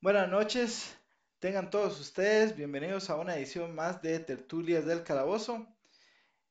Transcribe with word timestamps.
Buenas 0.00 0.28
noches, 0.28 0.96
tengan 1.40 1.70
todos 1.70 1.98
ustedes 1.98 2.56
bienvenidos 2.56 3.10
a 3.10 3.16
una 3.16 3.34
edición 3.34 3.74
más 3.74 4.00
de 4.00 4.20
Tertulias 4.20 4.86
del 4.86 5.02
Calabozo. 5.02 5.66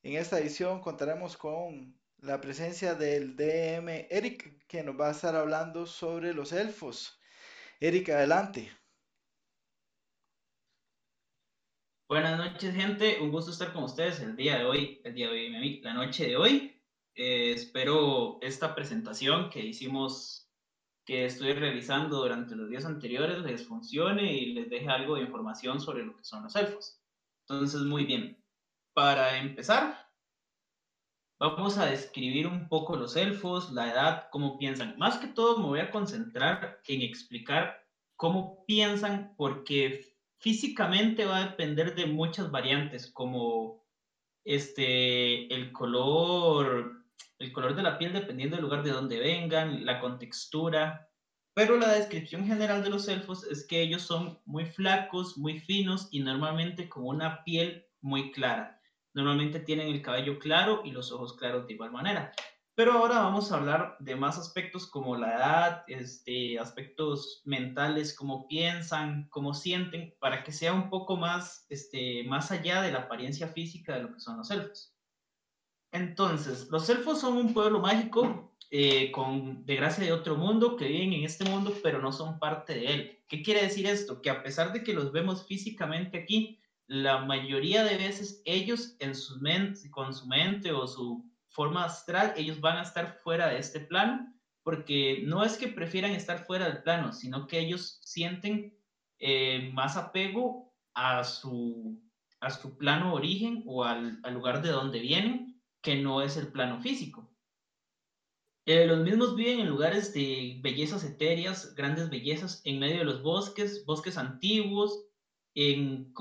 En 0.04 0.18
esta 0.18 0.38
edición 0.38 0.82
contaremos 0.82 1.38
con 1.38 1.98
la 2.18 2.42
presencia 2.42 2.94
del 2.94 3.38
DM 3.38 4.06
Eric, 4.10 4.68
que 4.68 4.84
nos 4.84 5.00
va 5.00 5.08
a 5.08 5.12
estar 5.12 5.34
hablando 5.34 5.86
sobre 5.86 6.34
los 6.34 6.52
elfos. 6.52 7.22
Eric, 7.80 8.10
adelante. 8.10 8.70
Buenas 12.10 12.38
noches, 12.38 12.76
gente. 12.76 13.22
Un 13.22 13.32
gusto 13.32 13.52
estar 13.52 13.72
con 13.72 13.86
ustedes 13.86 14.20
el 14.20 14.36
día 14.36 14.58
de 14.58 14.66
hoy, 14.66 15.02
el 15.06 15.14
día 15.14 15.28
de 15.30 15.32
hoy, 15.32 15.80
la 15.80 15.94
noche 15.94 16.28
de 16.28 16.36
hoy. 16.36 16.82
Eh, 17.16 17.54
espero 17.54 18.40
esta 18.42 18.76
presentación 18.76 19.50
que 19.50 19.62
hicimos 19.62 20.47
que 21.08 21.24
estoy 21.24 21.54
realizando 21.54 22.18
durante 22.18 22.54
los 22.54 22.70
días 22.70 22.84
anteriores 22.84 23.40
les 23.40 23.66
funcione 23.66 24.34
y 24.34 24.54
les 24.54 24.70
deje 24.70 24.90
algo 24.90 25.16
de 25.16 25.22
información 25.22 25.80
sobre 25.80 26.04
lo 26.04 26.18
que 26.18 26.26
son 26.26 26.44
los 26.44 26.54
elfos. 26.58 27.02
Entonces, 27.48 27.82
muy 27.84 28.04
bien. 28.04 28.44
Para 28.94 29.38
empezar, 29.38 30.06
vamos 31.40 31.78
a 31.78 31.86
describir 31.86 32.46
un 32.46 32.68
poco 32.68 32.98
los 32.98 33.16
elfos, 33.16 33.72
la 33.72 33.90
edad, 33.90 34.28
cómo 34.32 34.58
piensan. 34.58 34.98
Más 34.98 35.18
que 35.18 35.28
todo 35.28 35.58
me 35.60 35.68
voy 35.68 35.80
a 35.80 35.92
concentrar 35.92 36.82
en 36.86 37.02
explicar 37.02 37.88
cómo 38.18 38.66
piensan 38.66 39.34
porque 39.38 40.14
físicamente 40.40 41.24
va 41.24 41.38
a 41.38 41.50
depender 41.52 41.96
de 41.96 42.08
muchas 42.08 42.52
variantes 42.52 43.10
como 43.10 43.82
este 44.44 45.54
el 45.54 45.72
color 45.72 46.97
el 47.40 47.52
color 47.52 47.76
de 47.76 47.84
la 47.84 47.98
piel 47.98 48.14
dependiendo 48.14 48.56
del 48.56 48.66
lugar 48.66 48.84
de 48.84 48.92
donde 48.92 49.20
vengan, 49.20 49.86
la 49.86 50.00
contextura. 50.00 51.10
Pero 51.54 51.78
la 51.78 51.90
descripción 51.90 52.46
general 52.46 52.84
de 52.84 52.90
los 52.90 53.08
elfos 53.08 53.44
es 53.46 53.66
que 53.66 53.82
ellos 53.82 54.04
son 54.04 54.40
muy 54.46 54.66
flacos, 54.66 55.38
muy 55.38 55.60
finos 55.60 56.08
y 56.12 56.20
normalmente 56.20 56.88
con 56.88 57.06
una 57.06 57.44
piel 57.44 57.86
muy 58.02 58.32
clara. 58.32 58.80
Normalmente 59.14 59.60
tienen 59.60 59.88
el 59.88 60.02
cabello 60.02 60.38
claro 60.38 60.82
y 60.86 60.92
los 60.92 61.12
ojos 61.12 61.36
claros 61.36 61.66
de 61.66 61.74
igual 61.74 61.92
manera. 61.92 62.32
Pero 62.76 62.92
ahora 62.92 63.22
vamos 63.22 63.52
a 63.52 63.58
hablar 63.58 63.98
de 64.00 64.16
más 64.16 64.38
aspectos 64.38 64.86
como 64.86 65.18
la 65.18 65.36
edad, 65.36 65.84
este, 65.88 66.60
aspectos 66.60 67.42
mentales, 67.44 68.16
cómo 68.16 68.48
piensan, 68.48 69.28
cómo 69.30 69.56
sienten, 69.56 70.14
para 70.20 70.44
que 70.44 70.52
sea 70.52 70.74
un 70.74 70.92
poco 70.92 71.18
más, 71.18 71.66
este, 71.70 72.24
más 72.26 72.52
allá 72.52 72.84
de 72.84 72.92
la 72.92 73.00
apariencia 73.00 73.48
física 73.48 73.96
de 73.96 74.04
lo 74.04 74.14
que 74.14 74.20
son 74.20 74.38
los 74.38 74.52
elfos. 74.52 74.96
Entonces, 75.98 76.68
los 76.70 76.88
elfos 76.90 77.20
son 77.20 77.38
un 77.38 77.54
pueblo 77.54 77.80
mágico 77.80 78.54
eh, 78.70 79.12
con 79.12 79.66
de 79.66 79.76
gracia 79.76 80.04
de 80.04 80.14
otro 80.14 80.36
mundo 80.36 80.76
que 80.76 80.88
viven 80.88 81.14
en 81.14 81.24
este 81.24 81.44
mundo, 81.46 81.74
pero 81.82 82.00
no 82.00 82.12
son 82.12 82.38
parte 82.38 82.76
de 82.76 82.86
él. 82.86 83.20
¿Qué 83.28 83.42
quiere 83.42 83.64
decir 83.64 83.88
esto? 83.88 84.22
Que 84.22 84.30
a 84.30 84.44
pesar 84.44 84.74
de 84.74 84.84
que 84.84 84.94
los 84.94 85.12
vemos 85.12 85.48
físicamente 85.48 86.20
aquí, 86.20 86.60
la 86.86 87.26
mayoría 87.26 87.84
de 87.84 87.98
veces 87.98 88.44
ellos 88.46 88.96
en 89.00 89.16
su 89.16 89.40
mente, 89.40 89.90
con 89.90 90.14
su 90.14 90.28
mente 90.28 90.72
o 90.72 90.88
su 90.88 91.26
forma 91.50 91.86
astral, 91.86 92.34
ellos 92.38 92.62
van 92.62 92.78
a 92.78 92.84
estar 92.84 93.18
fuera 93.24 93.48
de 93.48 93.58
este 93.58 93.80
plano, 93.80 94.32
porque 94.62 95.24
no 95.26 95.44
es 95.44 95.58
que 95.58 95.68
prefieran 95.68 96.12
estar 96.12 96.46
fuera 96.46 96.70
del 96.70 96.84
plano, 96.84 97.12
sino 97.12 97.48
que 97.48 97.60
ellos 97.60 98.00
sienten 98.04 98.78
eh, 99.18 99.72
más 99.74 99.98
apego 99.98 100.72
a 100.94 101.24
su, 101.24 102.00
a 102.40 102.52
su 102.52 102.78
plano 102.78 103.14
origen 103.16 103.64
o 103.66 103.84
al, 103.84 104.20
al 104.22 104.34
lugar 104.36 104.62
de 104.62 104.70
donde 104.70 105.00
vienen 105.00 105.57
que 105.82 105.96
no 105.96 106.22
es 106.22 106.38
el 106.38 106.48
plano 106.48 106.82
físico. 106.82 107.30
Eh, 108.66 108.86
los 108.86 109.00
mismos 109.00 109.36
viven 109.36 109.62
en 109.62 109.70
lugares 109.70 110.14
de 110.14 110.60
bellezas 110.62 111.06
etéreas, 111.06 111.74
grandes 111.76 112.10
bellezas, 112.10 112.62
en 112.66 112.80
medio 112.80 112.98
de 112.98 113.06
los 113.06 113.22
bosques, 113.24 113.86
bosques 113.86 114.18
antiguos, 114.18 115.06
en, 115.56 116.14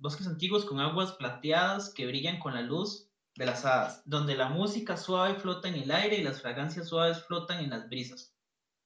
bosques 0.00 0.26
antiguos 0.26 0.64
con 0.64 0.80
aguas 0.80 1.12
plateadas 1.12 1.92
que 1.92 2.06
brillan 2.06 2.38
con 2.38 2.54
la 2.54 2.62
luz 2.62 3.10
de 3.34 3.44
las 3.44 3.64
hadas, 3.64 4.02
donde 4.06 4.36
la 4.36 4.48
música 4.48 4.96
suave 4.96 5.34
flota 5.34 5.68
en 5.68 5.74
el 5.74 5.90
aire 5.90 6.16
y 6.16 6.22
las 6.22 6.40
fragancias 6.40 6.88
suaves 6.88 7.24
flotan 7.24 7.62
en 7.62 7.70
las 7.70 7.88
brisas. 7.88 8.34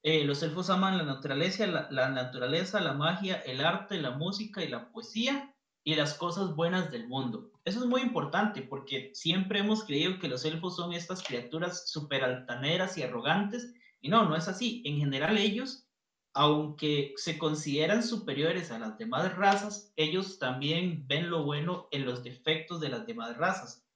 Eh, 0.02 0.24
los 0.24 0.42
elfos 0.42 0.70
aman 0.70 0.96
la 0.96 1.04
naturaleza, 1.04 1.66
la 1.66 2.08
naturaleza, 2.08 2.80
la 2.80 2.94
magia, 2.94 3.36
el 3.36 3.60
arte, 3.60 4.00
la 4.00 4.12
música 4.12 4.64
y 4.64 4.68
la 4.68 4.90
poesía 4.90 5.54
y 5.84 5.94
las 5.94 6.14
cosas 6.14 6.56
buenas 6.56 6.90
del 6.90 7.06
mundo. 7.06 7.49
Eso 7.64 7.80
es 7.80 7.86
muy 7.86 8.00
importante 8.00 8.62
porque 8.62 9.10
siempre 9.14 9.60
hemos 9.60 9.84
creído 9.84 10.18
que 10.18 10.28
los 10.28 10.44
elfos 10.44 10.76
son 10.76 10.92
estas 10.92 11.22
criaturas 11.22 11.90
súper 11.90 12.24
altaneras 12.24 12.96
y 12.96 13.02
arrogantes, 13.02 13.74
y 14.00 14.08
no, 14.08 14.26
no 14.28 14.34
es 14.34 14.48
así. 14.48 14.82
En 14.86 14.96
general 14.96 15.36
ellos, 15.36 15.86
aunque 16.32 17.12
se 17.16 17.36
consideran 17.36 18.02
superiores 18.02 18.70
a 18.70 18.78
las 18.78 18.96
demás 18.96 19.36
razas, 19.36 19.92
ellos 19.96 20.38
también 20.38 21.06
ven 21.06 21.28
lo 21.28 21.44
bueno 21.44 21.88
en 21.90 22.06
los 22.06 22.22
defectos 22.22 22.80
de 22.80 22.88
las 22.88 23.06
demás 23.06 23.36
razas. 23.36 23.86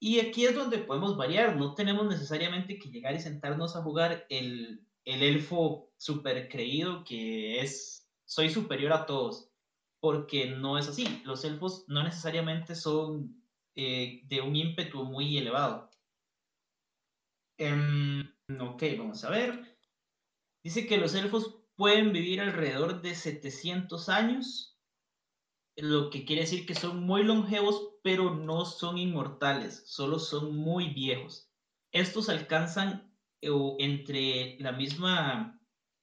Y 0.00 0.18
aquí 0.18 0.44
es 0.44 0.54
donde 0.54 0.78
podemos 0.78 1.16
variar, 1.16 1.56
no 1.56 1.74
tenemos 1.74 2.06
necesariamente 2.06 2.78
que 2.78 2.90
llegar 2.90 3.14
y 3.14 3.20
sentarnos 3.20 3.76
a 3.76 3.82
jugar 3.82 4.26
el, 4.28 4.84
el 5.04 5.22
elfo 5.22 5.92
súper 5.96 6.48
creído 6.48 7.04
que 7.04 7.60
es, 7.60 8.10
soy 8.24 8.50
superior 8.50 8.92
a 8.92 9.06
todos 9.06 9.53
porque 10.04 10.50
no 10.50 10.76
es 10.76 10.86
así. 10.86 11.22
Los 11.24 11.46
elfos 11.46 11.86
no 11.88 12.02
necesariamente 12.02 12.74
son 12.74 13.42
eh, 13.74 14.20
de 14.24 14.42
un 14.42 14.54
ímpetu 14.54 15.02
muy 15.02 15.38
elevado. 15.38 15.90
Em, 17.56 18.20
ok, 18.60 18.82
vamos 18.98 19.24
a 19.24 19.30
ver. 19.30 19.78
Dice 20.62 20.86
que 20.86 20.98
los 20.98 21.14
elfos 21.14 21.58
pueden 21.74 22.12
vivir 22.12 22.42
alrededor 22.42 23.00
de 23.00 23.14
700 23.14 24.10
años, 24.10 24.78
lo 25.74 26.10
que 26.10 26.26
quiere 26.26 26.42
decir 26.42 26.66
que 26.66 26.74
son 26.74 27.02
muy 27.04 27.24
longevos, 27.24 27.94
pero 28.02 28.34
no 28.34 28.66
son 28.66 28.98
inmortales, 28.98 29.84
solo 29.86 30.18
son 30.18 30.54
muy 30.54 30.90
viejos. 30.90 31.50
Estos 31.92 32.28
alcanzan 32.28 33.10
eh, 33.40 33.48
entre 33.78 34.58
la 34.60 34.72
misma, 34.72 35.58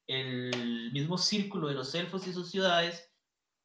el 0.08 0.92
mismo 0.92 1.20
círculo 1.20 1.68
de 1.68 1.76
los 1.76 1.94
elfos 1.94 2.26
y 2.26 2.34
sus 2.34 2.50
ciudades, 2.50 3.11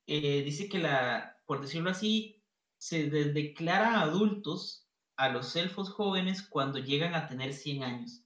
eh, 0.07 0.43
dice 0.43 0.69
que 0.69 0.79
la, 0.79 1.39
por 1.47 1.61
decirlo 1.61 1.91
así, 1.91 2.43
se 2.79 3.09
declara 3.11 4.01
adultos 4.01 4.87
a 5.17 5.29
los 5.29 5.57
elfos 5.57 5.91
jóvenes 5.91 6.43
cuando 6.43 6.79
llegan 6.79 7.15
a 7.15 7.27
tener 7.27 7.53
100 7.53 7.83
años. 7.83 8.23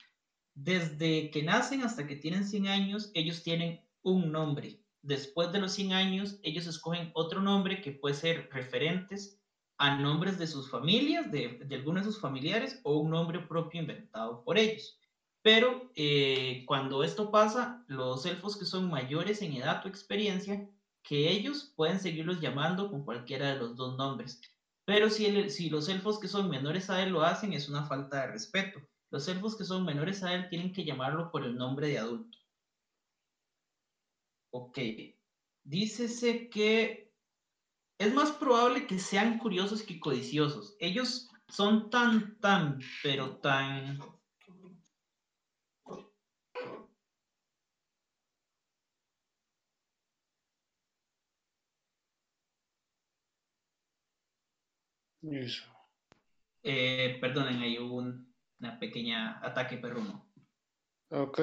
Desde 0.55 1.31
que 1.31 1.43
nacen 1.43 1.83
hasta 1.83 2.07
que 2.07 2.17
tienen 2.17 2.47
100 2.47 2.67
años, 2.67 3.11
ellos 3.15 3.43
tienen 3.43 3.81
un 4.03 4.33
nombre. 4.33 4.83
Después 5.03 5.53
de 5.53 5.61
los 5.61 5.73
100 5.73 5.93
años, 5.93 6.39
ellos 6.43 6.67
escogen 6.67 7.11
otro 7.15 7.41
nombre 7.41 7.81
que 7.81 7.93
puede 7.93 8.15
ser 8.15 8.51
referentes 8.53 9.41
a 9.79 9.97
nombres 9.97 10.39
de 10.39 10.47
sus 10.47 10.69
familias, 10.71 11.31
de, 11.31 11.61
de 11.65 11.75
algunos 11.77 12.05
de 12.05 12.13
sus 12.13 12.21
familiares, 12.21 12.81
o 12.83 12.99
un 12.99 13.11
nombre 13.11 13.41
propio 13.41 13.81
inventado 13.81 14.45
por 14.45 14.59
ellos. 14.59 15.01
Pero 15.43 15.91
eh, 15.95 16.65
cuando 16.67 17.03
esto 17.03 17.31
pasa, 17.31 17.83
los 17.87 18.27
elfos 18.27 18.59
que 18.59 18.67
son 18.67 18.91
mayores 18.91 19.41
en 19.41 19.55
edad 19.55 19.83
o 19.85 19.89
experiencia 19.89 20.69
que 21.03 21.31
ellos 21.31 21.73
pueden 21.77 22.01
seguirlos 22.01 22.41
llamando 22.41 22.91
con 22.91 23.05
cualquiera 23.05 23.53
de 23.53 23.59
los 23.59 23.77
dos 23.77 23.97
nombres. 23.97 24.41
Pero 24.85 25.09
si, 25.11 25.51
si 25.51 25.71
los 25.71 25.89
elfos 25.89 26.19
que 26.19 26.29
son 26.29 26.51
menores 26.51 26.91
a 26.91 27.03
él 27.03 27.11
lo 27.11 27.23
hacen, 27.23 27.53
es 27.53 27.69
una 27.69 27.85
falta 27.85 28.23
de 28.23 28.33
respeto. 28.33 28.81
Los 29.11 29.29
elfos 29.29 29.57
que 29.57 29.65
son 29.65 29.85
menores 29.85 30.23
a 30.23 30.35
él 30.35 30.49
tienen 30.49 30.73
que 30.73 30.85
llamarlo 30.85 31.31
por 31.31 31.45
el 31.45 31.57
nombre 31.57 31.89
de 31.89 31.99
adulto. 31.99 32.39
Ok. 34.53 34.79
Dícese 35.65 36.49
que 36.49 37.13
es 37.99 38.15
más 38.15 38.33
probable 38.33 38.87
que 38.87 38.99
sean 38.99 39.39
curiosos 39.39 39.83
que 39.83 40.01
codiciosos. 40.01 40.77
Ellos 40.81 41.29
son 41.49 41.91
tan, 41.91 42.39
tan, 42.39 42.81
pero 43.03 43.37
tan 43.39 43.99
Eso. 55.23 55.65
Eh, 56.63 57.19
perdonen, 57.21 57.61
hay 57.61 57.79
un 57.79 58.31
una 58.61 58.79
pequeña 58.79 59.41
ataque 59.43 59.79
perruno. 59.79 60.25
Ok. 61.11 61.41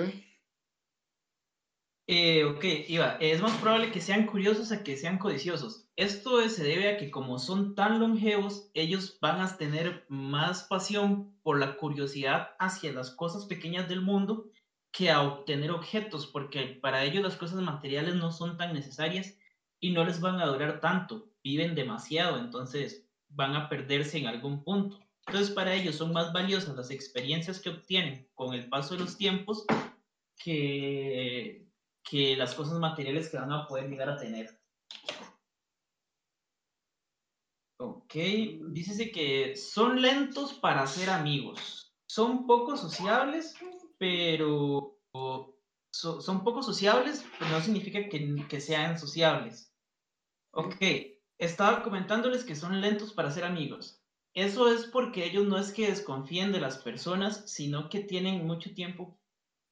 Eh, 2.10 2.46
ok, 2.46 2.64
Iba, 2.88 3.18
es 3.20 3.42
más 3.42 3.58
probable 3.58 3.92
que 3.92 4.00
sean 4.00 4.28
curiosos 4.28 4.72
a 4.72 4.82
que 4.82 4.96
sean 4.96 5.18
codiciosos. 5.18 5.90
Esto 5.98 6.48
se 6.48 6.64
debe 6.64 6.90
a 6.90 6.98
que 6.98 7.12
como 7.12 7.38
son 7.38 7.76
tan 7.76 8.00
longevos, 8.00 8.70
ellos 8.74 9.18
van 9.20 9.42
a 9.42 9.58
tener 9.58 10.06
más 10.08 10.64
pasión 10.64 11.36
por 11.44 11.60
la 11.60 11.76
curiosidad 11.76 12.56
hacia 12.60 12.94
las 12.94 13.12
cosas 13.12 13.46
pequeñas 13.46 13.90
del 13.90 14.02
mundo 14.02 14.50
que 14.94 15.12
a 15.12 15.22
obtener 15.22 15.72
objetos, 15.72 16.28
porque 16.28 16.80
para 16.82 17.04
ellos 17.04 17.24
las 17.24 17.36
cosas 17.36 17.62
materiales 17.62 18.16
no 18.16 18.32
son 18.32 18.56
tan 18.56 18.74
necesarias 18.74 19.38
y 19.82 19.92
no 19.92 20.06
les 20.06 20.22
van 20.22 20.40
a 20.40 20.46
durar 20.46 20.80
tanto, 20.80 21.30
viven 21.44 21.76
demasiado, 21.76 22.40
entonces 22.40 23.07
van 23.30 23.56
a 23.56 23.70
perderse 23.70 24.18
en 24.18 24.28
algún 24.28 24.64
punto. 24.64 25.00
Entonces 25.26 25.54
para 25.54 25.74
ellos 25.74 25.96
son 25.96 26.14
más 26.14 26.32
valiosas 26.32 26.76
las 26.76 26.92
experiencias 26.92 27.60
que 27.60 27.70
obtienen 27.70 28.30
con 28.34 28.54
el 28.54 28.70
paso 28.70 28.96
de 28.96 29.02
los 29.02 29.18
tiempos 29.18 29.66
que, 30.38 31.68
que 32.04 32.36
las 32.38 32.56
cosas 32.56 32.80
materiales 32.80 33.30
que 33.30 33.38
van 33.38 33.52
a 33.52 33.68
poder 33.68 33.90
llegar 33.90 34.10
a 34.10 34.18
tener. 34.18 34.60
Ok, 37.80 38.14
dice 38.70 39.12
que 39.12 39.56
son 39.56 40.02
lentos 40.02 40.54
para 40.54 40.88
ser 40.88 41.10
amigos. 41.10 41.94
Son 42.08 42.48
poco 42.48 42.78
sociables, 42.78 43.56
pero 44.00 44.98
son 45.92 46.44
poco 46.44 46.64
sociables, 46.64 47.26
pero 47.38 47.52
no 47.52 47.62
significa 47.62 48.08
que, 48.08 48.48
que 48.48 48.62
sean 48.62 48.98
sociables. 48.98 49.74
Ok, 50.52 50.82
estaba 51.38 51.84
comentándoles 51.84 52.44
que 52.44 52.56
son 52.56 52.82
lentos 52.82 53.14
para 53.14 53.32
ser 53.32 53.44
amigos. 53.44 54.02
Eso 54.34 54.72
es 54.72 54.86
porque 54.86 55.26
ellos 55.26 55.48
no 55.48 55.58
es 55.58 55.72
que 55.72 55.88
desconfíen 55.88 56.52
de 56.52 56.60
las 56.60 56.78
personas, 56.78 57.50
sino 57.50 57.90
que 57.90 58.02
tienen 58.02 58.46
mucho 58.46 58.74
tiempo 58.74 59.20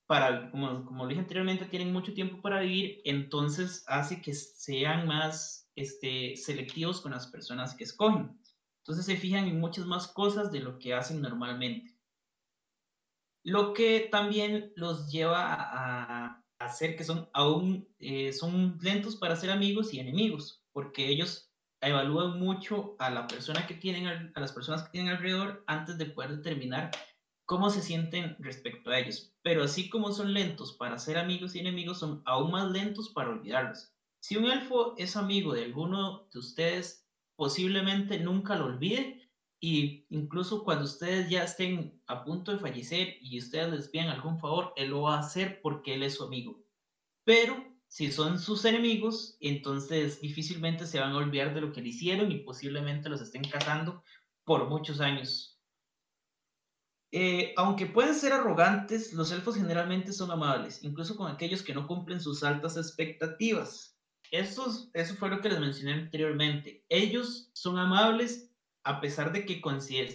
para, 0.08 0.52
como, 0.52 0.86
como 0.86 1.08
dije 1.08 1.22
anteriormente, 1.22 1.66
tienen 1.66 1.92
mucho 1.92 2.14
tiempo 2.14 2.42
para 2.42 2.62
vivir, 2.62 3.02
entonces 3.06 3.84
hace 3.88 4.22
que 4.22 4.34
sean 4.34 5.08
más 5.08 5.70
este, 5.76 6.36
selectivos 6.36 7.02
con 7.02 7.12
las 7.12 7.28
personas 7.28 7.76
que 7.76 7.84
escogen. 7.84 8.40
Entonces 8.80 9.06
se 9.06 9.18
fijan 9.18 9.48
en 9.48 9.60
muchas 9.60 9.86
más 9.86 10.08
cosas 10.08 10.52
de 10.52 10.60
lo 10.60 10.78
que 10.78 10.94
hacen 10.94 11.22
normalmente. 11.22 11.98
Lo 13.44 13.74
que 13.74 14.08
también 14.12 14.72
los 14.76 15.12
lleva 15.12 15.54
a, 15.54 16.44
hacer 16.58 16.96
que 16.96 17.04
son 17.04 17.30
aún 17.34 17.88
eh, 18.00 18.32
son 18.32 18.78
lentos 18.82 19.18
para 19.18 19.36
ser 19.36 19.52
amigos 19.52 19.94
y 19.94 20.00
enemigos, 20.00 20.64
porque 20.72 21.10
ellos 21.10 21.52
evalúan 21.88 22.40
mucho 22.40 22.96
a 23.00 23.10
la 23.10 23.28
persona 23.28 23.68
que 23.68 23.76
tienen, 23.76 24.32
a 24.34 24.40
las 24.40 24.52
personas 24.52 24.84
que 24.84 24.92
tienen 24.92 25.14
alrededor 25.14 25.64
antes 25.68 25.98
de 25.98 26.06
poder 26.06 26.38
determinar 26.38 26.92
cómo 27.46 27.70
se 27.70 27.82
sienten 27.82 28.36
respecto 28.40 28.90
a 28.90 29.00
ellos. 29.00 29.34
Pero 29.44 29.64
así 29.64 29.90
como 29.90 30.12
son 30.12 30.34
lentos 30.34 30.74
para 30.74 30.98
ser 30.98 31.18
amigos 31.18 31.56
y 31.56 31.60
enemigos, 31.60 32.00
son 32.00 32.22
aún 32.26 32.52
más 32.52 32.72
lentos 32.72 33.10
para 33.10 33.30
olvidarlos. 33.30 33.94
Si 34.20 34.38
un 34.38 34.46
elfo 34.46 34.96
es 34.98 35.16
amigo 35.16 35.54
de 35.54 35.66
alguno 35.66 36.28
de 36.34 36.40
ustedes, 36.40 37.08
posiblemente 37.36 38.20
nunca 38.20 38.56
lo 38.56 38.66
olvide 38.66 39.30
y 39.60 40.06
incluso 40.10 40.64
cuando 40.64 40.86
ustedes 40.86 41.30
ya 41.30 41.44
estén 41.44 42.02
a 42.08 42.24
punto 42.24 42.52
de 42.52 42.60
fallecer 42.60 43.18
y 43.22 43.38
ustedes 43.38 43.72
les 43.72 43.90
pidan 43.90 44.10
algún 44.10 44.40
favor, 44.40 44.74
él 44.76 44.90
lo 44.90 45.04
va 45.04 45.16
a 45.16 45.20
hacer 45.20 45.62
porque 45.62 45.94
él 45.94 46.04
es 46.04 46.16
su 46.16 46.24
amigo. 46.24 46.64
Pero 47.24 47.75
si 47.96 48.12
son 48.12 48.40
sus 48.40 48.66
enemigos, 48.66 49.38
entonces 49.40 50.20
difícilmente 50.20 50.86
se 50.86 51.00
van 51.00 51.14
a 51.14 51.18
olvidar 51.18 51.54
de 51.54 51.62
lo 51.62 51.72
que 51.72 51.80
le 51.80 51.88
hicieron 51.88 52.30
y 52.30 52.40
posiblemente 52.40 53.08
los 53.08 53.22
estén 53.22 53.46
cazando 53.46 54.04
por 54.44 54.68
muchos 54.68 55.00
años. 55.00 55.58
Eh, 57.14 57.54
aunque 57.56 57.86
pueden 57.86 58.14
ser 58.14 58.34
arrogantes, 58.34 59.14
los 59.14 59.32
elfos 59.32 59.56
generalmente 59.56 60.12
son 60.12 60.30
amables, 60.30 60.84
incluso 60.84 61.16
con 61.16 61.32
aquellos 61.32 61.64
que 61.64 61.74
no 61.74 61.88
cumplen 61.88 62.20
sus 62.20 62.44
altas 62.44 62.76
expectativas. 62.76 63.98
Eso, 64.30 64.92
eso 64.94 65.16
fue 65.16 65.30
lo 65.30 65.40
que 65.40 65.48
les 65.48 65.62
mencioné 65.62 65.94
anteriormente. 65.94 66.84
Ellos 66.90 67.50
son 67.54 67.80
amables 67.80 68.52
a 68.84 69.00
pesar 69.00 69.32
de 69.32 69.46
que, 69.46 69.62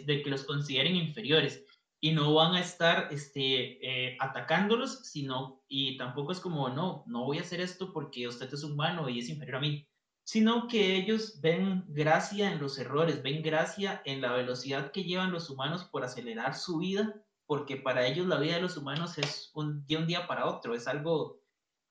de 0.05 0.23
que 0.23 0.31
los 0.31 0.44
consideren 0.44 0.97
inferiores 0.97 1.65
y 2.00 2.12
no 2.12 2.32
van 2.35 2.55
a 2.55 2.61
estar 2.61 3.08
este, 3.12 3.79
eh, 3.87 4.17
atacándolos, 4.20 5.06
sino, 5.06 5.62
y 5.69 5.99
tampoco 5.99 6.32
es 6.32 6.41
como, 6.41 6.70
no, 6.70 7.05
no 7.06 7.25
voy 7.25 7.38
a 7.38 7.43
hacer 7.43 7.61
esto 7.61 7.93
porque 7.93 8.26
usted 8.26 8.52
es 8.52 8.64
humano 8.64 9.08
y 9.08 9.19
es 9.19 9.29
inferior 9.29 9.56
a 9.56 9.61
mí, 9.61 9.87
sino 10.25 10.67
que 10.67 10.97
ellos 10.97 11.41
ven 11.41 11.85
gracia 11.88 12.52
en 12.52 12.61
los 12.61 12.79
errores, 12.79 13.23
ven 13.23 13.43
gracia 13.43 14.00
en 14.06 14.23
la 14.23 14.32
velocidad 14.32 14.93
que 14.93 15.05
llevan 15.05 15.32
los 15.32 15.50
humanos 15.50 15.85
por 15.85 16.05
acelerar 16.05 16.55
su 16.55 16.79
vida, 16.79 17.23
porque 17.47 17.76
para 17.76 18.06
ellos 18.06 18.26
la 18.26 18.38
vida 18.38 18.55
de 18.55 18.62
los 18.62 18.76
humanos 18.76 19.19
es 19.19 19.50
un, 19.55 19.85
de 19.87 19.96
un 19.96 20.06
día 20.06 20.26
para 20.26 20.46
otro, 20.46 20.75
es 20.75 20.87
algo 20.87 21.43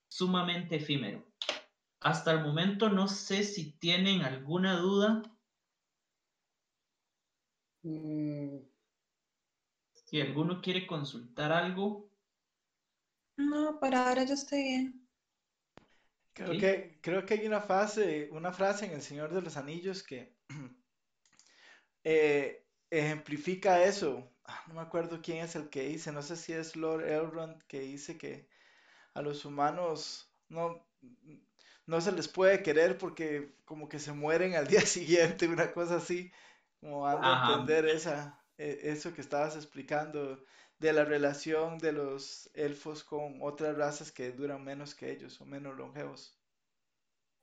sumamente 0.08 0.78
efímero. 0.78 1.24
Hasta 2.02 2.32
el 2.32 2.42
momento 2.42 2.90
no 2.90 3.08
sé 3.08 3.44
si 3.44 3.74
tienen 3.74 4.22
alguna 4.22 4.78
duda. 4.78 5.22
Mm, 7.84 8.69
si 10.10 10.20
alguno 10.20 10.60
quiere 10.60 10.88
consultar 10.88 11.52
algo. 11.52 12.10
No, 13.38 13.80
para 13.80 14.08
ahora 14.08 14.24
yo 14.24 14.34
estoy 14.34 14.64
bien. 14.64 15.08
Creo, 16.34 16.60
que, 16.60 17.00
creo 17.02 17.26
que 17.26 17.36
hay 17.36 17.46
una 17.46 17.62
frase, 17.62 18.28
una 18.32 18.52
frase 18.52 18.86
en 18.86 18.94
El 18.94 19.04
Señor 19.04 19.32
de 19.32 19.42
los 19.42 19.56
Anillos 19.56 20.02
que 20.02 20.36
eh, 22.04 22.66
ejemplifica 22.90 23.84
eso. 23.84 24.32
Ah, 24.46 24.64
no 24.68 24.76
me 24.76 24.82
acuerdo 24.82 25.22
quién 25.22 25.44
es 25.44 25.56
el 25.56 25.70
que 25.70 25.84
dice, 25.84 26.12
no 26.12 26.24
sé 26.24 26.38
si 26.38 26.54
es 26.54 26.76
Lord 26.76 27.08
Elrond 27.08 27.62
que 27.68 27.82
dice 27.82 28.18
que 28.18 28.50
a 29.14 29.22
los 29.22 29.46
humanos 29.46 30.34
no, 30.48 30.88
no 31.86 32.02
se 32.02 32.12
les 32.14 32.28
puede 32.28 32.64
querer 32.64 32.98
porque 32.98 33.54
como 33.64 33.88
que 33.88 34.00
se 34.00 34.14
mueren 34.14 34.56
al 34.56 34.68
día 34.68 34.82
siguiente, 34.82 35.48
una 35.48 35.72
cosa 35.72 35.98
así, 35.98 36.32
como 36.80 37.06
a 37.06 37.52
entender 37.52 37.86
esa, 37.86 38.40
eso 38.60 39.14
que 39.14 39.22
estabas 39.22 39.56
explicando 39.56 40.44
de 40.80 40.94
la 40.94 41.06
relación 41.06 41.78
de 41.78 41.92
los 41.92 42.50
elfos 42.54 43.04
con 43.04 43.40
otras 43.42 43.78
razas 43.78 44.12
que 44.12 44.32
duran 44.32 44.64
menos 44.64 44.96
que 44.96 45.12
ellos 45.12 45.40
o 45.42 45.46
menos 45.46 45.76
longevos. 45.76 46.38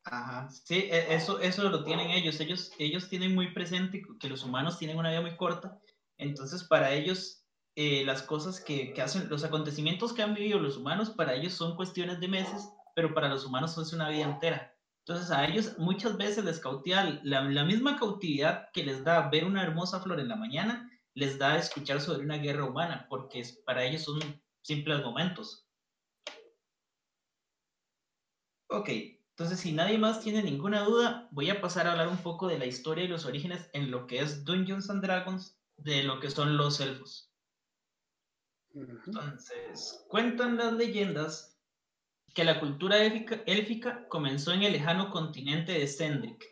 Ajá, 0.04 0.48
sí, 0.48 0.88
e, 0.90 1.14
eso, 1.14 1.40
eso 1.40 1.68
lo 1.68 1.84
tienen 1.84 2.10
ellos. 2.10 2.40
ellos. 2.40 2.72
Ellos 2.78 3.08
tienen 3.08 3.34
muy 3.34 3.52
presente 3.52 4.02
que 4.20 4.28
los 4.28 4.44
humanos 4.44 4.78
tienen 4.78 4.96
una 4.96 5.10
vida 5.10 5.20
muy 5.20 5.36
corta, 5.36 5.78
entonces 6.16 6.64
para 6.64 6.92
ellos 6.92 7.44
eh, 7.74 8.04
las 8.04 8.22
cosas 8.22 8.60
que, 8.60 8.94
que, 8.94 9.02
hacen, 9.02 9.28
los 9.28 9.44
acontecimientos 9.44 10.12
que 10.12 10.22
han 10.22 10.34
vivido 10.34 10.58
los 10.58 10.76
humanos, 10.76 11.10
para 11.10 11.34
ellos 11.34 11.52
son 11.52 11.76
cuestiones 11.76 12.20
de 12.20 12.28
meses, 12.28 12.70
pero 12.94 13.12
para 13.12 13.28
los 13.28 13.44
humanos 13.44 13.76
es 13.76 13.92
una 13.92 14.08
vida 14.08 14.24
entera. 14.24 14.72
Entonces 15.04 15.30
a 15.30 15.44
ellos 15.44 15.78
muchas 15.78 16.16
veces 16.16 16.44
les 16.44 16.58
cautiva 16.58 17.20
la, 17.22 17.42
la 17.42 17.64
misma 17.64 17.98
cautividad 17.98 18.68
que 18.72 18.82
les 18.84 19.04
da 19.04 19.28
ver 19.28 19.44
una 19.44 19.62
hermosa 19.62 20.00
flor 20.00 20.20
en 20.20 20.28
la 20.28 20.36
mañana, 20.36 20.90
les 21.16 21.38
da 21.38 21.56
escuchar 21.56 22.00
sobre 22.00 22.24
una 22.24 22.36
guerra 22.36 22.66
humana, 22.66 23.06
porque 23.08 23.42
para 23.64 23.82
ellos 23.84 24.02
son 24.02 24.20
simples 24.62 25.02
momentos. 25.02 25.66
Ok, 28.68 28.88
entonces 29.30 29.58
si 29.58 29.72
nadie 29.72 29.96
más 29.96 30.20
tiene 30.20 30.42
ninguna 30.42 30.82
duda, 30.82 31.28
voy 31.32 31.48
a 31.48 31.60
pasar 31.60 31.86
a 31.86 31.92
hablar 31.92 32.08
un 32.08 32.18
poco 32.18 32.48
de 32.48 32.58
la 32.58 32.66
historia 32.66 33.04
y 33.04 33.08
los 33.08 33.24
orígenes 33.24 33.70
en 33.72 33.90
lo 33.90 34.06
que 34.06 34.18
es 34.18 34.44
Dungeons 34.44 34.90
and 34.90 35.02
Dragons, 35.02 35.58
de 35.78 36.02
lo 36.02 36.20
que 36.20 36.30
son 36.30 36.58
los 36.58 36.80
elfos. 36.80 37.32
Entonces, 38.74 40.04
cuentan 40.08 40.58
las 40.58 40.74
leyendas 40.74 41.58
que 42.34 42.44
la 42.44 42.60
cultura 42.60 43.02
élfica, 43.02 43.42
élfica 43.46 44.06
comenzó 44.08 44.52
en 44.52 44.64
el 44.64 44.72
lejano 44.72 45.10
continente 45.10 45.72
de 45.72 45.86
Sendrik, 45.86 46.44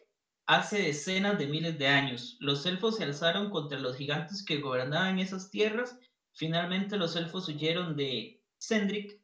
Hace 0.47 0.83
decenas 0.83 1.39
de 1.39 1.47
miles 1.47 1.79
de 1.79 1.87
años, 1.87 2.37
los 2.39 2.67
elfos 2.67 2.97
se 2.97 3.05
alzaron 3.05 3.49
contra 3.49 3.79
los 3.79 3.97
gigantes 3.97 4.45
que 4.45 4.59
gobernaban 4.59 5.19
esas 5.19 5.51
tierras. 5.51 5.99
Finalmente 6.35 6.99
los 6.99 7.17
elfos 7.17 7.49
huyeron 7.49 7.97
de 7.97 8.43
Sendrik 8.59 9.23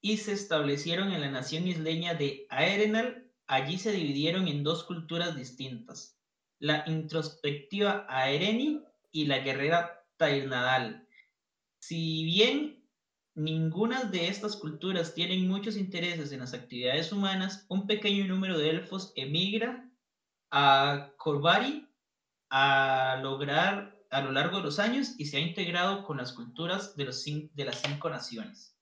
y 0.00 0.16
se 0.16 0.32
establecieron 0.32 1.12
en 1.12 1.20
la 1.20 1.30
nación 1.30 1.68
isleña 1.68 2.14
de 2.14 2.46
Aerenal. 2.48 3.30
Allí 3.46 3.76
se 3.76 3.92
dividieron 3.92 4.48
en 4.48 4.62
dos 4.62 4.84
culturas 4.84 5.36
distintas, 5.36 6.18
la 6.58 6.82
introspectiva 6.86 8.06
Aereni 8.08 8.80
y 9.12 9.26
la 9.26 9.40
guerrera 9.40 10.06
Tairnadal. 10.16 11.06
Si 11.80 12.24
bien 12.24 12.82
ninguna 13.34 14.04
de 14.04 14.28
estas 14.28 14.56
culturas 14.56 15.14
tienen 15.14 15.46
muchos 15.46 15.76
intereses 15.76 16.32
en 16.32 16.40
las 16.40 16.54
actividades 16.54 17.12
humanas, 17.12 17.66
un 17.68 17.86
pequeño 17.86 18.26
número 18.26 18.56
de 18.56 18.70
elfos 18.70 19.12
emigra 19.14 19.83
a 20.56 21.12
Corbari 21.16 21.88
a 22.48 23.18
lograr 23.20 23.98
a 24.10 24.20
lo 24.20 24.30
largo 24.30 24.58
de 24.58 24.62
los 24.62 24.78
años 24.78 25.16
y 25.18 25.26
se 25.26 25.38
ha 25.38 25.40
integrado 25.40 26.04
con 26.04 26.18
las 26.18 26.32
culturas 26.32 26.94
de, 26.94 27.06
las 27.06 27.80
cinco 27.82 28.08
naciones. 28.08 28.78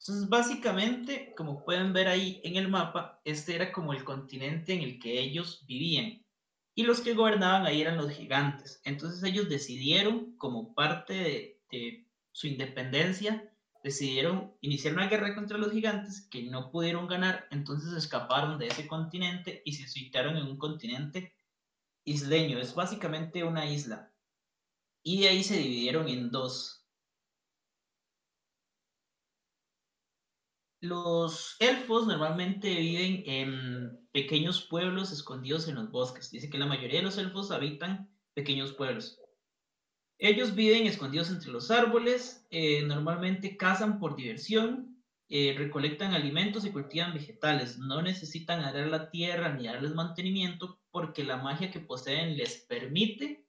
Entonces, 0.00 0.28
básicamente, 0.28 1.32
como 1.36 1.64
pueden 1.64 1.92
ver 1.92 2.08
ahí 2.08 2.40
en 2.42 2.56
el 2.56 2.66
mapa, 2.66 3.20
este 3.24 3.54
era 3.54 3.70
como 3.70 3.92
el 3.92 4.02
continente 4.02 4.72
en 4.72 4.80
el 4.80 4.98
que 4.98 5.20
ellos 5.20 5.64
vivían. 5.68 6.26
Y 6.74 6.82
los 6.82 7.00
que 7.00 7.14
gobernaban 7.14 7.66
ahí 7.66 7.80
eran 7.80 7.98
los 7.98 8.10
gigantes. 8.10 8.80
Entonces 8.84 9.22
ellos 9.22 9.48
decidieron, 9.48 10.36
como 10.38 10.74
parte 10.74 11.60
de 11.70 12.08
su 12.32 12.48
independencia, 12.48 13.51
decidieron 13.82 14.56
iniciar 14.60 14.94
una 14.94 15.08
guerra 15.08 15.34
contra 15.34 15.58
los 15.58 15.72
gigantes 15.72 16.28
que 16.30 16.44
no 16.44 16.70
pudieron 16.70 17.06
ganar, 17.06 17.46
entonces 17.50 17.92
escaparon 17.92 18.58
de 18.58 18.68
ese 18.68 18.86
continente 18.86 19.62
y 19.64 19.72
se 19.72 19.88
situaron 19.88 20.36
en 20.36 20.46
un 20.46 20.56
continente 20.56 21.34
isleño, 22.04 22.58
es 22.58 22.74
básicamente 22.74 23.44
una 23.44 23.66
isla. 23.66 24.12
Y 25.02 25.22
de 25.22 25.28
ahí 25.28 25.42
se 25.42 25.56
dividieron 25.56 26.08
en 26.08 26.30
dos. 26.30 26.86
Los 30.80 31.56
elfos 31.60 32.06
normalmente 32.08 32.74
viven 32.74 33.22
en 33.26 34.08
pequeños 34.12 34.62
pueblos 34.62 35.12
escondidos 35.12 35.68
en 35.68 35.76
los 35.76 35.90
bosques. 35.92 36.30
Dice 36.30 36.50
que 36.50 36.58
la 36.58 36.66
mayoría 36.66 36.98
de 36.98 37.04
los 37.04 37.18
elfos 37.18 37.52
habitan 37.52 38.10
pequeños 38.34 38.72
pueblos. 38.72 39.21
Ellos 40.24 40.54
viven 40.54 40.86
escondidos 40.86 41.30
entre 41.30 41.50
los 41.50 41.72
árboles, 41.72 42.46
eh, 42.52 42.82
normalmente 42.82 43.56
cazan 43.56 43.98
por 43.98 44.14
diversión, 44.14 45.02
eh, 45.28 45.52
recolectan 45.58 46.14
alimentos 46.14 46.64
y 46.64 46.70
cultivan 46.70 47.12
vegetales. 47.12 47.78
No 47.78 48.02
necesitan 48.02 48.60
arar 48.60 48.86
la 48.86 49.10
tierra 49.10 49.52
ni 49.52 49.66
darles 49.66 49.96
mantenimiento 49.96 50.78
porque 50.92 51.24
la 51.24 51.38
magia 51.38 51.72
que 51.72 51.80
poseen 51.80 52.36
les 52.36 52.58
permite 52.68 53.48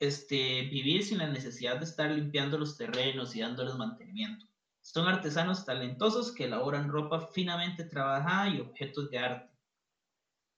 este, 0.00 0.62
vivir 0.62 1.04
sin 1.04 1.18
la 1.18 1.28
necesidad 1.28 1.78
de 1.78 1.84
estar 1.84 2.10
limpiando 2.10 2.58
los 2.58 2.76
terrenos 2.76 3.36
y 3.36 3.42
dándoles 3.42 3.76
mantenimiento. 3.76 4.46
Son 4.80 5.06
artesanos 5.06 5.64
talentosos 5.64 6.32
que 6.32 6.46
elaboran 6.46 6.88
ropa 6.88 7.28
finamente 7.28 7.84
trabajada 7.84 8.48
y 8.48 8.58
objetos 8.58 9.10
de 9.12 9.18
arte. 9.20 9.49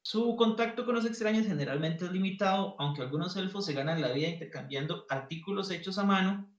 Su 0.04 0.34
contacto 0.34 0.84
con 0.84 0.96
los 0.96 1.06
extraños 1.06 1.46
generalmente 1.46 2.04
es 2.04 2.10
limitado, 2.10 2.74
aunque 2.80 3.02
algunos 3.02 3.36
elfos 3.36 3.64
se 3.64 3.72
ganan 3.72 4.00
la 4.00 4.10
vida 4.10 4.28
intercambiando 4.28 5.06
artículos 5.08 5.70
hechos 5.70 5.96
a 5.96 6.04
mano 6.04 6.52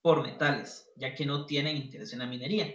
por 0.00 0.22
metales, 0.22 0.90
ya 0.96 1.14
que 1.14 1.26
no 1.26 1.44
tienen 1.44 1.76
interés 1.76 2.14
en 2.14 2.20
la 2.20 2.26
minería. 2.26 2.74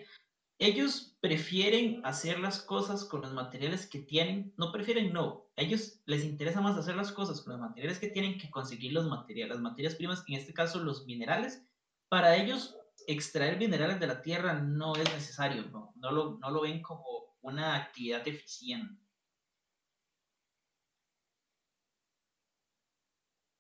Ellos 0.60 1.18
prefieren 1.20 2.00
hacer 2.06 2.40
las 2.40 2.62
cosas 2.62 3.06
con 3.06 3.22
los 3.22 3.34
materiales 3.34 3.88
que 3.88 4.00
tienen, 4.00 4.54
no 4.56 4.72
prefieren, 4.72 5.12
no, 5.12 5.50
a 5.58 5.62
ellos 5.64 6.00
les 6.06 6.24
interesa 6.24 6.62
más 6.62 6.78
hacer 6.78 6.96
las 6.96 7.12
cosas 7.12 7.42
con 7.42 7.54
los 7.54 7.62
materiales 7.62 7.98
que 7.98 8.10
tienen 8.10 8.38
que 8.38 8.52
conseguir 8.52 8.94
los 8.94 9.08
materiales, 9.08 9.56
las 9.56 9.64
materias 9.64 9.96
primas, 9.96 10.24
en 10.28 10.36
este 10.36 10.54
caso 10.54 10.78
los 10.78 11.08
minerales. 11.08 11.66
Para 12.10 12.36
ellos, 12.36 12.78
extraer 13.08 13.58
minerales 13.58 14.00
de 14.00 14.06
la 14.06 14.22
tierra 14.22 14.54
no 14.54 14.96
es 14.96 15.12
necesario, 15.12 15.64
no, 15.96 16.12
lo 16.12 16.62
ven 16.62 16.84
como 16.84 17.36
una 17.42 17.76
actividad 17.76 18.28
eficiente. 18.28 19.01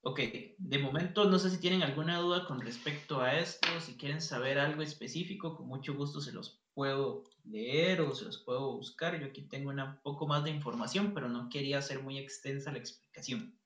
Ok, 0.03 0.19
de 0.57 0.79
momento 0.79 1.25
no 1.25 1.37
sé 1.39 1.49
si 1.51 1.59
tienen 1.59 1.83
alguna 1.83 2.17
duda 2.19 2.45
con 2.45 2.59
respecto 2.61 3.21
a 3.21 3.37
esto, 3.37 3.67
si 3.81 3.97
quieren 3.97 4.21
saber 4.21 4.57
algo 4.59 4.81
específico, 4.81 5.55
con 5.55 5.67
mucho 5.67 5.93
gusto 5.95 6.21
se 6.21 6.31
los 6.31 6.63
puedo 6.73 7.23
leer 7.43 8.01
o 8.01 8.13
se 8.15 8.25
los 8.25 8.39
puedo 8.43 8.75
buscar. 8.77 9.19
Yo 9.19 9.27
aquí 9.27 9.43
tengo 9.43 9.69
un 9.69 9.99
poco 10.03 10.27
más 10.27 10.43
de 10.43 10.49
información, 10.51 11.13
pero 11.13 11.29
no 11.29 11.49
quería 11.49 11.77
hacer 11.79 12.01
muy 12.01 12.17
extensa 12.17 12.71
la 12.71 12.79
explicación. 12.79 13.59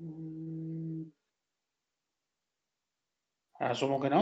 Mm. 0.00 1.10
Asumo 3.68 4.00
que 4.00 4.10
no. 4.10 4.20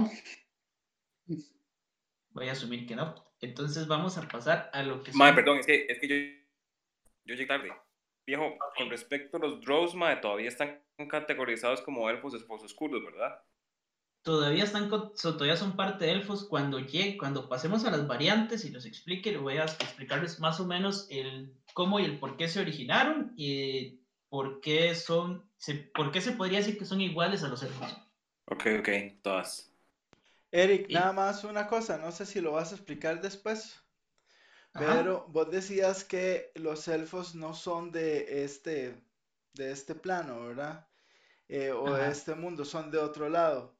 Voy 2.38 2.48
a 2.48 2.52
asumir 2.52 2.86
que 2.86 2.94
no. 2.94 3.16
Entonces 3.40 3.88
vamos 3.88 4.16
a 4.16 4.28
pasar 4.28 4.70
a 4.72 4.84
lo 4.84 5.02
que... 5.02 5.12
Madre, 5.12 5.34
perdón, 5.34 5.58
es 5.58 5.66
que, 5.66 5.86
es 5.88 5.98
que 5.98 6.08
yo, 6.08 6.14
yo 7.24 7.34
llegué 7.34 7.46
tarde. 7.46 7.72
Viejo, 8.24 8.56
con 8.76 8.88
respecto 8.90 9.38
a 9.38 9.40
los 9.40 9.60
Drows, 9.60 9.96
madre, 9.96 10.20
todavía 10.20 10.48
están 10.48 10.80
categorizados 11.10 11.80
como 11.80 12.08
elfos, 12.08 12.34
elfos 12.34 12.62
oscuros, 12.62 13.02
¿verdad? 13.04 13.42
Todavía 14.22 14.62
están, 14.62 14.88
todavía 14.88 15.56
son 15.56 15.74
parte 15.74 16.04
de 16.04 16.12
elfos. 16.12 16.46
Cuando 16.46 16.78
llegue, 16.78 17.16
cuando 17.18 17.48
pasemos 17.48 17.84
a 17.84 17.90
las 17.90 18.06
variantes 18.06 18.64
y 18.64 18.70
los 18.70 18.86
explique, 18.86 19.36
voy 19.36 19.56
a 19.56 19.64
explicarles 19.64 20.38
más 20.38 20.60
o 20.60 20.66
menos 20.66 21.08
el 21.10 21.56
cómo 21.74 21.98
y 21.98 22.04
el 22.04 22.20
por 22.20 22.36
qué 22.36 22.46
se 22.46 22.60
originaron 22.60 23.32
y 23.36 24.00
por 24.28 24.60
qué 24.60 24.94
son, 24.94 25.50
se, 25.56 25.74
por 25.74 26.12
qué 26.12 26.20
se 26.20 26.32
podría 26.32 26.58
decir 26.58 26.78
que 26.78 26.84
son 26.84 27.00
iguales 27.00 27.42
a 27.42 27.48
los 27.48 27.64
elfos. 27.64 27.96
Ok, 28.44 28.64
ok, 28.78 28.88
todas. 29.22 29.74
Eric, 30.50 30.90
nada 30.90 31.12
más 31.12 31.44
una 31.44 31.66
cosa, 31.66 31.98
no 31.98 32.12
sé 32.12 32.26
si 32.26 32.40
lo 32.40 32.52
vas 32.52 32.72
a 32.72 32.76
explicar 32.76 33.20
después, 33.20 33.78
pero 34.76 35.26
vos 35.28 35.50
decías 35.50 36.04
que 36.04 36.52
los 36.54 36.88
elfos 36.88 37.34
no 37.34 37.54
son 37.54 37.92
de 37.92 38.44
este, 38.44 39.02
de 39.54 39.72
este 39.72 39.94
plano, 39.94 40.46
¿verdad? 40.46 40.86
Eh, 41.48 41.72
o 41.72 41.92
de 41.94 42.10
este 42.10 42.34
mundo, 42.34 42.64
son 42.64 42.90
de 42.90 42.98
otro 42.98 43.28
lado. 43.28 43.76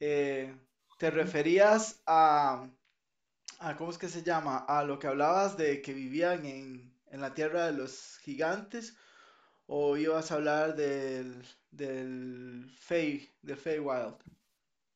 Eh, 0.00 0.54
¿te 0.98 1.10
referías 1.10 2.02
a, 2.06 2.68
a, 3.60 3.76
¿cómo 3.76 3.90
es 3.90 3.98
que 3.98 4.08
se 4.08 4.22
llama? 4.22 4.58
A 4.68 4.84
lo 4.84 4.98
que 4.98 5.06
hablabas 5.08 5.56
de 5.56 5.82
que 5.82 5.92
vivían 5.94 6.44
en, 6.46 6.94
en 7.06 7.20
la 7.20 7.34
tierra 7.34 7.66
de 7.66 7.72
los 7.72 8.18
gigantes, 8.18 8.96
o 9.66 9.96
ibas 9.96 10.30
a 10.30 10.36
hablar 10.36 10.76
del, 10.76 11.44
del 11.70 12.70
Fey, 12.78 13.30
del 13.42 13.56
Feywild? 13.56 14.16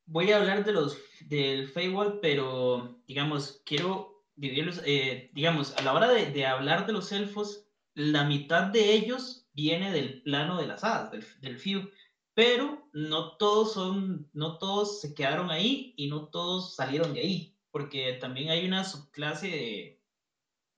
Voy 0.07 0.33
a 0.33 0.37
hablar 0.37 0.65
de 0.65 0.73
los 0.73 0.99
del 1.21 1.69
Feywild, 1.69 2.21
pero 2.21 3.01
digamos, 3.07 3.63
quiero 3.65 4.25
dividirlos, 4.37 4.83
eh, 4.85 5.31
digamos, 5.33 5.77
a 5.77 5.83
la 5.83 5.93
hora 5.93 6.09
de, 6.09 6.47
hablar 6.47 6.87
de 6.87 6.93
los 6.93 7.13
elfos, 7.13 7.67
la 7.95 8.25
mitad 8.25 8.65
de 8.65 8.93
ellos 8.93 9.49
viene 9.53 9.93
del 9.93 10.23
plano 10.23 10.59
de 10.59 10.67
las 10.67 10.85
hadas, 10.85 11.11
del, 11.13 11.25
del 11.41 11.91
pero 12.35 12.89
no 12.93 13.37
todos 13.37 13.75
son, 13.75 14.29
no 14.33 14.59
todos 14.59 15.01
se 15.01 15.15
quedaron 15.15 15.51
ahí 15.51 15.95
y 15.97 16.09
no 16.09 16.29
todos 16.29 16.75
salieron 16.75 17.15
de 17.15 17.21
ahí, 17.21 17.57
porque 17.71 18.15
también 18.15 18.51
hay 18.51 18.67
una 18.67 18.85
subclase 18.85 19.49
de, 19.49 20.03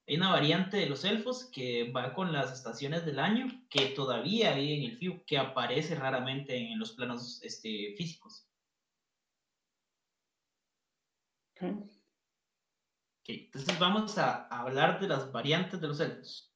hay 0.07 0.17
una 0.17 0.31
variante 0.31 0.77
de 0.77 0.87
los 0.87 1.05
elfos 1.05 1.47
que 1.47 1.91
va 1.91 2.15
con 2.15 2.33
las 2.33 2.53
estaciones 2.53 3.05
del 3.05 3.19
año 3.19 3.49
que 3.71 3.87
todavía 3.87 4.55
vive 4.55 4.77
en 4.77 4.91
el 4.91 4.99
Fiu, 4.99 5.25
que 5.27 5.39
aparece 5.39 5.97
raramente 5.97 6.57
en 6.57 6.79
los 6.79 6.93
planos 6.93 7.41
este, 7.43 7.95
físicos. 7.97 8.47
Entonces 13.27 13.79
vamos 13.79 14.19
a 14.19 14.47
hablar 14.49 15.01
de 15.01 15.09
las 15.09 15.33
variantes 15.33 15.81
de 15.81 15.89
los 15.89 16.01
elfos. 16.01 16.53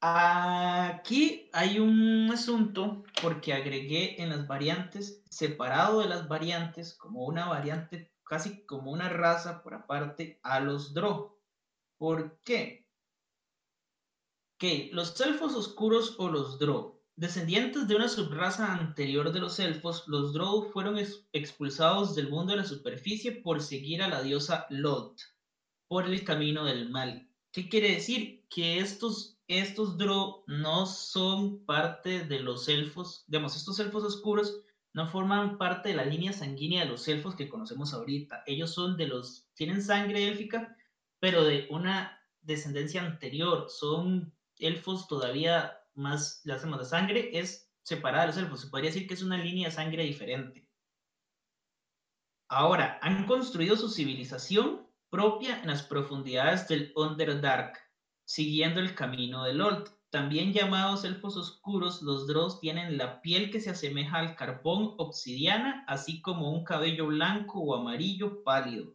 Aquí 0.00 1.48
hay 1.52 1.78
un 1.78 2.30
asunto 2.30 3.04
porque 3.22 3.54
agregué 3.54 4.22
en 4.22 4.28
las 4.28 4.46
variantes, 4.46 5.22
separado 5.30 6.00
de 6.00 6.08
las 6.08 6.28
variantes, 6.28 6.94
como 6.94 7.24
una 7.24 7.46
variante, 7.46 8.12
casi 8.22 8.66
como 8.66 8.92
una 8.92 9.08
raza 9.08 9.62
por 9.62 9.74
aparte, 9.74 10.40
a 10.42 10.60
los 10.60 10.92
Drow. 10.92 11.38
¿Por 11.96 12.38
qué? 12.40 12.86
Que 14.58 14.90
los 14.92 15.18
elfos 15.20 15.54
oscuros 15.54 16.16
o 16.18 16.28
los 16.28 16.58
Drow 16.58 17.03
Descendientes 17.16 17.86
de 17.86 17.94
una 17.94 18.08
subraza 18.08 18.72
anterior 18.72 19.32
de 19.32 19.38
los 19.38 19.60
elfos, 19.60 20.02
los 20.08 20.32
Drow 20.32 20.70
fueron 20.72 20.98
expulsados 21.32 22.16
del 22.16 22.28
mundo 22.28 22.52
de 22.52 22.58
la 22.58 22.64
superficie 22.64 23.30
por 23.30 23.62
seguir 23.62 24.02
a 24.02 24.08
la 24.08 24.20
diosa 24.20 24.66
Lot 24.68 25.20
por 25.86 26.06
el 26.06 26.24
camino 26.24 26.64
del 26.64 26.90
mal. 26.90 27.28
¿Qué 27.52 27.68
quiere 27.68 27.92
decir? 27.92 28.44
Que 28.50 28.80
estos, 28.80 29.38
estos 29.46 29.96
Drow 29.96 30.42
no 30.48 30.86
son 30.86 31.64
parte 31.64 32.24
de 32.26 32.40
los 32.40 32.68
elfos, 32.68 33.22
digamos, 33.28 33.54
estos 33.54 33.78
elfos 33.78 34.02
oscuros 34.02 34.60
no 34.92 35.08
forman 35.08 35.56
parte 35.56 35.90
de 35.90 35.96
la 35.96 36.04
línea 36.04 36.32
sanguínea 36.32 36.84
de 36.84 36.90
los 36.90 37.06
elfos 37.06 37.36
que 37.36 37.48
conocemos 37.48 37.94
ahorita. 37.94 38.42
Ellos 38.46 38.72
son 38.72 38.96
de 38.96 39.06
los, 39.06 39.48
tienen 39.54 39.82
sangre 39.82 40.26
élfica, 40.26 40.76
pero 41.20 41.44
de 41.44 41.66
una 41.70 42.20
descendencia 42.42 43.04
anterior. 43.04 43.66
Son 43.68 44.32
elfos 44.58 45.06
todavía 45.06 45.83
más 45.94 46.40
la 46.44 46.54
hacemos 46.54 46.78
de 46.78 46.84
sangre 46.84 47.30
es 47.38 47.70
separada 47.82 48.22
de 48.22 48.28
los 48.28 48.36
elfos. 48.36 48.60
Se 48.60 48.68
podría 48.68 48.90
decir 48.90 49.06
que 49.06 49.14
es 49.14 49.22
una 49.22 49.38
línea 49.38 49.68
de 49.68 49.74
sangre 49.74 50.04
diferente. 50.04 50.68
Ahora, 52.48 52.98
han 53.02 53.26
construido 53.26 53.76
su 53.76 53.88
civilización 53.88 54.86
propia 55.10 55.60
en 55.60 55.68
las 55.68 55.82
profundidades 55.82 56.68
del 56.68 56.92
Underdark, 56.96 57.78
siguiendo 58.24 58.80
el 58.80 58.94
camino 58.94 59.44
del 59.44 59.60
Old. 59.60 59.88
También 60.10 60.52
llamados 60.52 61.04
elfos 61.04 61.36
oscuros, 61.36 62.02
los 62.02 62.26
Drows 62.26 62.60
tienen 62.60 62.98
la 62.98 63.20
piel 63.20 63.50
que 63.50 63.60
se 63.60 63.70
asemeja 63.70 64.18
al 64.18 64.36
carbón 64.36 64.94
obsidiana, 64.98 65.84
así 65.88 66.22
como 66.22 66.50
un 66.52 66.64
cabello 66.64 67.06
blanco 67.06 67.60
o 67.60 67.74
amarillo 67.74 68.44
pálido. 68.44 68.94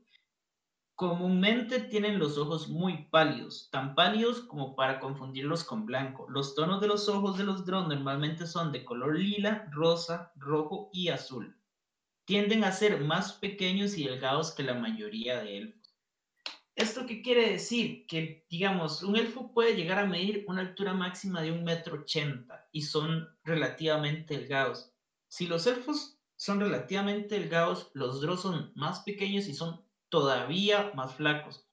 Comúnmente 1.00 1.80
tienen 1.80 2.20
los 2.20 2.38
ojos 2.38 2.68
muy 2.68 3.06
pálidos, 3.06 3.70
tan 3.72 3.96
pálidos 3.96 4.42
como 4.42 4.76
para 4.76 5.00
confundirlos 5.00 5.64
con 5.64 5.86
blanco. 5.86 6.28
Los 6.30 6.56
tonos 6.56 6.82
de 6.82 6.88
los 6.88 7.08
ojos 7.08 7.38
de 7.38 7.46
los 7.46 7.66
drones 7.66 7.88
normalmente 7.88 8.46
son 8.46 8.74
de 8.74 8.84
color 8.84 9.18
lila, 9.18 9.66
rosa, 9.72 10.34
rojo 10.36 10.90
y 10.92 11.08
azul. 11.08 11.58
Tienden 12.26 12.66
a 12.66 12.74
ser 12.74 13.00
más 13.00 13.32
pequeños 13.32 13.98
y 13.98 14.04
delgados 14.04 14.52
que 14.52 14.64
la 14.64 14.74
mayoría 14.74 15.40
de 15.42 15.60
elfos. 15.60 15.96
¿Esto 16.76 17.06
qué 17.06 17.22
quiere 17.22 17.50
decir? 17.50 18.06
Que, 18.06 18.46
digamos, 18.50 19.02
un 19.02 19.16
elfo 19.16 19.54
puede 19.54 19.78
llegar 19.78 20.00
a 20.00 20.06
medir 20.06 20.44
una 20.50 20.60
altura 20.60 20.94
máxima 20.94 21.42
de 21.42 21.54
un 21.54 21.64
metro 21.64 22.02
ochenta 22.02 22.68
y 22.74 22.82
son 22.82 23.26
relativamente 23.46 24.38
delgados. 24.38 24.92
Si 25.30 25.48
los 25.48 25.66
elfos 25.66 26.20
son 26.36 26.60
relativamente 26.60 27.40
delgados, 27.40 27.90
los 27.94 28.20
drones 28.20 28.42
son 28.42 28.74
más 28.76 29.00
pequeños 29.04 29.48
y 29.48 29.54
son 29.54 29.88
todavía 30.10 30.92
más 30.96 31.16
flacos. 31.16 31.68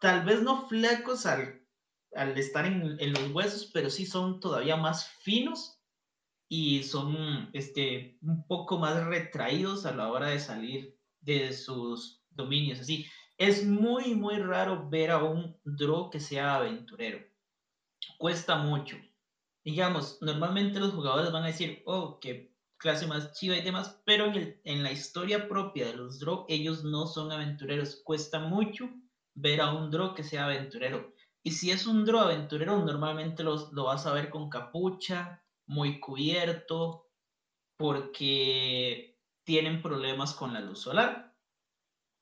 Tal 0.00 0.24
vez 0.24 0.42
no 0.42 0.68
flacos 0.68 1.26
al, 1.26 1.66
al 2.14 2.36
estar 2.38 2.66
en, 2.66 2.96
en, 3.00 3.12
los 3.12 3.30
huesos, 3.32 3.70
pero 3.72 3.90
sí 3.90 4.06
son 4.06 4.40
todavía 4.40 4.76
más 4.76 5.08
finos 5.22 5.80
y 6.48 6.82
son 6.82 7.50
este, 7.52 8.18
un 8.22 8.46
poco 8.46 8.78
más 8.78 9.04
retraídos 9.06 9.86
a 9.86 9.94
la 9.94 10.10
hora 10.10 10.28
de 10.28 10.38
salir 10.38 10.98
de 11.20 11.52
sus 11.52 12.22
dominios. 12.30 12.80
Así, 12.80 13.06
es 13.38 13.66
muy, 13.66 14.14
muy 14.14 14.38
raro 14.38 14.88
ver 14.88 15.10
a 15.10 15.22
un 15.22 15.58
Drow 15.64 16.10
que 16.10 16.20
sea 16.20 16.56
aventurero. 16.56 17.18
cuesta 18.18 18.56
mucho. 18.56 18.96
Digamos, 19.64 20.18
normalmente 20.20 20.80
los 20.80 20.92
jugadores 20.92 21.32
van 21.32 21.44
a 21.44 21.48
decir, 21.48 21.82
oh, 21.86 22.18
qué 22.20 22.51
clase 22.82 23.06
más 23.06 23.32
chiva 23.32 23.56
y 23.56 23.62
demás, 23.62 24.02
pero 24.04 24.26
en, 24.26 24.34
el- 24.34 24.60
en 24.64 24.82
la 24.82 24.92
historia 24.92 25.48
propia 25.48 25.86
de 25.86 25.96
los 25.96 26.18
Drow, 26.20 26.46
ellos 26.48 26.84
no 26.84 27.06
son 27.06 27.32
aventureros. 27.32 28.02
Cuesta 28.04 28.40
mucho 28.40 28.90
ver 29.34 29.60
a 29.62 29.72
un 29.72 29.90
Drow 29.90 30.14
que 30.14 30.24
sea 30.24 30.44
aventurero. 30.46 31.14
Y 31.42 31.52
si 31.52 31.70
es 31.70 31.86
un 31.86 32.04
Drow 32.04 32.20
aventurero, 32.22 32.78
normalmente 32.84 33.44
los, 33.44 33.72
lo 33.72 33.84
vas 33.84 34.06
a 34.06 34.12
ver 34.14 34.30
con 34.30 34.50
capucha, 34.50 35.42
muy 35.66 36.00
cubierto, 36.00 37.06
porque 37.76 39.18
tienen 39.44 39.82
problemas 39.82 40.34
con 40.34 40.52
la 40.52 40.60
luz 40.60 40.80
solar. 40.80 41.34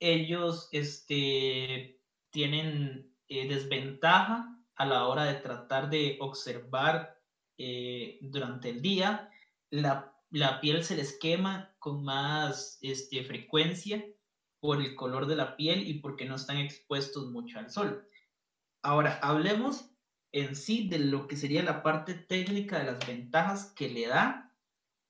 Ellos 0.01 0.69
este, 0.73 2.01
tienen 2.31 3.15
eh, 3.29 3.49
desventaja 3.49 4.59
a 4.77 4.87
la 4.87 5.07
hora 5.07 5.25
de 5.25 5.35
tratar 5.35 5.91
de 5.91 6.17
observar 6.21 7.21
eh, 7.59 8.19
durante 8.23 8.71
el 8.71 8.81
día. 8.81 9.31
La, 9.71 10.17
la 10.31 10.61
piel 10.61 10.85
se 10.85 10.97
les 10.97 11.19
quema 11.19 11.75
con 11.79 12.05
más 12.05 12.79
este, 12.83 13.25
frecuencia 13.25 14.05
por 14.61 14.81
el 14.81 14.95
color 14.95 15.27
de 15.27 15.37
la 15.37 15.57
piel 15.57 15.87
y 15.89 15.95
porque 15.95 16.27
no 16.27 16.37
están 16.37 16.59
expuestos 16.59 17.31
mucho 17.31 17.59
al 17.59 17.71
sol. 17.71 18.09
Ahora, 18.83 19.19
hablemos 19.23 19.91
en 20.33 20.55
sí 20.55 20.89
de 20.89 20.99
lo 20.99 21.27
que 21.27 21.37
sería 21.37 21.63
la 21.63 21.83
parte 21.83 22.15
técnica 22.15 22.79
de 22.79 22.93
las 22.93 23.07
ventajas 23.07 23.73
que 23.75 23.89
le 23.89 24.07
da 24.07 24.55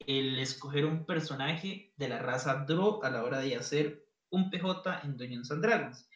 el 0.07 0.39
escoger 0.39 0.87
un 0.87 1.05
personaje 1.05 1.93
de 1.97 2.09
la 2.09 2.19
raza 2.19 2.65
Drow 2.65 3.03
a 3.03 3.11
la 3.11 3.23
hora 3.23 3.41
de 3.41 3.57
hacer 3.57 4.07
un 4.31 4.51
PJ 4.51 5.01
en 5.05 5.17
Dungeons 5.17 5.51
and 5.51 5.63
Dragons. 5.63 6.09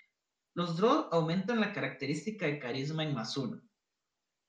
Los 0.55 0.77
Drow 0.77 1.09
aumentan 1.11 1.61
la 1.61 1.73
característica 1.73 2.47
de 2.47 2.59
carisma 2.59 3.05
en 3.05 3.15
más 3.15 3.37
uno. 3.37 3.61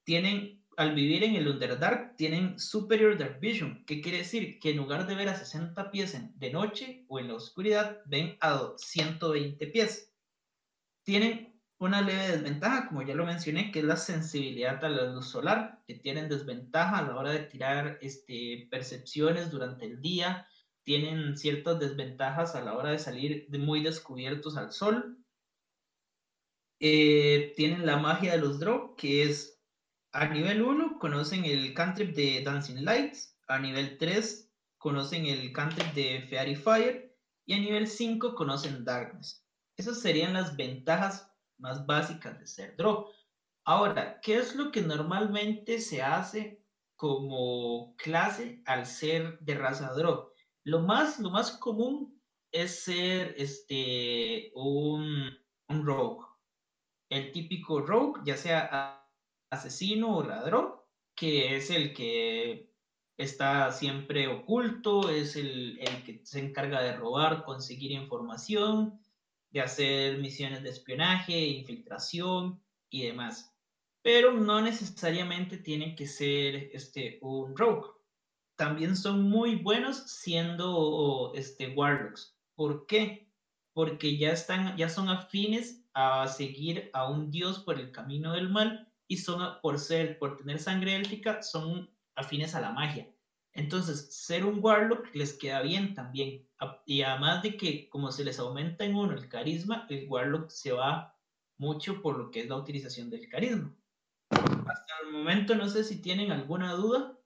Tienen, 0.05 0.64
al 0.77 0.93
vivir 0.93 1.23
en 1.23 1.35
el 1.35 1.47
Underdark, 1.47 2.15
tienen 2.15 2.59
Superior 2.59 3.17
Dark 3.17 3.39
Vision, 3.39 3.83
que 3.85 4.01
quiere 4.01 4.19
decir 4.19 4.59
que 4.59 4.71
en 4.71 4.77
lugar 4.77 5.07
de 5.07 5.15
ver 5.15 5.29
a 5.29 5.35
60 5.35 5.91
pies 5.91 6.17
de 6.39 6.51
noche 6.51 7.05
o 7.07 7.19
en 7.19 7.27
la 7.29 7.35
oscuridad, 7.35 8.01
ven 8.05 8.37
a 8.41 8.73
120 8.77 9.67
pies. 9.67 10.13
Tienen 11.03 11.55
una 11.77 12.01
leve 12.01 12.27
desventaja, 12.29 12.87
como 12.87 13.01
ya 13.01 13.15
lo 13.15 13.25
mencioné, 13.25 13.71
que 13.71 13.79
es 13.79 13.85
la 13.85 13.97
sensibilidad 13.97 14.83
a 14.83 14.89
la 14.89 15.13
luz 15.13 15.27
solar, 15.27 15.81
que 15.87 15.95
tienen 15.95 16.29
desventaja 16.29 16.99
a 16.99 17.03
la 17.03 17.15
hora 17.15 17.31
de 17.31 17.39
tirar 17.39 17.97
este, 18.01 18.67
percepciones 18.71 19.51
durante 19.51 19.85
el 19.85 20.01
día, 20.01 20.47
tienen 20.83 21.35
ciertas 21.35 21.79
desventajas 21.79 22.55
a 22.55 22.61
la 22.61 22.77
hora 22.77 22.91
de 22.91 22.99
salir 22.99 23.47
muy 23.49 23.81
descubiertos 23.81 24.55
al 24.55 24.71
sol. 24.71 25.17
Eh, 26.79 27.53
tienen 27.55 27.85
la 27.85 27.97
magia 27.97 28.33
de 28.33 28.37
los 28.37 28.59
Drow, 28.59 28.95
que 28.95 29.23
es 29.23 29.54
a 30.15 30.29
nivel 30.29 30.61
1 30.61 30.97
conocen 30.97 31.43
el 31.43 31.73
cantrip 31.73 32.15
de 32.15 32.41
Dancing 32.41 32.85
Lights, 32.85 33.37
a 33.49 33.59
nivel 33.59 33.97
3 33.97 34.49
conocen 34.77 35.25
el 35.25 35.51
cantrip 35.51 35.93
de 35.93 36.25
Fairy 36.29 36.55
Fire 36.55 37.13
y 37.45 37.53
a 37.53 37.59
nivel 37.59 37.85
5 37.85 38.33
conocen 38.33 38.85
Darkness. 38.85 39.45
Esas 39.75 39.99
serían 39.99 40.31
las 40.31 40.55
ventajas 40.55 41.29
más 41.57 41.85
básicas 41.85 42.39
de 42.39 42.47
ser 42.47 42.77
Drow. 42.77 43.09
Ahora, 43.65 44.21
¿qué 44.21 44.37
es 44.37 44.55
lo 44.55 44.71
que 44.71 44.81
normalmente 44.81 45.81
se 45.81 46.01
hace 46.01 46.63
como 46.95 47.93
clase 47.97 48.61
al 48.65 48.85
ser 48.85 49.37
de 49.39 49.55
raza 49.55 49.91
Drow? 49.95 50.29
Lo 50.63 50.79
más, 50.79 51.19
lo 51.19 51.29
más 51.29 51.51
común 51.51 52.21
es 52.53 52.85
ser 52.85 53.35
este, 53.37 54.53
un, 54.55 55.29
un 55.67 55.85
rogue. 55.85 56.25
El 57.09 57.33
típico 57.33 57.81
rogue, 57.81 58.21
ya 58.23 58.37
sea 58.37 59.04
asesino 59.49 60.17
o 60.17 60.23
ladrón, 60.23 60.75
que 61.15 61.55
es 61.55 61.69
el 61.69 61.93
que 61.93 62.71
está 63.17 63.71
siempre 63.71 64.27
oculto, 64.27 65.09
es 65.09 65.35
el, 65.35 65.79
el 65.79 66.03
que 66.03 66.21
se 66.25 66.39
encarga 66.39 66.81
de 66.81 66.95
robar, 66.95 67.45
conseguir 67.45 67.91
información, 67.91 68.99
de 69.51 69.61
hacer 69.61 70.17
misiones 70.17 70.63
de 70.63 70.69
espionaje, 70.69 71.47
infiltración 71.47 72.61
y 72.89 73.03
demás. 73.03 73.55
Pero 74.01 74.33
no 74.33 74.61
necesariamente 74.61 75.57
tienen 75.57 75.95
que 75.95 76.07
ser 76.07 76.69
este, 76.73 77.19
un 77.21 77.55
rogue. 77.55 77.89
También 78.57 78.95
son 78.95 79.23
muy 79.23 79.55
buenos 79.55 79.97
siendo 80.11 81.31
este, 81.35 81.69
warlocks. 81.69 82.37
¿Por 82.55 82.85
qué? 82.85 83.29
Porque 83.73 84.17
ya, 84.17 84.31
están, 84.31 84.75
ya 84.77 84.89
son 84.89 85.09
afines 85.09 85.85
a 85.93 86.27
seguir 86.27 86.89
a 86.93 87.09
un 87.09 87.31
dios 87.31 87.59
por 87.59 87.79
el 87.79 87.91
camino 87.91 88.33
del 88.33 88.49
mal 88.49 88.91
y 89.07 89.17
son 89.17 89.59
por 89.61 89.79
ser, 89.79 90.17
por 90.19 90.37
tener 90.37 90.59
sangre 90.59 90.95
élfica, 90.95 91.41
son 91.41 91.89
afines 92.15 92.55
a 92.55 92.61
la 92.61 92.71
magia. 92.71 93.11
Entonces, 93.53 94.13
ser 94.13 94.45
un 94.45 94.59
warlock 94.61 95.13
les 95.15 95.33
queda 95.33 95.61
bien 95.61 95.93
también. 95.93 96.47
Y 96.85 97.01
además 97.03 97.41
de 97.43 97.55
que 97.55 97.89
como 97.89 98.11
se 98.11 98.25
les 98.25 98.39
aumenta 98.39 98.83
en 98.83 98.95
uno 98.95 99.13
el 99.13 99.29
carisma, 99.29 99.85
el 99.89 100.07
warlock 100.09 100.49
se 100.49 100.73
va 100.73 101.17
mucho 101.57 102.01
por 102.01 102.17
lo 102.17 102.31
que 102.31 102.41
es 102.41 102.49
la 102.49 102.57
utilización 102.57 103.09
del 103.09 103.29
carisma. 103.29 103.73
Hasta 104.29 104.93
el 105.05 105.11
momento 105.13 105.55
no 105.55 105.69
sé 105.69 105.83
si 105.83 106.01
tienen 106.01 106.31
alguna 106.31 106.73
duda. 106.73 107.17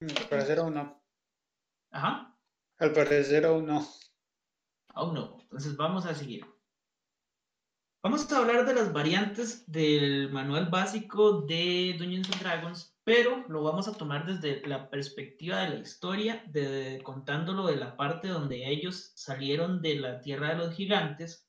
Al 0.00 0.28
parecer 0.28 0.58
aún 0.60 0.74
no. 0.74 1.02
Ajá. 1.90 2.38
Al 2.78 2.92
parecer 2.92 3.46
aún 3.46 3.66
no. 3.66 3.84
Aún 4.96 5.14
no. 5.14 5.38
Entonces 5.42 5.76
vamos 5.76 6.06
a 6.06 6.14
seguir. 6.14 6.46
Vamos 8.02 8.32
a 8.32 8.38
hablar 8.38 8.64
de 8.64 8.74
las 8.74 8.92
variantes 8.92 9.70
del 9.70 10.30
manual 10.32 10.70
básico 10.70 11.42
de 11.42 11.96
Dungeons 11.98 12.30
and 12.32 12.40
Dragons, 12.40 12.96
pero 13.04 13.44
lo 13.48 13.62
vamos 13.62 13.88
a 13.88 13.92
tomar 13.92 14.24
desde 14.24 14.66
la 14.66 14.88
perspectiva 14.88 15.60
de 15.60 15.70
la 15.70 15.78
historia, 15.80 16.42
de, 16.46 17.00
contándolo 17.02 17.66
de 17.66 17.76
la 17.76 17.96
parte 17.96 18.28
donde 18.28 18.70
ellos 18.70 19.12
salieron 19.16 19.82
de 19.82 19.96
la 19.96 20.20
Tierra 20.20 20.50
de 20.50 20.56
los 20.56 20.74
Gigantes 20.74 21.46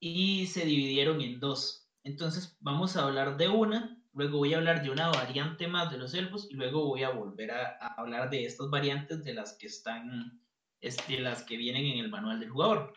y 0.00 0.48
se 0.48 0.66
dividieron 0.66 1.22
en 1.22 1.40
dos. 1.40 1.88
Entonces 2.04 2.58
vamos 2.60 2.96
a 2.96 3.04
hablar 3.04 3.38
de 3.38 3.48
una, 3.48 4.04
luego 4.12 4.38
voy 4.38 4.52
a 4.52 4.58
hablar 4.58 4.82
de 4.82 4.90
una 4.90 5.08
variante 5.08 5.66
más 5.66 5.90
de 5.90 5.98
los 5.98 6.12
elfos 6.12 6.46
y 6.50 6.54
luego 6.54 6.84
voy 6.84 7.04
a 7.04 7.10
volver 7.10 7.52
a, 7.52 7.78
a 7.80 7.94
hablar 7.94 8.28
de 8.28 8.44
estas 8.44 8.68
variantes 8.68 9.24
de 9.24 9.32
las 9.32 9.56
que 9.56 9.68
están, 9.68 10.39
este, 10.80 11.20
las 11.20 11.42
que 11.42 11.56
vienen 11.56 11.86
en 11.86 11.98
el 11.98 12.10
manual 12.10 12.40
del 12.40 12.50
jugador. 12.50 12.92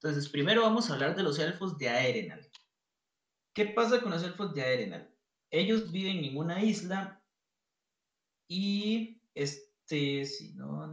Entonces, 0.00 0.28
primero 0.28 0.62
vamos 0.62 0.90
a 0.90 0.94
hablar 0.94 1.16
de 1.16 1.22
los 1.22 1.38
elfos 1.38 1.76
de 1.78 1.88
Aerenal. 1.88 2.48
¿Qué 3.54 3.66
pasa 3.66 4.00
con 4.00 4.12
los 4.12 4.22
elfos 4.22 4.54
de 4.54 4.62
Aerenal? 4.62 5.12
Ellos 5.50 5.90
viven 5.90 6.24
en 6.24 6.36
una 6.36 6.62
isla 6.62 7.22
y 8.48 9.20
este, 9.34 10.24
si 10.24 10.52
no, 10.54 10.92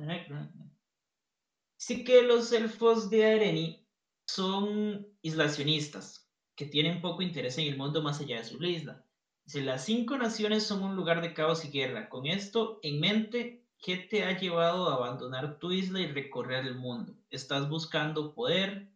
sí 1.77 2.03
que 2.03 2.21
los 2.23 2.51
elfos 2.51 3.09
de 3.09 3.25
Aereni 3.25 3.87
son 4.27 5.07
islacionistas, 5.21 6.29
que 6.55 6.65
tienen 6.65 7.01
poco 7.01 7.21
interés 7.21 7.57
en 7.57 7.67
el 7.67 7.77
mundo 7.77 8.01
más 8.01 8.19
allá 8.19 8.37
de 8.37 8.45
su 8.45 8.63
isla. 8.63 9.05
Dice, 9.45 9.61
las 9.61 9.85
cinco 9.85 10.17
naciones 10.17 10.63
son 10.65 10.83
un 10.83 10.95
lugar 10.95 11.21
de 11.21 11.33
caos 11.33 11.63
y 11.65 11.69
guerra. 11.69 12.09
Con 12.09 12.25
esto 12.25 12.79
en 12.81 12.99
mente, 12.99 13.64
¿qué 13.85 13.97
te 13.97 14.23
ha 14.23 14.35
llevado 14.37 14.89
a 14.89 14.95
abandonar 14.95 15.59
tu 15.59 15.71
isla 15.71 15.99
y 15.99 16.07
recorrer 16.07 16.65
el 16.65 16.75
mundo? 16.75 17.13
¿Estás 17.29 17.69
buscando 17.69 18.33
poder? 18.33 18.91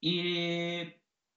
y 0.00 0.84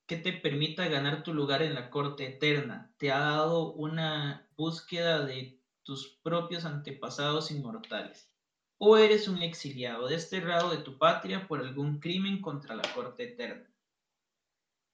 que 0.08 0.18
te 0.18 0.34
permita 0.34 0.88
ganar 0.88 1.24
tu 1.24 1.34
lugar 1.34 1.62
en 1.62 1.74
la 1.74 1.90
corte 1.90 2.28
eterna. 2.28 2.94
Te 2.98 3.12
ha 3.12 3.20
dado 3.20 3.74
una 3.74 4.48
búsqueda 4.56 5.26
de 5.26 5.64
tus 5.84 6.20
propios 6.22 6.66
antepasados 6.66 7.50
inmortales. 7.52 8.30
O 8.78 8.98
eres 8.98 9.28
un 9.28 9.42
exiliado 9.42 10.08
desterrado 10.08 10.70
de 10.72 10.78
tu 10.78 10.98
patria 10.98 11.48
por 11.48 11.60
algún 11.60 12.00
crimen 12.00 12.42
contra 12.42 12.76
la 12.76 12.84
corte 12.94 13.24
eterna. 13.24 13.74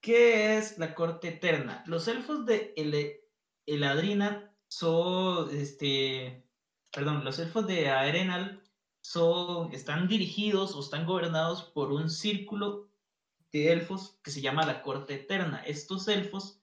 ¿Qué 0.02 0.58
es 0.58 0.78
la 0.78 0.94
corte 0.96 1.30
eterna? 1.30 1.84
Los 1.88 2.08
elfos 2.08 2.46
de 2.46 2.74
El- 2.78 3.20
Eladrina 3.66 4.56
son, 4.70 5.54
este, 5.54 6.47
perdón, 6.92 7.24
los 7.24 7.40
elfos 7.40 7.68
de 7.68 7.90
Aerenal 7.90 8.62
son, 9.02 9.74
están 9.74 10.08
dirigidos 10.08 10.76
o 10.76 10.80
están 10.80 11.06
gobernados 11.06 11.64
por 11.64 11.92
un 11.92 12.10
círculo 12.10 12.90
de 13.52 13.72
elfos 13.72 14.20
que 14.24 14.32
se 14.32 14.42
llama 14.42 14.66
la 14.66 14.82
Corte 14.82 15.16
Eterna. 15.16 15.64
Estos 15.66 16.08
elfos 16.08 16.62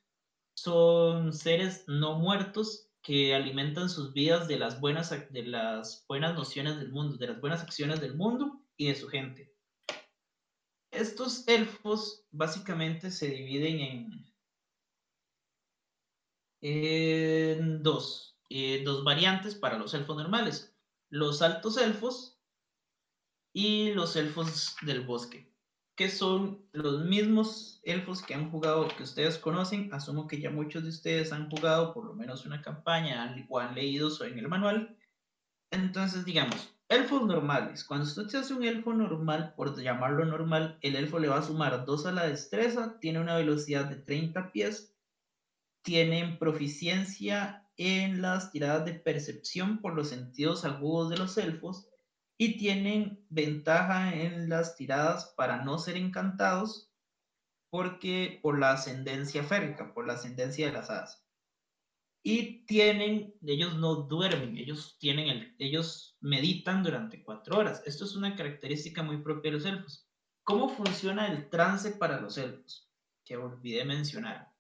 son 0.54 1.32
seres 1.32 1.84
no 1.88 2.18
muertos 2.18 2.90
que 3.02 3.34
alimentan 3.34 3.90
sus 3.90 4.12
vidas 4.12 4.48
de 4.48 4.58
las 4.58 4.80
buenas, 4.80 5.10
de 5.10 5.42
las 5.42 6.04
buenas 6.08 6.34
nociones 6.34 6.78
del 6.78 6.90
mundo, 6.90 7.16
de 7.16 7.28
las 7.28 7.40
buenas 7.40 7.62
acciones 7.62 8.00
del 8.00 8.14
mundo 8.14 8.62
y 8.76 8.88
de 8.88 8.94
su 8.94 9.08
gente. 9.08 9.54
Estos 10.90 11.46
elfos 11.48 12.24
básicamente 12.30 13.10
se 13.10 13.28
dividen 13.28 13.80
en, 13.80 14.34
en 16.60 17.82
dos, 17.82 18.33
eh, 18.56 18.84
dos 18.84 19.02
variantes 19.02 19.56
para 19.56 19.76
los 19.76 19.94
elfos 19.94 20.16
normales. 20.16 20.72
Los 21.10 21.42
altos 21.42 21.76
elfos 21.76 22.38
y 23.52 23.92
los 23.94 24.14
elfos 24.14 24.76
del 24.82 25.00
bosque, 25.00 25.52
que 25.96 26.08
son 26.08 26.64
los 26.70 27.04
mismos 27.04 27.80
elfos 27.82 28.22
que 28.22 28.32
han 28.32 28.52
jugado, 28.52 28.86
que 28.96 29.02
ustedes 29.02 29.38
conocen. 29.38 29.92
Asumo 29.92 30.28
que 30.28 30.40
ya 30.40 30.50
muchos 30.50 30.84
de 30.84 30.90
ustedes 30.90 31.32
han 31.32 31.50
jugado 31.50 31.92
por 31.92 32.04
lo 32.04 32.14
menos 32.14 32.46
una 32.46 32.62
campaña 32.62 33.44
o 33.48 33.58
han 33.58 33.74
leído 33.74 34.08
en 34.24 34.38
el 34.38 34.46
manual. 34.46 34.96
Entonces, 35.72 36.24
digamos, 36.24 36.72
elfos 36.88 37.26
normales. 37.26 37.82
Cuando 37.82 38.06
usted 38.06 38.28
se 38.28 38.38
hace 38.38 38.54
un 38.54 38.62
elfo 38.62 38.94
normal, 38.94 39.54
por 39.56 39.76
llamarlo 39.82 40.26
normal, 40.26 40.78
el 40.80 40.94
elfo 40.94 41.18
le 41.18 41.26
va 41.26 41.38
a 41.38 41.42
sumar 41.42 41.84
2 41.84 42.06
a 42.06 42.12
la 42.12 42.28
destreza, 42.28 43.00
tiene 43.00 43.18
una 43.18 43.34
velocidad 43.34 43.86
de 43.86 43.96
30 43.96 44.52
pies, 44.52 44.93
tienen 45.84 46.40
proficiencia 46.40 47.68
en 47.76 48.20
las 48.20 48.50
tiradas 48.50 48.84
de 48.84 48.94
percepción 48.94 49.80
por 49.80 49.94
los 49.94 50.08
sentidos 50.08 50.64
agudos 50.64 51.10
de 51.10 51.18
los 51.18 51.38
elfos 51.38 51.88
y 52.36 52.58
tienen 52.58 53.24
ventaja 53.30 54.12
en 54.12 54.48
las 54.48 54.74
tiradas 54.74 55.32
para 55.36 55.64
no 55.64 55.78
ser 55.78 55.96
encantados 55.96 56.90
porque 57.70 58.40
por 58.42 58.58
la 58.58 58.72
ascendencia 58.72 59.44
férrica, 59.44 59.94
por 59.94 60.08
la 60.08 60.14
ascendencia 60.14 60.66
de 60.66 60.72
las 60.72 60.90
hadas 60.90 61.24
y 62.26 62.64
tienen, 62.64 63.34
ellos 63.46 63.76
no 63.76 63.96
duermen, 63.96 64.56
ellos 64.56 64.96
tienen 64.98 65.28
el, 65.28 65.54
ellos 65.58 66.16
meditan 66.22 66.82
durante 66.82 67.22
cuatro 67.22 67.58
horas. 67.58 67.82
Esto 67.84 68.06
es 68.06 68.16
una 68.16 68.34
característica 68.34 69.02
muy 69.02 69.18
propia 69.18 69.50
de 69.50 69.58
los 69.58 69.66
elfos. 69.66 70.08
¿Cómo 70.42 70.70
funciona 70.70 71.30
el 71.30 71.50
trance 71.50 71.90
para 71.92 72.18
los 72.22 72.38
elfos? 72.38 72.90
Que 73.26 73.36
olvidé 73.36 73.84
mencionar. 73.84 74.53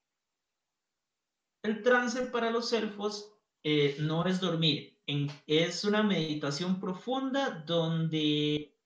El 1.64 1.82
trance 1.82 2.20
para 2.26 2.50
los 2.50 2.74
elfos 2.74 3.32
eh, 3.62 3.96
no 3.98 4.26
es 4.26 4.38
dormir, 4.38 5.00
es 5.46 5.82
una 5.84 6.02
meditación 6.02 6.78
profunda 6.78 7.64
donde, 7.66 8.76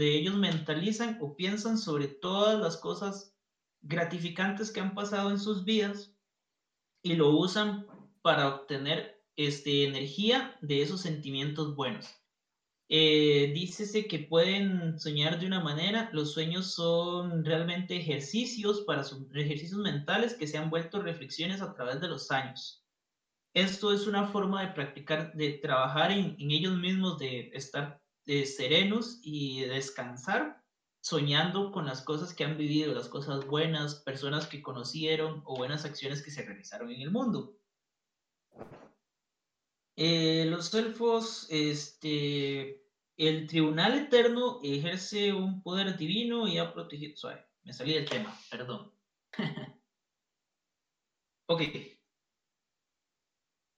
ellos 0.00 0.34
mentalizan 0.34 1.18
o 1.20 1.36
piensan 1.36 1.76
sobre 1.76 2.08
todas 2.08 2.58
las 2.58 2.78
cosas 2.78 3.36
gratificantes 3.82 4.70
que 4.70 4.80
han 4.80 4.94
pasado 4.94 5.30
en 5.30 5.38
sus 5.38 5.66
vidas 5.66 6.14
y 7.02 7.14
lo 7.14 7.36
usan 7.36 7.86
para 8.22 8.54
obtener 8.54 9.22
este, 9.36 9.84
energía 9.84 10.56
de 10.62 10.80
esos 10.80 11.02
sentimientos 11.02 11.76
buenos. 11.76 12.17
Eh, 12.90 13.52
dícese 13.54 14.06
que 14.06 14.20
pueden 14.20 14.98
soñar 14.98 15.38
de 15.38 15.46
una 15.46 15.60
manera, 15.60 16.08
los 16.14 16.32
sueños 16.32 16.72
son 16.72 17.44
realmente 17.44 17.96
ejercicios 17.96 18.80
para 18.86 19.02
ejercicios 19.34 19.80
mentales 19.80 20.32
que 20.34 20.46
se 20.46 20.56
han 20.56 20.70
vuelto 20.70 21.02
reflexiones 21.02 21.60
a 21.60 21.74
través 21.74 22.00
de 22.00 22.08
los 22.08 22.30
años. 22.30 22.82
Esto 23.52 23.92
es 23.92 24.06
una 24.06 24.28
forma 24.28 24.62
de 24.62 24.72
practicar, 24.72 25.34
de 25.34 25.54
trabajar 25.54 26.12
en, 26.12 26.36
ellos 26.38 26.78
mismos, 26.78 27.18
de 27.18 27.50
estar 27.52 28.00
serenos 28.24 29.20
y 29.22 29.62
descansar, 29.62 30.62
soñando 31.00 31.72
con 31.72 31.86
las 31.86 32.02
cosas 32.02 32.32
que 32.32 32.44
han 32.44 32.56
vivido, 32.56 32.94
las 32.94 33.08
cosas 33.08 33.46
buenas, 33.46 33.96
personas 33.96 34.46
que 34.46 34.62
conocieron 34.62 35.42
o 35.44 35.56
buenas 35.56 35.84
acciones 35.84 36.22
que 36.22 36.30
se 36.30 36.42
realizaron 36.42 36.90
en 36.90 37.02
el 37.02 37.10
mundo. 37.10 37.58
Eh, 40.00 40.44
los 40.46 40.72
elfos, 40.74 41.44
este, 41.48 42.84
el 43.16 43.48
tribunal 43.48 43.96
eterno 43.96 44.60
ejerce 44.62 45.32
un 45.32 45.60
poder 45.60 45.96
divino 45.96 46.46
y 46.46 46.56
ha 46.58 46.72
protegido. 46.72 47.16
Suave, 47.16 47.44
me 47.64 47.72
salí 47.72 47.94
del 47.94 48.08
tema, 48.08 48.32
perdón. 48.48 48.92
ok. 51.48 51.62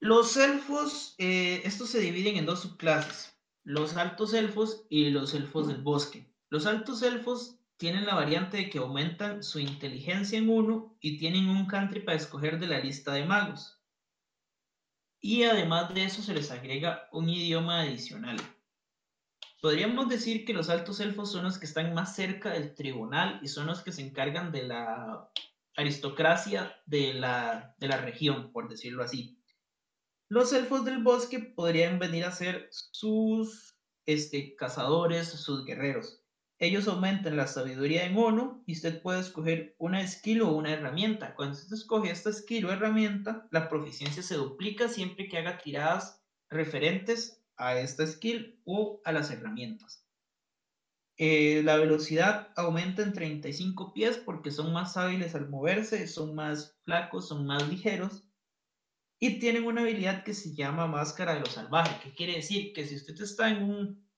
Los 0.01 0.37
elfos, 0.37 1.15
eh, 1.17 1.63
estos 1.65 1.89
se 1.89 2.01
dividen 2.01 2.37
en 2.37 2.45
dos 2.45 2.61
subclases: 2.61 3.35
los 3.65 3.97
altos 3.97 4.35
elfos 4.35 4.85
y 4.91 5.09
los 5.09 5.33
elfos 5.33 5.69
del 5.69 5.81
bosque. 5.81 6.31
Los 6.51 6.67
altos 6.67 7.01
elfos 7.01 7.63
tienen 7.79 8.05
la 8.05 8.15
variante 8.15 8.59
de 8.59 8.69
que 8.69 8.77
aumentan 8.77 9.43
su 9.43 9.59
inteligencia 9.59 10.37
en 10.39 10.51
uno 10.51 10.99
y 11.01 11.17
tienen 11.17 11.49
un 11.49 11.67
country 11.67 12.01
para 12.01 12.19
escoger 12.19 12.59
de 12.59 12.67
la 12.67 12.79
lista 12.79 13.15
de 13.15 13.25
magos 13.25 13.80
y 15.21 15.45
además 15.45 15.95
de 15.95 16.05
eso 16.05 16.23
se 16.23 16.35
les 16.35 16.51
agrega 16.51 17.09
un 17.13 17.29
idioma 17.29 17.81
adicional. 17.81 18.39
Podríamos 19.61 20.09
decir 20.09 20.47
que 20.47 20.55
los 20.55 20.71
altos 20.71 21.01
elfos 21.01 21.31
son 21.31 21.45
los 21.45 21.59
que 21.59 21.67
están 21.67 21.93
más 21.93 22.15
cerca 22.17 22.51
del 22.51 22.75
tribunal 22.75 23.39
y 23.43 23.49
son 23.49 23.67
los 23.67 23.83
que 23.83 23.93
se 23.93 24.01
encargan 24.01 24.53
de 24.53 24.63
la 24.63 25.31
aristocracia 25.77 26.75
de 26.87 27.15
la, 27.15 27.75
de 27.79 27.89
la 27.89 27.99
región, 27.99 28.53
por 28.53 28.69
decirlo 28.69 29.03
así. 29.03 29.39
Los 30.29 30.53
elfos 30.53 30.85
del 30.85 31.03
bosque 31.03 31.41
podrían 31.41 31.99
venir 31.99 32.25
a 32.25 32.33
ser 32.33 32.69
sus 32.71 33.77
este, 34.07 34.55
cazadores, 34.57 35.29
sus 35.29 35.65
guerreros 35.65 36.20
ellos 36.61 36.87
aumentan 36.89 37.39
la 37.39 37.47
sabiduría 37.47 38.05
en 38.05 38.19
uno 38.19 38.63
y 38.67 38.75
usted 38.75 39.01
puede 39.01 39.21
escoger 39.21 39.75
una 39.79 40.07
skill 40.07 40.43
o 40.43 40.53
una 40.53 40.75
herramienta. 40.75 41.35
Cuando 41.35 41.57
usted 41.57 41.75
escoge 41.75 42.11
esta 42.11 42.31
skill 42.33 42.67
o 42.67 42.73
herramienta, 42.73 43.49
la 43.51 43.71
proficiencia 43.71 44.23
se 44.23 44.35
duplica 44.35 44.89
siempre 44.89 45.27
que 45.27 45.39
haga 45.39 45.57
tiradas 45.57 46.23
referentes 46.51 47.43
a 47.57 47.79
esta 47.79 48.07
skill 48.07 48.61
o 48.67 49.01
a 49.07 49.13
las 49.13 49.31
herramientas. 49.31 50.05
Eh, 51.17 51.63
la 51.65 51.77
velocidad 51.77 52.49
aumenta 52.57 53.03
en 53.03 53.15
35 53.15 53.95
pies 53.95 54.19
porque 54.19 54.51
son 54.51 54.75
más 54.75 54.99
hábiles 54.99 55.35
al 55.35 55.49
moverse, 55.49 56.07
son 56.09 56.35
más 56.35 56.79
flacos, 56.85 57.29
son 57.29 57.47
más 57.47 57.67
ligeros 57.69 58.25
y 59.19 59.39
tienen 59.39 59.65
una 59.65 59.81
habilidad 59.81 60.25
que 60.25 60.35
se 60.35 60.55
llama 60.55 60.87
máscara 60.87 61.35
de 61.35 61.41
lo 61.41 61.47
salvaje, 61.47 62.01
que 62.03 62.15
quiere 62.15 62.35
decir 62.35 62.75
que 62.75 62.87
si 62.87 62.97
usted 62.97 63.19
está 63.21 63.49
en 63.51 63.63
un 63.63 64.10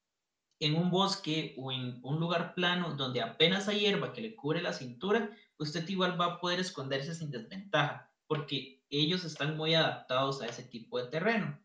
en 0.62 0.76
un 0.76 0.90
bosque 0.90 1.54
o 1.58 1.72
en 1.72 1.98
un 2.04 2.20
lugar 2.20 2.54
plano 2.54 2.94
donde 2.94 3.20
apenas 3.20 3.66
hay 3.66 3.80
hierba 3.80 4.12
que 4.12 4.20
le 4.20 4.36
cubre 4.36 4.62
la 4.62 4.72
cintura, 4.72 5.30
usted 5.58 5.88
igual 5.88 6.20
va 6.20 6.26
a 6.26 6.40
poder 6.40 6.60
esconderse 6.60 7.16
sin 7.16 7.32
desventaja, 7.32 8.12
porque 8.28 8.84
ellos 8.88 9.24
están 9.24 9.56
muy 9.56 9.74
adaptados 9.74 10.40
a 10.40 10.46
ese 10.46 10.62
tipo 10.62 10.98
de 10.98 11.10
terreno. 11.10 11.58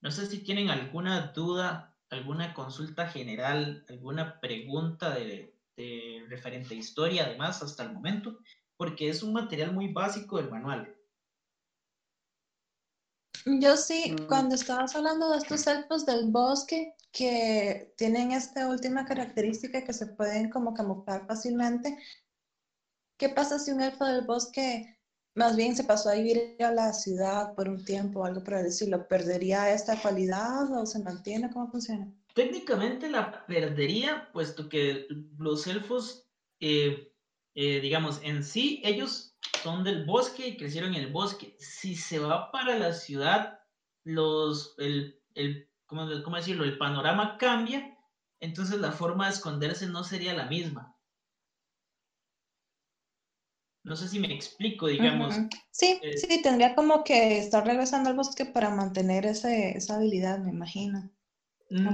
No 0.00 0.10
sé 0.10 0.26
si 0.26 0.42
tienen 0.42 0.70
alguna 0.70 1.28
duda, 1.28 1.96
alguna 2.10 2.52
consulta 2.52 3.06
general, 3.06 3.84
alguna 3.88 4.40
pregunta 4.40 5.14
de, 5.14 5.56
referente 6.28 6.74
a 6.74 6.78
historia, 6.78 7.24
además, 7.24 7.62
hasta 7.62 7.84
el 7.84 7.92
momento, 7.92 8.38
porque 8.76 9.08
es 9.08 9.22
un 9.22 9.32
material 9.32 9.72
muy 9.72 9.92
básico 9.92 10.36
del 10.38 10.50
manual. 10.50 10.94
Yo 13.46 13.76
sí, 13.76 14.12
mm. 14.12 14.26
cuando 14.26 14.54
estabas 14.54 14.94
hablando 14.94 15.30
de 15.30 15.38
estos 15.38 15.66
elfos 15.66 16.04
del 16.06 16.30
bosque, 16.30 16.94
que 17.12 17.92
tienen 17.96 18.32
esta 18.32 18.68
última 18.68 19.04
característica 19.04 19.84
que 19.84 19.92
se 19.92 20.06
pueden 20.06 20.50
como 20.50 20.74
camuflar 20.74 21.26
fácilmente. 21.26 21.98
¿Qué 23.18 23.28
pasa 23.28 23.58
si 23.58 23.70
un 23.72 23.80
elfo 23.80 24.04
del 24.04 24.24
bosque 24.24 24.96
más 25.34 25.56
bien 25.56 25.76
se 25.76 25.84
pasó 25.84 26.10
a 26.10 26.14
vivir 26.14 26.56
a 26.60 26.70
la 26.70 26.92
ciudad 26.92 27.54
por 27.54 27.68
un 27.68 27.84
tiempo 27.84 28.20
o 28.20 28.24
algo 28.24 28.42
por 28.42 28.62
decirlo? 28.62 29.06
¿Perdería 29.08 29.72
esta 29.72 30.00
cualidad 30.00 30.72
o 30.72 30.86
se 30.86 31.00
mantiene? 31.00 31.50
¿Cómo 31.50 31.70
funciona? 31.70 32.12
Técnicamente 32.34 33.08
la 33.08 33.44
perdería, 33.46 34.30
puesto 34.32 34.68
que 34.68 35.06
los 35.36 35.66
elfos, 35.66 36.28
eh, 36.60 37.12
eh, 37.54 37.80
digamos, 37.80 38.20
en 38.22 38.44
sí, 38.44 38.80
ellos 38.84 39.29
son 39.62 39.84
del 39.84 40.04
bosque 40.04 40.46
y 40.46 40.56
crecieron 40.56 40.94
en 40.94 41.02
el 41.02 41.12
bosque. 41.12 41.56
Si 41.58 41.94
se 41.96 42.18
va 42.18 42.50
para 42.50 42.78
la 42.78 42.92
ciudad, 42.92 43.60
los, 44.04 44.74
el, 44.78 45.20
el 45.34 45.68
¿cómo, 45.86 46.06
decirlo? 46.06 46.64
El 46.64 46.78
panorama 46.78 47.36
cambia, 47.38 47.96
entonces 48.40 48.80
la 48.80 48.92
forma 48.92 49.26
de 49.26 49.32
esconderse 49.32 49.86
no 49.86 50.04
sería 50.04 50.34
la 50.34 50.46
misma. 50.46 50.96
No 53.82 53.96
sé 53.96 54.08
si 54.08 54.18
me 54.18 54.32
explico, 54.32 54.86
digamos. 54.86 55.34
Sí, 55.70 55.98
eh, 56.02 56.16
sí, 56.16 56.42
tendría 56.42 56.74
como 56.74 57.02
que 57.02 57.38
estar 57.38 57.64
regresando 57.66 58.10
al 58.10 58.16
bosque 58.16 58.44
para 58.44 58.70
mantener 58.70 59.24
ese, 59.24 59.76
esa 59.76 59.96
habilidad, 59.96 60.38
me 60.38 60.50
imagino. 60.50 61.10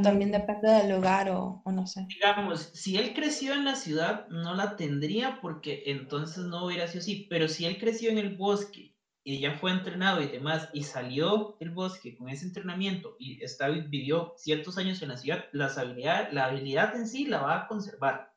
También 0.03 0.31
mm. 0.31 0.33
depende 0.33 0.71
del 0.71 0.91
lugar 0.97 1.29
o, 1.31 1.61
o, 1.65 1.73
no 1.73 1.87
sé. 1.87 2.07
Digamos, 2.09 2.71
si 2.73 2.97
él 2.97 3.13
creció 3.13 3.53
en 3.53 3.65
la 3.65 3.77
ciudad, 3.77 4.27
no 4.29 4.55
la 4.55 4.77
tendría 4.77 5.39
porque 5.43 5.83
entonces 5.87 6.45
no 6.45 6.65
hubiera 6.65 6.87
sido 6.89 7.01
así. 7.03 7.27
Pero 7.29 7.47
si 7.49 7.67
él 7.67 7.79
creció 7.79 8.11
en 8.11 8.19
el 8.19 8.37
bosque 8.37 8.97
y 9.23 9.41
ya 9.41 9.53
fue 9.59 9.73
entrenado 9.73 10.23
y 10.23 10.29
demás, 10.29 10.71
y 10.73 10.85
salió 10.85 11.57
del 11.61 11.71
bosque 11.71 12.17
con 12.17 12.29
ese 12.31 12.47
entrenamiento 12.47 13.17
y 13.19 13.43
está, 13.43 13.69
vivió 13.69 14.33
ciertos 14.37 14.79
años 14.79 15.03
en 15.03 15.09
la 15.09 15.17
ciudad, 15.17 15.47
las 15.53 15.77
habilidad, 15.77 16.31
la 16.33 16.47
habilidad 16.47 16.95
en 16.97 17.07
sí 17.07 17.27
la 17.27 17.43
va 17.43 17.57
a 17.57 17.67
conservar, 17.67 18.33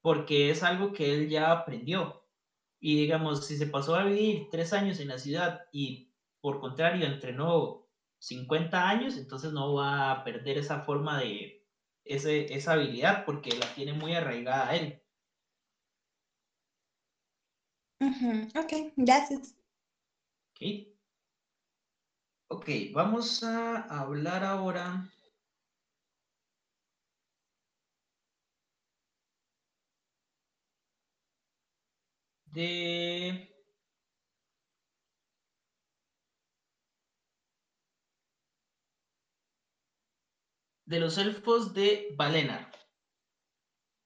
porque 0.00 0.50
es 0.50 0.62
algo 0.62 0.92
que 0.92 1.12
él 1.12 1.28
ya 1.28 1.50
aprendió. 1.50 2.24
Y 2.80 2.96
digamos, 3.00 3.46
si 3.46 3.56
se 3.58 3.66
pasó 3.66 3.96
a 3.96 4.04
vivir 4.04 4.46
tres 4.50 4.72
años 4.72 5.00
en 5.00 5.08
la 5.08 5.18
ciudad 5.18 5.62
y 5.72 6.14
por 6.40 6.60
contrario 6.60 7.06
entrenó 7.06 7.89
50 8.20 8.88
años, 8.88 9.16
entonces 9.16 9.52
no 9.52 9.74
va 9.74 10.12
a 10.12 10.24
perder 10.24 10.58
esa 10.58 10.82
forma 10.82 11.20
de, 11.20 11.66
ese, 12.04 12.52
esa 12.54 12.72
habilidad 12.74 13.24
porque 13.24 13.50
la 13.58 13.74
tiene 13.74 13.92
muy 13.92 14.14
arraigada 14.14 14.68
a 14.68 14.76
él. 14.76 15.02
Uh 18.00 18.06
-huh. 18.06 18.64
Ok, 18.64 18.92
gracias. 18.96 19.54
Okay. 20.52 20.94
ok, 22.48 22.68
vamos 22.92 23.42
a 23.42 23.82
hablar 24.00 24.44
ahora. 24.44 25.10
de 32.52 33.49
de 40.90 40.98
los 40.98 41.18
elfos 41.18 41.72
de 41.72 42.08
Valenar. 42.16 42.68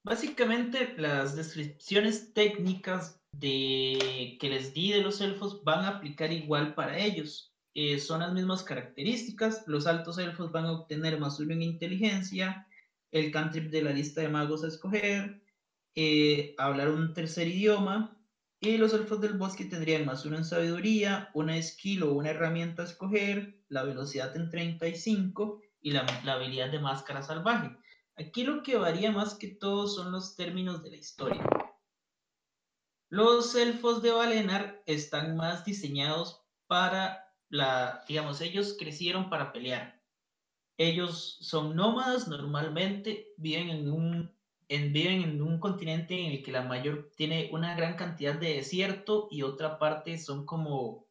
Básicamente 0.05 0.95
las 0.99 1.35
descripciones 1.35 2.35
técnicas 2.35 3.23
de, 3.33 4.37
que 4.39 4.51
les 4.51 4.75
di 4.75 4.93
de 4.93 5.01
los 5.01 5.23
elfos 5.23 5.65
van 5.65 5.87
a 5.87 5.89
aplicar 5.89 6.31
igual 6.31 6.75
para 6.75 6.99
ellos. 6.99 7.55
Eh, 7.73 7.99
son 7.99 8.21
las 8.21 8.35
mismas 8.35 8.63
características. 8.63 9.65
Los 9.67 9.87
altos 9.87 10.19
elfos 10.19 10.53
van 10.53 10.67
a 10.67 10.73
obtener 10.73 11.19
más 11.19 11.41
uno 11.41 11.55
en 11.55 11.63
inteligencia, 11.63 12.69
el 13.11 13.33
cantrip 13.33 13.71
de 13.71 13.81
la 13.81 13.93
lista 13.93 14.21
de 14.21 14.29
magos 14.29 14.63
a 14.63 14.69
escoger, 14.69 15.43
eh, 15.95 16.55
hablar 16.59 16.91
un 16.91 17.15
tercer 17.15 17.49
idioma, 17.49 18.21
y 18.61 18.77
los 18.77 18.93
elfos 18.93 19.23
del 19.23 19.39
bosque 19.39 19.65
tendrían 19.65 20.05
más 20.05 20.27
uno 20.27 20.37
en 20.37 20.45
sabiduría, 20.45 21.31
una 21.33 21.61
skill 21.63 22.03
o 22.03 22.13
una 22.13 22.29
herramienta 22.29 22.83
a 22.83 22.87
escoger, 22.87 23.59
la 23.71 23.85
velocidad 23.85 24.37
en 24.37 24.51
35 24.51 25.63
y 25.85 25.91
la, 25.91 26.07
habilidad 26.33 26.71
de 26.71 26.81
máscara 26.81 27.23
salvaje. 27.23 27.77
Aquí 28.17 28.43
lo 28.43 28.63
que 28.63 28.77
varía 28.77 29.13
más 29.13 29.35
que 29.35 29.49
todo 29.49 29.87
son 29.87 30.13
los 30.13 30.35
términos 30.35 30.83
de 30.83 30.91
la 30.91 30.97
historia. 30.97 31.45
Los 33.11 33.55
elfos 33.55 34.01
de 34.03 34.11
Valenar 34.11 34.83
están 34.87 35.37
más 35.37 35.67
diseñados 35.67 36.43
para 36.67 37.29
la, 37.51 38.03
digamos, 38.09 38.41
ellos 38.41 38.77
crecieron 38.79 39.29
para 39.29 39.53
pelear. 39.53 40.01
Ellos 40.79 41.37
son 41.43 41.77
nómadas 41.77 42.29
normalmente, 42.29 43.29
viven 43.37 43.69
en 43.69 43.93
un, 43.93 44.35
en, 44.69 44.93
viven 44.95 45.23
en 45.23 45.43
un 45.43 45.61
continente 45.61 46.19
en 46.19 46.33
el 46.33 46.43
que 46.43 46.51
la 46.51 46.63
mayor 46.63 47.13
tiene 47.15 47.51
una 47.53 47.77
gran 47.77 47.97
cantidad 47.97 48.35
de 48.35 48.55
desierto 48.55 49.29
y 49.31 49.43
otra 49.43 49.79
parte 49.79 50.17
son 50.17 50.47
como, 50.47 51.07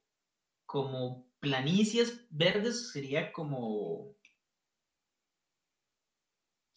como 0.65 1.27
planicies 1.39 2.25
verdes, 2.31 2.91
sería 2.91 3.31
como 3.31 4.15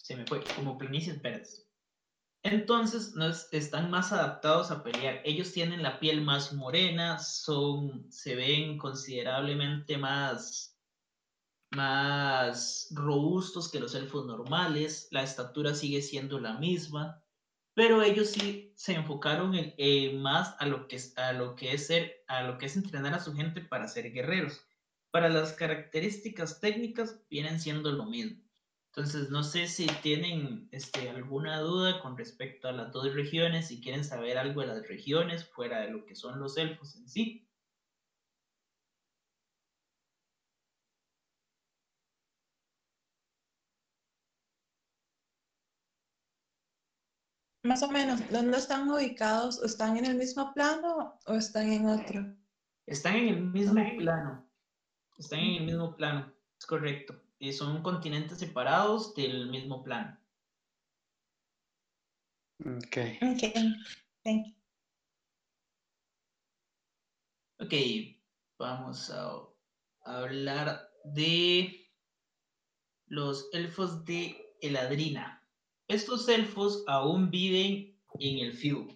se 0.07 0.15
me 0.15 0.25
fue, 0.25 0.41
como 0.55 0.79
planicies 0.79 1.21
verdes. 1.21 1.67
Entonces 2.45 3.17
no 3.17 3.27
están 3.27 3.91
más 3.91 4.13
adaptados 4.13 4.71
a 4.71 4.85
pelear. 4.85 5.21
Ellos 5.25 5.53
tienen 5.53 5.83
la 5.83 5.99
piel 5.99 6.23
más 6.23 6.53
morena, 6.53 7.19
son, 7.19 8.07
se 8.13 8.37
ven 8.37 8.79
considerablemente 8.79 9.99
más, 9.99 10.79
más 11.73 12.87
robustos 12.93 13.69
que 13.69 13.81
los 13.81 13.97
elfos 13.97 14.27
normales. 14.27 15.09
La 15.11 15.25
estatura 15.25 15.75
sigue 15.75 16.01
siendo 16.03 16.39
la 16.39 16.57
misma, 16.57 17.21
pero 17.75 18.01
ellos 18.01 18.29
sí 18.29 18.73
se 18.77 18.95
enfocaron 18.95 19.57
más 20.15 20.55
a 20.61 20.67
lo 20.67 20.87
que 20.87 21.01
a 21.17 21.33
lo 21.33 21.57
que 21.57 21.73
es 21.73 21.89
ser, 21.89 22.23
a 22.29 22.45
lo 22.45 22.59
que 22.59 22.67
es 22.67 22.77
entrenar 22.77 23.15
a 23.15 23.25
su 23.25 23.35
gente 23.35 23.61
para 23.61 23.89
ser 23.89 24.13
guerreros. 24.13 24.65
Para 25.11 25.29
las 25.29 25.53
características 25.53 26.61
técnicas 26.61 27.21
vienen 27.29 27.59
siendo 27.59 27.91
lo 27.91 28.07
mismo. 28.07 28.46
Entonces, 28.97 29.29
no 29.29 29.43
sé 29.43 29.67
si 29.67 29.87
tienen 30.03 30.71
este, 30.73 31.11
alguna 31.11 31.61
duda 31.61 32.01
con 32.01 32.17
respecto 32.17 32.67
a 32.67 32.73
las 32.73 32.93
dos 32.93 33.13
regiones, 33.15 33.69
si 33.69 33.79
quieren 33.83 34.03
saber 34.03 34.39
algo 34.39 34.63
de 34.63 34.69
las 34.69 34.89
regiones 34.89 35.45
fuera 35.51 35.81
de 35.81 35.91
lo 35.91 36.07
que 36.07 36.15
son 36.15 36.41
los 36.41 36.57
elfos 36.57 36.97
en 36.97 37.07
sí. 37.07 37.47
Más 47.65 47.83
o 47.83 47.91
menos, 47.91 48.21
¿dónde 48.31 48.57
están 48.57 48.89
ubicados? 48.89 49.63
¿Están 49.63 49.99
en 49.99 50.07
el 50.07 50.17
mismo 50.17 50.55
plano 50.55 51.21
o 51.27 51.35
están 51.35 51.71
en 51.71 51.87
otro? 51.87 52.35
Están 52.87 53.17
en 53.17 53.29
el 53.29 53.43
mismo 53.43 53.85
plano. 53.99 54.49
Están 55.19 55.41
en 55.41 55.55
el 55.57 55.65
mismo 55.67 55.95
plano, 55.95 56.33
es 56.59 56.65
correcto 56.65 57.26
son 57.53 57.83
continentes 57.83 58.39
separados 58.39 59.15
del 59.15 59.51
mismo 59.51 59.83
plano. 59.83 60.19
Ok. 62.61 62.97
Ok, 63.23 63.53
thank 64.23 64.47
you. 64.47 64.57
Ok, 67.59 67.73
vamos 68.59 69.11
a 69.11 69.49
hablar 70.05 70.91
de 71.05 71.91
los 73.07 73.49
elfos 73.53 74.05
de 74.05 74.57
Eladrina. 74.61 75.43
Estos 75.89 76.29
elfos 76.29 76.85
aún 76.87 77.31
viven 77.31 77.99
en 78.19 78.39
el 78.39 78.53
Fiu. 78.53 78.89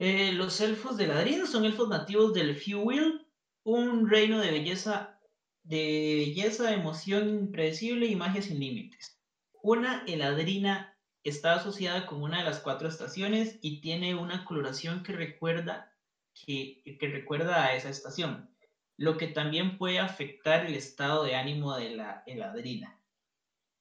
Eh, 0.00 0.32
los 0.32 0.60
elfos 0.60 0.96
de 0.96 1.08
ladrino 1.08 1.46
son 1.46 1.64
elfos 1.64 1.88
nativos 1.88 2.32
del 2.32 2.54
Fewil, 2.54 3.26
un 3.64 4.08
reino 4.08 4.38
de 4.38 4.52
belleza, 4.52 5.20
de 5.64 6.24
belleza, 6.24 6.72
emoción 6.72 7.28
impredecible 7.28 8.06
y 8.06 8.14
magia 8.14 8.40
sin 8.40 8.60
límites. 8.60 9.20
Una 9.60 10.04
heladrina 10.06 10.96
está 11.24 11.54
asociada 11.54 12.06
con 12.06 12.22
una 12.22 12.38
de 12.38 12.44
las 12.44 12.60
cuatro 12.60 12.88
estaciones 12.88 13.58
y 13.60 13.80
tiene 13.80 14.14
una 14.14 14.44
coloración 14.44 15.02
que 15.02 15.12
recuerda, 15.12 15.92
que, 16.32 16.82
que 16.98 17.08
recuerda 17.08 17.64
a 17.64 17.74
esa 17.74 17.90
estación, 17.90 18.54
lo 18.96 19.16
que 19.16 19.26
también 19.26 19.78
puede 19.78 19.98
afectar 19.98 20.64
el 20.66 20.74
estado 20.74 21.24
de 21.24 21.34
ánimo 21.34 21.76
de 21.76 21.90
la 21.90 22.22
heladrina. 22.26 22.97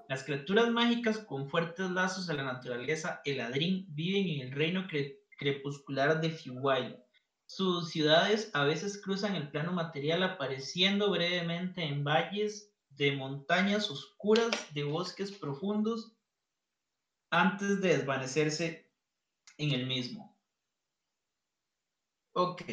Las 0.10 0.24
criaturas 0.24 0.70
mágicas 0.70 1.18
con 1.18 1.50
fuertes 1.50 1.90
lazos 1.92 2.30
a 2.30 2.34
la 2.34 2.44
naturaleza 2.44 3.22
Eladrin 3.26 3.86
viven 3.90 4.28
en 4.30 4.48
el 4.48 4.52
reino 4.54 4.88
crepuscular 5.38 6.22
de 6.22 6.32
Feywild. 6.32 6.98
Sus 7.46 7.90
ciudades 7.90 8.50
a 8.54 8.64
veces 8.64 9.02
cruzan 9.02 9.36
el 9.36 9.50
plano 9.50 9.74
material 9.74 10.24
apareciendo 10.24 11.12
brevemente 11.12 11.84
en 11.84 12.04
valles 12.04 12.74
de 12.90 13.12
montañas 13.12 13.92
oscuras, 13.92 14.52
de 14.74 14.84
bosques 14.84 15.32
profundos, 15.32 16.14
antes 17.30 17.82
de 17.82 17.98
desvanecerse 17.98 18.90
en 19.58 19.72
el 19.72 19.88
mismo. 19.88 20.38
Ok, 22.34 22.64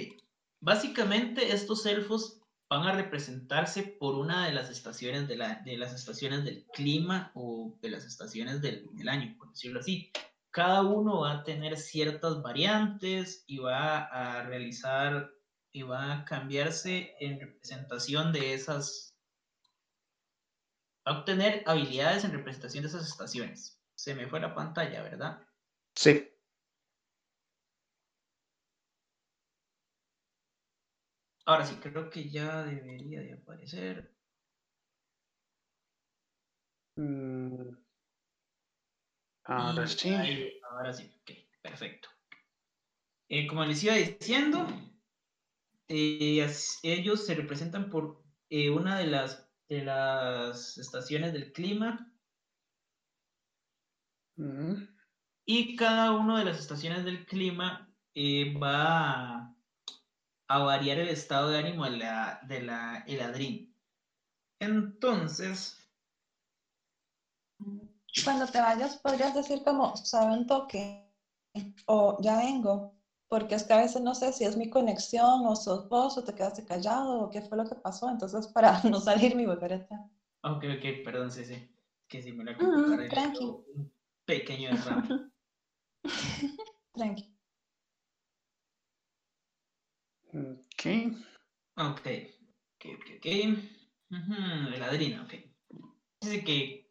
básicamente 0.61 1.53
estos 1.53 1.85
elfos 1.87 2.41
van 2.75 2.87
a 2.87 2.93
representarse 2.93 3.83
por 3.83 4.17
una 4.17 4.47
de 4.47 4.53
las 4.53 4.71
estaciones 4.71 5.29
de, 5.29 5.37
la, 5.37 5.63
de 5.65 5.77
las 5.77 5.95
estaciones 5.95 6.45
del 6.45 6.65
clima 6.73 7.31
o 7.35 7.77
de 7.81 7.91
las 7.91 8.05
estaciones 8.05 8.61
del, 8.61 8.89
del, 8.93 9.09
año, 9.09 9.35
por 9.39 9.51
decirlo 9.51 9.81
así. 9.81 10.11
Cada 10.51 10.83
uno 10.83 11.21
va 11.21 11.33
a 11.33 11.45
tener 11.45 11.77
ciertas 11.77 12.43
variantes 12.43 13.45
y 13.47 13.59
va 13.59 14.05
a 14.05 14.43
realizar 14.45 15.31
y 15.73 15.83
va 15.83 16.13
a 16.13 16.25
cambiarse 16.25 17.15
en 17.21 17.41
representación 17.41 18.33
de 18.33 18.55
esas, 18.55 19.17
va 21.07 21.13
a 21.13 21.19
obtener 21.21 21.63
habilidades 21.67 22.25
en 22.25 22.33
representación 22.33 22.83
de 22.83 22.89
esas 22.89 23.09
estaciones. 23.09 23.81
Se 23.97 24.15
me 24.15 24.29
fue 24.29 24.41
la 24.41 24.55
pantalla, 24.55 25.03
¿verdad? 25.03 25.41
Sí. 25.95 26.34
Ahora 31.47 31.65
sí, 31.67 31.77
creo 31.77 32.09
que 32.11 32.29
ya 32.31 32.65
debería 32.65 33.21
de 33.21 33.35
aparecer. 33.35 34.15
Mm. 36.97 37.77
Ahora 39.45 39.85
Y 39.85 39.89
sí. 39.89 40.09
ahí- 40.09 40.53
ahora 40.71 40.93
sí, 40.93 41.11
ok, 41.21 41.31
perfecto. 41.63 42.09
Eh, 43.29 43.47
como 43.47 43.65
les 43.65 43.83
iba 43.85 43.95
diciendo, 43.95 44.67
eh, 45.89 46.47
ellos 46.83 47.27
se 47.27 47.35
representan 47.35 47.91
por 47.91 48.23
eh, 48.49 48.71
una 48.71 48.99
de 48.99 49.07
las, 49.07 49.51
de 49.69 49.85
las 49.85 50.79
estaciones 50.79 51.33
del 51.33 51.53
clima 51.53 52.11
Ujú. 54.37 54.89
y 55.47 55.77
cada 55.77 56.13
una 56.13 56.39
de 56.39 56.45
las 56.47 56.59
estaciones 56.59 57.05
del 57.05 57.27
clima 57.27 57.95
va 58.63 59.54
a, 60.49 60.59
variar 60.61 60.99
el 60.99 61.09
estado 61.09 61.49
de 61.51 61.59
ánimo 61.59 61.85
de 61.85 61.91
la, 61.99 62.39
de 62.43 62.61
la 62.63 63.03
heladrín. 63.07 63.75
Entonces, 64.61 65.77
Cuando 68.25 68.47
te 68.47 68.61
vayas, 68.61 68.97
podrías 68.97 69.35
decir 69.35 69.63
como, 69.63 69.95
sabe 69.97 70.33
un 70.33 70.47
toque, 70.47 71.09
o 71.87 72.17
ya 72.19 72.37
vengo, 72.39 72.85
porque 73.29 73.55
es 73.55 73.65
que 73.65 73.73
a 73.75 73.79
veces 73.79 74.03
no 74.03 74.15
sé 74.15 74.33
si 74.33 74.45
es 74.45 74.57
mi 74.57 74.67
conexión, 74.69 75.47
o 75.47 75.57
sos 75.57 75.89
vos, 75.89 76.17
o 76.19 76.23
te 76.25 76.35
quedaste 76.35 76.65
callado, 76.65 77.21
o 77.23 77.29
qué 77.31 77.43
fue 77.43 77.57
lo 77.59 77.65
que 77.65 77.75
pasó, 77.77 78.09
entonces 78.11 78.49
para 78.49 78.73
no 78.85 79.01
salirme 79.01 79.43
y 79.43 79.47
volver 79.47 79.73
a 79.73 79.77
entrar. 79.77 80.01
ok, 80.43 80.65
ok, 80.77 80.85
perdón, 81.05 81.31
sí, 81.31 81.45
sí, 81.45 81.69
que 82.09 82.23
si 82.23 82.33
me 82.33 82.45
la 82.45 82.57
Mm, 82.59 82.59
computadora 82.59 83.03
le 83.05 83.09
tranqui. 83.11 83.45
un 83.75 83.91
pequeño 84.25 84.71
derrame. 84.71 85.09
Tranqui. 86.95 87.25
Ok. 90.35 90.83
Ok, 91.77 92.07
ok. 92.07 92.85
Ok, 92.85 92.85
ok. 93.17 93.27
Ujú, 94.11 94.35
Heladrina, 94.75 95.23
ok. 95.23 95.35
Dice 96.21 96.45
que 96.45 96.91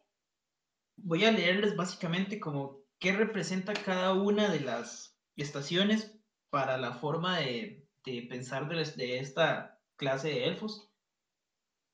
voy 0.98 1.26
a 1.26 1.32
leerles 1.32 1.76
básicamente 1.76 2.40
como 2.40 2.86
qué 3.00 3.12
representa 3.14 3.74
cada 3.74 4.14
una 4.14 4.50
de 4.52 4.62
las 4.62 5.20
estaciones 5.36 6.20
para 6.50 6.78
la 6.78 6.94
forma 6.94 7.40
de, 7.40 7.88
de 8.06 8.22
pensar 8.24 8.68
de, 8.70 8.84
de 8.96 9.20
esta 9.20 9.82
clase 9.98 10.30
de 10.30 10.46
elfos. 10.48 10.90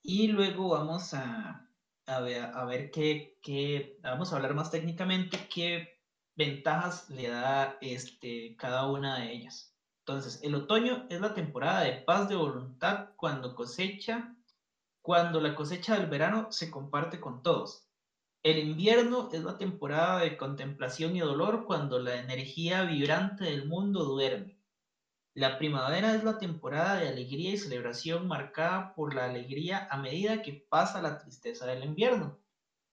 Y 0.03 0.27
luego 0.27 0.69
vamos 0.69 1.13
a, 1.13 1.69
a 2.05 2.19
ver, 2.21 2.43
a 2.43 2.65
ver 2.65 2.91
qué, 2.91 3.39
qué- 3.41 3.97
vamos 4.01 4.31
a 4.31 4.35
hablar 4.37 4.53
más 4.53 4.71
técnicamente 4.71 5.47
qué 5.53 6.01
ventajas 6.35 7.09
le 7.09 7.29
da 7.29 7.77
este, 7.81 8.55
cada 8.57 8.89
una 8.91 9.19
de 9.19 9.31
ellas. 9.33 9.78
Entonces, 10.09 10.39
el 10.41 10.55
otoño 10.55 11.05
es 11.11 11.21
la 11.21 11.35
temporada 11.35 11.81
de 11.81 11.91
paz 12.01 12.27
de 12.27 12.35
voluntad 12.35 13.09
cuando 13.15 13.53
cosecha, 13.53 14.35
cuando 15.03 15.39
la 15.39 15.53
cosecha 15.53 15.95
del 15.95 16.09
verano 16.09 16.47
se 16.51 16.71
comparte 16.71 17.19
con 17.19 17.43
todos. 17.43 17.87
El 18.41 18.57
invierno 18.57 19.29
es 19.31 19.43
la 19.43 19.59
temporada 19.59 20.21
de 20.21 20.35
contemplación 20.35 21.15
y 21.15 21.19
dolor 21.19 21.65
cuando 21.65 21.99
la 21.99 22.15
energía 22.15 22.85
vibrante 22.85 23.43
del 23.43 23.67
mundo 23.67 24.03
duerme. 24.03 24.57
La 25.35 25.59
primavera 25.59 26.15
es 26.15 26.23
la 26.23 26.39
temporada 26.39 26.95
de 26.95 27.09
alegría 27.09 27.51
y 27.51 27.57
celebración 27.57 28.27
marcada 28.27 28.95
por 28.95 29.13
la 29.13 29.25
alegría 29.25 29.87
a 29.91 29.97
medida 29.97 30.41
que 30.41 30.53
pasa 30.53 31.03
la 31.03 31.19
tristeza 31.19 31.67
del 31.67 31.83
invierno. 31.83 32.39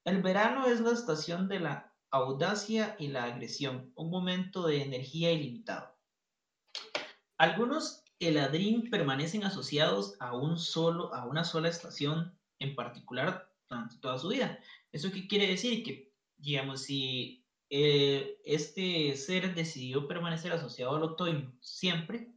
El 0.05 0.21
verano 0.21 0.67
es 0.67 0.83
la 0.83 0.91
estación 0.91 1.49
de 1.49 1.61
la 1.61 1.95
audacia 2.11 2.95
y 2.99 3.09
la 3.09 3.25
agresión, 3.25 3.91
un 3.95 4.11
momento 4.11 4.67
de 4.67 4.83
energía 4.83 5.33
ilimitado. 5.33 5.96
Algunos 7.39 8.05
heladrín 8.19 8.89
permanecen 8.91 9.45
asociados 9.45 10.17
a 10.21 10.35
un 10.35 10.59
solo, 10.59 11.13
a 11.15 11.27
una 11.27 11.45
sola 11.45 11.69
estación 11.69 12.37
en 12.59 12.75
particular 12.75 13.53
durante 13.69 13.99
toda 13.99 14.19
su 14.19 14.29
vida. 14.29 14.59
¿Eso 14.93 15.11
qué 15.13 15.29
quiere 15.29 15.47
decir? 15.47 15.85
Que, 15.85 16.15
digamos, 16.39 16.83
si 16.83 17.47
eh, 17.69 18.41
este 18.45 19.15
ser 19.17 19.55
decidió 19.55 20.09
permanecer 20.09 20.53
asociado 20.53 20.97
al 20.97 21.03
otoño 21.03 21.53
siempre, 21.61 22.33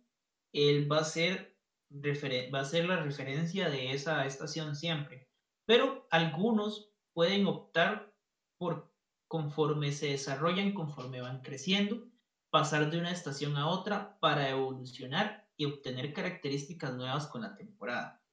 él 0.54 0.92
va 0.92 1.00
a 1.00 1.06
ser, 1.06 1.56
va 1.94 2.60
a 2.60 2.66
ser 2.66 2.86
la 2.86 2.98
referencia 2.98 3.70
de 3.70 3.94
esa 3.94 4.26
estación 4.26 4.76
siempre. 4.76 5.30
Pero 5.66 6.08
algunos 6.10 6.92
pueden 7.14 7.46
optar 7.48 8.14
por, 8.58 8.92
conforme 9.28 9.92
se 9.92 10.08
desarrollan, 10.08 10.74
conforme 10.74 11.22
van 11.22 11.42
creciendo, 11.42 12.08
pasar 12.50 12.90
de 12.90 13.00
una 13.00 13.12
estación 13.12 13.56
a 13.58 13.68
otra 13.68 14.18
para 14.20 14.50
evolucionar 14.50 15.48
y 15.56 15.66
obtener 15.66 16.14
características 16.14 16.96
nuevas 16.96 17.28
con 17.28 17.42
la 17.42 17.56
temporada. 17.56 18.24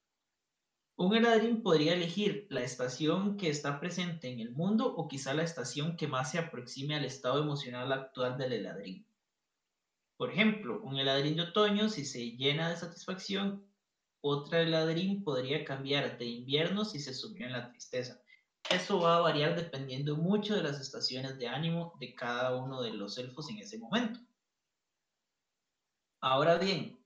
Un 0.98 1.14
heladrín 1.14 1.62
podría 1.62 1.92
elegir 1.92 2.46
la 2.48 2.62
estación 2.62 3.37
que 3.37 3.50
está 3.50 3.79
presente 3.81 4.33
en 4.33 4.40
el 4.40 4.52
mundo 4.52 4.94
o 4.94 5.09
quizá 5.09 5.35
la 5.35 5.42
estación 5.42 5.96
que 5.96 6.09
más 6.09 6.31
se 6.31 6.38
aproxime 6.38 6.94
al 6.94 7.05
estado 7.05 7.42
emocional 7.42 7.92
actual 7.92 8.38
del 8.38 8.55
heladrín. 8.55 9.07
Por 10.16 10.31
ejemplo, 10.31 10.81
un 10.83 10.98
heladrín 10.98 11.37
de 11.37 11.42
otoño, 11.42 11.90
si 11.90 12.07
se 12.07 12.31
llena 12.31 12.70
de 12.70 12.79
satisfacción, 12.79 13.66
otra 14.22 14.62
heladrín 14.62 15.22
podría 15.22 15.64
cambiar 15.66 16.16
de 16.16 16.24
invierno 16.24 16.87
si 16.87 16.98
se 16.98 17.12
sumió 17.12 17.46
en 17.46 17.52
la 17.52 17.68
tristeza. 17.68 18.22
Eso 18.70 19.00
va 19.00 19.16
a 19.16 19.20
variar 19.20 19.55
dependiendo 19.55 20.16
mucho 20.16 20.57
de 20.57 20.62
las 20.62 20.81
estaciones 20.81 21.38
de 21.38 21.48
ánimo 21.48 21.94
de 22.00 22.14
cada 22.14 22.57
uno 22.57 22.83
de 22.83 22.92
los 22.92 23.16
elfos 23.16 23.48
en 23.48 23.59
ese 23.59 23.79
momento. 23.79 24.18
Ahora 26.20 26.59
bien, 26.59 26.98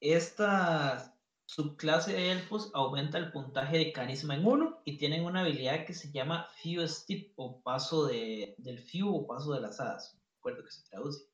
esta 0.00 1.16
subclase 1.46 2.14
de 2.14 2.32
elfos 2.32 2.70
aumenta 2.74 3.18
el 3.18 3.30
puntaje 3.30 3.78
de 3.78 3.92
carisma 3.92 4.34
en 4.34 4.46
1 4.46 4.82
y 4.84 4.98
tienen 4.98 5.24
una 5.24 5.42
habilidad 5.42 5.86
que 5.86 5.94
se 5.94 6.10
llama 6.10 6.48
Few 6.62 6.86
Step 6.88 7.32
o 7.36 7.62
paso 7.62 8.06
de, 8.06 8.56
del 8.58 8.80
Few 8.80 9.08
o 9.08 9.26
paso 9.26 9.52
de 9.52 9.60
las 9.60 9.78
hadas. 9.78 10.18
Recuerdo 10.36 10.64
que 10.64 10.72
se 10.72 10.82
traduce. 10.88 11.28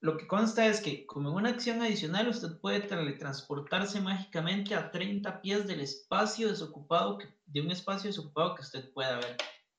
Lo 0.00 0.16
que 0.16 0.26
consta 0.26 0.66
es 0.66 0.80
que 0.80 1.06
como 1.06 1.32
una 1.32 1.50
acción 1.50 1.82
adicional 1.82 2.28
usted 2.28 2.58
puede 2.60 2.80
teletransportarse 2.80 4.00
mágicamente 4.00 4.74
a 4.74 4.90
30 4.90 5.40
pies 5.40 5.66
del 5.66 5.80
espacio 5.80 6.48
desocupado 6.48 7.18
que, 7.18 7.28
de 7.46 7.60
un 7.60 7.70
espacio 7.70 8.08
desocupado 8.08 8.54
que 8.54 8.62
usted 8.62 8.92
pueda 8.92 9.16
ver. 9.16 9.36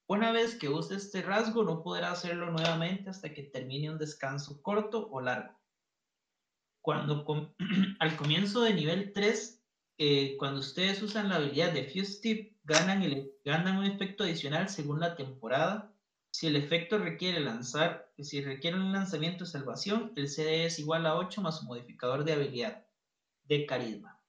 Una 0.08 0.32
vez 0.32 0.55
que 0.55 0.69
use 0.69 0.95
este 0.95 1.21
rasgo 1.21 1.63
no 1.63 1.84
podrá 1.84 2.12
hacerlo 2.12 2.51
nuevamente 2.51 3.10
hasta 3.10 3.34
que 3.34 3.43
termine 3.43 3.91
un 3.91 3.97
descanso 3.97 4.62
corto 4.62 5.08
o 5.12 5.21
largo 5.21 5.60
cuando 6.82 7.23
al 7.99 8.15
comienzo 8.17 8.62
de 8.62 8.73
nivel 8.73 9.13
3, 9.13 9.63
eh, 9.99 10.36
cuando 10.38 10.60
ustedes 10.60 11.01
usan 11.01 11.29
la 11.29 11.36
habilidad 11.36 11.71
de 11.73 11.86
Fuse 11.86 12.21
Tip, 12.21 12.58
ganan 12.63 13.77
un 13.77 13.86
efecto 13.86 14.23
adicional 14.23 14.69
según 14.69 14.99
la 14.99 15.15
temporada. 15.15 15.93
Si 16.39 16.47
el 16.47 16.56
efecto 16.56 16.97
requiere 16.97 17.41
lanzar, 17.41 18.13
si 18.17 18.41
requiere 18.41 18.78
un 18.78 18.93
lanzamiento 18.93 19.43
de 19.43 19.49
salvación, 19.52 20.13
el 20.15 20.30
CD 20.30 20.63
es 20.63 20.80
igual 20.80 21.06
a 21.06 21.17
8 21.17 21.41
más 21.41 21.60
su 21.60 21.65
modificador 21.65 22.23
de 22.23 22.32
habilidad 22.32 22.88
de 23.43 23.65
carisma. 23.65 24.23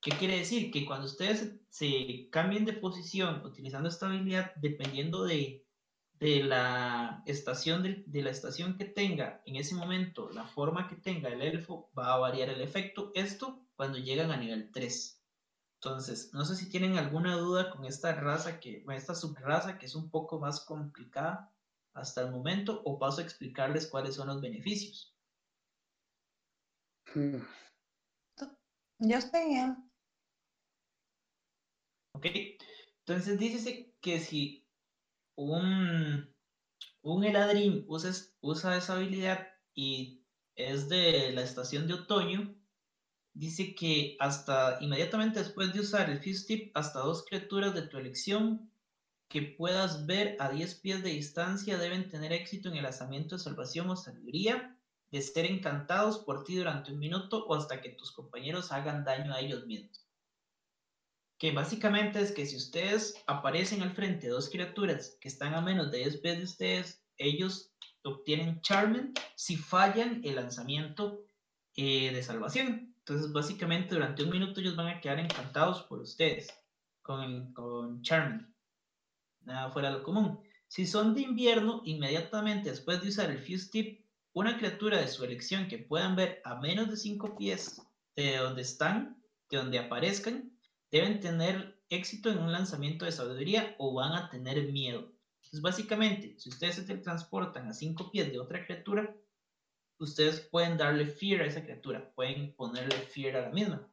¿Qué 0.00 0.12
quiere 0.12 0.38
decir? 0.38 0.70
Que 0.70 0.86
cuando 0.86 1.06
ustedes 1.06 1.56
se, 1.70 2.28
cambien 2.30 2.64
de 2.64 2.74
posición 2.74 3.44
utilizando 3.44 3.88
esta 3.88 4.06
habilidad, 4.06 4.52
dependiendo 4.54 5.24
de, 5.24 5.66
de 6.20 6.44
la 6.44 7.24
estación 7.26 7.82
de, 7.82 8.04
de 8.06 8.22
la 8.22 8.30
estación 8.30 8.78
que 8.78 8.84
tenga 8.84 9.42
en 9.44 9.56
ese 9.56 9.74
momento, 9.74 10.30
la 10.30 10.46
forma 10.46 10.86
que 10.86 10.94
tenga 10.94 11.30
el 11.30 11.42
elfo, 11.42 11.90
va 11.98 12.14
a 12.14 12.18
variar 12.18 12.48
el 12.48 12.60
efecto. 12.60 13.10
Esto 13.12 13.66
cuando 13.74 13.98
llegan 13.98 14.30
a 14.30 14.36
nivel 14.36 14.70
3. 14.70 15.23
Entonces, 15.84 16.30
no 16.32 16.46
sé 16.46 16.56
si 16.56 16.70
tienen 16.70 16.96
alguna 16.96 17.36
duda 17.36 17.68
con 17.70 17.84
esta 17.84 18.14
raza 18.14 18.58
que, 18.58 18.82
con 18.82 18.94
esta 18.94 19.14
subraza 19.14 19.76
que 19.76 19.84
es 19.84 19.94
un 19.94 20.08
poco 20.08 20.40
más 20.40 20.64
complicada 20.64 21.52
hasta 21.92 22.22
el 22.22 22.30
momento, 22.30 22.80
o 22.86 22.98
paso 22.98 23.20
a 23.20 23.24
explicarles 23.24 23.86
cuáles 23.86 24.14
son 24.14 24.28
los 24.28 24.40
beneficios. 24.40 25.14
Mm, 27.14 27.44
Yo 28.98 29.18
estoy 29.18 29.46
bien. 29.46 29.76
¿Ok? 32.12 32.26
Entonces, 33.00 33.38
dícese 33.38 33.94
que 34.00 34.20
si 34.20 34.66
un, 35.36 36.28
un 37.02 37.24
heladrín 37.24 37.84
usa, 37.88 38.12
usa 38.40 38.76
esa 38.76 38.94
habilidad 38.94 39.46
y 39.74 40.22
es 40.56 40.88
de 40.88 41.32
la 41.32 41.42
estación 41.42 41.86
de 41.86 41.94
otoño, 41.94 42.54
dice 43.34 43.74
que 43.74 44.16
hasta 44.20 44.78
inmediatamente 44.80 45.40
después 45.40 45.74
de 45.74 45.80
usar 45.80 46.08
el 46.08 46.18
Fuse 46.18 46.46
Tip, 46.46 46.76
hasta 46.76 47.00
dos 47.00 47.24
criaturas 47.24 47.74
de 47.74 47.82
tu 47.82 47.98
elección 47.98 48.70
que 49.28 49.42
puedas 49.42 50.06
ver 50.06 50.36
a 50.38 50.48
10 50.48 50.76
pies 50.76 51.02
de 51.02 51.10
distancia 51.10 51.76
deben 51.76 52.08
tener 52.08 52.32
éxito 52.32 52.68
en 52.68 52.76
el 52.76 52.84
lanzamiento 52.84 53.34
de 53.34 53.42
salvación 53.42 53.90
o 53.90 53.96
sabiduría, 53.96 54.78
de 55.10 55.22
ser 55.22 55.46
encantados 55.46 56.18
por 56.18 56.44
ti 56.44 56.56
durante 56.56 56.92
un 56.92 56.98
minuto 56.98 57.44
o 57.46 57.54
hasta 57.54 57.80
que 57.80 57.90
tus 57.90 58.12
compañeros 58.12 58.70
hagan 58.70 59.04
daño 59.04 59.34
a 59.34 59.40
ellos 59.40 59.66
mismos. 59.66 60.06
Que 61.38 61.52
básicamente 61.52 62.20
es 62.20 62.30
que 62.30 62.46
si 62.46 62.56
ustedes 62.56 63.14
aparecen 63.26 63.82
al 63.82 63.92
frente 63.92 64.28
de 64.28 64.32
dos 64.32 64.48
criaturas 64.48 65.18
que 65.20 65.28
están 65.28 65.54
a 65.54 65.60
menos 65.60 65.90
de 65.90 65.98
10 65.98 66.18
pies 66.18 66.38
de 66.38 66.44
ustedes, 66.44 67.04
ellos 67.18 67.72
obtienen 68.04 68.60
Charmen 68.60 69.12
si 69.34 69.56
fallan 69.56 70.20
el 70.24 70.36
lanzamiento 70.36 71.24
eh, 71.76 72.12
de 72.12 72.22
salvación. 72.22 72.93
Entonces, 73.06 73.30
básicamente, 73.32 73.94
durante 73.94 74.22
un 74.22 74.30
minuto 74.30 74.60
ellos 74.60 74.76
van 74.76 74.88
a 74.88 75.00
quedar 75.00 75.18
encantados 75.18 75.82
por 75.82 76.00
ustedes 76.00 76.48
con, 77.02 77.52
con 77.52 78.00
Charmen. 78.00 78.54
Nada 79.42 79.70
fuera 79.70 79.90
de 79.90 79.98
lo 79.98 80.02
común. 80.02 80.40
Si 80.68 80.86
son 80.86 81.12
de 81.12 81.20
invierno, 81.20 81.82
inmediatamente 81.84 82.70
después 82.70 83.02
de 83.02 83.10
usar 83.10 83.30
el 83.30 83.38
Fuse 83.38 83.70
Tip, 83.70 84.06
una 84.32 84.56
criatura 84.56 84.98
de 84.98 85.08
su 85.08 85.22
elección 85.22 85.68
que 85.68 85.78
puedan 85.78 86.16
ver 86.16 86.40
a 86.44 86.56
menos 86.56 86.88
de 86.88 86.96
5 86.96 87.36
pies 87.36 87.82
de 88.16 88.38
donde 88.38 88.62
están, 88.62 89.22
de 89.50 89.58
donde 89.58 89.78
aparezcan, 89.78 90.58
deben 90.90 91.20
tener 91.20 91.78
éxito 91.90 92.30
en 92.30 92.38
un 92.38 92.52
lanzamiento 92.52 93.04
de 93.04 93.12
sabiduría 93.12 93.76
o 93.78 93.92
van 93.92 94.14
a 94.14 94.30
tener 94.30 94.72
miedo. 94.72 95.12
Entonces, 95.42 95.60
básicamente, 95.60 96.36
si 96.38 96.48
ustedes 96.48 96.76
se 96.76 96.96
transportan 96.96 97.68
a 97.68 97.74
5 97.74 98.10
pies 98.10 98.32
de 98.32 98.40
otra 98.40 98.64
criatura, 98.64 99.14
ustedes 100.04 100.40
pueden 100.40 100.76
darle 100.76 101.06
fear 101.06 101.42
a 101.42 101.46
esa 101.46 101.62
criatura, 101.62 102.12
pueden 102.14 102.54
ponerle 102.54 102.96
fear 102.96 103.36
a 103.36 103.42
la 103.42 103.50
misma. 103.50 103.88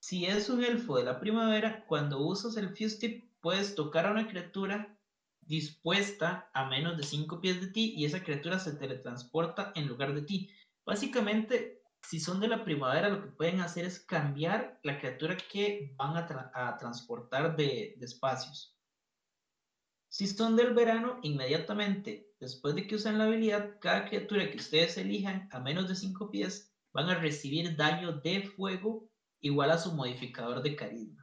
Si 0.00 0.26
es 0.26 0.48
un 0.50 0.62
elfo 0.62 0.96
de 0.98 1.04
la 1.04 1.18
primavera, 1.18 1.84
cuando 1.86 2.20
usas 2.20 2.56
el 2.56 2.68
Fuse 2.68 2.98
Tip, 2.98 3.30
puedes 3.40 3.74
tocar 3.74 4.06
a 4.06 4.12
una 4.12 4.28
criatura 4.28 4.96
dispuesta 5.40 6.50
a 6.52 6.68
menos 6.68 6.96
de 6.96 7.04
5 7.04 7.40
pies 7.40 7.60
de 7.60 7.68
ti 7.68 7.94
y 7.96 8.04
esa 8.04 8.22
criatura 8.22 8.58
se 8.58 8.72
teletransporta 8.72 9.72
en 9.74 9.88
lugar 9.88 10.14
de 10.14 10.22
ti. 10.22 10.50
Básicamente, 10.84 11.82
si 12.02 12.20
son 12.20 12.40
de 12.40 12.48
la 12.48 12.64
primavera, 12.64 13.08
lo 13.08 13.22
que 13.22 13.28
pueden 13.28 13.60
hacer 13.60 13.84
es 13.84 13.98
cambiar 13.98 14.78
la 14.82 14.98
criatura 14.98 15.36
que 15.36 15.94
van 15.96 16.16
a, 16.16 16.26
tra 16.26 16.52
a 16.54 16.76
transportar 16.76 17.56
de 17.56 17.96
espacios. 18.00 18.75
Si 20.08 20.26
son 20.26 20.56
del 20.56 20.74
verano, 20.74 21.18
inmediatamente 21.22 22.26
después 22.38 22.74
de 22.74 22.86
que 22.86 22.96
usen 22.96 23.18
la 23.18 23.24
habilidad, 23.24 23.78
cada 23.80 24.06
criatura 24.06 24.50
que 24.50 24.58
ustedes 24.58 24.96
elijan 24.98 25.48
a 25.52 25.60
menos 25.60 25.88
de 25.88 25.94
5 25.94 26.30
pies 26.30 26.72
van 26.92 27.08
a 27.10 27.18
recibir 27.18 27.76
daño 27.76 28.12
de 28.20 28.42
fuego 28.42 29.08
igual 29.40 29.70
a 29.70 29.78
su 29.78 29.92
modificador 29.92 30.62
de 30.62 30.76
carisma. 30.76 31.22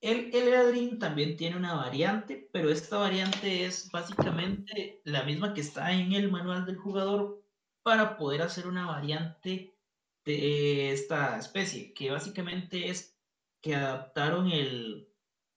El, 0.00 0.34
el 0.34 0.98
también 0.98 1.36
tiene 1.36 1.56
una 1.56 1.74
variante, 1.74 2.48
pero 2.52 2.70
esta 2.70 2.96
variante 2.96 3.66
es 3.66 3.90
básicamente 3.90 5.02
la 5.04 5.24
misma 5.24 5.52
que 5.52 5.60
está 5.60 5.92
en 5.92 6.12
el 6.14 6.30
manual 6.30 6.64
del 6.64 6.76
jugador 6.76 7.42
para 7.82 8.16
poder 8.16 8.42
hacer 8.42 8.66
una 8.66 8.86
variante 8.86 9.78
de 10.24 10.92
esta 10.92 11.38
especie, 11.38 11.92
que 11.92 12.10
básicamente 12.10 12.88
es 12.88 13.18
que 13.60 13.74
adaptaron 13.74 14.50
el, 14.50 15.09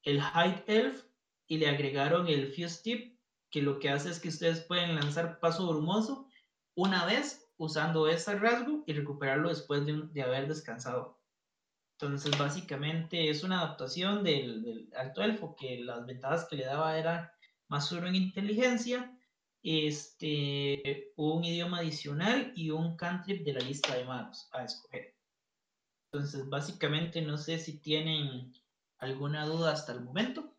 el 0.03 0.19
Hide 0.19 0.63
Elf 0.67 1.05
y 1.47 1.57
le 1.57 1.67
agregaron 1.67 2.27
el 2.27 2.53
Fuse 2.53 2.81
Tip, 2.83 3.19
que 3.49 3.61
lo 3.61 3.79
que 3.79 3.89
hace 3.89 4.09
es 4.09 4.19
que 4.19 4.29
ustedes 4.29 4.61
pueden 4.61 4.95
lanzar 4.95 5.39
paso 5.39 5.67
brumoso 5.67 6.27
una 6.75 7.05
vez 7.05 7.51
usando 7.57 8.07
este 8.07 8.35
rasgo 8.35 8.83
y 8.87 8.93
recuperarlo 8.93 9.49
después 9.49 9.85
de, 9.85 10.01
de 10.11 10.21
haber 10.23 10.47
descansado. 10.47 11.23
Entonces, 11.99 12.37
básicamente 12.37 13.29
es 13.29 13.43
una 13.43 13.61
adaptación 13.61 14.23
del, 14.23 14.89
alto 14.95 15.21
elfo, 15.21 15.55
que 15.55 15.79
las 15.79 16.05
ventajas 16.05 16.45
que 16.49 16.57
le 16.57 16.65
daba 16.65 16.97
eran 16.97 17.29
más 17.69 17.91
uno 17.91 18.07
en 18.07 18.15
inteligencia, 18.15 19.15
este, 19.61 21.13
un 21.15 21.45
idioma 21.45 21.79
adicional 21.79 22.51
y 22.55 22.71
un 22.71 22.97
cantrip 22.97 23.45
de 23.45 23.53
la 23.53 23.61
lista 23.61 23.95
de 23.95 24.03
magos 24.03 24.49
a 24.51 24.65
escoger. 24.65 25.15
Entonces, 26.11 26.49
básicamente 26.49 27.21
no 27.21 27.37
sé 27.37 27.57
si 27.57 27.79
tienen 27.79 28.51
alguna 29.03 29.45
duda 29.45 29.71
hasta 29.73 29.93
el 29.93 30.01
momento. 30.01 30.53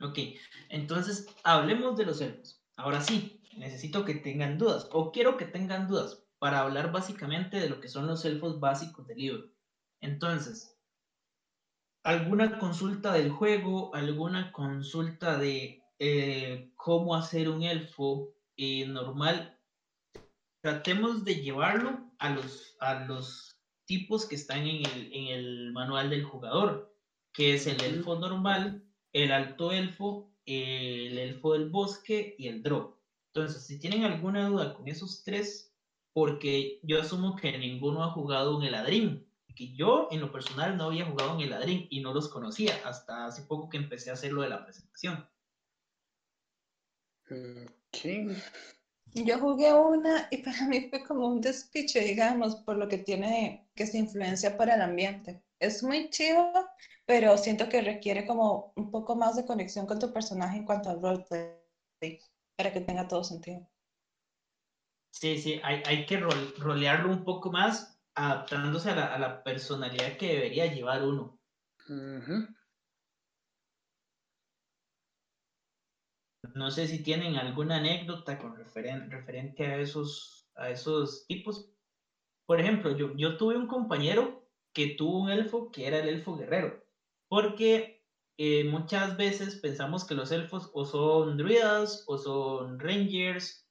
Ok, 0.00 0.18
entonces 0.68 1.26
hablemos 1.42 1.96
de 1.96 2.06
los 2.06 2.20
elfos. 2.20 2.62
Ahora 2.76 3.00
sí, 3.00 3.40
necesito 3.56 4.04
que 4.04 4.14
tengan 4.14 4.58
dudas, 4.58 4.88
o 4.92 5.10
quiero 5.10 5.36
que 5.36 5.46
tengan 5.46 5.88
dudas, 5.88 6.22
para 6.38 6.60
hablar 6.60 6.92
básicamente 6.92 7.58
de 7.58 7.68
lo 7.68 7.80
que 7.80 7.88
son 7.88 8.06
los 8.06 8.24
elfos 8.24 8.60
básicos 8.60 9.06
del 9.06 9.18
libro. 9.18 9.50
Entonces, 10.00 10.78
¿alguna 12.04 12.58
consulta 12.58 13.12
del 13.12 13.30
juego, 13.30 13.94
alguna 13.94 14.52
consulta 14.52 15.38
de 15.38 15.82
eh, 15.98 16.72
cómo 16.76 17.14
hacer 17.14 17.48
un 17.48 17.62
elfo 17.62 18.35
eh, 18.56 18.84
normal? 18.86 19.52
Tratemos 20.62 21.24
de 21.24 21.36
llevarlo 21.36 21.98
a 22.18 22.30
los, 22.30 22.74
a 22.80 22.94
los 22.94 23.56
tipos 23.86 24.26
que 24.26 24.34
están 24.34 24.66
en 24.66 24.84
el, 24.86 25.08
en 25.12 25.26
el 25.28 25.72
manual 25.72 26.10
del 26.10 26.22
jugador, 26.22 26.90
que 27.32 27.54
es 27.54 27.66
el 27.66 27.80
elfo 27.82 28.16
normal, 28.16 28.82
el 29.12 29.32
alto 29.32 29.72
elfo, 29.72 30.26
el 30.44 31.18
elfo 31.18 31.52
del 31.52 31.66
bosque 31.66 32.34
y 32.36 32.48
el 32.48 32.62
drop. 32.62 32.90
Entonces, 33.32 33.64
si 33.64 33.76
tienen 33.78 34.04
alguna 34.04 34.46
duda 34.46 34.72
con 34.72 34.88
esos 34.88 35.22
tres, 35.22 35.70
porque 36.12 36.78
yo 36.82 36.98
asumo 37.00 37.34
que 37.36 37.56
ninguno 37.58 38.02
ha 38.02 38.08
jugado 38.08 38.56
en 38.56 38.64
el 38.64 38.72
ladrín, 38.72 39.22
que 39.54 39.72
yo 39.72 40.06
en 40.10 40.20
lo 40.20 40.30
personal 40.30 40.76
no 40.76 40.84
había 40.84 41.04
jugado 41.06 41.32
en 41.34 41.40
el 41.40 41.50
ladrín 41.50 41.86
y 41.88 42.00
no 42.00 42.12
los 42.12 42.28
conocía 42.28 42.76
hasta 42.84 43.26
hace 43.26 43.42
poco 43.42 43.68
que 43.68 43.78
empecé 43.78 44.10
a 44.10 44.14
hacer 44.14 44.32
lo 44.32 44.42
de 44.42 44.48
la 44.48 44.58
presentación. 44.58 45.20
Yo 49.14 49.38
jugué 49.38 49.72
una 49.72 50.28
y 50.30 50.38
para 50.38 50.66
mí 50.66 50.88
fue 50.90 51.02
como 51.02 51.26
un 51.26 51.40
despiche, 51.40 52.00
digamos, 52.00 52.56
por 52.56 52.76
lo 52.76 52.88
que 52.88 52.98
tiene 52.98 53.66
que 53.74 53.86
se 53.86 53.98
influencia 53.98 54.56
para 54.56 54.74
el 54.74 54.82
ambiente. 54.82 55.42
Es 55.58 55.82
muy 55.82 56.10
chido, 56.10 56.52
pero 57.06 57.38
siento 57.38 57.68
que 57.68 57.80
requiere 57.80 58.26
como 58.26 58.72
un 58.76 58.90
poco 58.90 59.16
más 59.16 59.36
de 59.36 59.46
conexión 59.46 59.86
con 59.86 59.98
tu 59.98 60.12
personaje 60.12 60.58
en 60.58 60.66
cuanto 60.66 60.90
al 60.90 61.00
roleplay, 61.00 62.20
para 62.56 62.72
que 62.72 62.80
tenga 62.80 63.08
todo 63.08 63.24
sentido. 63.24 63.66
Sí, 65.12 65.38
sí, 65.38 65.60
hay, 65.64 65.82
hay 65.86 66.04
que 66.04 66.18
rolearlo 66.18 67.10
un 67.10 67.24
poco 67.24 67.50
más, 67.50 67.98
adaptándose 68.14 68.90
a 68.90 68.96
la, 68.96 69.14
a 69.14 69.18
la, 69.18 69.42
personalidad 69.42 70.18
que 70.18 70.28
debería 70.28 70.66
llevar 70.66 71.02
uno. 71.02 71.38
No 76.54 76.70
sé 76.70 76.86
si 76.86 77.02
tienen 77.02 77.36
alguna 77.36 77.76
anécdota 77.76 78.38
con 78.38 78.56
referente 78.56 79.66
a 79.66 79.78
esos, 79.78 80.48
a 80.54 80.70
esos 80.70 81.26
tipos. 81.26 81.70
Por 82.46 82.60
ejemplo, 82.60 82.96
yo, 82.96 83.14
yo 83.16 83.36
tuve 83.36 83.56
un 83.56 83.66
compañero 83.66 84.48
que 84.72 84.94
tuvo 84.96 85.20
un 85.22 85.30
elfo 85.30 85.70
que 85.70 85.86
era 85.86 85.98
el 85.98 86.08
elfo 86.08 86.36
guerrero 86.36 86.86
porque 87.28 88.02
eh, 88.38 88.64
muchas 88.64 89.16
veces 89.16 89.56
pensamos 89.56 90.04
que 90.04 90.14
los 90.14 90.30
elfos 90.30 90.70
o 90.74 90.84
son 90.84 91.36
druidas 91.36 92.04
o 92.06 92.18
son 92.18 92.78
rangers 92.78 93.66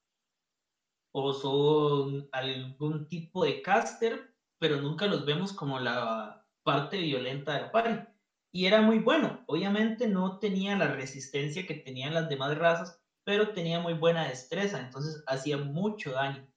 o 1.11 1.33
son 1.33 2.27
algún 2.31 3.07
tipo 3.07 3.45
de 3.45 3.61
caster, 3.61 4.35
pero 4.59 4.81
nunca 4.81 5.07
los 5.07 5.25
vemos 5.25 5.53
como 5.53 5.79
la 5.79 6.45
parte 6.63 6.97
violenta 6.97 7.53
de 7.53 7.61
la 7.61 7.71
party. 7.71 8.14
Y 8.55 8.67
era 8.67 8.81
muy 8.81 8.99
bueno. 8.99 9.43
Obviamente 9.47 10.07
no 10.07 10.39
tenía 10.39 10.77
la 10.77 10.87
resistencia 10.87 11.67
que 11.67 11.73
tenían 11.73 12.13
las 12.13 12.29
demás 12.29 12.57
razas, 12.57 13.03
pero 13.25 13.51
tenía 13.51 13.81
muy 13.81 13.95
buena 13.95 14.29
destreza, 14.29 14.79
entonces 14.79 15.21
hacía 15.27 15.57
mucho 15.57 16.13
daño. 16.13 16.47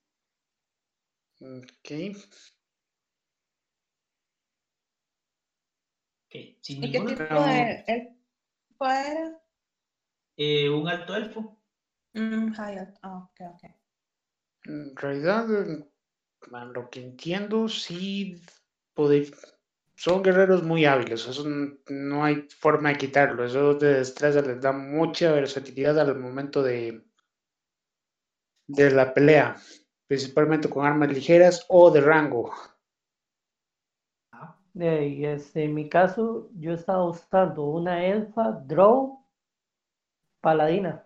Ok. 1.41 1.91
¿Y 6.31 6.89
qué 6.89 7.01
tipo 7.01 7.03
de 7.03 7.83
elfo 7.85 8.85
era? 8.85 9.41
Eh, 10.37 10.69
un 10.69 10.87
alto 10.87 11.17
elfo. 11.17 11.61
Mm, 12.13 12.53
ah, 13.01 13.29
ok, 13.29 13.41
ok. 13.55 13.63
En 14.63 14.95
realidad, 14.95 15.47
lo 16.49 16.89
que 16.89 17.03
entiendo, 17.03 17.67
sí 17.67 18.41
son 19.99 20.23
guerreros 20.23 20.63
muy 20.63 20.85
hábiles, 20.85 21.27
eso 21.27 21.43
no 21.89 22.23
hay 22.23 22.47
forma 22.57 22.87
de 22.87 22.97
quitarlo, 22.97 23.43
eso 23.43 23.73
de 23.73 23.95
destreza 23.95 24.41
les 24.41 24.61
da 24.61 24.71
mucha 24.71 25.33
versatilidad 25.33 25.99
al 25.99 26.17
momento 26.17 26.63
de, 26.63 27.05
de 28.65 28.91
la 28.91 29.13
pelea, 29.13 29.57
principalmente 30.07 30.69
con 30.69 30.85
armas 30.85 31.11
ligeras 31.11 31.65
o 31.67 31.91
de 31.91 31.99
rango. 31.99 32.49
y 34.73 35.25
este, 35.25 35.65
en 35.65 35.73
mi 35.73 35.89
caso, 35.89 36.49
yo 36.53 36.71
estaba 36.71 37.03
usando 37.03 37.65
una 37.65 38.05
elfa 38.05 38.51
Drow 38.51 39.27
paladina, 40.39 41.05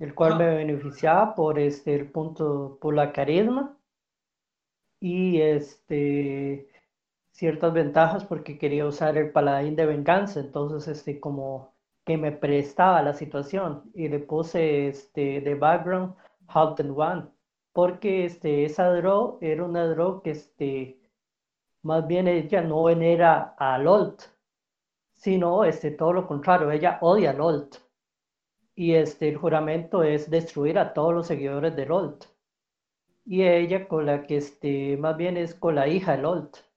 el 0.00 0.12
cual 0.16 0.38
me 0.38 0.56
beneficiaba 0.56 1.36
por 1.36 1.60
este 1.60 1.94
el 1.94 2.10
punto, 2.10 2.78
por 2.80 2.96
la 2.96 3.12
carisma 3.12 3.78
y 5.00 5.40
este 5.40 6.77
ciertas 7.38 7.72
ventajas 7.72 8.24
porque 8.24 8.58
quería 8.58 8.86
usar 8.86 9.16
el 9.16 9.32
paladín 9.32 9.76
de 9.76 9.86
venganza, 9.86 10.40
entonces 10.40 10.88
este 10.88 11.20
como 11.20 11.72
que 12.04 12.16
me 12.18 12.32
prestaba 12.32 13.02
la 13.02 13.14
situación 13.14 13.90
y 13.94 14.08
le 14.08 14.18
puse 14.18 14.88
este 14.88 15.40
de 15.40 15.54
background 15.54 16.14
Halt 16.48 16.80
and 16.80 16.98
One 16.98 17.28
porque 17.72 18.24
este 18.24 18.64
esa 18.64 18.92
draw 18.92 19.38
era 19.40 19.64
una 19.64 19.86
draw 19.86 20.22
que 20.22 20.32
este 20.32 20.98
más 21.82 22.06
bien 22.06 22.28
ella 22.28 22.60
no 22.62 22.84
venera 22.84 23.54
a 23.56 23.78
Lolt, 23.78 24.22
sino 25.14 25.64
este, 25.64 25.90
todo 25.92 26.12
lo 26.12 26.26
contrario, 26.26 26.70
ella 26.70 26.98
odia 27.00 27.30
a 27.30 27.34
Lolt. 27.34 27.76
Y 28.74 28.94
este, 28.94 29.28
el 29.28 29.36
juramento 29.36 30.02
es 30.02 30.30
destruir 30.30 30.78
a 30.78 30.92
todos 30.92 31.14
los 31.14 31.26
seguidores 31.26 31.74
de 31.76 31.86
Lolt. 31.86 32.26
Y 33.24 33.44
ella 33.44 33.88
con 33.88 34.06
la 34.06 34.26
que 34.26 34.36
este, 34.38 34.96
más 34.96 35.16
bien 35.16 35.36
es 35.36 35.54
con 35.54 35.74
la 35.76 35.88
hija 35.88 36.16
de 36.16 36.22
Lolt. 36.22 36.67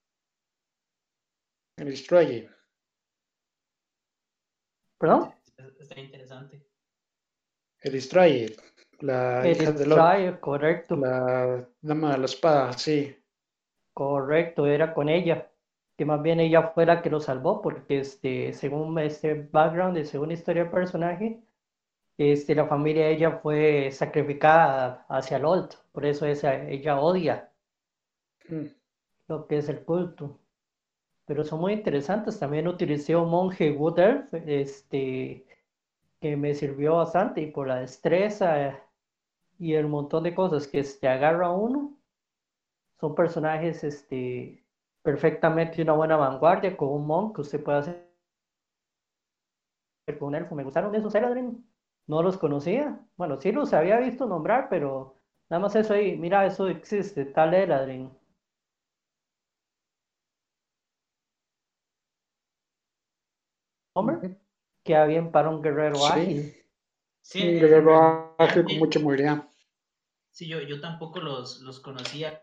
El 1.81 1.87
Destroyer. 1.89 2.47
¿Perdón? 4.99 5.33
Está 5.79 5.99
interesante. 5.99 6.63
El 7.79 7.93
Destroyer. 7.93 8.55
La 8.99 9.43
el 9.43 9.59
hija 9.59 9.71
de 9.71 10.39
correcto. 10.39 10.95
La 10.95 11.67
dama 11.81 12.11
de 12.11 12.17
la 12.19 12.25
espada, 12.25 12.73
sí. 12.73 13.17
Correcto, 13.93 14.67
era 14.67 14.93
con 14.93 15.09
ella, 15.09 15.51
que 15.97 16.05
más 16.05 16.21
bien 16.21 16.39
ella 16.39 16.67
fue 16.67 16.85
la 16.85 17.01
que 17.01 17.09
lo 17.09 17.19
salvó, 17.19 17.63
porque 17.63 18.01
este, 18.01 18.53
según 18.53 18.99
este 18.99 19.49
background, 19.51 20.03
según 20.03 20.31
historia 20.31 20.61
del 20.61 20.71
personaje, 20.71 21.41
este, 22.15 22.53
la 22.53 22.67
familia 22.67 23.07
de 23.07 23.13
ella 23.13 23.39
fue 23.39 23.89
sacrificada 23.91 25.03
hacia 25.09 25.39
Lolt, 25.39 25.73
por 25.91 26.05
eso 26.05 26.27
esa, 26.27 26.55
ella 26.69 26.99
odia 26.99 27.51
Mm. 28.49 28.67
lo 29.27 29.47
que 29.47 29.57
es 29.57 29.69
el 29.69 29.83
culto. 29.83 30.40
Pero 31.31 31.45
son 31.45 31.61
muy 31.61 31.71
interesantes. 31.71 32.37
También 32.37 32.67
utilicé 32.67 33.15
un 33.15 33.29
monje 33.29 33.71
Wood 33.71 33.99
Elf, 33.99 34.33
este, 34.33 35.45
que 36.19 36.35
me 36.35 36.53
sirvió 36.53 36.97
bastante 36.97 37.39
y 37.41 37.51
por 37.51 37.67
la 37.67 37.77
destreza 37.77 38.77
y 39.57 39.75
el 39.75 39.87
montón 39.87 40.23
de 40.23 40.35
cosas 40.35 40.67
que 40.67 40.83
se 40.83 41.07
agarra 41.07 41.51
uno 41.51 41.97
son 42.99 43.15
personajes 43.15 43.81
este, 43.85 44.65
perfectamente 45.03 45.81
una 45.81 45.93
buena 45.93 46.17
vanguardia 46.17 46.75
con 46.75 46.89
un 46.89 47.07
monk 47.07 47.35
que 47.35 47.41
usted 47.43 47.63
puede 47.63 47.77
hacer 47.77 48.11
con 50.19 50.27
un 50.27 50.35
elfo. 50.35 50.53
Me 50.53 50.65
gustaron 50.65 50.93
esos 50.95 51.15
Eladrin. 51.15 51.65
No 52.07 52.21
los 52.21 52.37
conocía. 52.37 52.99
Bueno, 53.15 53.39
sí 53.39 53.53
los 53.53 53.71
había 53.71 53.99
visto 53.99 54.25
nombrar, 54.27 54.67
pero 54.69 55.15
nada 55.49 55.61
más 55.61 55.77
eso 55.77 55.93
ahí. 55.93 56.17
Mira, 56.17 56.45
eso 56.45 56.67
existe, 56.67 57.23
tal 57.23 57.53
Eladrin. 57.53 58.11
Homer, 63.93 64.37
queda 64.83 65.05
bien 65.05 65.31
para 65.31 65.49
un 65.49 65.61
guerrero 65.61 65.95
Sí. 65.95 66.03
ágil. 66.13 66.53
Sí, 67.23 67.39
Un 67.43 67.59
guerrero 67.59 67.85
realidad, 67.91 68.35
ágil 68.39 68.63
con 68.63 68.73
eh, 68.73 68.79
mucha 68.79 68.99
movilidad. 68.99 69.43
sí, 70.31 70.47
yo, 70.47 70.59
yo 70.61 70.79
tampoco 70.81 71.19
los, 71.19 71.59
los 71.61 71.79
conocía, 71.79 72.41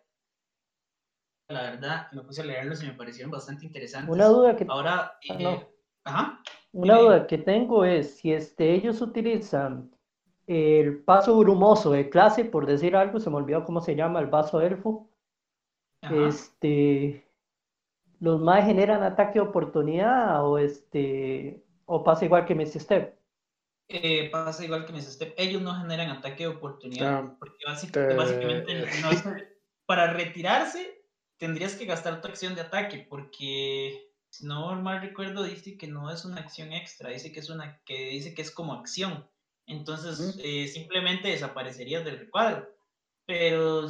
la 1.49 1.63
verdad, 1.63 2.13
me 2.13 2.23
puse 2.23 2.43
a 2.43 2.45
leerlos 2.45 2.83
y 2.83 2.87
me 2.87 2.93
parecieron 2.93 3.31
bastante 3.31 3.67
interesantes. 3.67 4.15
Una 4.15 4.27
duda 4.27 4.57
que, 4.57 4.67
Ahora, 4.69 5.13
Ah, 5.29 5.35
eh, 5.39 5.43
no. 5.43 5.69
ajá, 6.05 6.41
una 6.73 6.99
duda 6.99 7.27
que 7.27 7.39
tengo 7.39 7.85
es 7.85 8.17
si 8.17 8.33
este, 8.33 8.75
ellos 8.75 9.01
utilizan 9.01 9.91
el 10.47 11.03
paso 11.05 11.37
brumoso 11.39 11.91
de 11.93 12.09
clase, 12.11 12.45
por 12.45 12.67
decir 12.67 12.95
algo, 12.97 13.19
se 13.21 13.31
me 13.31 13.37
olvidó 13.37 13.65
cómo 13.65 13.81
se 13.81 13.97
llama, 13.97 14.21
el 14.21 14.27
vaso 14.27 14.61
elfo. 14.61 15.09
ajá. 16.03 16.29
Este, 16.29 17.28
los 18.21 18.41
más 18.41 18.65
generan 18.65 19.03
ataque 19.03 19.35
de 19.35 19.47
oportunidad 19.47 20.45
o 20.45 20.59
este, 20.59 21.63
o 21.87 22.03
pasa 22.05 22.25
igual 22.25 22.45
que 22.47 22.55
Misty 22.55 22.81
Step. 22.81 23.19
Eh, 23.91 24.29
pasa 24.31 24.65
igual 24.65 24.85
que 24.85 24.93
mis 24.93 25.07
step. 25.07 25.33
Ellos 25.39 25.63
no 25.63 25.75
generan 25.75 26.11
ataque 26.11 26.43
de 26.45 26.49
oportunidad. 26.49 27.21
Ah, 27.25 27.37
porque 27.39 27.65
básic- 27.67 27.91
te- 27.93 28.15
básicamente 28.15 28.75
no 29.01 29.11
es- 29.11 29.25
para 29.87 30.13
retirarse 30.13 31.03
tendrías 31.39 31.75
que 31.75 31.87
gastar 31.87 32.21
tu 32.21 32.29
acción 32.29 32.55
de 32.55 32.61
ataque. 32.61 33.07
Porque 33.09 34.13
si 34.29 34.45
no 34.45 34.75
mal 34.83 35.01
recuerdo, 35.01 35.43
dice 35.43 35.79
que 35.79 35.87
no 35.87 36.11
es 36.11 36.27
una 36.27 36.41
acción 36.41 36.73
extra. 36.75 37.09
Dice 37.11 37.33
que 37.33 37.41
es 37.41 37.49
una 37.49 37.81
que 37.87 38.11
dice 38.11 38.35
que 38.35 38.43
es 38.43 38.51
como 38.51 38.75
acción. 38.75 39.27
Entonces 39.67 40.39
eh, 40.45 40.69
simplemente 40.69 41.29
desaparecerías 41.29 42.05
del 42.05 42.19
recuadro. 42.19 42.69
Pero 43.25 43.87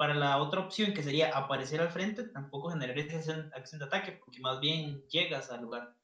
para 0.00 0.14
la 0.14 0.38
otra 0.38 0.60
opción 0.62 0.94
que 0.94 1.02
sería 1.02 1.36
aparecer 1.36 1.78
al 1.82 1.90
frente, 1.90 2.24
tampoco 2.24 2.70
generarías 2.70 3.14
acción, 3.14 3.50
acción 3.54 3.80
de 3.80 3.84
ataque. 3.84 4.12
Porque 4.12 4.40
más 4.40 4.58
bien 4.58 5.06
llegas 5.08 5.50
al 5.50 5.60
lugar. 5.60 5.94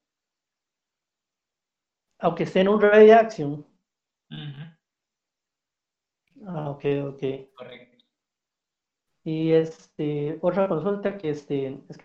Aunque 2.19 2.43
esté 2.43 2.59
en 2.61 2.67
un 2.67 2.79
ready 2.79 3.09
action. 3.09 3.65
Ujú, 4.31 4.63
Ah, 6.47 6.69
ok, 6.71 6.83
ok. 7.09 7.23
correcto. 7.55 7.97
Y 9.23 9.51
este, 9.51 10.39
otra 10.41 10.67
consulta 10.67 11.17
que 11.17 11.29
este, 11.29 11.81
es 11.89 11.97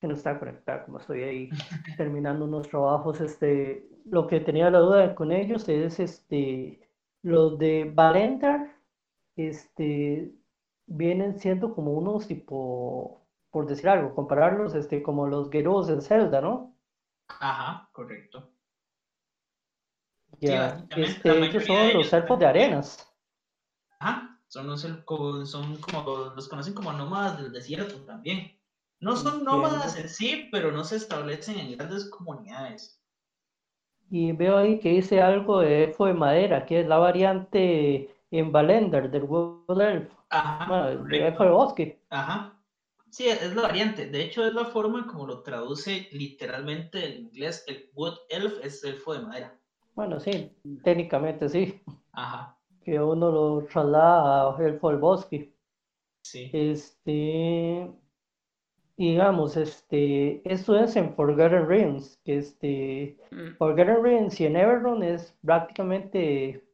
que 0.00 0.06
no 0.06 0.14
está 0.14 0.38
conectada, 0.38 0.84
como 0.84 0.98
estoy 0.98 1.22
ahí 1.22 1.50
terminando 1.96 2.44
unos 2.44 2.68
trabajos, 2.68 3.20
este, 3.20 3.88
lo 4.04 4.26
que 4.26 4.40
tenía 4.40 4.70
la 4.70 4.78
duda 4.80 5.14
con 5.14 5.32
ellos 5.32 5.68
es 5.68 5.98
este, 5.98 6.88
los 7.22 7.58
de 7.58 7.90
Valentar, 7.94 8.76
este, 9.36 10.32
vienen 10.86 11.38
siendo 11.38 11.74
como 11.74 11.92
unos 11.92 12.26
tipo, 12.26 13.26
por 13.50 13.66
decir 13.66 13.88
algo, 13.88 14.14
compararlos 14.14 14.74
este, 14.74 15.02
como 15.02 15.26
los 15.26 15.50
guerreros 15.50 15.88
en 15.90 16.02
Zelda, 16.02 16.40
¿no? 16.40 16.76
Ajá, 17.40 17.88
correcto. 17.92 18.52
Sí, 20.40 20.46
Ya, 20.46 20.60
básicamente 20.60 21.28
este, 21.28 21.44
ellos 21.46 21.64
son 21.64 21.92
los 21.92 22.12
elfos 22.12 22.38
de 22.38 22.46
arenas. 22.46 23.12
Ajá, 23.98 24.40
son, 24.48 24.66
los, 24.68 24.80
son 24.82 25.80
como, 25.80 26.32
los 26.34 26.48
conocen 26.48 26.74
como 26.74 26.92
nómadas 26.92 27.40
del 27.42 27.52
desierto 27.52 28.04
también. 28.04 28.58
No 29.00 29.16
son 29.16 29.44
nómadas 29.44 29.98
en 29.98 30.08
sí, 30.08 30.48
pero 30.50 30.72
no 30.72 30.84
se 30.84 30.96
establecen 30.96 31.58
en 31.58 31.76
grandes 31.76 32.08
comunidades. 32.10 33.02
Y 34.08 34.32
veo 34.32 34.56
ahí 34.56 34.78
que 34.78 34.90
dice 34.90 35.20
algo 35.20 35.60
de 35.60 35.84
elfo 35.84 36.06
de 36.06 36.14
madera, 36.14 36.64
que 36.64 36.80
es 36.80 36.86
la 36.86 36.98
variante 36.98 38.15
en 38.30 38.52
Valendar 38.52 39.10
del 39.10 39.24
Wood 39.24 39.80
Elf. 39.80 40.10
Ajá, 40.30 40.66
Bueno, 40.68 41.06
elfo 41.14 41.44
de 41.44 41.50
bosque. 41.50 41.98
Ajá. 42.10 42.52
Sí, 43.10 43.28
es 43.28 43.54
la 43.54 43.62
variante. 43.62 44.06
De 44.10 44.22
hecho, 44.22 44.44
es 44.46 44.52
la 44.52 44.64
forma 44.66 45.06
como 45.06 45.26
lo 45.26 45.42
traduce 45.42 46.08
literalmente 46.12 47.04
el 47.04 47.20
inglés. 47.20 47.64
El 47.66 47.90
Wood 47.94 48.14
Elf 48.28 48.58
es 48.62 48.84
elfo 48.84 49.14
de 49.14 49.20
madera. 49.20 49.58
Bueno, 49.94 50.20
sí, 50.20 50.52
técnicamente 50.84 51.48
sí, 51.48 51.80
Ajá, 52.12 52.58
que 52.84 53.00
uno 53.00 53.30
lo 53.30 53.64
traslada 53.66 54.54
a 54.56 54.62
elfo 54.64 54.90
del 54.90 54.98
bosque. 54.98 55.52
sí. 56.22 56.50
Este, 56.52 57.90
digamos, 58.96 59.56
este, 59.56 60.42
esto 60.50 60.76
es 60.78 60.96
en 60.96 61.14
Forgotten 61.14 61.66
Realms, 61.68 62.18
que 62.24 62.38
este, 62.38 63.18
Mm. 63.30 63.56
Forgotten 63.58 64.02
Realms 64.02 64.40
y 64.40 64.46
en 64.46 64.56
Everrun 64.56 65.02
es 65.02 65.34
prácticamente 65.44 66.65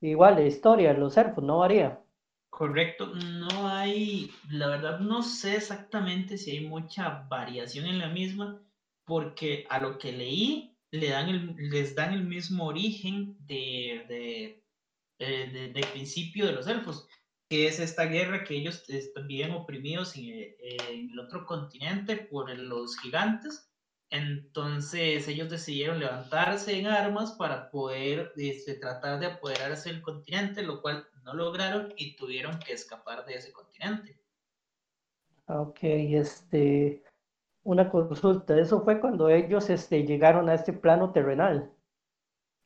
igual 0.00 0.34
la 0.36 0.42
historia, 0.46 0.92
los 0.92 1.16
elfos, 1.16 1.44
no 1.44 1.58
varía. 1.58 2.00
Correcto, 2.50 3.06
no 3.14 3.68
hay, 3.68 4.30
la 4.50 4.66
verdad 4.68 4.98
no 5.00 5.22
sé 5.22 5.56
exactamente 5.56 6.36
si 6.38 6.50
hay 6.52 6.66
mucha 6.66 7.26
variación 7.28 7.86
en 7.86 7.98
la 7.98 8.08
misma, 8.08 8.60
porque 9.04 9.66
a 9.70 9.78
lo 9.80 9.98
que 9.98 10.12
leí 10.12 10.76
le 10.90 11.10
dan 11.10 11.28
el- 11.28 11.54
les 11.70 11.94
dan 11.94 12.12
el 12.14 12.24
mismo 12.24 12.66
origen 12.66 13.36
de, 13.46 14.04
de, 14.08 14.64
de- 15.18 15.46
de- 15.52 15.72
de 15.72 15.86
principio 15.92 16.46
de 16.46 16.52
los 16.52 16.66
elfos, 16.66 17.06
que 17.48 17.66
es 17.66 17.78
esta 17.80 18.04
guerra 18.06 18.44
que 18.44 18.56
ellos 18.56 18.84
viven 19.26 19.52
oprimidos 19.52 20.16
en, 20.16 20.24
eh, 20.28 20.56
en 20.90 21.10
el 21.10 21.18
otro 21.20 21.46
continente 21.46 22.16
por 22.16 22.50
los 22.58 22.98
gigantes. 22.98 23.67
Entonces 24.10 25.26
ellos 25.28 25.48
decidieron 25.50 25.98
levantarse 25.98 26.78
en 26.78 26.86
armas 26.88 27.32
para 27.32 27.70
poder 27.70 28.32
este, 28.36 28.74
tratar 28.74 29.18
de 29.18 29.26
apoderarse 29.26 29.90
del 29.90 30.02
continente, 30.02 30.62
lo 30.62 30.82
cual 30.82 31.08
no 31.24 31.32
lograron 31.34 31.92
y 31.96 32.14
tuvieron 32.16 32.58
que 32.58 32.74
escapar 32.74 33.24
de 33.24 33.36
ese 33.36 33.52
continente. 33.52 34.20
Ok, 35.46 35.78
este, 35.82 37.02
una 37.64 37.90
consulta, 37.90 38.58
eso 38.58 38.82
fue 38.84 39.00
cuando 39.00 39.28
ellos 39.30 39.70
este, 39.70 40.04
llegaron 40.04 40.48
a 40.48 40.54
este 40.54 40.72
plano 40.74 41.12
terrenal, 41.12 41.72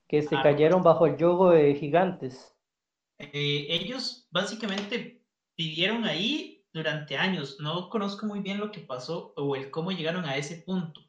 que 0.09 0.23
se 0.23 0.37
Ah, 0.37 0.41
cayeron 0.41 0.83
correcto. 0.83 0.85
bajo 0.85 1.07
el 1.07 1.17
yugo 1.17 1.51
de 1.51 1.75
gigantes. 1.75 2.55
Eh, 3.19 3.67
ellos 3.71 4.29
básicamente 4.31 5.25
vivieron 5.57 6.05
ahí 6.05 6.67
durante 6.73 7.17
años. 7.17 7.59
No 7.61 7.89
conozco 7.89 8.27
muy 8.27 8.41
bien 8.41 8.59
lo 8.59 8.71
que 8.73 8.81
pasó 8.81 9.33
o 9.37 9.57
el 9.57 9.71
cómo 9.71 9.93
llegaron 9.93 10.25
a 10.27 10.37
ese 10.37 10.57
punto. 10.57 11.01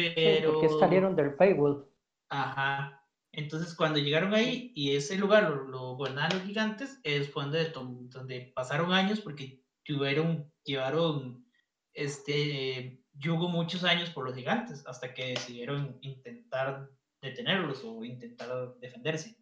Sí, 0.00 0.12
Pero, 0.14 0.52
porque 0.52 0.68
salieron 0.68 1.14
del 1.16 1.32
Feywild. 1.36 1.84
ajá. 2.28 2.96
Entonces, 3.32 3.74
cuando 3.76 3.98
llegaron 4.00 4.34
ahí 4.34 4.72
y 4.74 4.96
ese 4.96 5.16
lugar 5.16 5.44
lo, 5.50 5.64
lo 5.68 5.94
gobernaban 5.96 6.32
los 6.34 6.42
gigantes, 6.42 7.00
es 7.04 7.30
fue 7.30 7.44
donde, 7.44 7.70
donde 7.70 8.52
pasaron 8.54 8.92
años 8.92 9.20
porque 9.20 9.62
tuvieron, 9.84 10.52
llevaron 10.64 11.46
este 11.94 13.04
yugo 13.12 13.48
muchos 13.48 13.84
años 13.84 14.10
por 14.10 14.24
los 14.26 14.34
gigantes 14.34 14.86
hasta 14.86 15.14
que 15.14 15.26
decidieron 15.28 15.98
intentar 16.02 16.90
detenerlos 17.22 17.84
o 17.84 18.04
intentar 18.04 18.76
defenderse. 18.80 19.36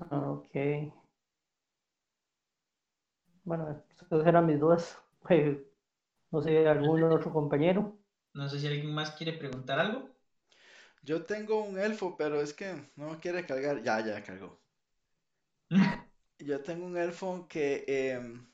Ah, 0.00 0.30
Ok. 0.32 0.56
Bueno, 3.44 3.82
esas 3.90 4.26
eran 4.26 4.46
mis 4.46 4.60
dudas. 4.60 4.98
Eh, 5.30 5.62
No 6.32 6.42
sé, 6.42 6.66
algún 6.68 7.02
otro 7.04 7.32
compañero. 7.32 7.99
No 8.38 8.48
sé 8.48 8.58
si 8.58 8.66
alguien 8.66 8.92
más 8.92 9.12
quiere 9.12 9.34
preguntar 9.34 9.78
algo. 9.78 10.10
Yo 11.02 11.26
tengo 11.26 11.62
un 11.62 11.78
elfo, 11.78 12.16
pero 12.16 12.40
es 12.40 12.54
que 12.54 12.90
no 12.96 13.20
quiere 13.20 13.44
cargar. 13.44 13.82
Ya, 13.82 14.00
ya 14.00 14.22
cargó. 14.22 14.58
Yo 16.40 16.60
tengo 16.60 16.86
un 16.86 16.96
elfo 16.96 17.46
que 17.48 17.84
em, 17.86 18.44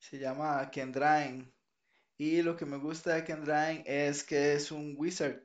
se 0.00 0.18
llama 0.18 0.68
Kendrain. 0.68 1.48
Y 2.18 2.42
lo 2.42 2.56
que 2.56 2.66
me 2.66 2.78
gusta 2.78 3.14
de 3.14 3.24
Kendrain 3.24 3.82
es 3.86 4.24
que 4.24 4.54
es 4.54 4.72
un 4.72 4.94
wizard, 4.98 5.42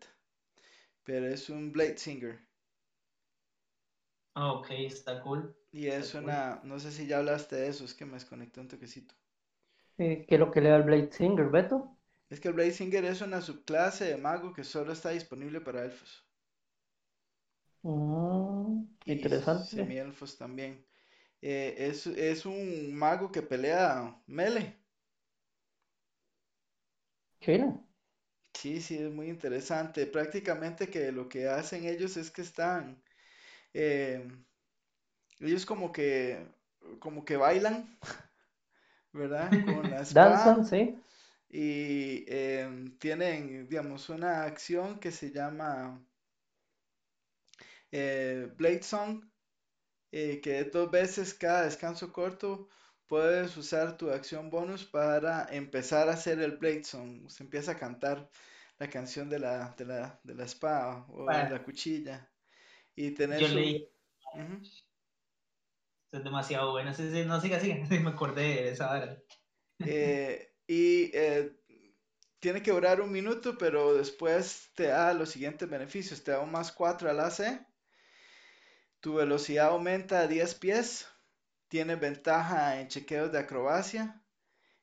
pero 1.06 1.26
es 1.28 1.50
un 1.50 1.72
blade 1.72 1.98
singer. 1.98 2.38
Ah, 4.34 4.52
ok, 4.54 4.68
está 4.72 5.20
cool. 5.22 5.54
Y 5.72 5.86
es 5.90 6.14
Está 6.14 6.20
cool. 6.20 6.40
una, 6.40 6.60
no 6.64 6.80
sé 6.80 6.92
si 6.92 7.06
ya 7.06 7.20
hablaste 7.20 7.56
de 7.56 7.68
eso, 7.68 7.86
es 7.86 7.94
que 7.94 8.04
me 8.06 8.14
desconecté 8.14 8.62
un 8.62 8.68
toquecito. 8.68 9.14
Eh, 9.98 10.26
¿qué 10.28 10.36
es 10.36 10.40
lo 10.40 10.52
que 10.52 10.62
le 10.62 10.70
da 10.70 10.78
el 10.78 10.84
Blade 10.84 11.12
Singer, 11.12 11.50
Beto? 11.50 11.95
Es 12.30 12.40
que 12.40 12.50
el 12.50 12.54
blade 12.54 12.72
singer 12.72 13.04
es 13.06 13.22
una 13.22 13.42
subclase 13.42 14.06
de 14.06 14.18
mago 14.18 14.54
que 14.54 14.64
solo 14.64 14.94
está 14.94 15.10
disponible 15.10 15.60
para 15.62 15.86
elfos. 15.86 16.24
Mm, 17.84 18.88
Y 19.06 19.14
interesante. 19.14 19.78
semielfos 19.78 20.38
también. 20.38 20.86
Eh, 21.42 21.76
es, 21.80 22.08
es 22.08 22.46
un 22.46 22.96
mago 22.96 23.32
que 23.32 23.42
pelea 23.44 24.22
melee. 24.28 24.78
Chile. 27.40 27.80
Sí, 28.54 28.82
sí, 28.82 28.98
es 28.98 29.12
muy 29.12 29.30
interesante. 29.30 30.06
Prácticamente 30.08 30.90
que 30.90 31.12
lo 31.12 31.30
que 31.30 31.48
hacen 31.48 31.86
ellos 31.86 32.18
es 32.18 32.32
que 32.32 32.42
están, 32.42 33.02
eh, 33.74 34.28
ellos 35.40 35.66
como 35.66 35.92
que, 35.92 36.46
como 37.00 37.26
que 37.26 37.38
bailan, 37.38 37.98
¿verdad? 39.14 39.62
Con 39.64 39.90
la 39.90 40.02
espada. 40.02 40.58
Danzan, 40.58 40.66
sí. 40.66 40.96
Y 41.50 42.26
em, 42.28 42.98
tienen, 42.98 43.68
digamos, 43.68 44.10
una 44.10 44.44
acción 44.44 45.00
que 45.00 45.12
se 45.12 45.32
llama 45.32 46.06
eh, 47.92 48.50
Blade 48.56 48.84
Song, 48.84 49.24
eh, 50.12 50.42
que 50.42 50.64
dos 50.66 50.92
veces 50.92 51.34
cada 51.34 51.64
descanso 51.64 52.12
corto 52.12 52.70
puedes 53.08 53.56
usar 53.58 53.98
tu 53.98 54.10
acción 54.10 54.50
bonus 54.50 54.86
para 54.86 55.48
empezar 55.52 56.10
a 56.10 56.14
hacer 56.14 56.40
el 56.42 56.58
Blade 56.58 56.84
Song. 56.84 57.30
Se 57.30 57.44
empieza 57.44 57.74
a 57.74 57.80
cantar 57.80 58.30
la 58.78 58.90
canción 58.90 59.30
de 59.30 59.40
la, 59.40 59.74
de 59.78 59.86
la, 59.86 60.20
de 60.24 60.36
la 60.36 60.46
espada 60.46 61.06
o 61.10 61.26
de 61.26 61.50
la 61.50 61.64
cuchilla. 61.64 62.30
Y 62.96 63.12
tenés 63.12 63.42
Yo 63.42 63.48
leí, 63.50 63.90
esto 66.16 66.18
es 66.20 66.24
demasiado 66.24 66.72
bueno. 66.72 66.92
No, 66.92 67.42
siga, 67.42 67.60
siga. 67.60 67.76
Me 68.02 68.10
acordé 68.10 68.42
de 68.42 68.70
esa 68.70 68.92
hora. 68.92 69.18
Eh, 69.80 70.55
y 70.68 71.12
eh, 71.14 71.56
tiene 72.40 72.62
que 72.62 72.72
durar 72.72 73.02
un 73.02 73.12
minuto, 73.12 73.58
pero 73.58 73.94
después 73.96 74.70
te 74.76 74.88
da 74.88 75.14
los 75.14 75.30
siguientes 75.30 75.70
beneficios. 75.70 76.24
Te 76.24 76.32
da 76.32 76.40
un 76.42 76.52
más 76.52 76.72
4 76.72 77.10
al 77.10 77.20
AC. 77.20 77.66
Tu 79.00 79.16
velocidad 79.16 79.68
aumenta 79.68 80.22
a 80.22 80.28
10 80.28 80.56
pies. 80.56 81.08
Tienes 81.68 82.00
ventaja 82.00 82.80
en 82.80 82.88
chequeos 82.88 83.32
de 83.32 83.40
acrobacia. 83.40 84.22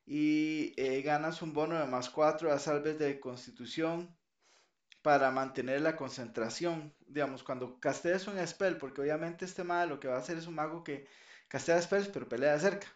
Y 0.05 0.73
eh, 0.77 1.01
ganas 1.01 1.41
un 1.41 1.53
bono 1.53 1.79
de 1.79 1.85
más 1.87 2.09
4 2.09 2.51
a 2.51 2.59
salves 2.59 2.99
de 2.99 3.19
constitución 3.19 4.13
para 5.01 5.31
mantener 5.31 5.81
la 5.81 5.95
concentración. 5.95 6.95
Digamos, 7.07 7.43
cuando 7.43 7.79
castees 7.79 8.27
un 8.27 8.45
spell, 8.47 8.77
porque 8.77 9.01
obviamente 9.01 9.45
este 9.45 9.63
mago 9.63 9.91
lo 9.91 9.99
que 9.99 10.07
va 10.07 10.15
a 10.15 10.19
hacer 10.19 10.37
es 10.37 10.47
un 10.47 10.55
mago 10.55 10.83
que 10.83 11.07
castea 11.47 11.81
spells, 11.81 12.07
pero 12.07 12.27
pelea 12.27 12.53
de 12.53 12.59
cerca, 12.59 12.87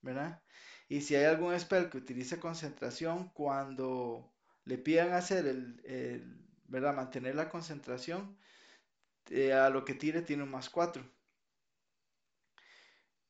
¿verdad? 0.00 0.42
Y 0.88 1.02
si 1.02 1.14
hay 1.16 1.24
algún 1.24 1.58
spell 1.58 1.90
que 1.90 1.98
utilice 1.98 2.40
concentración, 2.40 3.28
cuando 3.30 4.32
le 4.64 4.78
pidan 4.78 5.12
hacer 5.12 5.46
el, 5.46 5.80
el, 5.84 6.38
¿verdad? 6.66 6.94
Mantener 6.94 7.34
la 7.34 7.48
concentración, 7.50 8.36
eh, 9.30 9.52
a 9.52 9.70
lo 9.70 9.84
que 9.84 9.94
tire 9.94 10.22
tiene 10.22 10.42
un 10.44 10.50
más 10.50 10.70
4. 10.70 11.04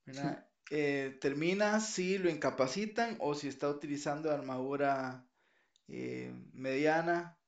¿verdad? 0.06 0.44
Eh, 0.70 1.16
termina 1.20 1.80
si 1.80 2.18
lo 2.18 2.28
incapacitan 2.30 3.16
o 3.20 3.34
si 3.34 3.48
está 3.48 3.68
utilizando 3.68 4.30
armadura 4.30 5.26
eh, 5.88 6.32
mediana 6.52 7.38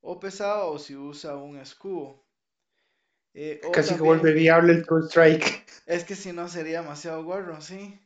o 0.00 0.18
pesada 0.20 0.64
o 0.64 0.78
si 0.78 0.96
usa 0.96 1.36
un 1.36 1.58
escudo. 1.58 2.24
Casi 3.72 3.94
que 3.94 3.98
también- 3.98 4.18
vuelve 4.18 4.32
viable 4.32 4.72
el 4.72 4.86
True 4.86 5.02
Strike. 5.06 5.64
es 5.86 6.04
que 6.04 6.14
si 6.16 6.32
no 6.32 6.48
sería 6.48 6.80
demasiado 6.82 7.22
gorro, 7.24 7.60
sí. 7.60 7.98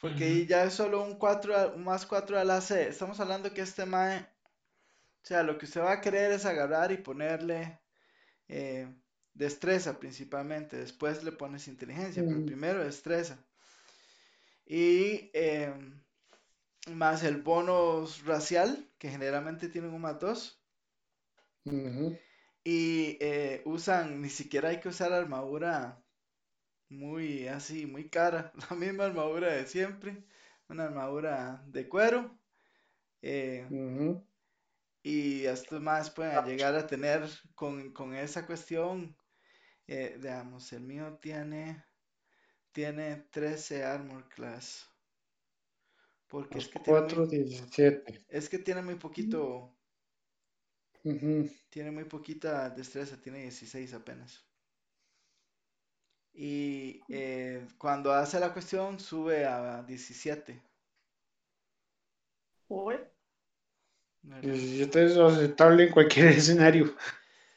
Porque 0.00 0.24
ahí 0.24 0.46
ya 0.46 0.64
es 0.64 0.74
solo 0.74 1.02
un 1.02 1.18
4 1.18 1.56
a- 1.56 1.68
un 1.74 1.84
más 1.84 2.06
4 2.06 2.38
al 2.38 2.50
AC. 2.50 2.88
Estamos 2.88 3.20
hablando 3.20 3.52
que 3.52 3.62
este 3.62 3.86
mae, 3.86 4.20
o 4.20 5.26
sea, 5.26 5.42
lo 5.42 5.58
que 5.58 5.66
usted 5.66 5.80
va 5.82 5.92
a 5.92 6.00
querer 6.00 6.32
es 6.32 6.44
agarrar 6.46 6.92
y 6.92 6.98
ponerle 6.98 7.80
eh, 8.48 8.88
destreza 9.34 9.98
principalmente. 10.00 10.76
Después 10.78 11.24
le 11.24 11.32
pones 11.32 11.68
inteligencia, 11.68 12.24
pero 12.26 12.44
primero 12.44 12.84
destreza. 12.84 13.38
Y 14.66 15.30
eh, 15.32 15.72
más 16.92 17.22
el 17.22 17.42
bonus 17.42 18.24
racial, 18.24 18.90
que 18.98 19.10
generalmente 19.10 19.68
tienen 19.68 19.92
un 19.94 20.00
más 20.00 20.18
2. 20.18 20.62
Ujú. 21.66 22.18
Y 22.64 23.16
eh, 23.20 23.62
usan, 23.64 24.20
ni 24.20 24.28
siquiera 24.28 24.68
hay 24.70 24.80
que 24.80 24.88
usar 24.88 25.12
armadura 25.12 26.05
muy 26.88 27.46
así, 27.48 27.86
muy 27.86 28.08
cara. 28.10 28.52
La 28.70 28.76
misma 28.76 29.04
armadura 29.06 29.52
de 29.52 29.66
siempre. 29.66 30.24
Una 30.68 30.84
armadura 30.84 31.62
de 31.68 31.88
cuero. 31.88 32.38
eh, 33.22 33.70
Ujú. 33.70 34.26
y 35.02 35.46
estos 35.46 35.80
más 35.80 36.10
pueden 36.10 36.44
llegar 36.44 36.74
a 36.74 36.86
tener 36.86 37.26
con, 37.54 37.92
con 37.94 38.14
esa 38.14 38.44
cuestión. 38.46 39.16
eh, 39.88 40.16
veamos, 40.20 40.72
el 40.74 40.82
mío 40.82 41.18
tiene, 41.20 41.84
tiene 42.72 43.16
13 43.30 43.84
armor 43.84 44.28
class. 44.28 44.86
Porque 46.28 46.60
es 46.60 46.68
que 46.68 46.78
tiene 46.78 47.00
4, 47.00 47.26
muy, 47.26 47.26
17. 47.26 48.24
es 48.28 48.48
que 48.48 48.58
tiene 48.60 48.82
muy 48.82 48.96
poquito, 48.96 49.76
Ujú. 51.04 51.48
tiene 51.70 51.92
muy 51.92 52.02
poquita 52.04 52.68
destreza, 52.70 53.20
tiene 53.20 53.42
16 53.42 53.94
apenas. 53.94 54.44
Y 56.36 57.00
eh, 57.08 57.66
cuando 57.78 58.12
hace 58.12 58.38
la 58.38 58.52
cuestión 58.52 59.00
sube 59.00 59.44
a 59.44 59.82
17. 59.82 60.62
Uy, 62.68 62.96
¿verdad? 64.22 64.58
17 64.58 65.04
es 65.06 65.16
aceptable 65.16 65.84
en 65.84 65.92
cualquier 65.92 66.26
escenario. 66.38 66.94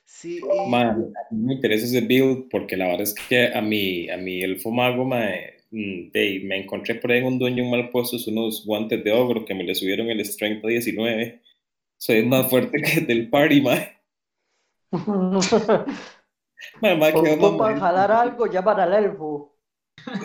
Sí, 0.05 0.49
y 0.51 0.71
Ma, 0.71 0.91
a 0.91 0.95
mí 1.31 1.43
me 1.45 1.53
interesa 1.55 1.85
ese 1.85 2.01
build 2.01 2.49
porque 2.49 2.77
la 2.77 2.85
verdad 2.87 3.01
es 3.03 3.13
que 3.13 3.47
a 3.53 3.61
mi, 3.61 4.09
a 4.09 4.17
mi 4.17 4.41
elfo 4.41 4.71
mago 4.71 5.05
mae, 5.05 5.63
mm, 5.71 6.11
de- 6.11 6.41
me 6.45 6.57
encontré 6.61 6.95
por 6.95 7.11
ahí 7.11 7.19
en 7.19 7.25
un 7.25 7.39
dueño 7.39 7.65
mal 7.65 7.89
puestos 7.91 8.27
unos 8.27 8.65
guantes 8.65 9.03
de 9.03 9.11
ogro 9.11 9.45
que 9.45 9.53
me 9.55 9.63
le 9.63 9.75
subieron 9.75 10.09
el 10.09 10.23
strength 10.25 10.63
a 10.65 10.67
19. 10.69 11.41
Soy 11.97 12.25
más 12.25 12.49
fuerte 12.49 12.81
que 12.83 12.99
el 13.01 13.07
del 13.07 13.29
party, 13.29 13.61
mae. 13.61 13.97
Mae, 16.81 16.95
mae, 16.97 17.11
quedó 17.11 17.21
Ocupan 17.21 17.51
mamadísimo. 17.51 17.85
jalar 17.85 18.11
algo, 18.11 18.45
llaman 18.47 18.79
al 18.79 18.93
elfo. 18.93 19.55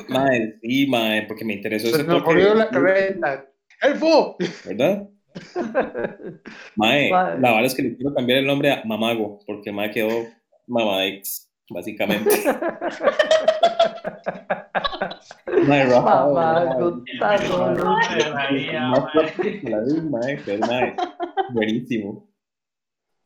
Mae, 0.09 0.55
sí, 0.63 0.87
mae, 0.87 1.23
porque 1.27 1.45
me 1.45 1.55
interesó 1.55 1.89
Se 1.89 1.95
ese 1.95 2.03
me 2.05 2.09
toque, 2.15 2.21
ocurrió 2.23 2.55
la 2.55 2.69
cabeza. 2.69 3.45
¡Elfo! 3.83 4.37
¿verdad? 4.67 5.09
Mae, 6.77 7.11
Mae. 7.11 7.39
la 7.41 7.51
verdad 7.51 7.65
es 7.65 7.75
que 7.75 7.83
le 7.83 7.97
quiero 7.97 8.15
cambiar 8.15 8.39
el 8.39 8.47
nombre 8.47 8.71
a 8.73 8.83
Mamago, 8.85 9.41
porque 9.47 9.73
mae 9.73 9.91
quedó 9.91 10.11
Mamadex, 10.69 11.51
básicamente. 11.71 12.31
Mae, 15.67 15.85
Rafa, 15.87 16.27
Mamá, 16.27 16.65
mae. 16.65 16.79
Más 18.81 19.13
fuerte 19.13 19.61
que 19.61 19.71
la 19.71 19.81
de 19.81 19.93
un 20.01 20.11
mae, 20.11 20.39
pero 20.45 20.67
mae, 20.67 20.95
buenísimo. 21.53 22.29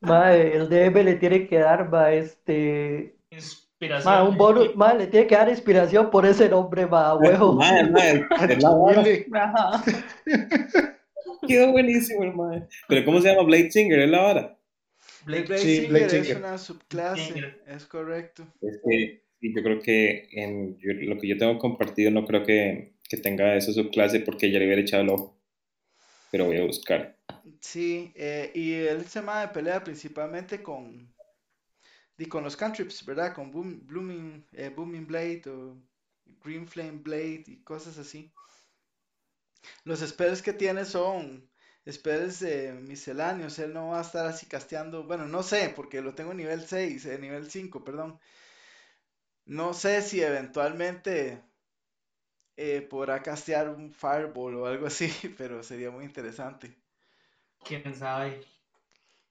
Mae, 0.01 0.55
el 0.57 0.69
DM 0.69 1.03
le 1.05 1.15
tiene 1.17 1.47
que 1.47 1.59
dar, 1.59 1.89
ma, 1.91 2.13
este, 2.13 3.17
Inspiración. 3.31 4.13
ma, 4.15 4.23
un 4.29 4.37
bonus, 4.37 4.75
ma, 4.77 4.95
le 4.95 5.07
tiene 5.09 5.27
que 5.27 5.35
dar 5.35 5.49
inspiración 5.49 6.11
por 6.11 6.25
ese 6.27 6.49
nombre, 6.49 6.87
ma, 6.87 7.15
huevo. 7.17 7.55
Mae, 7.55 7.81
es 8.49 8.63
la 8.63 8.71
vara. 8.71 9.05
Ajá. 9.35 9.85
Quedó 11.47 11.73
buenísimo 11.73 12.25
el 12.25 12.33
mae. 12.35 12.63
Pero 12.89 13.05
¿cómo 13.05 13.21
se 13.21 13.29
llama? 13.29 13.43
Blade 13.47 13.71
Singer, 13.71 13.99
es 14.01 14.11
la 14.11 14.21
vara. 14.23 14.59
Blade- 15.25 15.59
Sí, 15.59 15.87
Blade 15.87 15.89
Blade 16.07 16.11
Singer 16.11 16.31
es 16.31 16.37
una 16.37 16.59
subclase, 16.59 17.25
Singer. 17.25 17.63
es 17.67 17.87
correcto. 17.87 18.45
Es 18.63 18.81
que 18.85 19.23
yo 19.41 19.63
creo 19.63 19.81
que 19.81 20.29
en 20.33 20.79
yo- 20.79 20.93
lo 20.95 21.19
que 21.19 21.29
yo 21.29 21.37
tengo 21.39 21.59
compartido 21.59 22.11
no 22.11 22.25
creo 22.27 22.45
que, 22.45 22.95
que 23.09 23.17
tenga 23.17 23.55
eso 23.57 23.73
subclase 23.73 24.21
porque 24.21 24.51
ya 24.51 24.59
le 24.59 24.67
hubiera 24.67 24.83
echado 24.83 25.03
el 25.03 25.11
ojo. 25.11 25.39
Pero 26.31 26.47
voy 26.47 26.57
a 26.59 26.65
buscar. 26.65 27.17
Sí, 27.61 28.12
eh, 28.16 28.51
y 28.55 28.72
él 28.74 29.05
se 29.07 29.20
llama 29.20 29.41
de 29.43 29.49
pelea 29.49 29.83
principalmente 29.85 30.62
con, 30.62 31.12
y 32.18 32.26
con 32.26 32.45
los 32.45 32.57
cantrips, 32.57 33.05
¿verdad? 33.07 33.35
Con 33.35 33.51
Boom- 33.53 34.45
eh, 34.53 34.68
Booming 34.74 35.07
Blade 35.07 35.43
o 35.49 35.76
Green 36.45 36.66
Flame 36.68 36.99
Blade 37.03 37.45
y 37.47 37.62
cosas 37.62 37.97
así. 37.99 38.31
Los 39.85 39.99
spells 40.09 40.41
que 40.43 40.53
tiene 40.53 40.85
son 40.85 41.51
spells 41.91 42.43
misceláneos, 42.83 43.59
él 43.59 43.72
no 43.72 43.89
va 43.89 43.99
a 43.99 44.03
estar 44.03 44.24
así 44.26 44.47
casteando, 44.47 45.03
bueno, 45.05 45.26
no 45.26 45.43
sé, 45.43 45.72
porque 45.74 46.01
lo 46.01 46.14
tengo 46.14 46.33
nivel 46.35 46.64
6, 46.66 47.05
eh, 47.07 47.18
nivel 47.18 47.51
5, 47.51 47.83
perdón. 47.85 48.20
No 49.62 49.64
sé 49.79 49.95
si 50.11 50.22
eventualmente 50.22 51.18
podrá 52.91 53.22
castear 53.22 53.68
un 53.70 53.91
Fireball 53.93 54.55
o 54.57 54.66
algo 54.66 54.87
así, 54.87 55.09
pero 55.39 55.62
sería 55.62 55.91
muy 55.91 56.05
interesante. 56.05 56.76
¿Quién 57.65 57.95
sabe? 57.95 58.45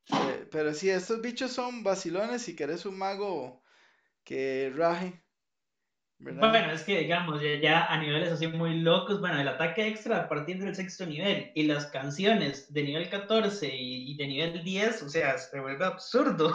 Eh, 0.09 0.47
pero 0.51 0.73
sí, 0.73 0.89
estos 0.89 1.21
bichos 1.21 1.51
son 1.53 1.83
vacilones 1.83 2.41
si 2.43 2.55
querés 2.55 2.85
un 2.85 2.97
mago 2.97 3.63
que 4.25 4.71
raje, 4.75 5.23
¿verdad? 6.19 6.49
Bueno, 6.51 6.71
es 6.71 6.83
que 6.83 6.99
digamos, 6.99 7.41
ya, 7.41 7.55
ya 7.61 7.85
a 7.85 7.99
niveles 8.01 8.31
así 8.31 8.47
muy 8.47 8.79
locos, 8.81 9.19
bueno, 9.19 9.39
el 9.39 9.47
ataque 9.47 9.87
extra 9.87 10.17
a 10.23 10.29
partir 10.29 10.59
del 10.59 10.75
sexto 10.75 11.05
nivel 11.05 11.51
y 11.55 11.63
las 11.63 11.87
canciones 11.87 12.71
de 12.73 12.83
nivel 12.83 13.09
14 13.09 13.67
y, 13.75 14.11
y 14.11 14.17
de 14.17 14.27
nivel 14.27 14.63
10, 14.63 15.01
o 15.03 15.09
sea, 15.09 15.37
se 15.37 15.59
vuelve 15.59 15.85
absurdo. 15.85 16.53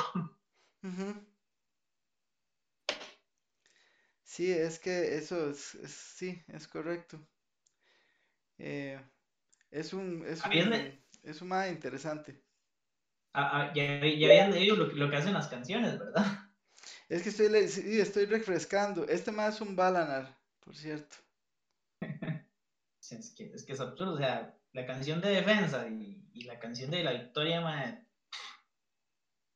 Sí, 4.25 4.51
es 4.51 4.81
que 4.81 5.17
eso 5.17 5.51
es, 5.51 5.77
es- 5.77 5.93
sí, 5.93 6.43
es 6.49 6.67
correcto. 6.67 7.21
Eh, 8.59 8.99
es 9.71 9.93
un, 9.95 10.25
es 10.27 10.47
un, 10.47 11.02
es 11.23 11.41
un 11.43 11.49
mago 11.49 11.73
interesante. 11.73 12.43
Ah, 13.35 13.49
ah, 13.71 13.73
ya, 13.75 13.83
ya 14.07 14.27
habían 14.29 14.51
leído 14.53 14.77
lo, 14.77 14.89
que- 14.89 14.95
lo 14.97 15.11
que 15.11 15.17
hacen 15.17 15.33
las 15.35 15.49
canciones, 15.49 15.99
¿verdad? 15.99 16.25
Es 17.09 17.23
que 17.23 17.29
estoy, 17.29 17.69
sí, 17.69 18.01
estoy 18.01 18.25
refrescando. 18.27 19.07
Este 19.07 19.31
mago 19.31 19.51
es 19.51 19.61
un 19.61 19.77
Balanar, 19.77 20.37
por 20.59 20.75
cierto. 20.75 21.17
Es 23.11 23.35
que, 23.37 23.45
es 23.55 23.65
que 23.65 23.73
es 23.73 23.81
absurdo, 23.81 24.15
o 24.15 24.19
sea, 24.19 24.59
la 24.73 24.87
canción 24.87 25.21
de 25.21 25.31
defensa 25.31 25.87
y, 25.89 26.31
y 26.33 26.45
la 26.45 26.59
canción 26.59 26.91
de 26.91 27.03
la 27.05 27.13
victoria, 27.13 27.61
mae, 27.61 28.07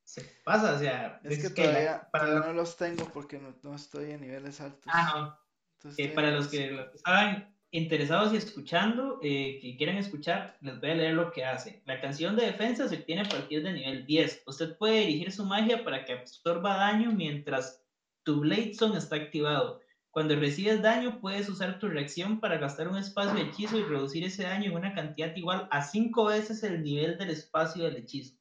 se 0.05 0.23
pasa, 0.45 0.75
o 0.75 0.79
sea, 0.79 1.21
Es 1.23 1.39
que 1.39 1.49
la- 1.51 1.55
todavía, 1.55 2.11
para 2.11 2.25
todavía 2.27 2.47
los- 2.47 2.47
no 2.49 2.53
los 2.55 2.77
tengo 2.77 3.13
porque 3.13 3.39
no, 3.39 3.55
no 3.63 3.75
estoy 3.75 4.13
en 4.13 4.21
niveles 4.21 4.61
altos. 4.61 4.93
ah, 4.93 5.13
no, 5.15 5.39
Entonces, 5.75 6.07
eh, 6.07 6.15
para 6.15 6.31
los 6.31 6.49
que, 6.49 6.71
los 6.71 6.91
que 6.91 6.97
estaban 6.97 7.56
interesados 7.77 8.33
y 8.33 8.37
escuchando, 8.37 9.19
eh, 9.23 9.59
que 9.61 9.77
quieran 9.77 9.99
escuchar, 9.99 10.57
les 10.61 10.81
voy 10.81 10.91
a 10.91 10.95
leer 10.95 11.15
lo 11.15 11.31
que 11.31 11.45
hace. 11.45 11.83
La 11.85 12.01
canción 12.01 12.37
de 12.37 12.47
defensa 12.47 12.89
se 12.89 12.97
obtiene 12.97 13.23
a 13.23 13.29
partir 13.29 13.63
de 13.63 13.73
nivel 13.73 14.07
10. 14.07 14.45
Usted 14.47 14.77
puede 14.79 15.01
dirigir 15.01 15.31
su 15.33 15.45
magia 15.45 15.85
para 15.85 16.05
que 16.05 16.15
absorba 16.15 16.77
daño 16.77 17.13
mientras 17.13 17.85
tu 18.23 18.41
Blade 18.41 18.75
Zone 18.75 18.99
está 18.99 19.17
activado. 19.17 19.81
Cuando 20.11 20.35
recibes 20.37 20.81
daño, 20.81 21.21
puedes 21.21 21.49
usar 21.49 21.79
tu 21.79 21.89
reacción 21.89 22.41
para 22.41 22.57
gastar 22.57 22.89
un 22.89 22.97
espacio 22.97 23.35
de 23.35 23.43
hechizo 23.43 23.79
y 23.79 23.83
reducir 23.83 24.25
ese 24.25 24.45
daño 24.45 24.71
en 24.71 24.77
una 24.77 24.95
cantidad 24.95 25.37
igual 25.37 25.69
a 25.71 25.83
5 25.83 26.25
veces 26.25 26.63
el 26.63 26.83
nivel 26.83 27.19
del 27.19 27.31
espacio 27.31 27.85
del 27.85 27.97
hechizo. 27.97 28.37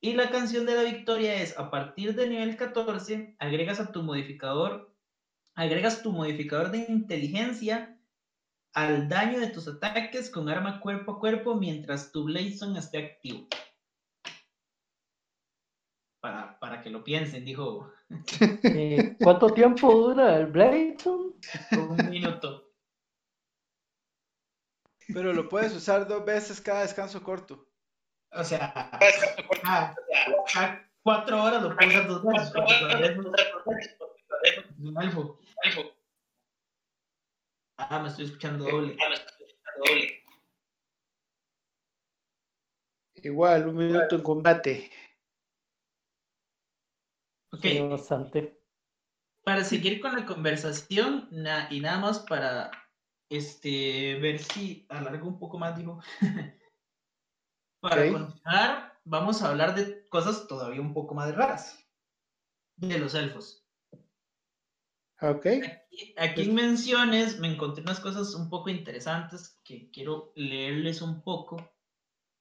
Y 0.00 0.14
la 0.14 0.30
canción 0.30 0.66
de 0.66 0.74
la 0.74 0.82
victoria 0.82 1.40
es, 1.40 1.56
a 1.58 1.70
partir 1.70 2.14
de 2.16 2.28
nivel 2.28 2.56
14, 2.56 3.36
agregas 3.38 3.78
a 3.78 3.92
tu 3.92 4.02
modificador, 4.02 4.92
agregas 5.54 6.02
tu 6.02 6.12
modificador 6.12 6.70
de 6.72 6.86
inteligencia 6.88 7.97
al 8.74 9.08
daño 9.08 9.40
de 9.40 9.48
tus 9.48 9.68
ataques 9.68 10.30
con 10.30 10.48
arma 10.48 10.80
cuerpo 10.80 11.12
a 11.12 11.20
cuerpo 11.20 11.54
mientras 11.54 12.12
tu 12.12 12.24
Blade 12.24 12.56
Zone 12.56 12.78
esté 12.78 12.98
activo. 12.98 13.48
Para, 16.20 16.58
para 16.58 16.82
que 16.82 16.90
lo 16.90 17.04
piensen, 17.04 17.44
dijo 17.44 17.92
¿Cuánto 19.22 19.50
tiempo 19.50 19.92
dura 19.92 20.36
el 20.36 20.46
Blazon? 20.46 21.34
un 21.72 22.10
minuto. 22.10 22.72
Pero 25.12 25.32
lo 25.32 25.48
puedes 25.48 25.74
usar 25.74 26.06
dos 26.06 26.24
veces 26.24 26.60
cada 26.60 26.82
descanso 26.82 27.22
corto. 27.22 27.66
O 28.32 28.44
sea, 28.44 28.90
cada, 29.62 29.94
cada 30.52 30.90
cuatro 31.02 31.42
horas 31.42 31.62
lo 31.62 31.74
puedes 31.74 31.94
usar 31.94 32.08
dos 32.08 32.22
veces. 32.24 32.52
es 33.02 33.18
un 34.78 35.02
elfo. 35.02 35.38
Ah, 37.78 38.00
me 38.00 38.08
estoy 38.08 38.24
escuchando 38.26 38.64
doble. 38.64 38.96
Igual, 43.16 43.68
un 43.68 43.76
minuto 43.76 44.16
en 44.16 44.22
combate. 44.22 44.90
Ok. 47.52 47.64
Bastante. 47.90 48.54
para 49.44 49.64
seguir 49.64 50.00
con 50.00 50.14
la 50.14 50.26
conversación 50.26 51.26
na- 51.30 51.68
y 51.70 51.80
nada 51.80 51.98
más 51.98 52.18
para 52.18 52.70
este 53.30 54.18
ver 54.20 54.38
si 54.40 54.84
alargo 54.90 55.26
un 55.26 55.38
poco 55.38 55.58
más, 55.58 55.74
digo. 55.76 56.02
para 57.80 58.12
continuar, 58.12 59.00
vamos 59.04 59.42
a 59.42 59.48
hablar 59.48 59.74
de 59.74 60.06
cosas 60.08 60.46
todavía 60.46 60.82
un 60.82 60.92
poco 60.92 61.14
más 61.14 61.34
raras. 61.34 61.82
De 62.76 62.98
los 62.98 63.14
elfos. 63.14 63.66
Ok. 65.22 65.46
Aquí, 66.16 66.42
en 66.42 66.54
menciones 66.54 67.38
me 67.38 67.52
encontré 67.52 67.82
unas 67.82 68.00
cosas 68.00 68.34
un 68.34 68.48
poco 68.48 68.70
interesantes 68.70 69.58
que 69.64 69.90
quiero 69.90 70.32
leerles 70.36 71.02
un 71.02 71.22
poco 71.22 71.72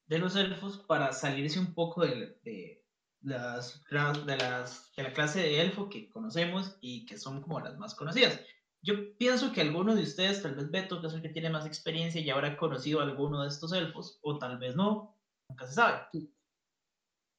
de 0.05 0.19
los 0.19 0.35
elfos 0.35 0.77
para 0.77 1.11
salirse 1.11 1.59
un 1.59 1.73
poco 1.73 2.05
de, 2.05 2.39
de 2.43 2.85
las, 3.21 3.83
de, 3.89 4.37
las, 4.37 4.91
de 4.95 5.03
la 5.03 5.13
clase 5.13 5.41
de 5.41 5.61
elfo 5.61 5.89
que 5.89 6.09
conocemos 6.09 6.77
y 6.81 7.05
que 7.05 7.17
son 7.17 7.41
como 7.41 7.59
las 7.59 7.77
más 7.77 7.95
conocidas. 7.95 8.39
Yo 8.81 9.17
pienso 9.17 9.51
que 9.51 9.61
alguno 9.61 9.95
de 9.95 10.03
ustedes, 10.03 10.41
tal 10.41 10.55
vez 10.55 10.69
Beto, 10.71 11.01
que 11.01 11.07
es 11.07 11.13
el 11.13 11.21
que 11.21 11.29
tiene 11.29 11.49
más 11.49 11.65
experiencia, 11.65 12.21
ya 12.21 12.35
habrá 12.35 12.57
conocido 12.57 13.01
a 13.01 13.03
alguno 13.03 13.41
de 13.41 13.49
estos 13.49 13.73
elfos, 13.73 14.19
o 14.21 14.37
tal 14.37 14.59
vez 14.59 14.75
no, 14.75 15.17
nunca 15.49 15.67
se 15.67 15.73
sabe. 15.73 16.07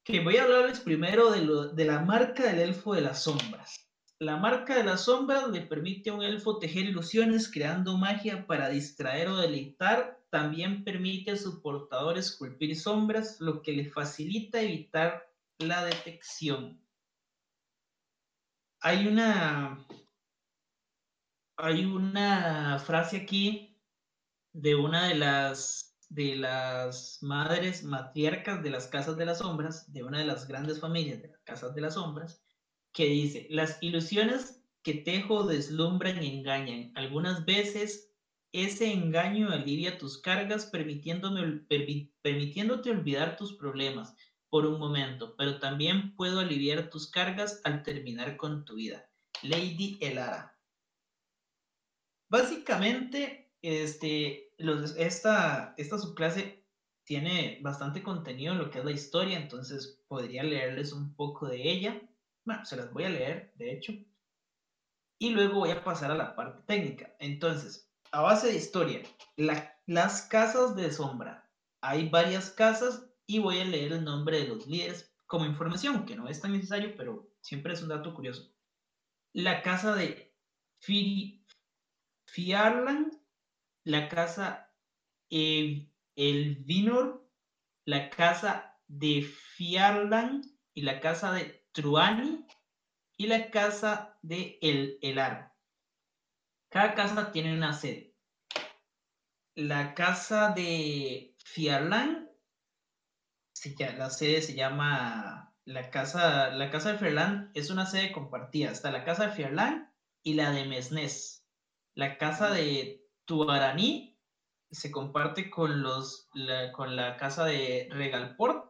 Que 0.05 0.21
voy 0.21 0.37
a 0.37 0.45
hablarles 0.45 0.81
primero 0.81 1.31
de, 1.31 1.43
lo, 1.43 1.69
de 1.69 1.85
la 1.85 2.01
marca 2.01 2.45
del 2.45 2.59
elfo 2.59 2.93
de 2.93 3.03
las 3.03 3.23
sombras. 3.23 3.88
La 4.21 4.37
marca 4.37 4.75
de 4.75 4.83
las 4.83 5.05
sombras 5.05 5.49
le 5.49 5.61
permite 5.61 6.11
a 6.11 6.15
un 6.15 6.25
elfo 6.25 6.59
tejer 6.59 6.87
ilusiones 6.87 7.49
creando 7.49 7.97
magia 7.97 8.49
para 8.49 8.69
distraer 8.69 9.29
o 9.29 9.37
deleitar. 9.37 10.21
También 10.29 10.83
permite 10.83 11.31
a 11.31 11.37
su 11.37 11.63
portador 11.63 12.19
esculpir 12.19 12.77
sombras, 12.77 13.41
lo 13.41 13.63
que 13.63 13.73
le 13.73 13.89
facilita 13.89 14.61
evitar 14.61 15.31
la 15.59 15.85
detección. 15.85 16.81
Hay 18.81 19.07
una, 19.07 19.87
hay 21.57 21.85
una 21.85 22.79
frase 22.81 23.19
aquí 23.19 23.77
de 24.53 24.75
una 24.75 25.09
de 25.09 25.15
las, 25.15 25.97
de 26.09 26.35
las 26.35 27.19
madres 27.23 27.85
matriarcas 27.85 28.65
de 28.65 28.71
las 28.71 28.89
casas 28.89 29.17
de 29.17 29.27
las 29.27 29.39
sombras, 29.39 29.93
de 29.93 30.03
una 30.03 30.19
de 30.19 30.25
las 30.25 30.49
grandes 30.49 30.81
familias 30.81 31.23
de 31.23 31.29
las 31.29 31.41
casas 31.43 31.75
de 31.75 31.81
las 31.81 31.95
sombras, 31.95 32.43
que 32.99 33.07
dice, 33.07 33.47
las 33.49 33.79
ilusiones 33.81 34.61
que 34.83 34.93
tejo 34.93 35.47
deslumbran 35.47 36.21
y 36.21 36.37
engañan. 36.37 36.91
Algunas 36.97 37.45
veces 37.45 38.11
ese 38.51 38.93
engaño 38.93 39.51
alivia 39.51 39.99
tus 39.99 40.21
cargas 40.21 40.67
permitiéndote 40.67 42.91
olvidar 42.91 43.37
tus 43.37 43.53
problemas 43.53 44.17
por 44.51 44.67
un 44.67 44.81
momento, 44.81 45.37
pero 45.37 45.61
también 45.61 46.17
puedo 46.17 46.41
aliviar 46.41 46.91
tus 46.91 47.09
cargas 47.09 47.61
al 47.63 47.85
terminar 47.85 48.37
con 48.37 48.65
tu 48.65 48.75
vida. 48.75 49.09
Lady 49.45 49.97
Elara. 50.01 50.59
Básicamente, 52.29 53.53
este, 53.63 54.51
esta, 54.97 55.73
esta 55.77 55.99
subclase 55.99 56.65
tiene 57.05 57.61
bastante 57.63 58.03
contenido 58.03 58.55
en 58.55 58.59
lo 58.59 58.73
que 58.73 58.81
es 58.81 58.85
la 58.85 58.91
historia, 58.91 59.39
entonces 59.39 60.03
podría 60.09 60.43
leerles 60.43 60.93
un 60.93 61.15
poco 61.15 61.47
de 61.47 61.63
ella. 61.63 62.03
Bueno, 62.49 62.65
se 62.65 62.77
las 62.77 62.91
voy 62.93 63.05
a 63.05 63.11
leer, 63.11 63.53
de 63.57 63.73
hecho. 63.75 63.93
Y 65.21 65.31
luego 65.31 65.61
voy 65.61 65.71
a 65.71 65.85
pasar 65.85 66.11
a 66.11 66.15
la 66.15 66.35
parte 66.35 66.63
técnica. 66.67 67.15
Entonces, 67.19 67.91
a 68.13 68.23
base 68.23 68.49
de 68.49 68.57
historia, 68.57 69.03
la- 69.37 69.77
las 69.87 70.23
casas 70.23 70.75
de 70.77 70.91
sombra. 70.93 71.51
Hay 71.83 72.09
varias 72.09 72.51
casas 72.51 73.11
y 73.27 73.39
voy 73.39 73.61
a 73.61 73.65
leer 73.65 73.93
el 73.93 74.05
nombre 74.05 74.39
de 74.41 74.49
los 74.49 74.67
líderes 74.67 75.15
como 75.27 75.45
información, 75.47 76.07
que 76.07 76.17
no 76.17 76.29
es 76.29 76.41
tan 76.41 76.53
necesario, 76.53 76.95
pero 76.97 77.31
siempre 77.43 77.75
es 77.75 77.83
un 77.83 77.89
dato 77.89 78.15
curioso. 78.15 78.55
La 79.35 79.63
casa 79.63 79.95
de 79.95 80.35
Firi, 80.81 81.47
Fiarlan, 82.27 83.11
la 83.85 84.09
casa 84.09 84.75
El, 85.31 85.93
Elvinor, 86.17 87.31
la 87.87 88.11
casa 88.11 88.81
de 88.89 89.23
Fiarlan 89.23 90.43
y 90.75 90.83
la 90.83 91.01
casa 91.01 91.33
de 91.33 91.58
Truani 91.73 92.47
y 93.17 93.27
la 93.27 93.51
casa 93.51 94.19
de 94.23 94.59
El 94.63 94.99
Elar. 95.03 95.53
Cada 96.71 96.95
casa 96.95 97.33
tiene 97.33 97.55
una 97.55 97.73
sede. 97.73 98.15
La 99.55 99.95
casa 99.95 100.51
de 100.51 101.35
lla- 103.77 103.97
la 103.97 104.11
sede 104.11 104.43
se 104.43 104.55
llama 104.55 105.55
la 105.65 105.91
casa, 105.91 106.51
la 106.51 106.71
casa 106.71 106.93
de 106.93 106.99
Fiarlan 106.99 107.51
es 107.55 107.71
una 107.71 107.87
sede 107.87 108.13
compartida. 108.13 108.71
Está 108.71 108.91
la 108.91 109.05
casa 109.05 109.27
de 109.27 109.33
Fiarlan 109.33 109.93
y 110.23 110.35
la 110.35 110.51
de 110.51 110.65
Mesnés. 110.65 111.47
La 111.95 112.17
casa 112.19 112.51
de 112.51 113.05
Tuaraní 113.25 114.19
se 114.71 114.91
comparte 114.91 115.51
con, 115.51 115.83
los, 115.83 116.29
con 116.73 116.97
la 116.97 117.17
casa 117.17 117.45
de 117.45 117.89
Regalport 117.91 118.68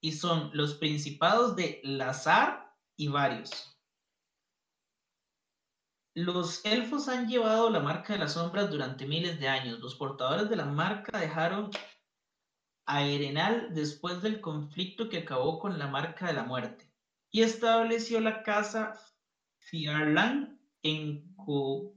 y 0.00 0.12
son 0.12 0.50
los 0.52 0.74
principados 0.74 1.56
de 1.56 1.80
Lazar 1.84 2.74
y 2.96 3.08
varios. 3.08 3.78
Los 6.14 6.64
elfos 6.64 7.08
han 7.08 7.28
llevado 7.28 7.70
la 7.70 7.80
marca 7.80 8.12
de 8.12 8.18
las 8.18 8.32
sombras 8.32 8.70
durante 8.70 9.06
miles 9.06 9.38
de 9.38 9.48
años. 9.48 9.78
Los 9.78 9.94
portadores 9.94 10.48
de 10.50 10.56
la 10.56 10.64
marca 10.64 11.18
dejaron 11.18 11.70
a 12.86 13.04
Erenal 13.04 13.72
después 13.74 14.20
del 14.22 14.40
conflicto 14.40 15.08
que 15.08 15.18
acabó 15.18 15.58
con 15.58 15.78
la 15.78 15.86
marca 15.86 16.26
de 16.26 16.32
la 16.32 16.42
muerte 16.42 16.90
y 17.30 17.42
estableció 17.42 18.20
la 18.20 18.42
casa 18.42 18.98
Fiarlan 19.58 20.58
en, 20.82 21.34
Co-. 21.36 21.94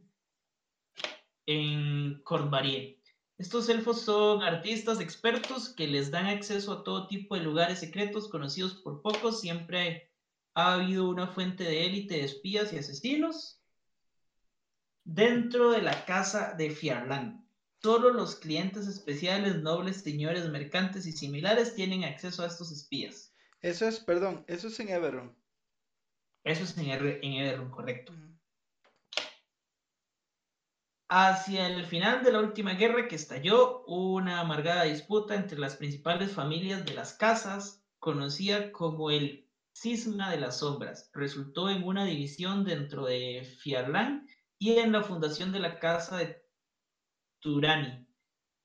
Estos 3.42 3.70
elfos 3.70 4.02
son 4.02 4.44
artistas 4.44 5.00
expertos 5.00 5.70
que 5.70 5.88
les 5.88 6.12
dan 6.12 6.28
acceso 6.28 6.72
a 6.74 6.84
todo 6.84 7.08
tipo 7.08 7.34
de 7.34 7.42
lugares 7.42 7.80
secretos 7.80 8.30
conocidos 8.30 8.76
por 8.76 9.02
pocos. 9.02 9.42
Siempre 9.42 10.12
ha 10.54 10.76
habido 10.76 11.10
una 11.10 11.26
fuente 11.26 11.64
de 11.64 11.88
élite 11.88 12.18
de 12.18 12.26
espías 12.26 12.72
y 12.72 12.78
asesinos 12.78 13.60
dentro 15.04 15.72
de 15.72 15.82
la 15.82 16.06
casa 16.06 16.54
de 16.56 16.70
Fiarlan. 16.70 17.44
Solo 17.82 18.12
los 18.12 18.36
clientes 18.36 18.86
especiales, 18.86 19.58
nobles, 19.58 20.02
señores, 20.02 20.48
mercantes 20.48 21.08
y 21.08 21.12
similares 21.12 21.74
tienen 21.74 22.04
acceso 22.04 22.44
a 22.44 22.46
estos 22.46 22.72
espías. 22.72 23.34
Eso 23.60 23.88
es, 23.88 24.00
perdón, 24.00 24.46
eso 24.46 24.68
es 24.68 24.80
en 24.80 24.89
Everon. 24.89 25.36
Eso 26.44 26.64
es 26.64 26.78
en, 26.78 26.92
R 26.92 27.20
en 27.24 27.34
Everon, 27.34 27.72
correcto. 27.72 28.14
Hacia 31.14 31.68
el 31.68 31.84
final 31.84 32.24
de 32.24 32.32
la 32.32 32.39
última 32.39 32.76
guerra 32.76 33.09
que 33.09 33.18
estalló, 33.18 33.84
una 33.86 34.39
amargada 34.39 34.84
disputa 34.84 35.36
entre 35.36 35.59
las 35.59 35.76
principales 35.76 36.32
familias 36.32 36.86
de 36.86 36.93
las 36.93 37.12
casas, 37.12 37.84
conocida 37.99 38.72
como 38.72 39.12
el 39.12 39.45
Cisma 39.74 40.32
de 40.32 40.39
las 40.39 40.59
Sombras, 40.59 41.12
resultó 41.14 41.70
en 41.70 41.84
una 41.84 42.05
división 42.05 42.64
dentro 42.64 43.07
de 43.07 43.43
Fiarlan 43.59 44.26
y 44.57 44.78
en 44.78 44.93
la 44.93 45.03
fundación 45.03 45.51
de 45.51 45.59
la 45.59 45.80
Casa 45.80 46.16
de 46.16 46.45
Turani. 47.41 48.07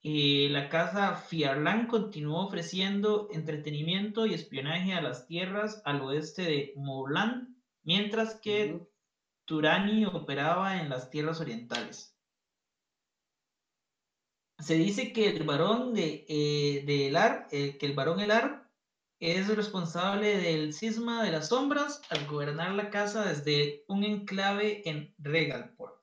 Eh, 0.03 0.47
la 0.49 0.69
Casa 0.69 1.15
Fiarlan 1.15 1.87
continuó 1.87 2.45
ofreciendo 2.45 3.27
entretenimiento 3.33 4.25
y 4.25 4.33
espionaje 4.33 4.93
a 4.93 5.01
las 5.01 5.27
tierras 5.27 5.81
al 5.83 6.01
oeste 6.01 6.43
de 6.43 6.73
Mourland, 6.77 7.57
mientras 7.83 8.35
que 8.35 8.87
Turani 9.43 10.05
operaba 10.05 10.79
en 10.81 10.87
las 10.87 11.09
tierras 11.09 11.41
orientales 11.41 12.16
se 14.59 14.75
dice 14.75 15.13
que 15.13 15.29
el 15.29 15.43
varón 15.43 15.93
de, 15.93 16.25
eh, 16.27 17.07
Elar, 17.07 17.47
eh, 17.51 17.77
que 17.77 17.85
el 17.85 17.93
varón 17.93 18.19
Elar 18.19 18.67
es 19.19 19.47
responsable 19.55 20.37
del 20.37 20.73
cisma 20.73 21.23
de 21.23 21.31
las 21.31 21.49
sombras 21.49 22.01
al 22.09 22.27
gobernar 22.27 22.73
la 22.73 22.89
casa 22.89 23.25
desde 23.25 23.83
un 23.87 24.03
enclave 24.03 24.87
en 24.89 25.13
Regalport. 25.17 25.97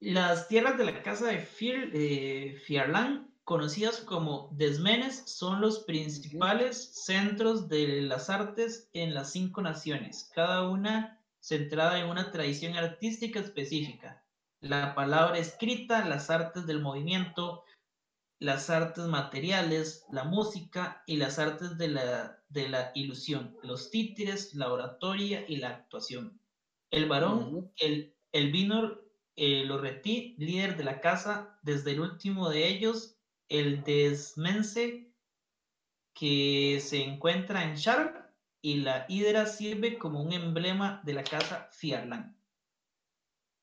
Las 0.00 0.46
tierras 0.48 0.78
de 0.78 0.84
la 0.84 1.02
casa 1.02 1.26
de 1.26 1.38
Fier, 1.38 2.58
Fiarlan, 2.60 3.34
conocidas 3.44 4.00
como 4.00 4.50
Desmenes, 4.52 5.22
son 5.26 5.60
los 5.60 5.80
principales 5.80 7.04
centros 7.04 7.68
de 7.68 8.02
las 8.02 8.28
artes 8.28 8.90
en 8.92 9.14
las 9.14 9.32
cinco 9.32 9.62
naciones, 9.62 10.30
cada 10.34 10.68
una 10.68 11.15
centrada 11.46 12.00
en 12.00 12.06
una 12.06 12.32
tradición 12.32 12.76
artística 12.76 13.38
específica. 13.38 14.24
La 14.60 14.96
palabra 14.96 15.38
escrita, 15.38 16.04
las 16.04 16.28
artes 16.28 16.66
del 16.66 16.80
movimiento, 16.80 17.62
las 18.40 18.68
artes 18.68 19.04
materiales, 19.04 20.04
la 20.10 20.24
música 20.24 21.04
y 21.06 21.18
las 21.18 21.38
artes 21.38 21.78
de 21.78 21.86
la, 21.86 22.42
de 22.48 22.68
la 22.68 22.90
ilusión, 22.96 23.56
los 23.62 23.92
títeres, 23.92 24.54
la 24.54 24.72
oratoria 24.72 25.44
y 25.46 25.58
la 25.58 25.68
actuación. 25.68 26.40
El 26.90 27.06
varón, 27.06 27.72
el, 27.76 28.16
el 28.32 28.50
Vinor 28.50 29.08
eh, 29.36 29.64
Loretti, 29.64 30.34
líder 30.38 30.76
de 30.76 30.82
la 30.82 31.00
casa, 31.00 31.60
desde 31.62 31.92
el 31.92 32.00
último 32.00 32.50
de 32.50 32.66
ellos, 32.66 33.20
el 33.48 33.84
Desmense, 33.84 35.12
que 36.12 36.80
se 36.80 37.04
encuentra 37.04 37.62
en 37.62 37.76
Sharp, 37.76 38.25
y 38.66 38.80
la 38.80 39.06
hidra 39.08 39.46
sirve 39.46 39.96
como 39.96 40.20
un 40.20 40.32
emblema 40.32 41.00
de 41.04 41.14
la 41.14 41.22
casa 41.22 41.68
Fiarlan. 41.70 42.36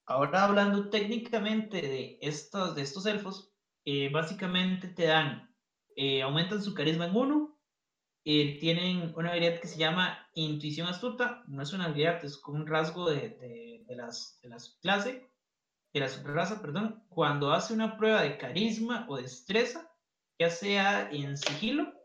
Ahora 0.06 0.46
hablando 0.46 0.90
técnicamente 0.90 1.82
de 1.82 2.20
estos, 2.22 2.74
de 2.74 2.84
estos 2.84 3.06
elfos, 3.06 3.54
eh, 3.84 4.10
básicamente 4.14 4.88
te 4.88 5.08
dan, 5.08 5.54
eh, 5.98 6.22
aumentan 6.22 6.64
su 6.64 6.74
carisma 6.74 7.08
en 7.08 7.18
uno, 7.18 7.60
eh, 8.24 8.58
tienen 8.62 9.14
una 9.18 9.32
habilidad 9.32 9.60
que 9.60 9.68
se 9.68 9.78
llama 9.78 10.26
intuición 10.36 10.88
astuta, 10.88 11.44
no 11.48 11.62
es 11.62 11.74
una 11.74 11.88
habilidad, 11.88 12.24
es 12.24 12.38
como 12.38 12.60
un 12.60 12.68
rasgo 12.68 13.10
de, 13.10 13.28
de, 13.28 13.84
de 13.86 13.96
las, 13.98 14.40
de 14.42 14.48
las 14.48 14.80
clases, 14.82 15.22
de 15.94 16.00
la 16.00 16.08
raza, 16.24 16.62
perdón, 16.62 17.04
cuando 17.10 17.52
hace 17.52 17.74
una 17.74 17.98
prueba 17.98 18.22
de 18.22 18.38
carisma 18.38 19.06
o 19.10 19.18
destreza, 19.18 19.92
ya 20.40 20.50
sea 20.50 21.12
en 21.12 21.38
sigilo 21.38 22.03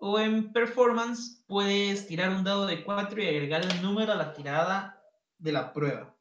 o 0.00 0.18
en 0.18 0.52
performance 0.52 1.42
puedes 1.46 2.06
tirar 2.06 2.30
un 2.30 2.44
dado 2.44 2.66
de 2.66 2.84
4 2.84 3.22
y 3.22 3.28
agregar 3.28 3.62
el 3.64 3.82
número 3.82 4.12
a 4.12 4.16
la 4.16 4.32
tirada 4.32 5.02
de 5.38 5.52
la 5.52 5.72
prueba. 5.72 6.16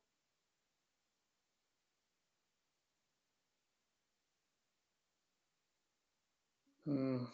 Mm. 6.86 7.26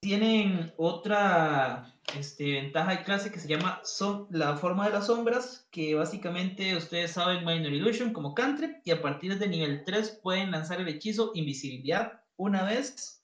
tienen 0.00 0.72
otra 0.76 1.94
este, 2.18 2.52
ventaja 2.52 2.92
de 2.92 3.04
clase 3.04 3.32
que 3.32 3.40
se 3.40 3.48
llama 3.48 3.80
son, 3.84 4.26
la 4.30 4.56
forma 4.56 4.86
de 4.86 4.92
las 4.92 5.06
sombras, 5.06 5.66
que 5.70 5.94
básicamente 5.94 6.76
ustedes 6.76 7.12
saben 7.12 7.44
Minor 7.44 7.72
Illusion 7.72 8.12
como 8.12 8.34
cantrip, 8.34 8.76
y 8.84 8.90
a 8.90 9.02
partir 9.02 9.38
de 9.38 9.48
nivel 9.48 9.84
3 9.84 10.20
pueden 10.22 10.50
lanzar 10.50 10.80
el 10.80 10.88
hechizo 10.88 11.32
invisibilidad 11.34 12.22
una 12.36 12.64
vez 12.64 13.23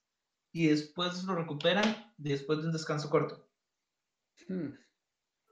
y 0.53 0.67
después 0.69 1.25
lo 1.25 1.35
recuperan 1.35 2.13
después 2.17 2.61
de 2.61 2.67
un 2.67 2.73
descanso 2.73 3.11
corto. 3.11 3.49
Hmm. 4.49 4.75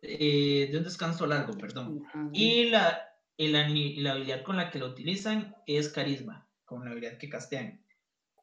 Eh, 0.03 0.68
de 0.70 0.78
un 0.78 0.84
descanso 0.84 1.26
largo, 1.26 1.57
perdón. 1.59 2.05
Y 2.32 2.70
la, 2.70 3.01
la, 3.36 3.61
habilidad 3.61 4.42
con 4.44 4.57
la 4.57 4.70
que 4.70 4.78
lo 4.78 4.86
utilizan 4.86 5.57
es 5.66 5.88
carisma, 5.88 6.49
con 6.64 6.84
la 6.84 6.92
habilidad 6.92 7.18
que 7.18 7.28
castean. 7.28 7.84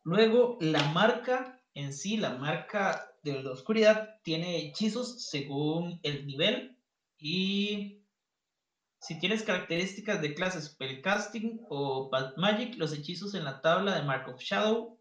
Luego, 0.04 0.58
la 0.62 0.84
marca 0.92 1.56
en 1.76 1.94
sí, 1.94 2.18
la 2.18 2.38
marca 2.38 3.12
de 3.22 3.44
la 3.44 3.52
oscuridad, 3.52 4.22
tiene 4.24 4.58
hechizos 4.58 5.28
según 5.30 6.00
el 6.04 6.26
nivel 6.26 6.78
y 7.18 8.02
si 9.00 9.20
tienes 9.20 9.44
características 9.44 10.22
de 10.22 10.34
clases 10.34 10.66
Spellcasting 10.66 11.66
o 11.70 12.10
Bad 12.10 12.38
Magic, 12.38 12.76
los 12.78 12.94
hechizos 12.94 13.36
en 13.36 13.44
la 13.44 13.62
tabla 13.62 13.96
de 13.96 14.04
Mark 14.04 14.28
of 14.30 14.42
Shadow 14.42 15.00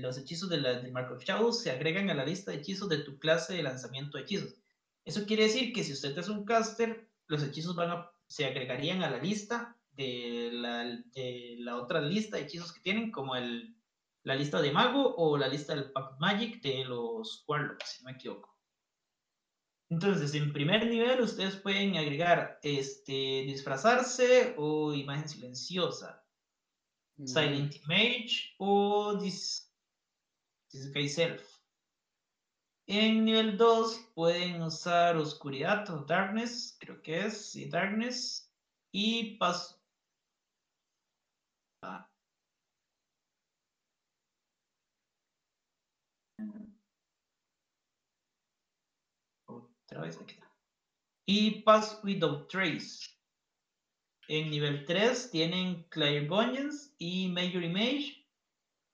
los 0.00 0.18
hechizos 0.18 0.48
de 0.48 0.60
la, 0.60 0.80
del 0.80 0.92
Mark 0.92 1.12
of 1.12 1.22
Shadows 1.22 1.62
se 1.62 1.70
agregan 1.70 2.10
a 2.10 2.14
la 2.14 2.24
lista 2.24 2.50
de 2.50 2.58
hechizos 2.58 2.88
de 2.88 2.98
tu 2.98 3.18
clase 3.18 3.54
de 3.54 3.62
lanzamiento 3.62 4.18
de 4.18 4.24
hechizos. 4.24 4.54
Eso 5.04 5.24
quiere 5.24 5.44
decir 5.44 5.72
que 5.72 5.84
si 5.84 5.92
usted 5.92 6.18
es 6.18 6.28
un 6.28 6.44
caster, 6.44 7.08
los 7.28 7.42
hechizos 7.42 7.76
van 7.76 7.90
a, 7.90 8.10
se 8.26 8.44
agregarían 8.44 9.02
a 9.02 9.10
la 9.10 9.18
lista 9.18 9.76
de 9.92 10.50
la, 10.52 10.84
de 10.84 11.64
otra 11.72 12.00
lista 12.00 12.36
de 12.36 12.42
hechizos 12.42 12.72
que 12.72 12.80
tienen, 12.80 13.10
como 13.10 13.34
la 13.36 14.34
lista 14.34 14.60
de 14.60 14.72
mago 14.72 15.14
o 15.16 15.38
la 15.38 15.48
lista 15.48 15.74
del 15.74 15.92
Pack 15.92 16.18
Magic 16.18 16.60
de 16.62 16.84
los 16.84 17.44
Warlocks, 17.46 17.88
si 17.88 18.02
no 18.02 18.10
me 18.10 18.16
equivoco. 18.16 18.56
Entonces, 19.88 20.34
en 20.34 20.52
primer 20.52 20.86
nivel, 20.88 21.20
ustedes 21.20 21.56
pueden 21.56 21.96
agregar 21.96 22.58
este, 22.62 23.44
disfrazarse 23.46 24.54
o 24.58 24.92
imagen 24.92 25.28
silenciosa. 25.28 26.25
Silent 27.24 27.76
Image 27.84 28.54
o 28.58 29.16
This, 29.18 29.72
Guy 30.92 31.08
Self. 31.08 31.42
En 32.88 33.24
nivel 33.24 33.56
2 33.56 34.12
pueden 34.14 34.62
usar 34.62 35.16
oscuridad 35.16 35.88
o 35.90 36.04
darkness, 36.04 36.76
creo 36.78 37.02
que 37.02 37.26
es, 37.26 37.50
sí, 37.50 37.68
darkness, 37.68 38.52
y 38.92 39.36
paso. 39.38 39.80
Ah. 41.82 42.08
Otra 49.46 50.02
vez 50.02 50.16
aquí 50.20 50.34
está. 50.34 50.52
Y 51.26 51.62
Pass 51.62 52.00
Without 52.04 52.48
Trace. 52.48 53.15
En 54.28 54.50
nivel 54.50 54.84
3 54.84 55.30
tienen 55.30 55.84
Clairvoyance 55.88 56.92
y 56.98 57.28
Major 57.28 57.62
Image. 57.62 58.26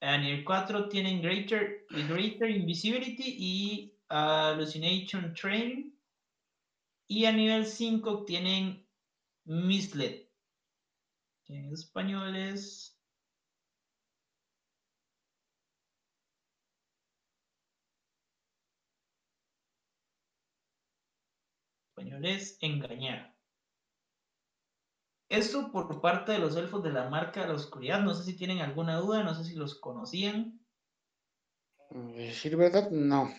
En 0.01 0.23
nivel 0.23 0.45
4 0.45 0.89
tienen 0.89 1.23
Greater, 1.23 1.87
Greater 1.89 2.51
Invisibility 2.51 3.37
y 3.39 3.95
Hallucination 4.11 5.33
Training. 5.35 5.93
Y 7.09 7.25
a 7.25 7.33
nivel 7.33 7.65
5 7.65 8.25
tienen 8.27 8.87
Misled. 9.45 10.29
En 11.49 11.73
español 11.73 12.37
es. 12.37 12.99
Español 21.97 22.25
es 22.27 22.59
engañar. 22.61 23.32
Esto 25.33 25.73
por 25.73 25.99
parte 26.03 26.33
de 26.33 26.39
los 26.39 26.55
elfos 26.57 26.83
de 26.83 26.93
la 26.93 27.09
marca 27.09 27.41
de 27.41 27.49
la 27.49 27.55
oscuridad. 27.55 28.03
No 28.03 28.15
sé 28.15 28.23
si 28.23 28.37
tienen 28.37 28.61
alguna 28.61 28.99
duda, 28.99 29.25
no 29.25 29.35
sé 29.35 29.45
si 29.45 29.55
los 29.55 29.75
conocían. 29.77 30.61
Decir 31.89 32.55
verdad, 32.55 32.91
no. 32.91 33.33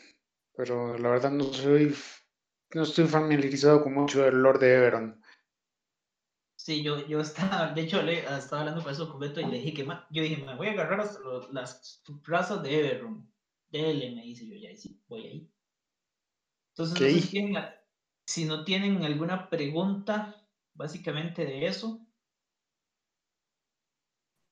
Pero 0.56 0.98
la 0.98 1.10
verdad 1.10 1.30
no 1.30 1.44
soy. 1.54 1.96
No 2.74 2.82
estoy 2.82 3.06
familiarizado 3.06 3.84
con 3.84 3.94
mucho 3.94 4.24
del 4.24 4.42
Lord 4.42 4.60
de 4.60 4.74
Everon. 4.74 5.22
Sí, 6.56 6.82
yo, 6.82 7.06
yo 7.06 7.20
estaba, 7.20 7.72
de 7.74 7.82
hecho, 7.82 8.02
le, 8.02 8.22
estaba 8.22 8.62
hablando 8.62 8.82
con 8.82 8.92
eso 8.92 9.12
con 9.12 9.20
Beto 9.20 9.40
y 9.40 9.46
le 9.46 9.60
dije 9.60 9.76
que 9.76 9.88
yo 10.10 10.24
dije, 10.24 10.44
me 10.44 10.56
voy 10.56 10.70
a 10.70 10.72
agarrar 10.72 11.08
las, 11.52 12.02
razas 12.24 12.64
de 12.64 12.80
Everon. 12.80 13.32
Dele, 13.70 14.16
me 14.16 14.24
dice 14.24 14.48
yo, 14.48 14.56
ya, 14.56 14.76
sí, 14.76 15.00
voy 15.08 15.28
ahí. 15.28 15.52
Entonces, 16.70 17.00
no 17.00 17.08
sé 17.08 17.22
si, 17.22 17.54
si 18.26 18.46
no 18.46 18.64
tienen 18.64 19.04
alguna 19.04 19.48
pregunta 19.48 20.43
básicamente 20.76 21.46
de 21.46 21.66
eso. 21.68 22.06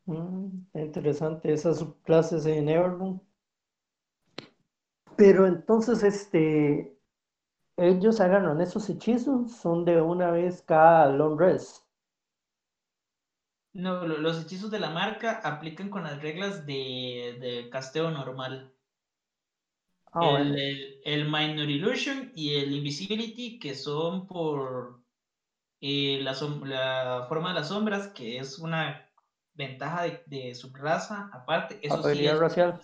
Mm, 0.05 0.67
interesante 0.75 1.51
esas 1.53 1.79
subclases 1.79 2.45
en 2.45 2.69
Everloom. 2.69 3.19
Pero 5.15 5.47
entonces, 5.47 6.03
este, 6.03 6.97
ellos 7.77 8.21
agarran 8.21 8.61
esos 8.61 8.89
hechizos, 8.89 9.53
son 9.57 9.85
de 9.85 10.01
una 10.01 10.31
vez 10.31 10.63
cada 10.63 11.09
long 11.11 11.39
rest. 11.39 11.85
No, 13.73 14.07
lo- 14.07 14.17
los 14.17 14.41
hechizos 14.41 14.71
de 14.71 14.79
la 14.79 14.89
marca 14.91 15.41
aplican 15.43 15.89
con 15.89 16.03
las 16.03 16.21
reglas 16.21 16.65
de, 16.65 17.37
de 17.41 17.69
casteo 17.69 18.09
normal. 18.09 18.73
Ah, 20.13 20.25
el, 20.37 20.37
bueno. 20.37 20.57
el, 20.57 21.01
el 21.03 21.25
Minor 21.25 21.69
Illusion 21.69 22.31
y 22.35 22.53
el 22.55 22.71
Invisibility, 22.73 23.59
que 23.59 23.75
son 23.75 24.25
por 24.27 25.00
eh, 25.81 26.19
la, 26.21 26.33
la 26.65 27.25
forma 27.27 27.49
de 27.49 27.55
las 27.55 27.67
sombras, 27.67 28.07
que 28.09 28.37
es 28.37 28.59
una 28.59 29.09
ventaja 29.53 30.03
de, 30.03 30.23
de 30.27 30.55
su 30.55 30.73
raza, 30.73 31.29
aparte, 31.33 31.79
eso 31.81 32.01
sí 32.03 32.25
es 32.25 32.39
racial. 32.39 32.79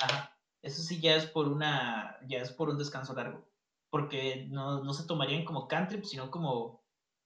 Ajá. 0.00 0.34
Eso 0.62 0.82
sí 0.82 1.00
ya 1.00 1.14
es 1.16 1.26
por 1.26 1.48
una, 1.48 2.18
ya 2.26 2.38
es 2.38 2.50
por 2.52 2.68
un 2.70 2.78
descanso 2.78 3.14
largo. 3.14 3.46
Porque 3.90 4.46
no, 4.50 4.84
no 4.84 4.92
se 4.92 5.06
tomarían 5.06 5.44
como 5.44 5.68
cantrip, 5.68 6.04
sino 6.04 6.30
como, 6.30 6.84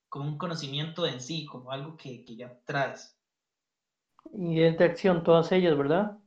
como 0.09 0.29
un 0.29 0.39
conocimiento 0.39 1.07
en 1.07 1.21
sí, 1.21 1.47
como 1.47 1.73
algo 1.73 1.97
que, 1.97 2.25
que 2.25 2.37
ya 2.37 2.61
traes. 2.65 3.19
Y 4.33 4.63
es 4.63 4.77
de 4.79 4.85
acción 4.85 5.23
todas 5.23 5.51
ellas, 5.53 5.77
¿verdad? 5.77 6.19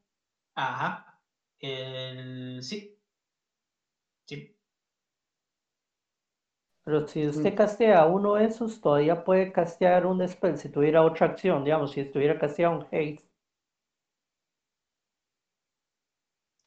Ajá. 0.55 1.21
El, 1.59 2.61
sí. 2.63 2.99
Sí. 4.27 4.54
Pero 6.85 7.07
si 7.07 7.27
usted 7.27 7.55
castea 7.55 8.05
uno 8.05 8.35
de 8.35 8.45
esos, 8.45 8.79
todavía 8.79 9.23
puede 9.23 9.51
castear 9.51 10.05
un 10.05 10.25
spell 10.27 10.57
si 10.57 10.69
tuviera 10.69 11.01
otra 11.01 11.25
acción, 11.27 11.63
digamos, 11.63 11.91
si 11.91 12.01
estuviera 12.01 12.37
casteado 12.39 12.77
un 12.77 12.83
haste. 12.83 13.27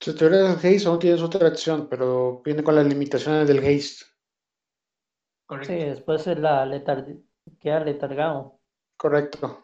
Si 0.01 0.15
tuvieras 0.15 0.65
el 0.65 0.75
haste, 0.75 0.89
aún 0.89 0.99
tienes 0.99 1.23
otra 1.23 1.47
acción, 1.47 1.89
pero 1.89 2.43
viene 2.45 2.65
con 2.65 2.75
las 2.75 2.87
limitaciones 2.87 3.47
del 3.47 3.59
haste. 3.59 4.07
Correcto. 5.47 5.73
Sí, 5.73 5.79
después 5.79 6.23
se 6.23 6.35
la 6.35 6.67
letar- 6.67 7.07
queda 7.61 7.81
letargado. 7.81 8.61
Correcto. 8.97 9.63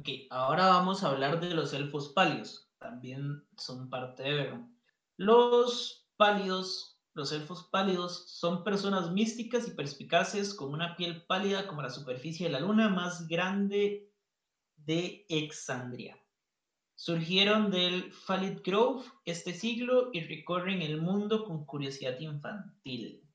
Ok, 0.00 0.08
ahora 0.30 0.66
vamos 0.68 1.02
a 1.02 1.10
hablar 1.10 1.40
de 1.40 1.50
los 1.54 1.72
elfos 1.72 2.10
pálidos. 2.10 2.70
También 2.78 3.44
son 3.56 3.90
parte 3.90 4.22
de 4.22 4.30
Everon. 4.30 4.78
Los 5.16 6.08
pálidos, 6.16 6.95
los 7.16 7.32
elfos 7.32 7.64
pálidos, 7.64 8.28
son 8.28 8.62
personas 8.62 9.10
místicas 9.10 9.66
y 9.66 9.70
perspicaces 9.70 10.52
con 10.52 10.74
una 10.74 10.96
piel 10.96 11.24
pálida 11.24 11.66
como 11.66 11.80
la 11.80 11.88
superficie 11.88 12.46
de 12.46 12.52
la 12.52 12.60
luna 12.60 12.90
más 12.90 13.26
grande 13.26 14.12
de 14.76 15.24
Exandria. 15.30 16.22
Surgieron 16.94 17.70
del 17.70 18.12
Falit 18.12 18.62
Grove 18.62 19.06
este 19.24 19.54
siglo 19.54 20.10
y 20.12 20.20
recorren 20.20 20.82
el 20.82 21.00
mundo 21.00 21.46
con 21.46 21.64
curiosidad 21.64 22.20
infantil. 22.20 23.26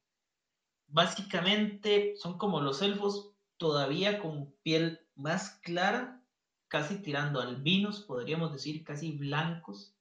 Básicamente 0.87 2.15
son 2.17 2.37
como 2.37 2.61
los 2.61 2.83
elfos 2.83 3.33
todavía 3.57 4.19
con 4.19 4.51
piel 4.61 4.99
más 5.15 5.59
clara, 5.63 6.23
casi 6.67 7.01
tirando 7.01 7.41
albinos, 7.41 8.01
podríamos 8.01 8.53
decir 8.53 8.83
casi 8.83 9.17
blancos. 9.17 9.95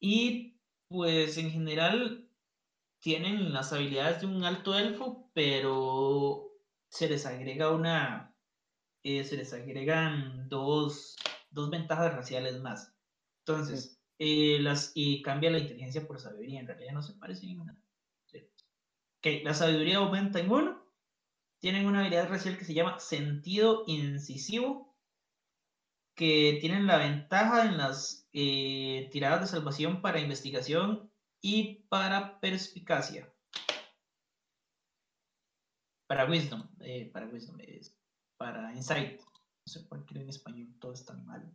Y 0.00 0.58
pues 0.88 1.38
en 1.38 1.50
general 1.52 2.27
tienen 3.00 3.52
las 3.52 3.72
habilidades 3.72 4.20
de 4.20 4.26
un 4.26 4.44
alto 4.44 4.76
elfo, 4.76 5.30
pero 5.32 6.52
se 6.88 7.08
les 7.08 7.26
agrega 7.26 7.70
una, 7.70 8.34
eh, 9.02 9.24
se 9.24 9.36
les 9.36 9.52
agregan 9.52 10.48
dos, 10.48 11.16
dos 11.50 11.70
ventajas 11.70 12.14
raciales 12.14 12.60
más. 12.60 12.94
Entonces, 13.40 14.00
eh, 14.18 14.58
las, 14.60 14.92
y 14.94 15.22
cambia 15.22 15.50
la 15.50 15.58
inteligencia 15.58 16.06
por 16.06 16.18
sabiduría, 16.18 16.60
en 16.60 16.66
realidad 16.66 16.92
no 16.92 17.02
se 17.02 17.14
parece 17.14 17.46
ninguna. 17.46 17.80
Sí. 18.26 18.50
La 19.44 19.54
sabiduría 19.54 19.98
aumenta 19.98 20.40
en 20.40 20.50
uno. 20.50 20.84
Tienen 21.60 21.86
una 21.86 22.00
habilidad 22.00 22.28
racial 22.28 22.56
que 22.56 22.64
se 22.64 22.74
llama 22.74 23.00
sentido 23.00 23.84
incisivo, 23.86 24.96
que 26.14 26.58
tienen 26.60 26.86
la 26.86 26.98
ventaja 26.98 27.66
en 27.66 27.78
las 27.78 28.28
eh, 28.32 29.08
tiradas 29.12 29.40
de 29.40 29.46
salvación 29.46 30.02
para 30.02 30.20
investigación 30.20 31.07
y 31.40 31.86
para 31.88 32.40
perspicacia. 32.40 33.32
Para 36.06 36.24
wisdom, 36.24 36.66
eh, 36.80 37.10
para 37.12 37.26
wisdom, 37.26 37.60
es 37.60 37.96
para 38.38 38.72
insight. 38.74 39.20
No 39.20 39.72
sé 39.72 39.80
por 39.80 40.04
qué 40.06 40.18
en 40.18 40.28
español 40.28 40.74
todo 40.78 40.92
es 40.92 41.04
tan 41.04 41.24
mal. 41.26 41.54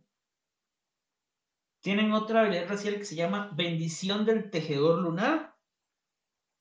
Tienen 1.80 2.12
otra 2.12 2.40
habilidad 2.40 2.68
racial 2.68 2.96
que 2.96 3.04
se 3.04 3.16
llama 3.16 3.50
bendición 3.54 4.24
del 4.24 4.50
tejedor 4.50 5.00
lunar, 5.00 5.54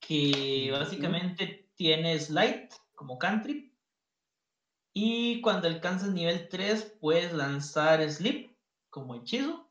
que 0.01 0.69
básicamente 0.71 1.69
tiene 1.75 2.19
slide 2.19 2.69
como 2.93 3.17
cantrip. 3.17 3.73
Y 4.93 5.41
cuando 5.41 5.67
alcanzas 5.67 6.09
nivel 6.09 6.49
3 6.49 6.97
puedes 6.99 7.33
lanzar 7.33 8.07
sleep 8.09 8.55
como 8.89 9.15
hechizo. 9.15 9.62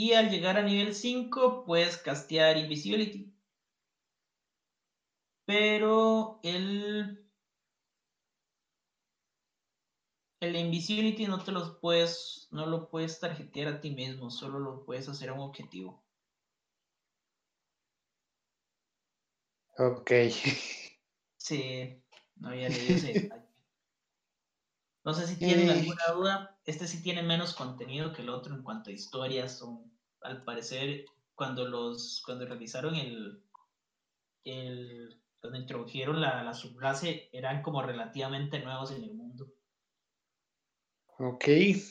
Y 0.00 0.12
al 0.12 0.30
llegar 0.30 0.56
a 0.56 0.62
nivel 0.62 0.94
5 0.94 1.64
puedes 1.64 1.96
castear 1.98 2.56
invisibility. 2.56 3.34
Pero 5.46 6.38
el 6.44 7.28
el 10.40 10.56
invisibility 10.56 11.28
no 11.28 11.44
te 11.44 11.52
los 11.52 11.78
puedes 11.78 12.48
no 12.50 12.66
lo 12.66 12.90
puedes 12.90 13.20
tarjetear 13.20 13.68
a 13.68 13.80
ti 13.80 13.90
mismo, 13.92 14.30
solo 14.30 14.58
lo 14.58 14.84
puedes 14.84 15.08
hacer 15.08 15.28
a 15.28 15.34
un 15.34 15.40
objetivo. 15.42 16.04
Ok. 19.78 20.10
Sí, 21.36 22.04
no 22.36 22.48
había 22.50 22.68
leído 22.68 22.94
ese 22.94 23.08
detalle. 23.14 23.48
No 25.04 25.12
sé 25.14 25.26
si 25.26 25.40
tienen 25.42 25.70
Eh. 25.70 25.70
alguna 25.70 26.04
duda. 26.14 26.57
Este 26.68 26.86
sí 26.86 27.02
tiene 27.02 27.22
menos 27.22 27.54
contenido 27.54 28.12
que 28.12 28.20
el 28.20 28.28
otro 28.28 28.54
en 28.54 28.62
cuanto 28.62 28.90
a 28.90 28.92
historias. 28.92 29.56
Son, 29.56 29.90
al 30.20 30.44
parecer, 30.44 31.06
cuando 31.34 31.66
los, 31.66 32.22
cuando 32.26 32.44
realizaron 32.44 32.94
el, 32.94 33.42
el 34.44 35.18
cuando 35.40 35.58
introdujeron 35.60 36.20
la, 36.20 36.44
la 36.44 36.52
subclase, 36.52 37.30
eran 37.32 37.62
como 37.62 37.82
relativamente 37.82 38.58
nuevos 38.58 38.90
en 38.90 39.02
el 39.02 39.14
mundo. 39.14 39.46
Ok. 41.18 41.48
Eh, 41.48 41.86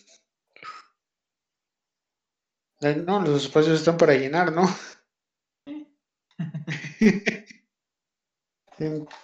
No, 3.03 3.19
los 3.21 3.45
espacios 3.45 3.79
están 3.79 3.97
para 3.97 4.13
llenar, 4.13 4.53
¿no? 4.53 4.67
Sí. 5.65 5.87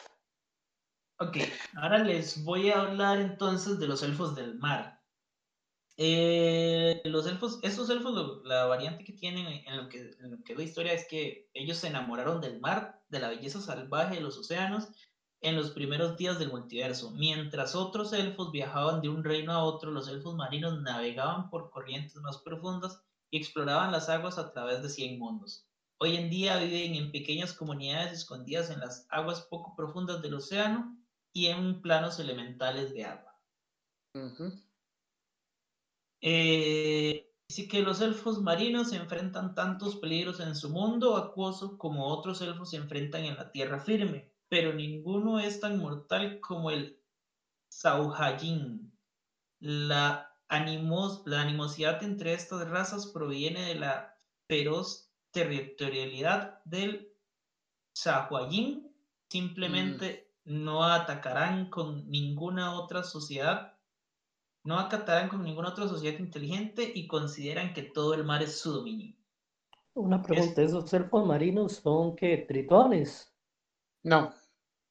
Ok, 1.20 1.38
ahora 1.76 2.00
les 2.00 2.44
voy 2.44 2.72
a 2.72 2.82
hablar 2.82 3.22
entonces 3.22 3.78
de 3.78 3.88
los 3.88 4.02
elfos 4.02 4.36
del 4.36 4.56
mar. 4.56 5.03
Eh, 5.96 7.02
los 7.06 7.28
elfos, 7.28 7.60
estos 7.62 7.90
elfos, 7.90 8.42
la 8.46 8.66
variante 8.66 9.04
que 9.04 9.14
tienen 9.14 9.46
en 9.66 9.78
lo 9.78 9.90
que, 9.90 10.12
en 10.20 10.32
lo 10.32 10.44
que 10.44 10.54
es 10.54 10.58
la 10.58 10.64
historia 10.64 10.94
es 10.94 11.08
que 11.08 11.50
ellos 11.54 11.78
se 11.78 11.88
enamoraron 11.88 12.42
del 12.42 12.60
mar, 12.60 13.04
de 13.10 13.20
la 13.20 13.30
belleza 13.30 13.62
salvaje 13.62 14.16
de 14.16 14.22
los 14.22 14.38
océanos, 14.38 14.90
en 15.42 15.56
los 15.56 15.72
primeros 15.72 16.18
días 16.18 16.40
del 16.40 16.50
multiverso. 16.52 17.12
Mientras 17.12 17.76
otros 17.76 18.14
elfos 18.14 18.52
viajaban 18.52 19.02
de 19.02 19.10
un 19.10 19.24
reino 19.24 19.52
a 19.52 19.64
otro, 19.64 19.92
los 19.92 20.08
elfos 20.08 20.36
marinos 20.36 20.82
navegaban 20.82 21.50
por 21.50 21.70
corrientes 21.70 22.16
más 22.16 22.38
profundas 22.40 23.02
y 23.30 23.38
exploraban 23.38 23.92
las 23.92 24.10
aguas 24.10 24.38
a 24.38 24.52
través 24.52 24.82
de 24.82 24.90
cien 24.90 25.20
mundos. 25.20 25.68
Hoy 26.00 26.16
en 26.16 26.30
día 26.30 26.58
viven 26.58 26.96
en 26.96 27.12
pequeñas 27.12 27.54
comunidades 27.54 28.14
escondidas 28.14 28.70
en 28.70 28.80
las 28.80 29.06
aguas 29.10 29.42
poco 29.50 29.76
profundas 29.76 30.22
del 30.22 30.36
océano 30.36 30.98
y 31.34 31.48
en 31.48 31.82
planos 31.82 32.20
elementales 32.20 32.94
de 32.94 33.06
agua. 33.06 33.40
Ujú. 34.16 34.52
Eh, 36.26 37.30
Dice 37.50 37.68
que 37.68 37.82
los 37.84 38.02
elfos 38.02 38.42
marinos 38.42 38.90
se 38.90 38.96
enfrentan 38.96 39.54
tantos 39.54 39.98
peligros 39.98 40.40
en 40.40 40.56
su 40.56 40.70
mundo 40.70 41.18
acuoso 41.18 41.78
como 41.78 42.08
otros 42.08 42.42
elfos 42.42 42.72
se 42.72 42.78
enfrentan 42.78 43.26
en 43.26 43.36
la 43.36 43.52
tierra 43.52 43.80
firme, 43.80 44.32
pero 44.50 44.74
ninguno 44.74 45.40
es 45.40 45.60
tan 45.60 45.78
mortal 45.78 46.40
como 46.40 46.72
el 46.72 46.98
Sauhajin. 47.70 48.92
La, 49.60 50.32
animos- 50.48 51.22
la 51.26 51.42
animosidad 51.42 52.02
entre 52.02 52.34
estas 52.34 52.68
razas 52.70 53.06
proviene 53.08 53.62
de 53.68 53.76
la 53.76 54.18
feroz 54.48 55.12
territorialidad 55.32 56.64
del 56.64 57.12
Sahuagin. 57.94 58.92
Simplemente 59.30 60.32
no 60.46 60.86
atacarán 60.86 61.70
con 61.70 62.10
ninguna 62.10 62.74
otra 62.80 63.04
sociedad, 63.04 63.73
no 64.64 64.80
acatarán 64.80 65.30
con 65.30 65.44
ninguna 65.44 65.70
otra 65.70 65.88
sociedad 65.88 66.20
inteligente 66.20 66.92
y 66.96 67.08
consideran 67.08 67.74
que 67.74 67.84
todo 67.84 68.14
el 68.14 68.24
mar 68.26 68.44
es 68.44 68.60
su 68.60 68.72
dominio. 68.74 69.16
Una 69.96 70.22
pregunta, 70.22 70.62
¿esos 70.62 70.94
elfos 70.94 71.26
marinos 71.26 71.78
son 71.78 72.16
qué? 72.16 72.38
¿Tritones? 72.48 73.34
No, 74.04 74.34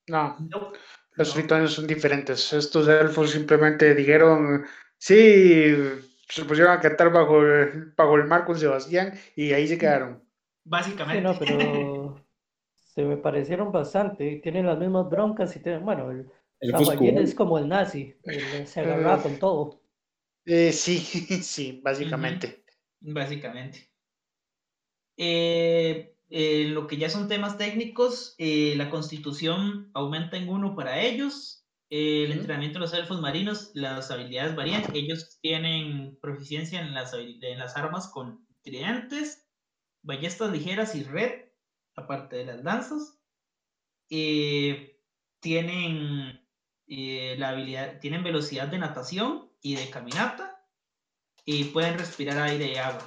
no. 0.09 0.23
No, 0.39 0.73
Los 1.16 1.33
no. 1.33 1.35
tritones 1.35 1.73
son 1.73 1.87
diferentes. 1.87 2.53
Estos 2.53 2.89
elfos 2.89 3.31
simplemente 3.33 3.95
dijeron, 3.95 4.66
sí, 4.99 5.75
se 6.29 6.45
pusieron 6.47 6.73
a 6.75 6.81
cantar 6.81 7.12
bajo 7.12 7.43
el, 7.43 7.93
bajo 7.97 8.16
el 8.16 8.27
mar 8.27 8.45
con 8.47 8.59
Sebastián 8.59 9.14
y 9.37 9.53
ahí 9.53 9.68
se 9.68 9.79
quedaron. 9.79 10.25
básicamente. 10.64 11.18
Sí, 11.18 11.20
no, 11.20 11.39
pero 11.39 12.25
se 12.75 13.05
me 13.05 13.16
parecieron 13.16 13.73
bastante. 13.73 14.41
Tienen 14.43 14.66
las 14.66 14.79
mismas 14.79 15.09
broncas 15.11 15.55
y 15.57 15.62
tienen, 15.62 15.85
bueno, 15.85 16.11
el, 16.11 16.31
El 16.63 16.73
Fusco. 16.77 17.05
es 17.05 17.35
como 17.35 17.59
el 17.59 17.69
nazi, 17.69 18.15
el- 18.25 18.67
se 18.67 18.81
agarra 18.81 19.23
con 19.23 19.39
todo. 19.39 19.83
Eh, 20.47 20.73
sí, 20.73 20.99
sí, 21.43 21.81
básicamente. 21.85 22.65
Básicamente. 23.01 23.91
Eh, 25.17 26.17
eh, 26.31 26.65
lo 26.69 26.87
que 26.87 26.97
ya 26.97 27.11
son 27.11 27.29
temas 27.29 27.59
técnicos, 27.59 28.35
eh, 28.39 28.75
la 28.77 28.91
constitución 28.91 29.91
aumenta 29.95 30.37
en 30.37 30.49
uno 30.49 30.75
para 30.75 31.01
ellos. 31.03 31.59
eh, 31.95 32.25
el 32.25 32.33
entrenamiento 32.33 32.79
de 32.79 32.87
los 32.87 32.95
elfos 32.95 33.21
marinos, 33.21 33.71
las 33.75 34.11
habilidades 34.11 34.57
varían. 34.57 34.83
Ellos 34.95 35.39
tienen 35.43 36.19
proficiencia 36.23 36.81
en 36.81 36.95
las, 36.95 37.13
habil- 37.13 37.39
en 37.45 37.59
las 37.59 37.77
armas 37.77 38.09
con 38.09 38.47
tridentes, 38.63 39.47
ballestas 40.03 40.51
ligeras 40.53 40.95
y 40.95 41.03
red, 41.05 41.51
aparte 41.95 42.37
de 42.37 42.47
las 42.47 42.65
lanzas. 42.65 43.21
Eh, 44.11 45.01
tienen 45.41 46.41
eh, 46.95 47.36
la 47.38 47.49
habilidad, 47.49 48.01
tienen 48.01 48.22
velocidad 48.22 48.68
de 48.68 48.76
natación 48.76 49.51
y 49.62 49.76
de 49.76 49.88
caminata 49.88 50.62
y 51.47 51.64
pueden 51.64 51.97
respirar 51.99 52.36
aire 52.36 52.70
y 52.70 52.76
agua. 52.76 53.07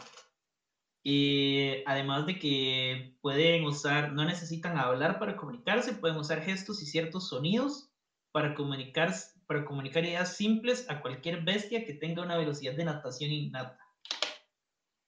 Y 1.03 1.83
además 1.85 2.25
de 2.25 2.39
que 2.39 3.15
pueden 3.21 3.63
usar, 3.63 4.13
no 4.13 4.25
necesitan 4.25 4.79
hablar 4.79 5.19
para 5.19 5.37
comunicarse, 5.37 5.93
pueden 5.93 6.17
usar 6.17 6.41
gestos 6.41 6.81
y 6.81 6.87
ciertos 6.87 7.29
sonidos 7.29 7.91
para 8.31 8.55
comunicar, 8.55 9.13
para 9.45 9.65
comunicar 9.65 10.03
ideas 10.03 10.35
simples 10.35 10.89
a 10.89 11.03
cualquier 11.03 11.43
bestia 11.43 11.85
que 11.85 11.93
tenga 11.93 12.23
una 12.23 12.37
velocidad 12.37 12.73
de 12.73 12.85
natación 12.85 13.29
innata. 13.29 13.77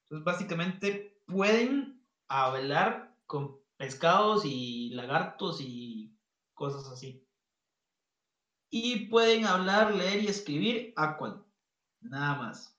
Entonces, 0.04 0.24
básicamente 0.24 1.20
pueden 1.26 2.06
hablar 2.28 3.16
con 3.26 3.58
pescados 3.76 4.46
y 4.46 4.92
lagartos 4.92 5.62
y 5.62 6.16
cosas 6.54 6.88
así. 6.94 7.27
Y 8.70 9.06
pueden 9.08 9.46
hablar, 9.46 9.94
leer 9.96 10.24
y 10.24 10.28
escribir 10.28 10.94
Aquan. 10.96 11.44
Nada 12.02 12.36
más. 12.36 12.78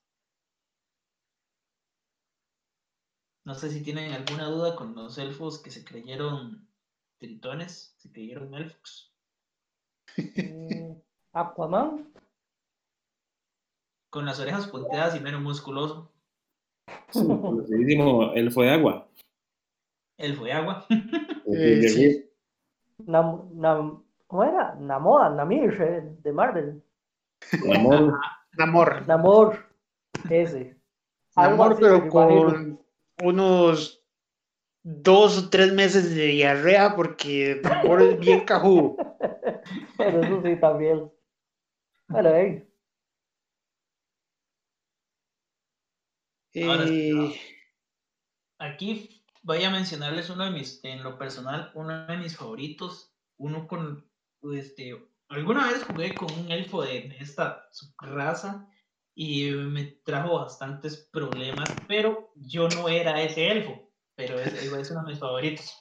No 3.45 3.55
sé 3.55 3.71
si 3.71 3.81
tienen 3.81 4.11
alguna 4.13 4.45
duda 4.45 4.75
con 4.75 4.93
los 4.93 5.17
elfos 5.17 5.59
que 5.59 5.71
se 5.71 5.83
creyeron 5.83 6.67
tritones, 7.17 7.95
se 7.97 8.11
creyeron 8.11 8.53
elfos. 8.53 9.11
Mm, 10.17 10.93
Aquaman, 11.33 12.11
Con 14.09 14.25
las 14.25 14.39
orejas 14.39 14.67
punteadas 14.67 15.15
y 15.15 15.19
menos 15.19 15.41
musculoso. 15.41 16.11
Sí, 17.11 17.21
elfo 18.35 18.61
de 18.61 18.69
agua. 18.69 19.09
Elfo 20.17 20.43
de 20.43 20.51
agua. 20.51 20.85
Eh, 21.51 21.89
sí. 21.89 22.29
Nam, 22.99 23.49
Nam- 23.55 24.03
¿cómo 24.29 24.43
era? 24.43 24.75
Namor, 24.75 25.31
Namir, 25.31 25.73
eh, 25.81 26.03
de 26.21 26.31
Marvel. 26.31 26.83
Namor. 27.65 28.19
Namor. 28.57 29.07
Namor, 29.07 29.65
ese. 30.29 30.77
Namor, 31.35 31.77
pero 31.79 32.07
con 32.09 32.79
unos 33.23 34.05
dos 34.83 35.37
o 35.37 35.49
tres 35.49 35.73
meses 35.73 36.13
de 36.13 36.27
diarrea 36.27 36.95
porque 36.95 37.59
Namor 37.63 38.03
es 38.03 38.19
bien 38.19 38.45
cajudo. 38.45 38.95
Pero 39.97 40.23
eso 40.23 40.41
sí 40.43 40.55
también. 40.55 41.11
Bueno, 42.07 42.29
Ahora 42.29 42.39
Eh, 46.53 47.41
Aquí 48.57 49.23
voy 49.43 49.63
a 49.63 49.69
mencionarles 49.69 50.29
uno 50.29 50.45
de 50.45 50.51
mis, 50.51 50.83
en 50.83 51.03
lo 51.03 51.17
personal, 51.17 51.71
uno 51.75 52.07
de 52.07 52.17
mis 52.17 52.37
favoritos. 52.37 53.13
Uno 53.37 53.67
con, 53.67 54.08
este, 54.53 54.95
alguna 55.29 55.67
vez 55.71 55.83
jugué 55.83 56.13
con 56.15 56.31
un 56.33 56.51
elfo 56.51 56.81
de 56.83 57.15
esta 57.19 57.69
raza 57.97 58.67
y 59.15 59.51
me 59.51 59.85
trajo 60.03 60.39
bastantes 60.39 61.09
problemas, 61.11 61.69
pero 61.87 62.31
yo 62.35 62.69
no 62.69 62.87
era 62.87 63.21
ese 63.21 63.51
elfo, 63.51 63.91
pero 64.15 64.39
es, 64.39 64.53
es 64.53 64.91
uno 64.91 65.03
de 65.03 65.11
mis 65.11 65.19
favoritos. 65.19 65.75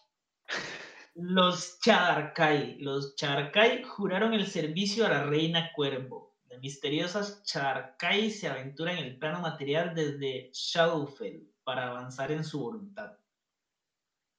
Los 1.20 1.80
Charkai. 1.80 2.78
Los 2.78 3.16
Charkai 3.16 3.82
juraron 3.82 4.34
el 4.34 4.46
servicio 4.46 5.04
a 5.04 5.08
la 5.08 5.22
reina 5.24 5.72
Cuervo. 5.74 6.36
Las 6.48 6.60
misteriosas 6.60 7.42
Charkai 7.42 8.30
se 8.30 8.46
aventuran 8.46 8.98
en 8.98 9.04
el 9.04 9.18
plano 9.18 9.40
material 9.40 9.94
desde 9.94 10.50
Shadowfell 10.52 11.42
para 11.64 11.88
avanzar 11.88 12.30
en 12.30 12.44
su 12.44 12.60
voluntad. 12.60 13.18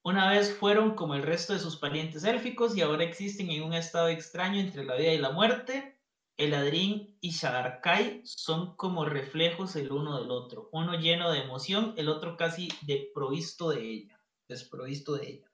Una 0.09 0.31
vez 0.31 0.57
fueron 0.57 0.95
como 0.95 1.13
el 1.13 1.21
resto 1.21 1.53
de 1.53 1.59
sus 1.59 1.77
parientes 1.77 2.23
élficos 2.23 2.75
y 2.75 2.81
ahora 2.81 3.03
existen 3.03 3.51
en 3.51 3.61
un 3.61 3.75
estado 3.75 4.07
extraño 4.07 4.59
entre 4.59 4.83
la 4.83 4.95
vida 4.95 5.13
y 5.13 5.19
la 5.19 5.29
muerte. 5.29 6.01
Eladrin 6.35 7.15
y 7.21 7.29
Shadarkai 7.29 8.23
son 8.25 8.75
como 8.75 9.05
reflejos 9.05 9.75
el 9.75 9.91
uno 9.91 10.19
del 10.19 10.31
otro, 10.31 10.67
uno 10.71 10.99
lleno 10.99 11.29
de 11.29 11.41
emoción, 11.41 11.93
el 11.95 12.09
otro 12.09 12.37
casi 12.37 12.69
desprovisto 12.81 13.69
de 13.69 13.81
ella, 13.83 14.19
desprovisto 14.47 15.13
de 15.13 15.29
ella. 15.29 15.51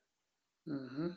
ujú. 0.68 1.16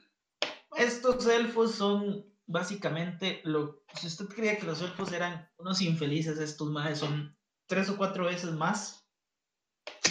Estos 0.77 1.27
elfos 1.27 1.75
son 1.75 2.25
básicamente 2.47 3.41
lo. 3.45 3.85
Si 3.95 4.07
usted 4.07 4.27
creía 4.27 4.59
que 4.59 4.67
los 4.67 4.81
elfos 4.83 5.13
eran 5.13 5.49
unos 5.59 5.83
infelices, 5.83 6.39
estos 6.39 6.71
más 6.71 6.99
son 6.99 7.37
tres 7.67 7.89
o 7.91 7.97
cuatro 7.97 8.25
veces 8.25 8.53
más 8.53 9.07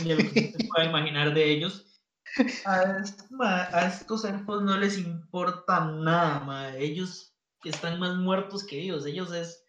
de 0.03 0.15
lo 0.15 0.31
que 0.33 0.39
usted 0.41 0.59
puede 0.67 0.87
imaginar 0.89 1.33
de 1.33 1.51
ellos. 1.51 1.86
A, 2.65 2.99
est- 2.99 3.29
ma- 3.31 3.63
a 3.73 3.87
estos 3.87 4.23
elfos 4.25 4.61
no 4.61 4.77
les 4.77 4.97
importa 4.97 5.85
nada, 5.85 6.39
ma. 6.41 6.75
ellos 6.77 7.33
están 7.63 7.99
más 7.99 8.15
muertos 8.17 8.63
que 8.65 8.77
vivos. 8.77 9.05
Ellos 9.05 9.31
es. 9.33 9.63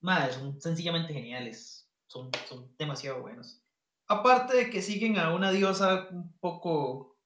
ma, 0.00 0.30
son 0.30 0.60
sencillamente 0.60 1.12
geniales. 1.14 1.88
Son, 2.08 2.30
son 2.48 2.74
demasiado 2.78 3.20
buenos. 3.22 3.62
Aparte 4.08 4.56
de 4.56 4.70
que 4.70 4.82
siguen 4.82 5.18
a 5.18 5.34
una 5.34 5.50
diosa 5.50 6.08
un 6.10 6.32
poco 6.38 7.16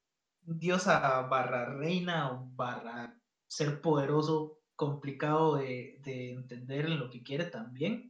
diosa 0.43 1.21
barra 1.23 1.75
reina 1.77 2.33
o 2.33 2.47
barra 2.55 3.21
ser 3.47 3.81
poderoso, 3.83 4.59
complicado 4.77 5.57
de, 5.57 6.01
de 6.05 6.33
entender 6.33 6.87
en 6.87 6.99
lo 6.99 7.11
que 7.11 7.23
quiere 7.23 7.45
también. 7.45 8.09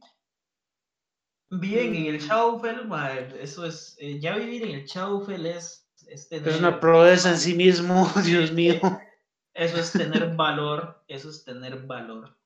Bien, 1.49 1.93
en 1.95 2.05
el 2.05 2.15
Mm. 2.15 2.19
Shadowfell, 2.21 3.33
eso 3.41 3.65
es, 3.65 3.97
eh, 3.99 4.19
ya 4.21 4.37
vivir 4.37 4.63
en 4.63 4.75
el 4.79 4.85
Shadowfell 4.85 5.45
es, 5.47 5.80
es 6.11 6.27
tener, 6.29 6.49
Es 6.49 6.59
una 6.59 6.79
proeza 6.79 7.29
en 7.29 7.37
sí 7.37 7.53
mismo, 7.55 8.07
Dios 8.25 8.51
mío. 8.51 8.79
eso 9.53 9.77
es 9.77 9.91
tener 9.91 10.35
valor, 10.35 11.03
eso 11.07 11.29
es 11.29 11.43
tener 11.43 11.85
valor. 11.85 12.37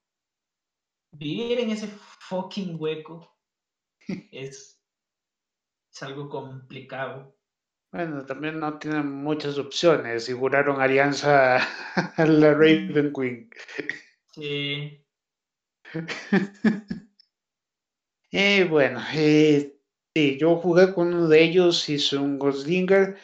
Vivir 1.11 1.59
en 1.59 1.71
ese 1.71 1.87
fucking 1.87 2.75
hueco 2.79 3.27
es, 4.31 4.81
es 5.91 6.03
algo 6.03 6.29
complicado. 6.29 7.35
Bueno, 7.91 8.25
también 8.25 8.59
no 8.59 8.77
tienen 8.77 9.09
muchas 9.23 9.57
opciones 9.57 10.27
y 10.29 10.33
juraron 10.33 10.81
alianza 10.81 11.57
a 11.57 12.25
la 12.25 12.53
Raven 12.53 13.13
Queen. 13.13 13.49
Sí, 14.33 15.05
Eh, 18.31 18.65
bueno, 18.69 19.01
eh, 19.13 19.79
sí, 20.13 20.37
yo 20.37 20.57
jugué 20.57 20.93
con 20.93 21.07
uno 21.13 21.27
de 21.27 21.43
ellos, 21.43 21.87
hice 21.89 22.17
un 22.17 22.37
Ghostlinger, 22.37 23.17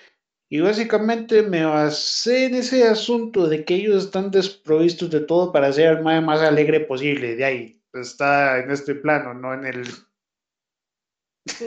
y 0.51 0.59
básicamente 0.59 1.43
me 1.43 1.63
basé 1.63 2.47
en 2.47 2.55
ese 2.55 2.85
asunto 2.85 3.47
de 3.47 3.63
que 3.63 3.75
ellos 3.75 4.03
están 4.03 4.31
desprovistos 4.31 5.09
de 5.09 5.21
todo 5.21 5.53
para 5.53 5.71
ser 5.71 5.97
el 5.97 6.03
mae 6.03 6.19
más 6.19 6.41
alegre 6.41 6.81
posible. 6.81 7.37
De 7.37 7.45
ahí 7.45 7.81
está 7.93 8.59
en 8.59 8.69
este 8.69 8.95
plano, 8.95 9.33
no 9.33 9.53
en 9.53 9.65
el. 9.65 9.85
sí, 9.85 9.95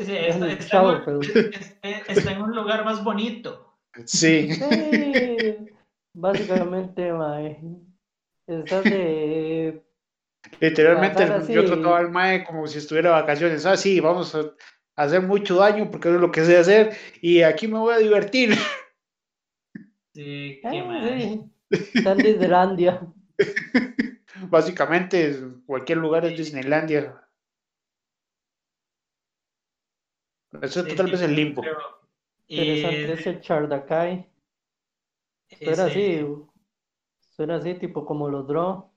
sí, 0.05 0.12
está, 0.15 0.82
en 1.06 1.16
un- 1.16 1.24
está 2.09 2.32
en 2.32 2.43
lugar 2.55 2.85
más 2.85 3.02
bonito. 3.02 3.74
Sí, 4.05 4.52
Sí, 4.52 5.56
básicamente, 6.12 7.11
mae. 7.11 7.59
Estás 8.47 8.85
de. 8.85 9.82
literalmente 10.61 11.24
yo 11.55 11.65
trataba 11.65 11.98
al 12.01 12.11
mae 12.11 12.44
como 12.44 12.66
si 12.66 12.77
estuviera 12.78 13.15
de 13.15 13.23
vacaciones. 13.23 13.65
Ah, 13.65 13.78
sí, 13.78 13.98
vamos 14.01 14.35
a 14.35 14.43
hacer 14.97 15.23
mucho 15.23 15.57
daño 15.57 15.91
porque 15.91 16.09
es 16.15 16.21
lo 16.21 16.31
que 16.31 16.45
sé 16.45 16.57
hacer 16.57 16.97
y 17.21 17.43
aquí 17.43 17.66
me 17.69 17.79
voy 17.79 17.95
a 17.95 17.99
divertir. 17.99 18.55
Sí, 20.12 20.61
qué 20.62 20.81
Ah, 20.81 20.85
mal. 20.85 21.19
sí. 21.19 21.51
Están 21.71 22.19
de 22.19 22.31
Islandia. 22.31 23.01
Básicamente, 24.49 25.37
cualquier 25.66 25.99
lugar 25.99 26.25
es 26.25 26.37
Disneylandia. 26.37 27.21
Eso 30.62 30.83
Sí, 30.85 30.91
es 30.91 30.97
tal 30.97 31.11
vez 31.11 31.21
el 31.23 31.35
limbo. 31.35 31.62
pero, 31.62 31.79
Interesante 32.47 33.11
eh, 33.11 33.12
ese 33.15 33.41
Chardakai. 33.41 34.29
Suena 35.59 35.73
ese- 35.73 35.83
así. 35.83 36.27
Suena 37.31 37.57
así, 37.57 37.75
tipo 37.75 38.05
como 38.07 38.29
los 38.29 38.47
Draw. 38.47 38.89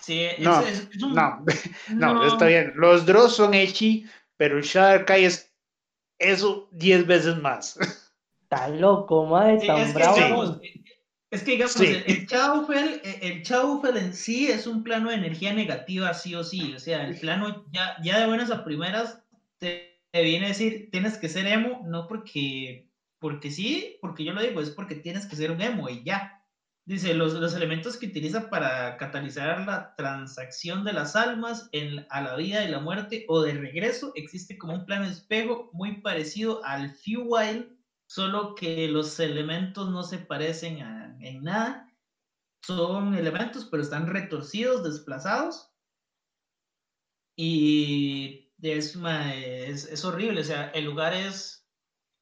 Sí, 0.00 0.26
No, 0.40 0.60
es- 0.60 0.88
es 0.92 1.02
un- 1.02 1.14
No, 1.96 2.14
no, 2.14 2.26
está 2.26 2.46
bien. 2.46 2.72
Los 2.76 3.06
Dross 3.06 3.36
son 3.36 3.54
Echi, 3.54 4.04
pero 4.36 4.58
el 4.58 4.64
Shadow 4.64 5.04
Kai 5.06 5.24
es 5.24 5.52
eso 6.18 6.68
10 6.72 7.06
veces 7.06 7.36
más. 7.38 7.78
Está 8.42 8.68
loco, 8.68 9.26
Sí, 9.60 9.66
tan 9.66 9.78
es, 9.80 9.88
que, 9.88 9.92
bravo. 9.94 10.14
digamos, 10.16 10.60
es 11.30 11.42
que 11.42 11.50
digamos, 11.52 11.72
Sí. 11.72 11.86
el, 11.86 12.04
el 12.06 12.26
Chaufel, 12.26 13.00
eh, 13.04 13.18
el 13.22 13.42
Chaufel 13.42 13.96
en 13.96 14.14
sí 14.14 14.48
es 14.48 14.66
un 14.66 14.82
plano 14.84 15.10
de 15.10 15.16
energía 15.16 15.52
negativa 15.52 16.14
sí 16.14 16.34
o 16.34 16.44
sí, 16.44 16.72
o 16.74 16.78
sea, 16.78 17.06
el 17.06 17.18
plano 17.18 17.66
ya, 17.72 17.96
ya 18.02 18.20
de 18.20 18.26
buenas 18.26 18.50
a 18.50 18.64
primeras 18.64 19.22
te, 19.58 20.00
te 20.12 20.22
viene 20.22 20.46
a 20.46 20.48
decir, 20.50 20.90
tienes 20.92 21.18
que 21.18 21.28
ser 21.28 21.46
emo, 21.46 21.82
no 21.86 22.06
porque, 22.06 22.88
porque 23.18 23.50
sí, 23.50 23.98
porque 24.00 24.24
yo 24.24 24.32
lo 24.32 24.42
digo, 24.42 24.60
es 24.60 24.70
porque 24.70 24.94
tienes 24.96 25.26
que 25.26 25.36
ser 25.36 25.50
un 25.50 25.60
emo 25.60 25.88
y 25.88 26.04
ya. 26.04 26.35
Dice, 26.86 27.14
los, 27.14 27.34
los 27.34 27.52
elementos 27.54 27.96
que 27.98 28.06
utiliza 28.06 28.48
para 28.48 28.96
catalizar 28.96 29.60
la 29.66 29.94
transacción 29.96 30.84
de 30.84 30.92
las 30.92 31.16
almas 31.16 31.68
en, 31.72 32.06
a 32.10 32.20
la 32.22 32.36
vida 32.36 32.64
y 32.64 32.68
la 32.68 32.78
muerte 32.78 33.24
o 33.28 33.42
de 33.42 33.54
regreso 33.54 34.12
existe 34.14 34.56
como 34.56 34.74
un 34.74 34.86
plano 34.86 35.04
espejo 35.06 35.68
muy 35.72 36.00
parecido 36.00 36.64
al 36.64 36.90
Feywild, 36.94 37.72
solo 38.08 38.54
que 38.54 38.86
los 38.88 39.18
elementos 39.18 39.90
no 39.90 40.04
se 40.04 40.18
parecen 40.18 40.80
a- 40.82 41.16
en 41.20 41.42
nada. 41.42 41.92
Son 42.62 43.14
elementos, 43.14 43.66
pero 43.70 43.82
están 43.82 44.06
retorcidos, 44.08 44.84
desplazados. 44.84 45.72
Y 47.36 48.50
es, 48.62 48.96
es, 48.96 49.84
es 49.86 50.04
horrible, 50.04 50.40
o 50.40 50.44
sea, 50.44 50.70
el 50.70 50.84
lugar 50.86 51.12
es 51.14 51.55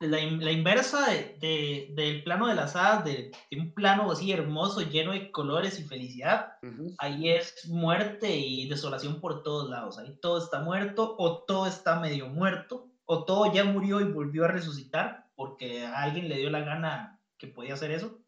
la, 0.00 0.20
in- 0.20 0.44
la 0.44 0.50
inversa 0.50 1.08
de, 1.10 1.36
de- 1.40 1.88
del 1.94 2.22
plano 2.24 2.46
de 2.48 2.54
las 2.54 2.76
hadas, 2.76 3.04
de, 3.04 3.30
de 3.50 3.60
un 3.60 3.72
plano 3.72 4.10
así 4.10 4.32
hermoso, 4.32 4.82
lleno 4.82 5.12
de 5.12 5.30
colores 5.30 5.78
y 5.78 5.84
felicidad. 5.84 6.54
Ujú. 6.62 6.94
Ahí 6.98 7.30
es 7.30 7.66
muerte 7.68 8.36
y 8.36 8.68
desolación 8.68 9.20
por 9.20 9.42
todos 9.42 9.70
lados. 9.70 9.98
Ahí 9.98 10.16
todo 10.20 10.38
está 10.42 10.60
muerto 10.60 11.14
o 11.18 11.44
todo 11.44 11.66
está 11.66 12.00
medio 12.00 12.28
muerto 12.28 12.90
o 13.06 13.24
todo 13.24 13.52
ya 13.52 13.64
murió 13.64 14.00
y 14.00 14.04
volvió 14.04 14.44
a 14.44 14.48
resucitar 14.48 15.26
porque 15.36 15.84
a 15.84 16.02
alguien 16.02 16.28
le 16.28 16.36
dio 16.38 16.50
la 16.50 16.60
gana 16.60 17.20
que 17.38 17.46
podía 17.48 17.74
hacer 17.74 17.90
eso. 17.90 18.20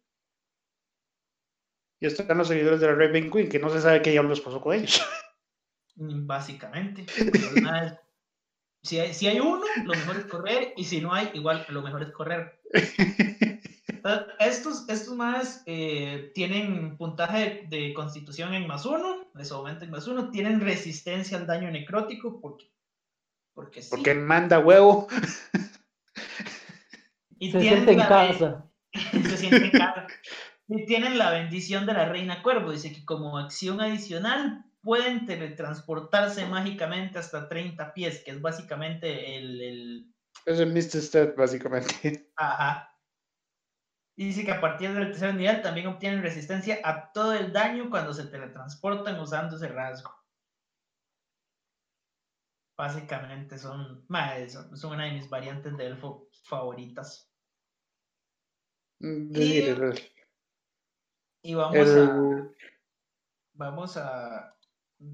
Y 2.00 2.06
están 2.06 2.36
los 2.36 2.48
seguidores 2.48 2.80
de 2.80 2.86
la 2.88 2.94
Raven 2.94 3.30
Queen, 3.30 3.48
que 3.48 3.58
no 3.58 3.70
se 3.70 3.80
sabe 3.80 4.02
qué 4.02 4.10
diablos 4.10 4.40
pasó 4.40 4.60
con 4.60 4.74
ellos. 4.74 5.02
Mm, 5.94 6.26
Básicamente. 6.26 7.06
Nada, 7.62 7.98
si, 8.86 9.00
hay, 9.00 9.12
si 9.12 9.26
hay 9.26 9.40
uno, 9.40 9.64
lo 9.84 9.94
mejor 9.94 10.16
es 10.16 10.24
correr 10.26 10.72
y 10.76 10.84
si 10.84 11.00
no 11.00 11.12
hay, 11.12 11.30
igual 11.34 11.66
lo 11.68 11.82
mejor 11.82 12.02
es 12.02 12.12
correr. 12.12 12.60
Entonces, 12.72 14.26
Estos, 14.38 14.88
estos 14.88 15.16
más 15.16 15.64
eh, 15.66 16.30
tienen 16.32 16.96
puntaje 16.96 17.66
de, 17.68 17.76
de 17.76 17.94
constitución 17.94 18.54
en 18.54 18.68
más 18.68 18.86
uno, 18.86 19.26
les 19.34 19.50
aumenta 19.50 19.84
en 19.84 19.90
más 19.90 20.06
uno, 20.06 20.30
tienen 20.30 20.60
resistencia 20.60 21.36
al 21.36 21.46
daño 21.46 21.70
necrótico 21.72 22.40
porque, 22.40 22.70
porque 23.52 23.82
sí. 23.82 23.88
Porque 23.90 24.14
manda 24.14 24.60
huevo. 24.60 25.08
y 27.40 27.50
Se 27.50 27.60
siente 27.60 27.92
en 27.92 27.98
casa. 27.98 28.64
se 28.92 29.36
siente 29.36 29.64
en 29.64 29.70
casa. 29.72 30.06
Y 30.68 30.86
tienen 30.86 31.18
la 31.18 31.30
bendición 31.30 31.86
de 31.86 31.94
la 31.94 32.08
reina 32.08 32.42
cuervo. 32.42 32.70
Dice 32.70 32.92
que 32.92 33.04
como 33.04 33.38
acción 33.38 33.80
adicional 33.80 34.64
pueden 34.86 35.26
teletransportarse 35.26 36.46
mágicamente 36.46 37.18
hasta 37.18 37.48
30 37.48 37.92
pies, 37.92 38.22
que 38.24 38.30
es 38.30 38.40
básicamente 38.40 39.36
el, 39.36 39.60
el- 39.60 40.14
Es 40.46 40.60
el 40.60 40.72
Mr. 40.72 41.02
Step, 41.02 41.36
básicamente. 41.36 42.30
Ajá. 42.36 42.96
Y 44.16 44.26
dice 44.28 44.44
que 44.44 44.52
a 44.52 44.60
partir 44.60 44.94
del 44.94 45.08
tercer 45.10 45.34
nivel 45.34 45.60
también 45.60 45.88
obtienen 45.88 46.22
resistencia 46.22 46.78
a 46.84 47.10
todo 47.12 47.34
el 47.34 47.52
daño 47.52 47.90
cuando 47.90 48.14
se 48.14 48.28
teletransportan 48.28 49.18
usando 49.18 49.56
ese 49.56 49.68
rasgo. 49.68 50.14
Básicamente 52.78 53.58
son, 53.58 54.06
son, 54.74 54.92
una 54.92 55.06
de 55.06 55.12
mis 55.12 55.28
variantes 55.28 55.76
de 55.76 55.86
elfo 55.86 56.28
favoritas. 56.44 57.32
Mm, 59.00 59.34
Y- 59.34 59.58
el- 59.62 60.12
Y 61.42 61.54
vamos 61.54 61.88
a... 61.88 62.48
Vamos 63.54 63.96
a... 63.96 64.55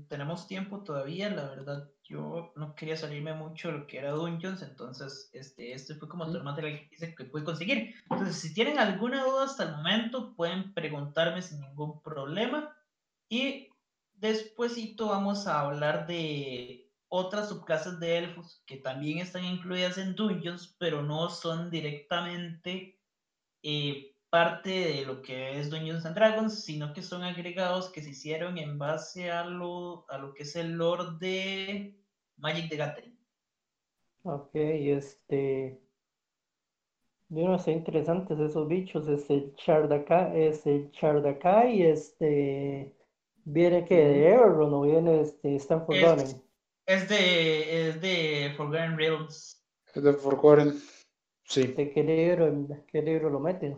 Tenemos 0.09 0.47
tiempo 0.47 0.85
todavía, 0.85 1.29
la 1.31 1.49
verdad. 1.49 1.91
Yo 2.05 2.53
no 2.57 2.75
quería 2.75 2.97
salirme 2.97 3.35
mucho 3.35 3.69
de 3.69 3.79
lo 3.79 3.87
que 3.87 3.99
era 3.99 4.13
Dungeons, 4.13 4.63
entonces 4.63 5.31
este, 5.33 5.73
este 5.73 5.95
fue 5.97 6.09
como 6.09 6.27
todo 6.27 6.39
el 6.39 6.45
material 6.45 6.89
que 7.17 7.25
pude 7.25 7.43
conseguir. 7.43 7.95
Entonces, 8.11 8.37
si 8.37 8.55
tienen 8.55 8.79
alguna 8.79 9.25
duda 9.25 9.45
hasta 9.45 9.65
el 9.65 9.73
momento, 9.73 10.35
pueden 10.35 10.73
preguntarme 10.73 11.43
sin 11.43 11.61
ningún 11.61 12.01
problema. 12.01 12.77
Y 13.29 13.71
despuesito 14.15 15.09
vamos 15.09 15.47
a 15.47 15.61
hablar 15.61 16.07
de 16.07 16.89
otras 17.09 17.49
subclases 17.49 17.99
de 17.99 18.19
elfos 18.19 18.63
que 18.67 18.77
también 18.77 19.19
están 19.19 19.45
incluidas 19.45 19.99
en 19.99 20.15
Dungeons, 20.15 20.77
pero 20.79 21.03
no 21.03 21.29
son 21.29 21.71
directamente 21.71 23.01
eh, 23.63 24.15
parte 24.33 24.71
de 24.71 25.05
lo 25.05 25.21
que 25.21 25.61
es 25.61 25.69
Dungeons 25.69 26.07
and 26.07 26.17
Dragons, 26.17 26.65
sino 26.65 26.95
que 26.95 27.03
son 27.03 27.23
agregados 27.23 27.91
que 27.91 28.01
se 28.01 28.11
hicieron 28.11 28.57
en 28.57 28.79
base 28.79 29.31
a 29.31 29.45
lo, 29.45 30.07
a 30.09 30.17
lo 30.17 30.33
que 30.33 30.45
es 30.45 30.57
el 30.57 30.73
lore 30.73 31.05
de 31.21 31.95
Magic 32.39 32.71
the 32.71 32.77
Gathering. 32.77 33.19
Ok, 34.23 34.51
este. 34.55 35.79
Yo 37.29 37.47
no 37.47 37.59
sé, 37.59 37.73
interesantes 37.73 38.39
esos 38.41 38.67
bichos. 38.69 39.07
Es 39.07 39.29
el 39.29 39.55
Chardaka, 39.57 40.35
es 40.35 40.67
el 40.67 40.91
Chardakai, 40.93 41.83
este. 41.83 42.97
Viene 43.45 43.85
que 43.85 43.97
de 43.97 44.29
Everron 44.33 44.73
o 44.73 44.81
viene 44.83 45.21
este 45.21 45.57
Stanford 45.57 45.97
Es- 45.97 46.03
Forgotten. 46.05 46.43
Es 46.87 47.09
de, 47.09 47.89
es 47.89 48.01
de 48.01 48.55
Forgotten 48.57 48.97
Realms. 48.97 49.63
es 49.95 50.03
de 50.03 50.13
Forgotten. 50.15 50.81
Sí. 51.45 51.67
¿De 51.67 51.91
qué 51.93 52.03
libro, 52.03 52.67
qué 52.91 53.03
libro 53.03 53.29
lo 53.29 53.39
meten? 53.39 53.77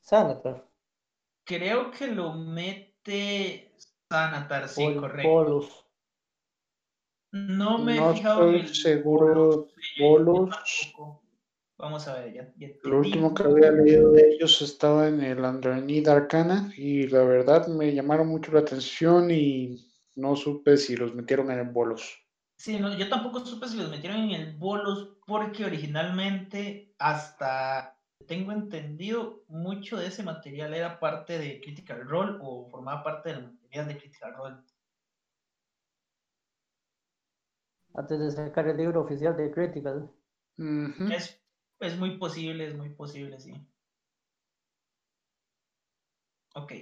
Sanatar. 0.00 0.68
Creo 1.44 1.90
que 1.90 2.06
lo 2.06 2.34
mete 2.34 3.72
Sanatar, 4.10 4.68
sí, 4.68 4.82
Pol- 4.84 5.00
correcto. 5.00 5.28
Polos. 5.28 5.84
No 7.32 7.78
me 7.78 7.96
he 7.96 8.14
fijado 8.14 8.50
estoy 8.50 8.60
el 8.60 8.74
seguro. 8.74 9.68
Polos. 9.98 10.50
tampoco. 10.50 11.22
Vamos 11.78 12.08
a 12.08 12.14
ver, 12.14 12.32
ya, 12.32 12.52
ya 12.56 12.68
Lo 12.82 12.98
último 12.98 13.34
que 13.34 13.44
había 13.44 13.70
leído 13.70 14.10
de 14.12 14.30
ellos 14.30 14.60
estaba 14.62 15.06
en 15.08 15.22
el 15.22 15.40
Underneath 15.40 16.08
Arcana 16.08 16.72
y 16.76 17.06
la 17.06 17.22
verdad 17.22 17.68
me 17.68 17.94
llamaron 17.94 18.28
mucho 18.28 18.50
la 18.50 18.60
atención 18.60 19.30
y 19.30 19.86
no 20.16 20.34
supe 20.34 20.76
si 20.76 20.96
los 20.96 21.14
metieron 21.14 21.50
en 21.52 21.60
el 21.60 21.68
bolos. 21.68 22.18
Sí, 22.56 22.78
no, 22.80 22.96
yo 22.96 23.08
tampoco 23.08 23.46
supe 23.46 23.68
si 23.68 23.76
los 23.76 23.90
metieron 23.90 24.18
en 24.22 24.30
el 24.32 24.56
bolos 24.56 25.18
porque 25.24 25.64
originalmente 25.64 26.94
hasta 26.98 27.97
tengo 28.26 28.52
entendido 28.52 29.44
mucho 29.48 29.96
de 29.96 30.08
ese 30.08 30.22
material 30.22 30.74
era 30.74 30.98
parte 31.00 31.38
de 31.38 31.60
Critical 31.60 32.08
Role 32.08 32.38
o 32.40 32.68
formaba 32.70 33.02
parte 33.02 33.30
del 33.30 33.44
material 33.52 33.88
de 33.88 33.98
Critical 33.98 34.34
Role. 34.34 34.56
Antes 37.94 38.18
de 38.20 38.30
sacar 38.30 38.66
el 38.68 38.76
libro 38.76 39.00
oficial 39.02 39.36
de 39.36 39.50
Critical. 39.50 40.10
Es, 41.12 41.42
es 41.80 41.98
muy 41.98 42.16
posible, 42.18 42.66
es 42.68 42.74
muy 42.76 42.90
posible, 42.90 43.38
sí. 43.40 43.52
Ok. 46.54 46.72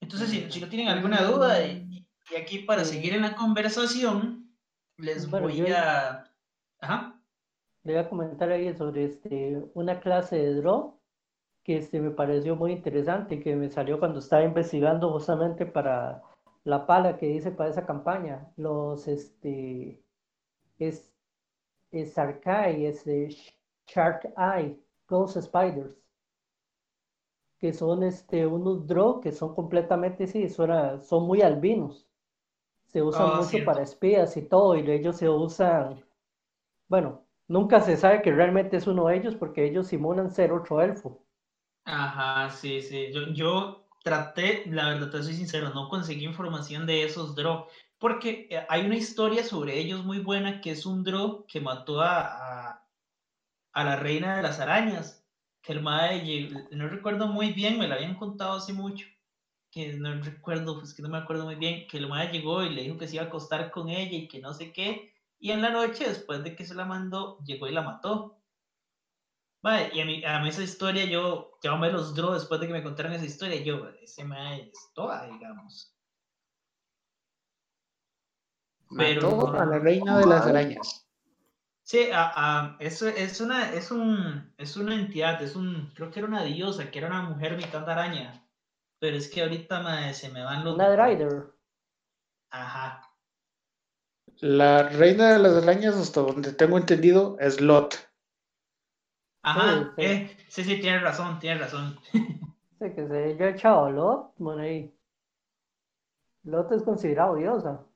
Entonces, 0.00 0.30
si, 0.30 0.50
si 0.50 0.60
no 0.60 0.68
tienen 0.68 0.88
alguna 0.88 1.22
duda, 1.22 1.64
y, 1.64 2.06
y 2.30 2.36
aquí 2.36 2.58
para 2.60 2.84
seguir 2.84 3.14
en 3.14 3.22
la 3.22 3.34
conversación, 3.36 4.56
les 4.98 5.30
Bueno, 5.30 5.46
voy 5.48 5.56
yo- 5.58 5.76
a... 5.76 6.24
Ajá. 6.80 7.11
Le 7.84 7.92
voy 7.94 8.02
a 8.02 8.08
comentar 8.08 8.50
ahí 8.50 8.74
sobre 8.74 9.04
este, 9.04 9.62
una 9.74 10.00
clase 10.00 10.36
de 10.36 10.54
draw 10.56 10.98
que 11.64 11.76
este, 11.78 12.00
me 12.00 12.10
pareció 12.12 12.56
muy 12.56 12.72
interesante 12.72 13.36
y 13.36 13.40
que 13.40 13.56
me 13.56 13.70
salió 13.70 13.98
cuando 13.98 14.18
estaba 14.20 14.44
investigando 14.44 15.12
justamente 15.12 15.66
para 15.66 16.22
la 16.64 16.86
pala 16.86 17.16
que 17.18 17.28
hice 17.30 17.52
para 17.52 17.70
esa 17.70 17.86
campaña. 17.86 18.52
Los, 18.56 19.08
este, 19.08 20.02
es, 20.78 21.12
es 21.92 22.18
Arcai, 22.18 22.86
es 22.86 23.04
Shark 23.86 24.32
Eye, 24.36 24.78
Ghost 25.08 25.38
Spiders, 25.40 25.96
que 27.58 27.72
son 27.72 28.02
este, 28.02 28.46
unos 28.46 28.86
draw 28.86 29.20
que 29.20 29.32
son 29.32 29.54
completamente, 29.54 30.26
sí, 30.26 30.48
suena- 30.50 31.00
son 31.00 31.26
muy 31.26 31.40
albinos. 31.42 32.06
Se 32.86 33.02
usan 33.02 33.28
Ah, 33.28 33.36
mucho 33.38 33.50
cierto. 33.50 33.66
para 33.66 33.82
espías 33.82 34.36
y 34.36 34.42
todo, 34.42 34.76
y 34.76 34.90
ellos 34.90 35.16
se 35.18 35.28
usan, 35.30 36.04
bueno, 36.88 37.26
nunca 37.48 37.80
se 37.80 37.96
sabe 37.96 38.22
que 38.22 38.32
realmente 38.32 38.76
es 38.78 38.86
uno 38.86 39.06
de 39.08 39.16
ellos 39.16 39.36
porque 39.36 39.64
ellos 39.66 39.86
simulan 39.88 40.30
ser 40.30 40.52
otro 40.52 40.80
elfo. 40.82 41.24
Ajá, 41.84 42.50
sí, 42.50 42.80
sí. 42.82 43.12
Yo, 43.12 43.26
yo 43.32 43.88
traté, 44.04 44.64
la 44.66 44.88
verdad, 44.90 45.10
te 45.10 45.22
soy 45.22 45.34
sincero, 45.34 45.70
no 45.74 45.88
conseguí 45.88 46.24
información 46.24 46.86
de 46.86 47.04
esos 47.04 47.34
Drow, 47.34 47.66
porque 47.98 48.46
eh, 48.50 48.64
hay 48.68 48.86
una 48.86 48.96
historia 48.96 49.44
sobre 49.44 49.78
ellos 49.78 50.04
muy 50.04 50.18
buena 50.20 50.60
que 50.60 50.70
es 50.72 50.86
un 50.86 51.02
Drow 51.04 51.44
que 51.46 51.60
mató 51.60 52.00
a, 52.00 52.70
a, 52.70 52.88
a 53.72 53.84
la 53.84 53.96
reina 53.96 54.36
de 54.36 54.42
las 54.42 54.60
arañas, 54.60 55.26
que 55.62 55.72
el 55.74 55.82
llegó- 56.24 56.68
no 56.72 56.88
recuerdo 56.88 57.28
muy 57.28 57.52
bien, 57.52 57.78
me 57.78 57.88
la 57.88 57.96
habían 57.96 58.16
contado 58.16 58.54
hace 58.58 58.72
mucho, 58.74 59.06
que 59.70 59.94
no 59.94 60.14
recuerdo, 60.22 60.78
pues 60.80 60.94
que 60.94 61.02
no 61.02 61.08
me 61.10 61.18
acuerdo 61.18 61.44
muy 61.46 61.56
bien, 61.56 61.86
que 61.88 61.98
el 61.98 62.08
mae 62.08 62.30
llegó 62.32 62.62
y 62.64 62.70
le 62.70 62.82
dijo 62.82 62.98
que 62.98 63.08
se 63.08 63.16
iba 63.16 63.24
a 63.24 63.28
acostar 63.28 63.70
con 63.70 63.88
ella 63.90 64.16
y 64.18 64.28
que 64.28 64.40
no 64.40 64.54
sé 64.54 64.72
qué, 64.72 65.11
y 65.42 65.50
en 65.50 65.60
la 65.60 65.70
noche, 65.70 66.08
después 66.08 66.44
de 66.44 66.54
que 66.56 66.64
se 66.64 66.74
la 66.74 66.84
mandó, 66.86 67.38
llegó 67.44 67.66
y 67.66 67.72
la 67.72 67.82
mató. 67.82 68.38
Mae, 69.62 69.90
y 69.92 70.00
a 70.00 70.04
mí, 70.04 70.24
a 70.24 70.38
mí 70.40 70.48
esa 70.50 70.62
historia, 70.62 71.04
yo, 71.04 71.58
yo 71.62 71.76
me 71.78 71.90
los 71.90 72.14
draw 72.14 72.32
después 72.34 72.60
de 72.60 72.68
que 72.68 72.72
me 72.72 72.82
contaron 72.82 73.12
esa 73.12 73.24
historia, 73.24 73.60
yo, 73.62 73.88
ese 74.00 74.24
mae 74.24 74.70
es 74.72 74.90
toda, 74.94 75.26
digamos. 75.26 75.94
Pero 78.96 79.36
Mató 79.36 79.56
a 79.60 79.66
la 79.66 79.78
reina 79.80 80.18
de 80.18 80.26
las 80.26 80.46
arañas. 80.46 81.06
Sí, 81.82 82.10
a- 82.12 82.32
a- 82.36 82.76
es, 82.78 83.02
es, 83.02 83.40
una, 83.40 83.72
es, 83.72 83.90
un, 83.90 84.54
es 84.56 84.76
una 84.76 84.94
entidad, 84.94 85.42
es 85.42 85.56
un, 85.56 85.90
creo 85.94 86.10
que 86.12 86.20
era 86.20 86.28
una 86.28 86.44
diosa, 86.44 86.90
que 86.90 86.98
era 87.00 87.08
una 87.08 87.22
mujer 87.22 87.56
mitad 87.56 87.88
araña. 87.90 88.46
Pero 89.00 89.16
es 89.16 89.28
que 89.28 89.42
ahorita 89.42 89.80
mae, 89.82 90.14
se 90.14 90.28
me 90.28 90.44
van 90.44 90.64
los. 90.64 90.76
Una 90.76 90.94
Rider. 90.94 91.52
Ajá. 92.50 93.11
La 94.40 94.88
reina 94.88 95.32
de 95.32 95.38
las 95.38 95.62
arañas, 95.62 95.94
hasta 95.96 96.20
donde 96.20 96.52
tengo 96.52 96.76
entendido, 96.78 97.36
es 97.38 97.60
Lot. 97.60 97.96
Ajá. 99.42 99.92
Sí, 99.96 100.02
sí. 100.02 100.02
Eh, 100.02 100.36
sí, 100.48 100.64
sí, 100.64 100.80
tienes 100.80 101.02
razón, 101.02 101.38
tienes 101.38 101.60
razón. 101.60 101.98
Sí, 102.78 102.90
que 102.96 103.06
se 103.06 103.16
haya 103.24 103.50
echado 103.50 103.88
Lot, 103.92 104.32
bueno, 104.38 104.62
ahí. 104.62 104.92
Lot 106.42 106.72
es 106.72 106.82
considerado 106.82 107.36
diosa. 107.36 107.86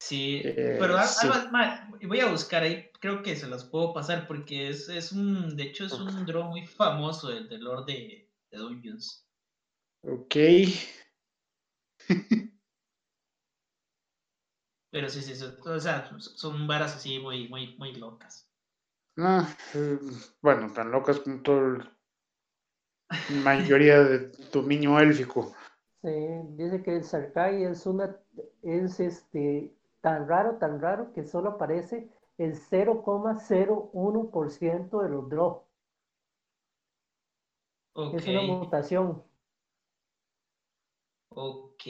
Sí, 0.00 0.42
Eh, 0.44 0.76
pero 0.80 0.98
al- 0.98 1.06
sí. 1.06 1.28
algo- 1.28 1.50
ma, 1.52 1.88
voy 2.02 2.18
a 2.18 2.28
buscar 2.28 2.64
ahí, 2.64 2.90
creo 3.00 3.22
que 3.22 3.36
se 3.36 3.46
las 3.46 3.64
puedo 3.64 3.94
pasar 3.94 4.26
porque 4.26 4.68
es, 4.70 4.88
es 4.88 5.12
un, 5.12 5.56
de 5.56 5.62
hecho 5.62 5.84
es 5.84 5.92
un 5.92 6.26
draw 6.26 6.42
muy 6.50 6.66
famoso 6.66 7.28
del, 7.28 7.48
del 7.48 7.60
Lord 7.62 7.86
de, 7.86 8.28
de 8.50 8.58
Dungeons. 8.58 9.24
Ok. 10.02 10.34
Pero 14.92 15.08
sí, 15.08 15.22
sí, 15.22 15.34
son- 15.34 15.56
o 15.66 15.80
sea, 15.80 16.08
son- 16.20 16.68
varas 16.68 16.94
así 16.94 17.18
muy, 17.18 17.48
muy, 17.48 17.74
muy 17.78 17.94
locas. 17.96 18.48
Ah, 19.16 19.48
eh, 19.74 19.98
bueno, 20.42 20.70
tan 20.74 20.90
locas 20.90 21.20
como 21.20 21.40
todo 21.40 21.78
la 21.78 21.96
mayoría 23.28 23.98
de 24.04 24.30
dominio 24.52 24.98
élfico. 25.00 25.54
Sí, 26.02 26.10
dice 26.50 26.82
que 26.82 26.96
el 26.96 27.04
Sarkai 27.04 27.64
es 27.64 27.86
una, 27.86 28.14
es 28.62 29.00
este, 29.00 29.72
tan 30.02 30.28
raro, 30.28 30.58
tan 30.58 30.78
raro 30.80 31.12
que 31.14 31.24
solo 31.24 31.48
aparece 31.50 32.10
el 32.36 32.56
0,01% 32.56 35.00
de 35.00 35.08
los. 35.08 35.28
Ok, 37.94 38.12
Es 38.12 38.28
una 38.28 38.42
mutación. 38.42 39.24
ok. 41.30 41.82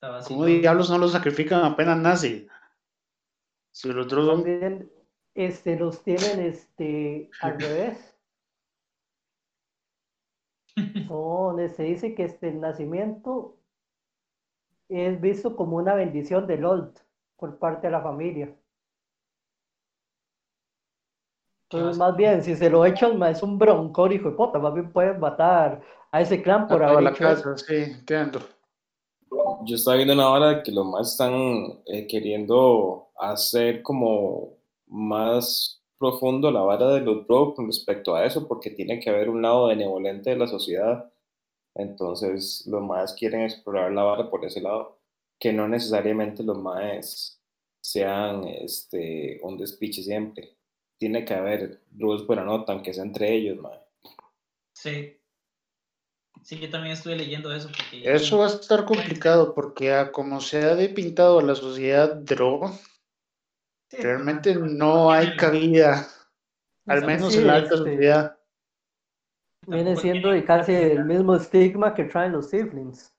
Estaba 0.00 0.16
así. 0.16 0.32
¿Cómo 0.32 0.46
diablos 0.46 0.88
no 0.88 0.96
lo 0.96 1.08
sacrifican 1.08 1.62
apenas 1.62 1.98
nace? 1.98 2.48
Si 3.70 3.92
los 3.92 4.06
otros 4.06 4.24
son 4.24 4.36
También 4.36 4.90
este, 5.34 5.78
los 5.78 6.02
tienen 6.02 6.40
este, 6.40 7.30
al 7.42 7.58
revés. 7.60 8.16
No, 11.06 11.14
donde 11.48 11.68
se 11.68 11.82
dice 11.82 12.14
que 12.14 12.24
este, 12.24 12.48
el 12.48 12.60
nacimiento 12.60 13.58
es 14.88 15.20
visto 15.20 15.54
como 15.54 15.76
una 15.76 15.94
bendición 15.94 16.46
del 16.46 16.64
Old 16.64 16.98
por 17.36 17.58
parte 17.58 17.88
de 17.88 17.90
la 17.90 18.00
familia. 18.00 18.56
Entonces, 21.68 21.98
más 21.98 22.16
bien, 22.16 22.42
si 22.42 22.56
se 22.56 22.70
lo 22.70 22.86
echan, 22.86 23.22
es 23.24 23.42
un 23.42 23.58
broncón, 23.58 24.12
hijo 24.12 24.30
de 24.30 24.36
puta, 24.36 24.58
más 24.58 24.72
bien 24.72 24.90
pueden 24.90 25.20
matar 25.20 25.82
a 26.10 26.20
ese 26.22 26.42
clan 26.42 26.62
a 26.62 26.68
por 26.68 26.78
toda 26.78 26.90
haber 26.90 27.02
la 27.02 27.12
casa, 27.12 27.54
sí, 27.58 27.76
entiendo. 27.76 28.40
Yo 29.64 29.76
estaba 29.76 29.96
viendo 29.96 30.14
una 30.14 30.30
hora 30.30 30.62
que 30.62 30.72
los 30.72 30.86
más 30.86 31.12
están 31.12 31.80
eh, 31.86 32.06
queriendo 32.06 33.10
hacer 33.18 33.82
como 33.82 34.56
más 34.86 35.82
profundo 35.98 36.50
la 36.50 36.62
vara 36.62 36.88
de 36.94 37.00
los 37.02 37.26
bro 37.26 37.54
con 37.54 37.66
respecto 37.66 38.14
a 38.14 38.24
eso, 38.24 38.48
porque 38.48 38.70
tiene 38.70 38.98
que 39.00 39.10
haber 39.10 39.28
un 39.28 39.42
lado 39.42 39.66
benevolente 39.66 40.30
de 40.30 40.36
la 40.36 40.46
sociedad. 40.46 41.12
Entonces, 41.74 42.66
los 42.66 42.82
más 42.82 43.12
quieren 43.14 43.42
explorar 43.42 43.92
la 43.92 44.02
vara 44.02 44.30
por 44.30 44.44
ese 44.44 44.60
lado, 44.60 44.98
que 45.38 45.52
no 45.52 45.68
necesariamente 45.68 46.42
los 46.42 46.58
más 46.58 47.40
sean 47.82 48.44
este, 48.48 49.40
un 49.42 49.58
despiche 49.58 50.02
siempre. 50.02 50.56
Tiene 50.98 51.24
que 51.24 51.34
haber 51.34 51.82
rules 51.98 52.26
buena 52.26 52.44
nota, 52.44 52.72
aunque 52.72 52.94
sea 52.94 53.04
entre 53.04 53.34
ellos, 53.34 53.58
mae. 53.58 53.78
Sí. 54.72 55.19
Sí, 56.42 56.58
yo 56.58 56.70
también 56.70 56.94
estuve 56.94 57.16
leyendo 57.16 57.52
eso. 57.52 57.68
Porque 57.68 58.02
Eso 58.04 58.38
va 58.38 58.46
a 58.46 58.50
estar 58.50 58.84
complicado 58.84 59.54
porque 59.54 59.92
a 59.92 60.10
como 60.10 60.40
se 60.40 60.62
ha 60.62 60.74
depintado 60.74 61.38
a 61.38 61.42
la 61.42 61.54
sociedad 61.54 62.16
droga, 62.16 62.72
Sí, 63.90 63.96
realmente 63.98 64.54
no 64.54 65.10
hay 65.10 65.36
cabida, 65.36 66.06
al 66.86 67.04
menos 67.04 67.32
sí, 67.32 67.40
en 67.40 67.46
la 67.48 67.54
alta 67.56 67.74
este, 67.74 67.90
sociedad. 67.90 68.38
Viene 69.66 69.96
siendo 69.96 70.30
de 70.30 70.44
casi 70.44 70.72
el 70.72 71.04
mismo 71.04 71.34
estigma 71.34 71.92
que 71.94 72.04
traen 72.04 72.32
los 72.32 72.50
Tiflins. 72.50 73.12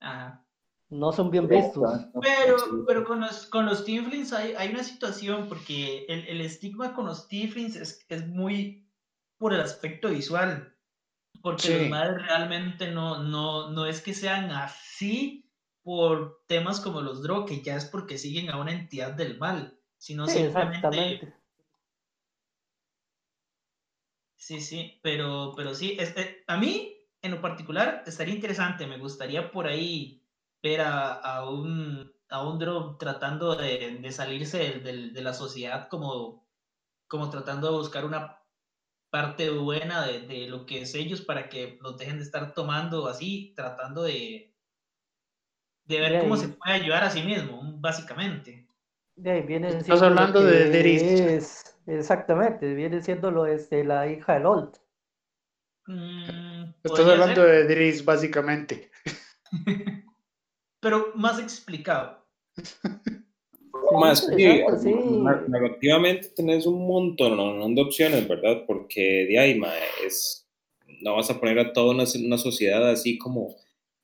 Ajá. 0.00 0.46
No 0.88 1.12
son 1.12 1.30
bien 1.30 1.48
vistos. 1.48 2.06
Pero, 2.20 2.56
pero 2.86 3.04
con 3.04 3.20
los, 3.20 3.46
con 3.46 3.66
los 3.66 3.84
Tieflings 3.84 4.32
hay, 4.32 4.54
hay 4.54 4.70
una 4.70 4.84
situación, 4.84 5.48
porque 5.48 6.06
el, 6.08 6.26
el 6.28 6.40
estigma 6.40 6.94
con 6.94 7.06
los 7.06 7.26
Tieflings 7.26 7.74
es, 7.74 8.06
es 8.08 8.26
muy 8.28 8.88
por 9.38 9.52
el 9.52 9.60
aspecto 9.60 10.10
visual. 10.10 10.75
Porque 11.46 11.68
Sí. 11.68 11.74
los 11.78 11.88
madres 11.88 12.26
realmente 12.26 12.90
no, 12.90 13.22
no, 13.22 13.70
no 13.70 13.86
es 13.86 14.02
que 14.02 14.14
sean 14.14 14.50
así 14.50 15.50
por 15.82 16.44
temas 16.48 16.80
como 16.80 17.00
los 17.00 17.22
Drow, 17.22 17.46
que 17.46 17.62
ya 17.62 17.76
es 17.76 17.84
porque 17.86 18.18
siguen 18.18 18.50
a 18.50 18.58
una 18.58 18.72
entidad 18.72 19.12
del 19.12 19.38
mal, 19.38 19.78
sino 19.96 20.26
Sí, 20.26 20.32
simplemente. 20.34 21.20
Sí, 24.36 24.60
sí, 24.60 25.00
pero, 25.02 25.54
pero 25.56 25.74
sí, 25.74 25.96
este, 25.98 26.44
a 26.46 26.56
mí 26.56 26.96
en 27.22 27.30
lo 27.32 27.40
particular 27.40 28.02
estaría 28.06 28.34
interesante, 28.34 28.86
me 28.86 28.98
gustaría 28.98 29.50
por 29.50 29.66
ahí 29.66 30.22
ver 30.62 30.82
a, 30.82 31.12
a 31.14 31.48
un, 31.50 32.12
a 32.28 32.46
un 32.46 32.58
Drow 32.58 32.98
tratando 32.98 33.54
de, 33.56 33.98
de 34.00 34.12
salirse 34.12 34.80
del- 34.80 35.12
de 35.12 35.22
la 35.22 35.32
sociedad 35.34 35.88
como, 35.88 36.46
como 37.08 37.30
tratando 37.30 37.70
de 37.72 37.78
buscar 37.78 38.04
una 38.04 38.38
parte 39.16 39.48
buena 39.48 40.06
de, 40.06 40.20
de 40.26 40.46
lo 40.46 40.66
que 40.66 40.82
es 40.82 40.94
ellos 40.94 41.22
para 41.22 41.48
que 41.48 41.78
los 41.80 41.96
dejen 41.96 42.18
de 42.18 42.24
estar 42.24 42.52
tomando 42.52 43.08
así, 43.08 43.54
tratando 43.56 44.02
de, 44.02 44.52
de 45.86 46.00
ver 46.00 46.12
De 46.12 46.20
cómo 46.20 46.36
se 46.36 46.48
puede 46.48 46.74
ayudar 46.74 47.02
a 47.02 47.08
sí 47.10 47.22
mismo, 47.22 47.62
básicamente. 47.78 48.68
De 49.16 49.30
ahí 49.30 49.40
viene 49.40 49.68
Estás 49.68 50.02
hablando 50.02 50.42
de 50.42 50.68
Deris. 50.68 51.02
es- 51.02 51.78
exactamente, 51.86 52.74
viene 52.74 53.02
siendo 53.02 53.30
lo 53.30 53.46
este, 53.46 53.84
la 53.84 54.06
hija 54.06 54.34
del 54.34 54.44
Old. 54.44 54.76
Mm, 55.86 56.74
Estás 56.84 57.08
hablando 57.08 57.42
ser, 57.42 57.68
de 57.68 57.74
Driss, 57.74 58.04
básicamente. 58.04 58.90
pero 60.80 61.12
más 61.14 61.38
explicado. 61.38 62.22
Más 63.92 64.26
que 64.26 64.36
sí. 64.36 64.92
na- 65.22 65.44
narrativamente 65.48 66.28
tenés 66.34 66.66
un 66.66 66.86
montón 66.86 67.36
¿no? 67.36 67.68
de 67.68 67.80
opciones, 67.82 68.26
¿verdad? 68.28 68.64
Porque 68.66 69.26
de 69.26 69.38
ahí, 69.38 69.60
es, 70.06 70.46
no 71.02 71.16
vas 71.16 71.30
a 71.30 71.38
poner 71.38 71.58
a 71.58 71.72
toda 71.72 71.94
una, 71.94 72.04
una 72.24 72.38
sociedad 72.38 72.88
así 72.90 73.18
como 73.18 73.54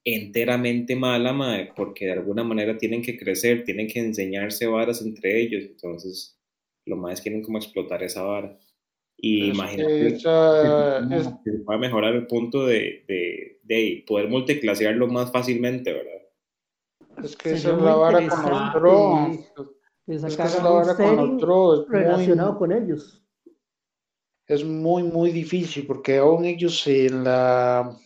enteramente 0.05 0.97
mala, 0.97 1.33
mae, 1.33 1.71
porque 1.77 2.07
de 2.07 2.13
alguna 2.13 2.43
manera 2.45 2.77
tienen 2.77 3.03
que 3.03 3.17
crecer, 3.17 3.65
tienen 3.65 3.87
que 3.87 4.01
enseñarse 4.01 4.67
varas 4.67 5.01
entre 5.03 5.41
ellos, 5.41 5.63
entonces 5.65 6.37
los 6.85 6.99
más 6.99 7.21
quieren 7.21 7.43
como 7.43 7.59
explotar 7.59 8.03
esa 8.03 8.23
vara. 8.23 8.59
Y 9.17 9.51
Es 9.51 9.55
imagínate 9.55 10.07
esa- 10.09 10.99
es- 11.17 11.27
se 11.45 11.53
pueda 11.65 11.79
mejorar 11.79 12.15
el 12.15 12.27
punto 12.27 12.67
de, 12.67 13.05
de, 13.07 13.61
de 13.63 14.05
poder 14.07 14.29
multiclasearlo 14.29 15.07
más 15.07 15.31
fácilmente, 15.31 15.93
¿verdad? 15.93 16.22
Es 17.23 17.36
que 17.36 17.53
esa 17.53 17.70
es 17.70 17.78
la 17.78 17.94
vara 17.94 18.19
con 18.28 18.43
los 18.51 18.73
que 18.73 20.15
Es 20.15 20.36
que 20.36 20.43
esa 20.43 20.44
es 20.44 20.62
la 20.62 20.70
vara 20.70 20.97
con 20.97 21.39
los 21.40 21.89
relacionado 21.89 22.53
muy, 22.53 22.59
con 22.59 22.73
ellos. 22.73 23.23
es 24.47 24.65
muy, 24.65 25.03
muy 25.03 25.31
difícil 25.31 25.86
porque 25.86 26.19
aún 26.19 26.44
ellos 26.44 26.86
en 26.86 27.24
la, 27.24 27.97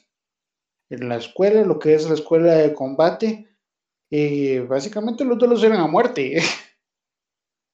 en 0.91 1.09
la 1.09 1.17
escuela, 1.17 1.63
lo 1.65 1.79
que 1.79 1.95
es 1.95 2.09
la 2.09 2.15
escuela 2.15 2.53
de 2.55 2.75
combate, 2.75 3.49
eh, 4.11 4.65
básicamente 4.69 5.25
los 5.25 5.39
duelos 5.39 5.63
eran 5.65 5.81
a 5.81 5.87
muerte. 5.87 6.39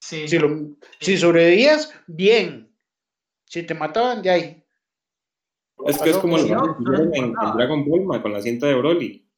Sí. 0.05 0.27
Si, 0.27 0.37
lo- 0.37 0.77
si 1.01 1.17
sobrevivías, 1.17 1.93
bien. 2.09 2.77
Si 3.45 3.63
te 3.63 3.73
mataban, 3.73 4.21
de 4.21 4.31
ahí. 4.31 4.65
Es 5.87 5.99
que 5.99 6.11
es 6.11 6.19
como 6.19 6.39
no, 6.39 6.77
no 6.81 6.95
en, 6.97 7.15
en 7.15 7.25
importaba. 7.27 7.55
Dragon 7.55 7.89
Ball, 7.89 8.21
con 8.21 8.33
la 8.33 8.43
cinta 8.43 8.67
de 8.67 8.75
Broly. 8.75 9.31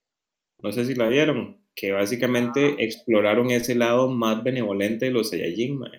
No 0.62 0.72
sé 0.72 0.86
si 0.86 0.94
la 0.94 1.08
vieron, 1.08 1.62
que 1.74 1.92
básicamente 1.92 2.82
exploraron 2.84 3.50
ese 3.50 3.74
lado 3.74 4.08
más 4.08 4.42
benevolente 4.42 5.06
de 5.06 5.10
los 5.10 5.30
Saiyajin, 5.30 5.78
ma. 5.78 5.90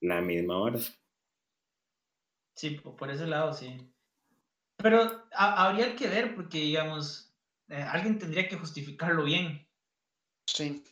La 0.00 0.20
misma 0.20 0.58
hora. 0.58 0.78
Sí, 2.54 2.70
po- 2.70 2.96
por 2.96 3.10
ese 3.10 3.26
lado, 3.26 3.52
sí. 3.52 3.76
Pero 4.78 5.26
ha- 5.32 5.66
habría 5.68 5.94
que 5.96 6.08
ver, 6.08 6.34
porque, 6.34 6.58
digamos, 6.58 7.34
eh, 7.68 7.82
alguien 7.82 8.18
tendría 8.18 8.48
que 8.48 8.56
justificarlo 8.56 9.24
bien. 9.24 9.66
Sí. 10.46 10.82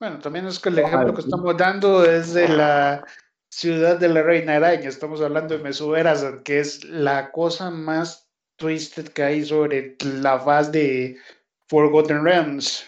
Bueno, 0.00 0.18
también 0.18 0.46
es 0.46 0.58
que 0.58 0.68
el 0.68 0.78
ejemplo 0.78 1.14
que 1.14 1.20
estamos 1.22 1.56
dando 1.56 2.04
es 2.04 2.34
de 2.34 2.48
la 2.48 3.04
Ciudad 3.50 3.98
de 3.98 4.08
la 4.08 4.22
Reina 4.22 4.56
Araña, 4.56 4.88
estamos 4.88 5.20
hablando 5.20 5.56
de 5.56 5.62
Mesuberazan, 5.62 6.42
que 6.42 6.60
es 6.60 6.84
la 6.84 7.30
cosa 7.30 7.70
más 7.70 8.28
twisted 8.56 9.08
que 9.08 9.22
hay 9.22 9.44
sobre 9.44 9.96
la 10.02 10.38
faz 10.40 10.70
de 10.72 11.16
Forgotten 11.68 12.24
Realms. 12.24 12.84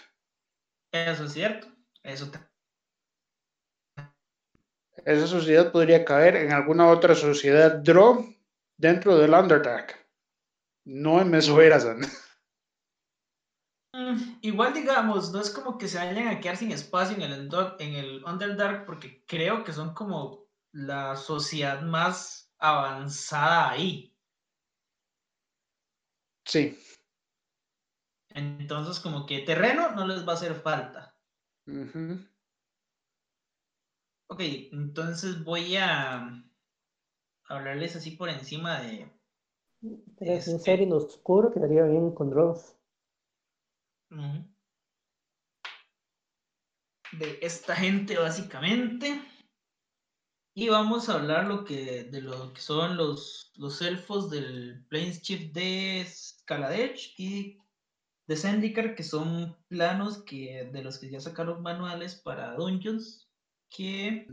Eso 0.91 1.25
es 1.25 1.33
cierto. 1.33 1.67
Eso 2.03 2.31
Esa 5.05 5.27
sociedad 5.27 5.71
podría 5.71 6.03
caer 6.05 6.35
en 6.37 6.51
alguna 6.51 6.89
otra 6.89 7.15
sociedad 7.15 7.79
Draw 7.79 8.25
dentro 8.77 9.17
del 9.17 9.33
Underdark, 9.33 9.95
no 10.85 11.21
en 11.21 11.29
Mesuberazan. 11.31 12.01
Mm, 13.93 14.39
Igual 14.41 14.73
digamos, 14.73 15.31
no 15.31 15.41
es 15.41 15.49
como 15.49 15.77
que 15.77 15.87
se 15.87 15.97
vayan 15.97 16.27
a 16.27 16.39
quedar 16.39 16.57
sin 16.57 16.71
espacio 16.71 17.15
en 17.15 17.23
el, 17.23 17.49
en 17.79 17.93
el 17.95 18.23
Underdark 18.25 18.85
porque 18.85 19.23
creo 19.25 19.63
que 19.63 19.73
son 19.73 19.93
como 19.93 20.45
la 20.71 21.15
sociedad 21.15 21.81
más 21.81 22.51
avanzada 22.59 23.69
ahí. 23.71 24.13
Sí. 26.45 26.77
Entonces 28.37 28.99
como 28.99 29.25
que 29.25 29.39
terreno 29.39 29.91
no 29.95 30.05
les 30.05 30.27
va 30.27 30.33
a 30.33 30.35
hacer 30.35 30.53
falta. 30.55 31.15
ujú. 31.65 32.19
Ok, 34.29 34.39
entonces 34.71 35.43
voy 35.43 35.75
a 35.77 36.43
hablarles 37.47 37.95
así 37.95 38.11
por 38.11 38.29
encima 38.29 38.81
de... 38.81 39.09
Es 40.19 40.47
un 40.47 40.55
Este- 40.57 40.59
ser 40.59 40.93
oscuro 40.93 41.51
quedaría 41.51 41.83
bien 41.85 42.11
con 42.11 42.29
Dross. 42.29 42.75
De 47.13 47.39
esta 47.41 47.75
gente 47.75 48.17
básicamente. 48.17 49.21
Y 50.53 50.69
vamos 50.69 51.07
a 51.07 51.13
hablar 51.13 51.45
lo 51.45 51.63
que, 51.63 52.03
de 52.03 52.21
lo 52.21 52.51
que 52.51 52.59
son 52.61 52.97
los, 52.97 53.53
los 53.57 53.81
elfos 53.81 54.29
del 54.29 54.85
Planeshift 54.89 55.53
de 55.53 56.05
Skaladech 56.05 57.13
y 57.17 57.59
de 58.27 58.35
Zendikar, 58.35 58.95
que 58.95 59.03
son 59.03 59.57
planos 59.67 60.23
que, 60.23 60.69
de 60.71 60.83
los 60.83 60.99
que 60.99 61.09
ya 61.09 61.19
sacaron 61.19 61.61
manuales 61.61 62.15
para 62.15 62.53
Dungeons, 62.55 63.29
que 63.69 64.27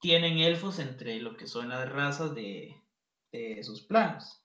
tienen 0.00 0.38
elfos 0.38 0.78
entre 0.78 1.20
lo 1.20 1.36
que 1.36 1.46
son 1.46 1.68
las 1.70 1.88
razas 1.90 2.34
de, 2.34 2.82
de 3.32 3.62
sus 3.62 3.82
planos. 3.82 4.44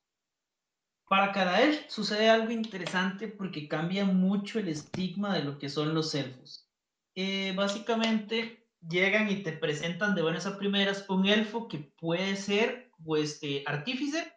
Para 1.08 1.32
Kadaesh 1.32 1.90
sucede 1.90 2.30
algo 2.30 2.52
interesante 2.52 3.28
porque 3.28 3.68
cambia 3.68 4.06
mucho 4.06 4.60
el 4.60 4.68
estigma 4.68 5.34
de 5.34 5.44
lo 5.44 5.58
que 5.58 5.70
son 5.70 5.96
los 5.96 6.14
elfos. 6.14 6.70
Eh, 7.16 7.54
básicamente 7.56 8.70
llegan 8.88 9.30
y 9.30 9.42
te 9.42 9.54
presentan 9.54 10.14
de 10.14 10.22
buenas 10.22 10.46
a 10.46 10.58
primeras 10.58 11.10
un 11.10 11.26
elfo 11.26 11.68
que 11.68 11.80
puede 11.80 12.36
ser 12.36 12.92
este, 13.18 13.64
artífice 13.66 14.32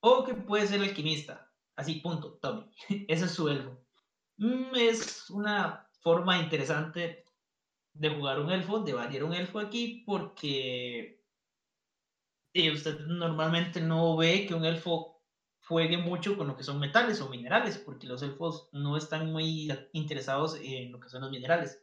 o 0.00 0.24
que 0.24 0.34
puede 0.34 0.66
ser 0.66 0.82
alquimista. 0.82 1.45
Así, 1.76 1.96
punto, 2.00 2.38
Tommy. 2.40 2.70
Ese 3.08 3.26
es 3.26 3.30
su 3.30 3.48
elfo. 3.48 3.78
Mm, 4.38 4.74
es 4.76 5.30
una 5.30 5.88
forma 6.00 6.38
interesante 6.38 7.24
de 7.92 8.10
jugar 8.10 8.40
un 8.40 8.50
elfo, 8.50 8.80
de 8.80 8.92
variar 8.92 9.24
un 9.24 9.34
elfo 9.34 9.58
aquí, 9.58 10.02
porque 10.06 11.22
eh, 12.54 12.70
usted 12.70 13.00
normalmente 13.06 13.80
no 13.80 14.16
ve 14.16 14.46
que 14.46 14.54
un 14.54 14.64
elfo 14.64 15.22
juegue 15.66 15.98
mucho 15.98 16.36
con 16.36 16.46
lo 16.48 16.56
que 16.56 16.62
son 16.62 16.78
metales 16.78 17.20
o 17.20 17.28
minerales, 17.28 17.78
porque 17.78 18.06
los 18.06 18.22
elfos 18.22 18.68
no 18.72 18.96
están 18.96 19.32
muy 19.32 19.68
interesados 19.92 20.58
en 20.62 20.92
lo 20.92 21.00
que 21.00 21.08
son 21.08 21.22
los 21.22 21.30
minerales. 21.30 21.80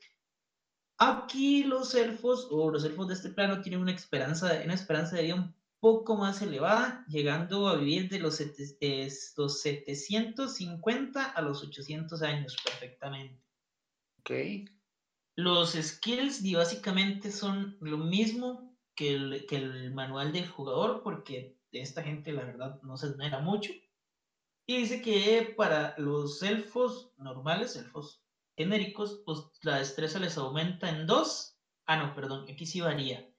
Aquí 0.98 1.64
los 1.64 1.96
elfos 1.96 2.48
o 2.52 2.72
los 2.72 2.86
elfos 2.86 3.08
de 3.08 3.16
este 3.16 3.30
plano 3.30 3.62
tienen 3.62 3.82
una 3.82 3.92
esperanza, 3.92 4.62
una 4.64 4.74
esperanza 4.74 5.18
de 5.18 5.24
vida 5.24 5.36
un 5.36 5.56
poco 5.84 6.16
más 6.16 6.42
elevada, 6.42 7.06
llegando 7.10 7.68
a 7.68 7.76
vivir 7.76 8.08
de 8.10 8.20
los, 8.20 8.40
es- 8.40 9.34
los 9.36 9.62
750 9.62 11.26
a 11.26 11.42
los 11.42 11.62
800 11.62 12.22
años 12.22 12.56
perfectamente. 12.64 13.44
Ok. 14.20 14.32
Los 15.36 15.74
skills 15.74 16.42
y 16.46 16.56
básicamente 16.56 17.32
son 17.34 17.76
lo 17.82 17.98
mismo 17.98 18.78
que 18.96 19.14
el, 19.16 19.46
que 19.46 19.58
el 19.58 19.94
manual 19.94 20.32
del 20.32 20.48
jugador, 20.48 21.04
porque 21.04 21.60
esta 21.74 22.02
gente 22.02 22.32
la 22.32 22.46
verdad 22.46 22.82
no 22.84 22.96
se 22.96 23.08
esmera 23.08 23.40
mucho. 23.40 23.74
Y 24.66 24.78
dice 24.78 25.02
que 25.02 25.54
para 25.58 25.96
los 25.98 26.42
elfos 26.44 27.12
normales, 27.18 27.76
elfos 27.76 28.24
genéricos, 28.56 29.22
pues 29.26 29.40
la 29.64 29.80
destreza 29.80 30.18
les 30.20 30.38
aumenta 30.38 30.90
en 30.90 31.08
2. 31.08 31.60
Ah, 31.88 31.98
no, 31.98 32.16
perdón, 32.16 32.46
aquí 32.50 32.66
sí 32.66 32.80
varía. 32.80 33.33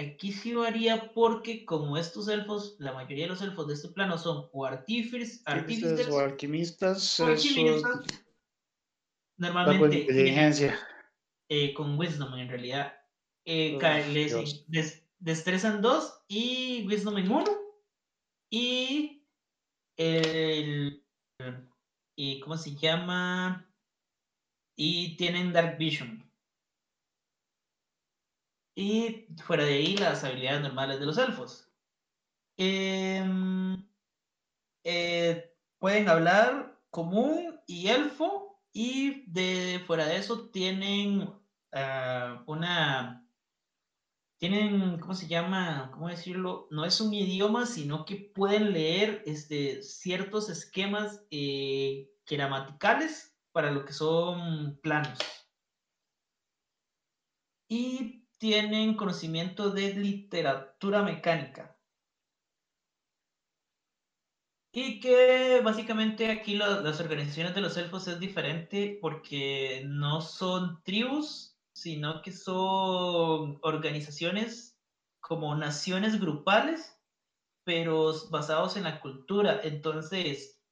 Aquí 0.00 0.32
sí 0.32 0.54
varía 0.54 1.12
porque 1.12 1.64
como 1.66 1.98
estos 1.98 2.28
elfos, 2.28 2.76
la 2.78 2.92
mayoría 2.94 3.24
de 3.24 3.30
los 3.30 3.42
elfos 3.42 3.66
de 3.68 3.74
este 3.74 3.88
plano 3.88 4.16
son 4.16 4.48
o 4.52 4.64
artífices, 4.64 5.42
Artífices 5.44 5.90
artífices 5.90 6.14
o 6.14 6.20
alquimistas, 6.20 7.20
o 7.20 7.26
alquimistas, 7.26 8.22
normalmente 9.36 9.96
inteligencia. 10.00 10.78
eh, 11.48 11.74
con 11.74 11.98
Wisdom 11.98 12.34
en 12.38 12.48
realidad. 12.48 12.94
Eh, 13.44 13.76
les 14.08 14.66
des- 14.68 15.06
destrezan 15.18 15.82
2 15.82 16.22
y 16.28 16.86
Wisdom 16.86 17.18
en 17.18 17.30
1. 17.30 17.44
Y 18.50 19.26
el. 19.96 21.04
¿Y 22.16 22.40
cómo 22.40 22.56
se 22.56 22.74
llama? 22.76 23.66
Y 24.76 25.16
tienen 25.16 25.52
Dark 25.52 25.76
Vision. 25.78 26.29
Y 28.74 29.26
fuera 29.44 29.64
de 29.64 29.74
ahí, 29.74 29.96
las 29.96 30.24
habilidades 30.24 30.62
normales 30.62 31.00
de 31.00 31.06
los 31.06 31.18
elfos. 31.18 31.70
Em, 32.56 33.88
eh, 34.84 35.54
pueden 35.78 36.08
hablar 36.08 36.78
común 36.90 37.60
y 37.66 37.88
elfo. 37.88 38.60
Y 38.72 39.24
de 39.30 39.82
fuera 39.86 40.06
de 40.06 40.16
eso 40.16 40.50
tienen 40.50 41.28
ah, 41.72 42.42
una. 42.46 43.26
Tienen, 44.38 44.98
¿cómo 45.00 45.14
se 45.14 45.26
llama? 45.26 45.90
¿Cómo 45.92 46.08
decirlo? 46.08 46.68
No 46.70 46.84
es 46.84 47.00
un 47.00 47.12
idioma, 47.12 47.66
sino 47.66 48.04
que 48.06 48.16
pueden 48.16 48.72
leer 48.72 49.22
este, 49.26 49.82
ciertos 49.82 50.48
esquemas 50.48 51.22
eh, 51.30 52.10
gramaticales 52.26 53.36
para 53.52 53.70
lo 53.70 53.84
que 53.84 53.92
son 53.92 54.78
planos. 54.82 55.18
Y 57.68 58.19
tienen 58.40 58.96
conocimiento 58.96 59.70
de 59.70 59.92
literatura 59.94 61.02
mecánica. 61.02 61.76
Y 64.72 64.98
que 65.00 65.60
básicamente 65.62 66.30
aquí 66.30 66.56
las 66.56 67.00
organizaciones 67.00 67.54
de 67.54 67.60
los 67.60 67.76
elfos 67.76 68.08
es 68.08 68.18
diferente 68.18 68.98
porque 69.02 69.82
no 69.86 70.22
son 70.22 70.82
tribus, 70.84 71.58
sino 71.74 72.22
que 72.22 72.32
son 72.32 73.58
organizaciones 73.62 74.78
como 75.20 75.54
naciones 75.54 76.18
grupales, 76.18 76.98
pero 77.64 78.14
basados 78.30 78.78
en 78.78 78.84
la 78.84 79.00
cultura. 79.00 79.60
Entonces, 79.64 80.62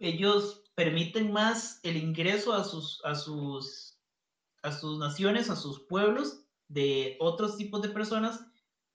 ellos 0.00 0.64
permiten 0.74 1.30
más 1.30 1.78
el 1.84 1.98
ingreso 1.98 2.52
a 2.52 2.64
sus, 2.64 3.00
a 3.04 3.14
sus, 3.14 4.00
a 4.62 4.72
sus 4.72 4.98
naciones, 4.98 5.50
a 5.50 5.56
sus 5.56 5.78
pueblos 5.86 6.43
de 6.68 7.16
otros 7.20 7.56
tipos 7.56 7.82
de 7.82 7.88
personas 7.90 8.46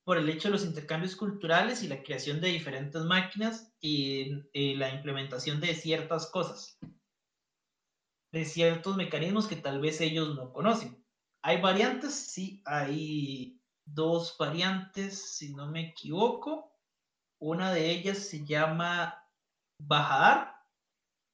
por 0.03 0.17
el 0.17 0.29
hecho 0.29 0.47
de 0.47 0.53
los 0.53 0.65
intercambios 0.65 1.15
culturales 1.15 1.83
y 1.83 1.87
la 1.87 2.01
creación 2.01 2.41
de 2.41 2.47
diferentes 2.47 3.03
máquinas 3.03 3.73
y, 3.79 4.41
la 4.75 4.89
implementación 4.89 5.61
de 5.61 5.75
ciertas 5.75 6.31
cosas, 6.31 6.79
de 8.31 8.45
ciertos 8.45 8.97
mecanismos 8.97 9.47
que 9.47 9.55
tal 9.55 9.79
vez 9.79 10.01
ellos 10.01 10.35
no 10.35 10.51
conocen. 10.51 11.05
¿Hay 11.43 11.61
variantes? 11.61 12.15
Sí, 12.15 12.61
hay 12.65 13.61
dos 13.85 14.35
variantes, 14.37 15.35
si 15.35 15.53
no 15.53 15.69
me 15.69 15.89
equivoco. 15.89 16.75
Una 17.39 17.71
de 17.71 17.91
ellas 17.91 18.17
se 18.17 18.45
llama 18.45 19.15
Bajadar, 19.79 20.58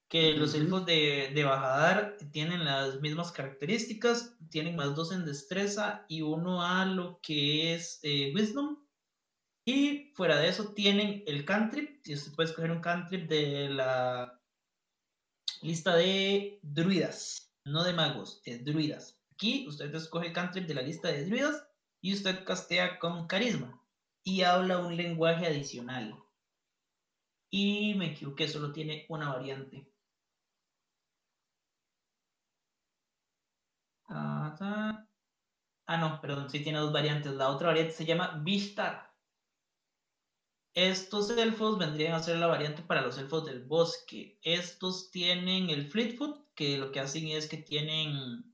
que 0.08 0.34
los 0.34 0.54
elfos 0.54 0.86
de, 0.86 1.32
de 1.34 1.44
Bajadar 1.44 2.18
tienen 2.32 2.64
las 2.64 3.02
mismas 3.02 3.32
características, 3.32 4.38
tienen 4.50 4.76
más 4.76 4.96
dos 4.96 5.12
en 5.12 5.26
destreza 5.26 6.06
y 6.08 6.22
uno 6.22 6.64
a 6.64 6.86
lo 6.86 7.20
que 7.22 7.74
es 7.74 8.00
eh, 8.04 8.32
Wisdom. 8.36 8.86
Y 9.68 10.12
fuera 10.14 10.38
de 10.38 10.50
eso 10.50 10.74
tienen 10.74 11.24
el 11.26 11.44
cantrip, 11.44 12.06
y 12.06 12.14
usted 12.14 12.34
puede 12.36 12.50
escoger 12.50 12.72
un 12.72 12.82
cantrip 12.82 13.28
de 13.28 13.70
la 13.70 14.40
lista 15.64 15.96
de 15.96 16.60
druidas, 16.62 17.52
no 17.66 17.84
de 17.84 17.94
magos, 17.94 18.44
de 18.44 18.60
druidas. 18.60 19.20
Aquí 19.34 19.68
usted 19.68 19.94
escoge 19.96 20.28
el 20.28 20.34
cantrip 20.34 20.68
de 20.68 20.76
la 20.76 20.82
lista 20.84 21.08
de 21.08 21.26
druidas 21.26 21.68
y 22.00 22.14
usted 22.14 22.46
castea 22.46 23.00
con 23.00 23.28
carisma 23.28 23.82
y 24.24 24.44
habla 24.44 24.78
un 24.80 24.96
lenguaje 24.96 25.48
adicional. 25.48 26.16
Y 27.50 27.96
me 27.96 28.12
equivoqué, 28.12 28.48
solo 28.48 28.72
tiene 28.72 29.06
una 29.10 29.30
variante. 29.30 29.88
Ah, 34.08 34.36
Ah, 34.62 35.98
no, 35.98 36.20
perdón, 36.22 36.50
sí 36.50 36.62
tiene 36.62 36.80
dos 36.80 36.92
variantes. 36.92 37.34
La 37.34 37.50
otra 37.50 37.68
variante 37.68 37.94
se 37.94 38.06
llama 38.06 38.42
Vishtar. 38.44 39.14
Estos 40.74 41.30
elfos 41.30 41.78
vendrían 41.78 42.14
a 42.14 42.24
ser 42.24 42.38
la 42.38 42.48
variante 42.48 42.82
para 42.82 43.02
los 43.02 43.18
elfos 43.18 43.46
del 43.46 43.64
bosque. 43.64 44.40
Estos 44.42 45.10
tienen 45.12 45.70
el 45.70 45.90
Fleetfoot, 45.90 46.54
que 46.54 46.78
lo 46.78 46.92
que 46.92 47.00
hacen 47.00 47.28
es 47.28 47.48
que 47.48 47.58
tienen 47.58 48.54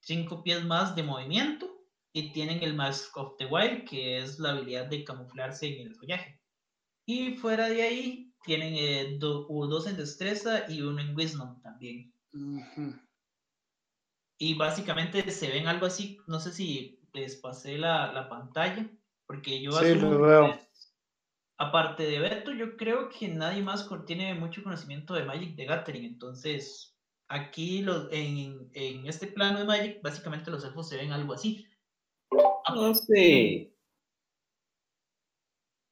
cinco 0.00 0.42
pies 0.42 0.64
más 0.64 0.94
de 0.94 1.04
movimiento 1.04 1.74
y 2.12 2.32
tienen 2.32 2.62
el 2.62 2.74
Mask 2.74 3.16
of 3.16 3.36
the 3.38 3.46
Wild, 3.46 3.88
que 3.88 4.18
es 4.18 4.38
la 4.38 4.50
habilidad 4.50 4.86
de 4.86 5.04
camuflarse 5.04 5.66
en 5.66 5.86
el 5.86 5.94
follaje. 5.94 6.38
Y 7.06 7.36
fuera 7.36 7.68
de 7.68 7.82
ahí 7.82 8.34
tienen 8.44 8.74
eh, 8.76 9.16
dos 9.18 9.86
en 9.86 9.96
destreza 9.96 10.70
y 10.70 10.82
uno 10.82 11.00
en 11.00 11.16
wisdom 11.16 11.60
también. 11.62 12.12
Y 14.38 14.54
básicamente 14.54 15.30
se 15.30 15.48
ven 15.48 15.66
algo 15.68 15.86
así, 15.86 16.18
no 16.26 16.40
sé 16.40 16.52
si 16.52 17.00
les 17.12 17.36
pasé 17.36 17.78
la, 17.78 18.26
pantalla, 18.28 18.90
porque 19.26 19.62
yo 19.62 19.72
sí, 19.72 19.94
lo 19.94 20.20
veo. 20.20 20.58
aparte 21.58 22.04
de 22.04 22.18
Beto, 22.18 22.52
yo 22.52 22.76
creo 22.76 23.08
que 23.08 23.28
nadie 23.28 23.62
más 23.62 23.88
tiene 24.06 24.34
mucho 24.34 24.62
conocimiento 24.62 25.14
de 25.14 25.24
Magic 25.24 25.54
de 25.54 25.66
Gathering, 25.66 26.04
entonces 26.04 26.96
aquí 27.28 27.82
los, 27.82 28.08
en, 28.10 28.68
en, 28.72 29.06
este 29.06 29.28
plano 29.28 29.60
de 29.60 29.64
Magic, 29.64 30.02
básicamente 30.02 30.50
los 30.50 30.64
elfos 30.64 30.88
se 30.88 30.96
ven 30.96 31.12
algo 31.12 31.34
así. 31.34 31.66
No 32.74 32.94
sé. 32.94 33.72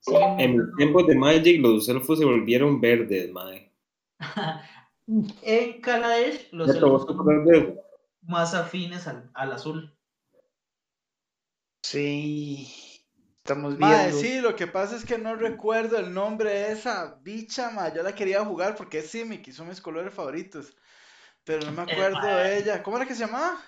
en 0.06 0.58
los 0.58 0.76
tiempos 0.76 1.06
de 1.06 1.14
Magic 1.14 1.60
los 1.60 1.88
elfos 1.88 2.18
se 2.18 2.24
volvieron 2.24 2.80
verdes, 2.80 3.30
madre. 3.30 3.72
en 5.42 5.80
Kaladesh 5.80 6.48
los 6.52 6.74
elfos 6.74 7.06
son 7.06 7.78
más 8.22 8.54
afines 8.54 9.06
al, 9.06 9.30
al 9.34 9.52
azul. 9.52 9.96
Sí. 11.82 12.68
Estamos 13.38 13.76
viendo. 13.76 14.18
sí, 14.18 14.40
lo 14.40 14.54
que 14.54 14.68
pasa 14.68 14.94
es 14.96 15.04
que 15.04 15.18
no 15.18 15.34
recuerdo 15.34 15.98
el 15.98 16.14
nombre 16.14 16.50
de 16.50 16.72
esa 16.72 17.18
bicha, 17.22 17.70
ma. 17.70 17.92
Yo 17.92 18.02
la 18.04 18.14
quería 18.14 18.44
jugar 18.44 18.76
porque 18.76 18.98
es 18.98 19.10
Simic 19.10 19.48
y 19.48 19.52
son 19.52 19.68
mis 19.68 19.80
colores 19.80 20.14
favoritos. 20.14 20.76
Pero 21.44 21.66
no 21.66 21.72
me 21.72 21.82
eh, 21.90 21.92
acuerdo 21.92 22.36
de 22.36 22.58
ella. 22.58 22.82
¿Cómo 22.82 22.96
era 22.96 23.06
que 23.06 23.14
se 23.14 23.26
llamaba? 23.26 23.60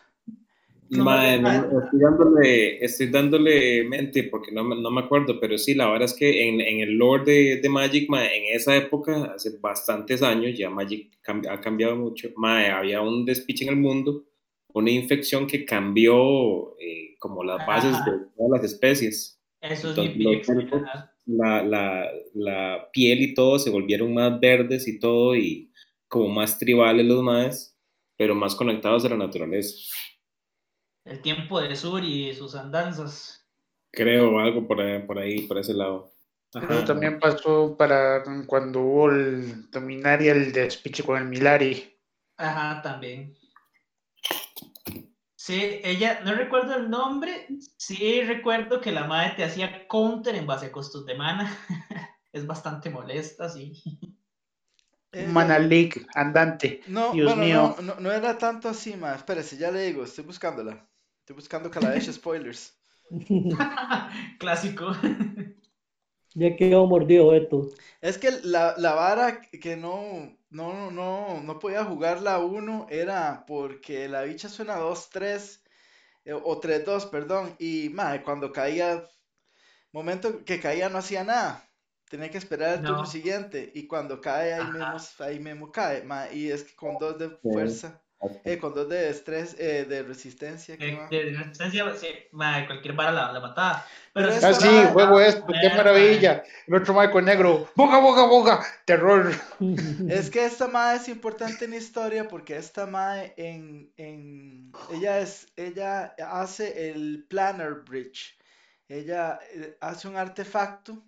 estoy, 0.90 2.00
dándole, 2.00 2.84
estoy 2.84 3.06
dándole 3.08 3.84
mente 3.84 4.24
porque 4.24 4.52
no, 4.52 4.62
no, 4.62 4.90
me 4.90 5.00
acuerdo, 5.00 5.40
pero 5.40 5.56
sí, 5.58 5.74
la 5.74 5.90
verdad 5.90 6.04
es 6.04 6.14
que 6.14 6.48
en, 6.48 6.60
en 6.60 6.80
el 6.80 6.96
lore 6.96 7.24
de, 7.24 7.56
de 7.56 7.68
Magic, 7.68 8.08
en 8.10 8.54
esa 8.54 8.76
época, 8.76 9.32
hace 9.34 9.58
bastantes 9.58 10.22
años, 10.22 10.56
ya 10.56 10.70
Magic 10.70 11.10
ha 11.48 11.60
cambiado 11.60 11.96
mucho, 11.96 12.28
había 12.36 13.00
un 13.00 13.24
despiche 13.24 13.64
en 13.64 13.70
el 13.70 13.76
mundo, 13.76 14.24
una 14.74 14.90
infección 14.90 15.46
que 15.46 15.64
cambió 15.64 16.76
eh, 16.78 17.16
como 17.18 17.42
las 17.44 17.64
bases 17.66 17.92
de 18.04 18.12
todas 18.36 18.60
las 18.60 18.64
especies. 18.64 19.40
Eso 19.60 19.90
es 19.92 20.16
la, 21.26 21.62
la, 21.62 22.10
la, 22.34 22.90
piel 22.92 23.22
y 23.22 23.34
todo 23.34 23.58
se 23.58 23.70
volvieron 23.70 24.12
más 24.12 24.38
verdes 24.38 24.86
y 24.86 24.98
todo, 24.98 25.34
y 25.34 25.72
como 26.06 26.28
más 26.28 26.58
tribales 26.58 27.06
los 27.06 27.22
más, 27.22 27.78
pero 28.18 28.34
más 28.34 28.54
conectados 28.54 29.06
a 29.06 29.08
la 29.08 29.16
naturaleza. 29.16 29.74
El 31.04 31.22
tiempo 31.22 31.60
de 31.60 31.74
Sur 31.76 32.04
y 32.04 32.34
sus 32.34 32.54
andanzas. 32.54 33.46
Creo, 33.90 34.38
algo 34.38 34.66
por 34.66 34.80
ahí, 34.80 35.02
por, 35.06 35.18
ahí, 35.18 35.46
por 35.46 35.58
ese 35.58 35.72
lado. 35.72 36.12
Pero 36.52 36.84
también 36.84 37.18
pasó 37.18 37.76
para 37.76 38.22
cuando 38.46 38.80
hubo 38.80 39.10
el 39.10 39.70
Dominaria, 39.70 40.32
el 40.32 40.52
despiche 40.52 41.02
con 41.02 41.16
el 41.16 41.28
Milari. 41.28 41.96
Ajá, 42.36 42.82
también. 42.82 43.34
Sí, 45.44 45.82
ella, 45.84 46.22
no 46.24 46.34
recuerdo 46.34 46.74
el 46.74 46.88
nombre, 46.88 47.46
sí 47.76 48.22
recuerdo 48.22 48.80
que 48.80 48.90
la 48.90 49.04
madre 49.04 49.34
te 49.36 49.44
hacía 49.44 49.86
counter 49.86 50.36
en 50.36 50.46
base 50.46 50.64
a 50.64 50.72
costos 50.72 51.04
de 51.04 51.16
mana. 51.16 51.54
es 52.32 52.46
bastante 52.46 52.88
molesta, 52.88 53.50
sí. 53.50 53.82
Eh, 55.12 55.26
Manalik, 55.26 56.08
andante. 56.14 56.80
No, 56.86 57.12
Dios 57.12 57.36
mío. 57.36 57.76
No, 57.82 57.96
no, 57.96 58.10
era 58.10 58.38
tanto 58.38 58.70
así, 58.70 58.96
ma. 58.96 59.14
Espérese, 59.14 59.58
ya 59.58 59.70
le 59.70 59.82
digo, 59.82 60.04
estoy 60.04 60.24
buscándola. 60.24 60.88
Estoy 61.18 61.36
buscando 61.36 61.70
Kaladesh 61.70 62.10
spoilers. 62.14 62.80
Clásico. 64.38 64.96
ya 66.34 66.56
quedó 66.56 66.86
mordido 66.86 67.34
esto. 67.34 67.68
Es 68.00 68.16
que 68.16 68.30
la, 68.44 68.76
la 68.78 68.94
vara 68.94 69.42
que 69.42 69.76
no, 69.76 70.38
no, 70.54 70.92
no, 70.92 71.40
no 71.42 71.58
podía 71.58 71.84
jugar 71.84 72.22
la 72.22 72.38
1 72.38 72.86
era 72.88 73.44
porque 73.44 74.08
la 74.08 74.22
bicha 74.22 74.48
suena 74.48 74.78
2-3 74.78 75.60
eh, 76.24 76.32
o 76.32 76.60
3-2, 76.60 77.10
perdón. 77.10 77.56
Y 77.58 77.88
ma, 77.88 78.22
cuando 78.22 78.52
caía, 78.52 79.04
momento 79.90 80.44
que 80.44 80.60
caía 80.60 80.88
no 80.88 80.98
hacía 80.98 81.24
nada. 81.24 81.68
Tenía 82.08 82.30
que 82.30 82.38
esperar 82.38 82.78
el 82.78 82.84
turno 82.84 83.04
siguiente 83.04 83.72
y 83.74 83.88
cuando 83.88 84.20
cae 84.20 84.54
ahí 84.54 84.70
mismo, 84.70 84.96
ahí 85.18 85.40
mismo 85.40 85.72
cae. 85.72 86.04
y 86.32 86.50
es 86.50 86.62
que 86.62 86.76
con 86.76 86.98
dos 86.98 87.18
de 87.18 87.30
fuerza, 87.30 88.03
eh, 88.44 88.58
con 88.58 88.74
dos 88.74 88.88
de 88.88 89.10
estrés, 89.10 89.54
eh, 89.58 89.84
de 89.84 90.02
resistencia. 90.02 90.76
Eh, 90.78 90.98
de 91.10 91.36
resistencia, 91.36 91.94
sí, 91.94 92.08
cualquier 92.30 92.94
vara 92.94 93.12
la, 93.12 93.32
la 93.32 93.40
mataba. 93.40 93.86
Pero 94.12 94.30
ah, 94.30 94.52
sí, 94.52 94.68
juego 94.92 95.20
esto, 95.20 95.46
qué 95.46 95.68
maravilla. 95.76 96.42
El 96.66 96.74
otro 96.74 96.94
con 97.10 97.24
negro, 97.24 97.68
boca, 97.74 97.98
boca, 97.98 98.24
boca, 98.26 98.66
terror. 98.84 99.32
Es 100.08 100.30
que 100.30 100.44
esta 100.44 100.68
mae 100.68 100.96
es 100.96 101.08
importante 101.08 101.64
en 101.64 101.74
historia 101.74 102.28
porque 102.28 102.56
esta 102.56 102.86
mae 102.86 103.34
en, 103.36 103.92
en 103.96 104.72
ella 104.92 105.18
es, 105.20 105.48
ella 105.56 106.14
hace 106.18 106.90
el 106.90 107.26
Planner 107.28 107.82
Bridge. 107.86 108.38
Ella 108.88 109.40
hace 109.80 110.08
un 110.08 110.16
artefacto 110.16 111.02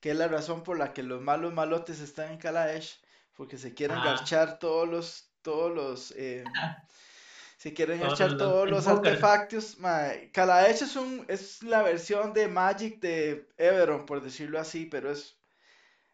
que 0.00 0.10
es 0.10 0.16
la 0.16 0.28
razón 0.28 0.62
por 0.62 0.78
la 0.78 0.92
que 0.92 1.02
los 1.02 1.20
malos 1.20 1.52
malotes 1.52 2.00
están 2.00 2.32
en 2.32 2.38
Kaladesh, 2.38 3.00
porque 3.34 3.58
se 3.58 3.74
quieren 3.74 3.98
garchar 4.02 4.58
todos 4.58 4.88
los, 4.88 5.27
todos 5.42 5.74
los, 5.74 6.12
eh, 6.16 6.44
se 7.56 7.72
quieren 7.72 8.00
garchar 8.00 8.36
todos 8.36 8.68
los 8.68 8.86
artefactos. 8.86 9.76
Kaladesh 10.32 10.82
es, 10.82 10.96
un, 10.96 11.24
es 11.28 11.62
la 11.62 11.82
versión 11.82 12.32
de 12.32 12.48
Magic 12.48 13.00
de 13.00 13.48
Everon, 13.56 14.06
por 14.06 14.22
decirlo 14.22 14.58
así, 14.58 14.86
pero 14.86 15.10
es, 15.10 15.36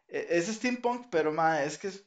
e, 0.07 0.27
es 0.29 0.47
steampunk, 0.47 1.07
pero 1.09 1.31
ma, 1.31 1.63
es 1.63 1.77
que 1.77 1.87
es, 1.89 2.03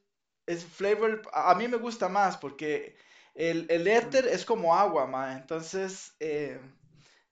es 0.46 0.64
flavor, 0.64 1.22
a 1.32 1.54
mí 1.54 1.68
me 1.68 1.76
gusta 1.76 2.08
más 2.08 2.36
porque 2.36 2.96
el, 3.34 3.66
el 3.68 3.86
éter 3.86 4.26
es 4.26 4.44
como 4.44 4.76
agua, 4.76 5.06
ma, 5.06 5.34
entonces... 5.34 6.14
Eh, 6.20 6.58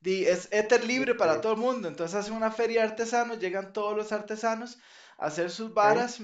es 0.07 0.49
éter 0.53 0.85
libre 0.85 1.15
para 1.15 1.41
todo 1.41 1.53
el 1.53 1.59
mundo. 1.59 1.89
Entonces 1.89 2.15
hacen 2.15 2.35
una 2.35 2.51
feria 2.51 2.83
de 2.83 2.89
artesanos, 2.89 3.39
llegan 3.39 3.73
todos 3.73 3.97
los 3.97 4.13
artesanos 4.13 4.79
a 5.19 5.27
hacer 5.27 5.51
sus 5.51 5.75
varas, 5.75 6.21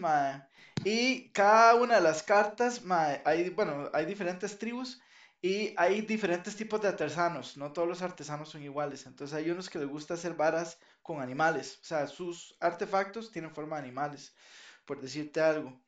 y 0.85 1.31
cada 1.31 1.75
una 1.77 1.97
de 1.97 2.01
las 2.01 2.23
cartas, 2.23 2.83
hay, 3.25 3.51
bueno, 3.51 3.91
hay 3.93 4.07
diferentes 4.07 4.59
tribus 4.59 5.01
y 5.41 5.75
hay 5.77 6.03
diferentes 6.03 6.57
tipos 6.57 6.81
de 6.81 6.89
artesanos. 6.89 7.57
No 7.57 7.73
todos 7.73 7.89
los 7.89 8.03
artesanos 8.03 8.49
son 8.49 8.63
iguales. 8.63 9.07
Entonces 9.07 9.37
hay 9.37 9.51
unos 9.51 9.69
que 9.69 9.79
les 9.79 9.89
gusta 9.89 10.15
hacer 10.15 10.35
varas 10.35 10.79
con 11.03 11.21
animales. 11.21 11.79
O 11.83 11.85
sea, 11.85 12.07
sus 12.07 12.57
artefactos 12.61 13.31
tienen 13.31 13.55
forma 13.55 13.77
de 13.77 13.83
animales, 13.83 14.35
por 14.85 15.01
decirte 15.01 15.41
algo. 15.41 15.81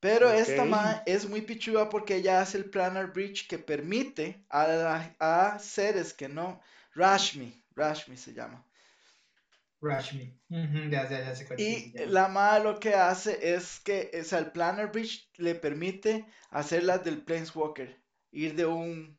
Pero 0.00 0.32
esta 0.32 0.64
ma 0.64 1.02
es 1.06 1.28
muy 1.28 1.42
pichuda 1.42 1.88
porque 1.88 2.16
ella 2.16 2.40
hace 2.40 2.58
el 2.58 2.70
Planar 2.70 3.12
Bridge 3.12 3.46
que 3.46 3.58
permite 3.58 4.44
a, 4.50 5.14
a 5.20 5.58
seres 5.60 6.12
que 6.12 6.28
no, 6.28 6.60
Rashmi, 6.94 7.64
Rashmi 7.76 8.16
se 8.16 8.34
llama. 8.34 8.66
Rashmi. 9.82 10.32
y 11.56 11.92
la 12.06 12.28
madre 12.28 12.64
lo 12.64 12.78
que 12.78 12.94
hace 12.94 13.54
es 13.54 13.80
que, 13.80 14.10
o 14.20 14.24
sea, 14.24 14.38
el 14.38 14.52
Planner 14.52 14.86
Bridge 14.88 15.28
le 15.36 15.54
permite 15.54 16.24
hacer 16.50 16.84
las 16.84 17.04
del 17.04 17.22
Planeswalker, 17.22 18.00
ir 18.30 18.54
de 18.54 18.66
un, 18.66 19.18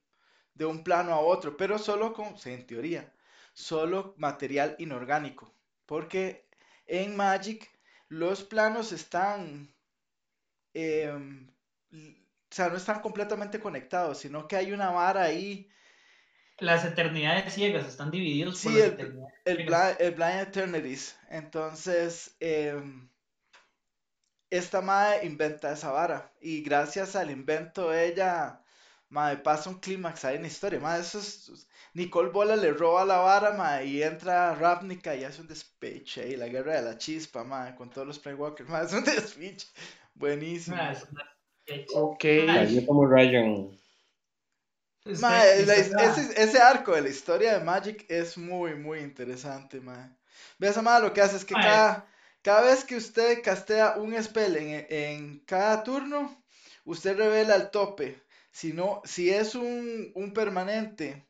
de 0.54 0.66
un 0.66 0.84
plano 0.84 1.14
a 1.14 1.20
otro, 1.20 1.58
pero 1.58 1.78
solo 1.78 2.14
con, 2.14 2.36
en 2.46 2.66
teoría, 2.66 3.14
solo 3.54 4.16
material 4.18 4.76
inorgánico. 4.80 5.54
Porque 5.86 6.48
en 6.86 7.16
Magic 7.16 7.70
los 8.08 8.44
planos 8.44 8.92
están, 8.94 9.74
em, 10.74 11.48
o 11.92 12.56
sea, 12.56 12.70
no 12.70 12.78
están 12.78 13.02
completamente 13.02 13.60
conectados, 13.60 14.20
sino 14.20 14.48
que 14.48 14.56
hay 14.56 14.72
una 14.72 14.92
vara 14.92 15.24
ahí 15.24 15.70
las 16.64 16.86
eternidades 16.86 17.54
ciegas 17.54 17.88
están 17.88 18.10
divididos 18.10 18.58
sí, 18.58 18.80
el, 18.80 19.20
el, 19.46 19.66
blind, 19.66 20.42
Eternities. 20.42 21.16
Entonces, 21.30 22.36
em, 22.40 23.10
esta 24.50 24.82
madre 24.82 25.26
inventa 25.26 25.74
esa 25.74 25.92
vara. 25.92 26.32
Y 26.42 26.62
gracias 26.62 27.16
al 27.16 27.32
invento 27.32 27.94
ella, 27.94 28.62
madre, 29.10 29.38
pasa 29.38 29.70
un 29.70 29.80
clímax 29.80 30.26
ahí 30.26 30.38
en 30.38 30.44
la 30.44 30.48
historia. 30.48 30.80
Madre, 30.80 31.02
eso 31.02 31.20
es, 31.20 31.68
Nicole 31.94 32.30
Bola 32.30 32.56
le 32.56 32.72
roba 32.72 33.06
la 33.06 33.18
vara, 33.18 33.52
madre, 33.52 33.86
y 33.86 34.02
entra 34.02 34.56
Ravnica 34.56 35.16
y 35.16 35.24
hace 35.24 35.42
un 35.42 35.48
despeche 35.48 36.30
y 36.30 36.36
la 36.36 36.48
guerra 36.48 36.76
de 36.76 36.82
la 36.82 36.98
chispa, 36.98 37.44
madre, 37.44 37.76
con 37.76 37.90
todos 37.90 38.08
los 38.08 38.20
Playwalkers. 38.20 38.70
Madre, 38.70 38.88
es 38.88 38.94
un 38.94 39.04
despeche. 39.06 39.68
Buenísimo. 40.16 40.78
ok. 41.96 42.26
como 42.86 43.06
Ryan 43.08 43.83
La- 45.06 45.46
ese, 45.54 46.42
ese 46.44 46.60
arco 46.60 46.94
de 46.96 47.02
la 47.02 47.10
historia 47.10 47.58
de 47.58 47.64
Magic 47.64 48.06
es 48.10 48.38
muy, 48.38 48.76
muy 48.76 49.00
interesante, 49.00 49.80
mae. 49.82 50.10
Ve 50.60 50.68
esa 50.70 50.82
mae, 50.82 51.02
lo 51.02 51.14
que 51.14 51.22
hace 51.22 51.38
es 51.38 51.46
que 51.46 51.60
cada, 51.60 52.08
cada 52.42 52.62
vez 52.62 52.84
que 52.84 52.96
usted 52.98 53.42
castea 53.44 53.96
un 53.98 54.22
spell 54.24 54.56
en, 54.58 54.86
en 54.90 55.40
cada 55.46 55.84
turno, 55.84 56.44
usted 56.86 57.18
revela 57.18 57.56
el 57.56 57.70
tope. 57.72 58.22
Si 58.52 58.74
no, 58.74 59.02
si 59.06 59.30
es 59.32 59.56
un, 59.56 60.12
un 60.16 60.34
permanente, 60.34 61.28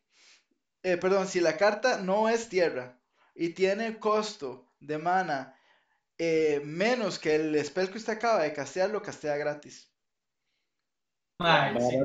eh, 0.84 0.98
perdón, 0.98 1.28
si 1.28 1.40
la 1.42 1.58
carta 1.58 2.00
no 2.00 2.30
es 2.30 2.50
tierra 2.50 3.00
y 3.36 3.50
tiene 3.52 4.00
costo 4.00 4.68
de 4.80 4.98
mana 5.00 5.56
eh, 6.20 6.62
menos 6.66 7.20
que 7.20 7.36
el 7.36 7.66
spell 7.66 7.92
que 7.92 8.00
usted 8.00 8.14
acaba 8.14 8.44
de 8.44 8.54
castear, 8.54 8.90
lo 8.92 9.02
castea 9.04 9.38
gratis. 9.38 9.90
Mae, 11.48 11.80
sí. 11.80 12.00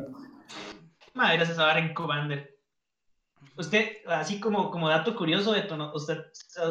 Mae, 1.14 1.36
gracias 1.36 1.58
a 1.58 1.66
Baren 1.66 1.94
Commander. 1.94 2.56
Usted, 3.56 3.98
así 4.06 4.40
como, 4.40 4.70
como 4.70 4.88
dato 4.88 5.14
curioso, 5.16 5.52
Beto, 5.52 5.76
¿no? 5.76 5.92
usted 5.94 6.24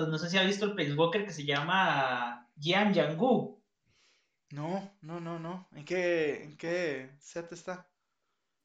no 0.10 0.18
sé 0.18 0.30
si 0.30 0.38
ha 0.38 0.44
visto 0.44 0.66
el 0.66 0.74
Planeswalker 0.74 1.26
que 1.26 1.32
se 1.32 1.46
llama 1.46 2.48
Jian 2.60 2.94
Yangu. 2.94 3.62
No, 4.52 4.90
no, 5.02 5.20
no, 5.20 5.40
no. 5.40 5.68
¿En 5.74 5.84
qué, 5.84 6.44
en 6.44 6.58
qué 6.58 7.12
set 7.20 7.52
está? 7.52 7.88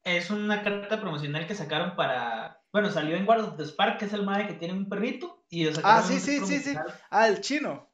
Es 0.03 0.29
una 0.29 0.63
carta 0.63 0.99
promocional 0.99 1.47
que 1.47 1.55
sacaron 1.55 1.95
para. 1.95 2.61
Bueno, 2.71 2.89
salió 2.89 3.15
en 3.15 3.25
Guard 3.25 3.41
of 3.41 3.57
the 3.57 3.65
Spark, 3.65 3.99
que 3.99 4.05
es 4.05 4.13
el 4.13 4.23
madre 4.23 4.47
que 4.47 4.53
tiene 4.53 4.73
un 4.73 4.89
perrito. 4.89 5.45
Y 5.49 5.67
Ah, 5.83 6.01
sí, 6.01 6.19
sí, 6.19 6.39
sí, 6.45 6.59
sí. 6.59 6.75
Ah, 7.09 7.27
el 7.27 7.41
chino. 7.41 7.89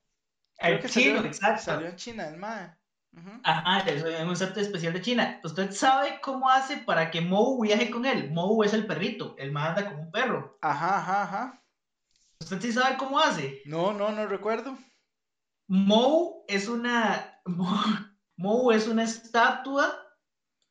Creo 0.58 0.76
El 0.76 0.82
que 0.82 0.90
chino, 0.90 1.16
salió, 1.16 1.28
exacto. 1.28 1.64
Salió 1.64 1.88
en 1.88 1.96
China, 1.96 2.28
el 2.28 2.38
Ajá, 3.44 3.80
es 3.80 4.04
un 4.04 4.36
set 4.36 4.56
especial 4.58 4.94
de 4.94 5.02
China. 5.02 5.40
¿Usted 5.44 5.72
sabe 5.72 6.20
cómo 6.22 6.50
hace 6.50 6.78
para 6.78 7.12
que 7.12 7.22
Mou 7.22 7.62
viaje 7.62 7.90
con 7.90 8.06
él? 8.06 8.32
Mou 8.32 8.64
es 8.64 8.74
el 8.74 8.86
perrito, 8.86 9.36
él 9.38 9.52
más 9.52 9.70
anda 9.70 9.90
como 9.90 10.04
un 10.04 10.12
perro. 10.12 10.58
Ajá, 10.62 10.98
ajá, 11.00 11.24
ajá. 11.24 11.64
¿Usted 12.40 12.62
sí 12.62 12.72
sabe 12.72 12.98
cómo 12.98 13.20
hace? 13.20 13.62
No, 13.66 13.94
no, 13.94 14.12
no 14.12 14.28
recuerdo. 14.28 14.78
Mou 15.68 16.46
es 16.48 16.68
una. 16.68 17.42
Mou 18.38 18.72
es 18.72 18.88
una 18.88 19.04
estatua 19.04 19.94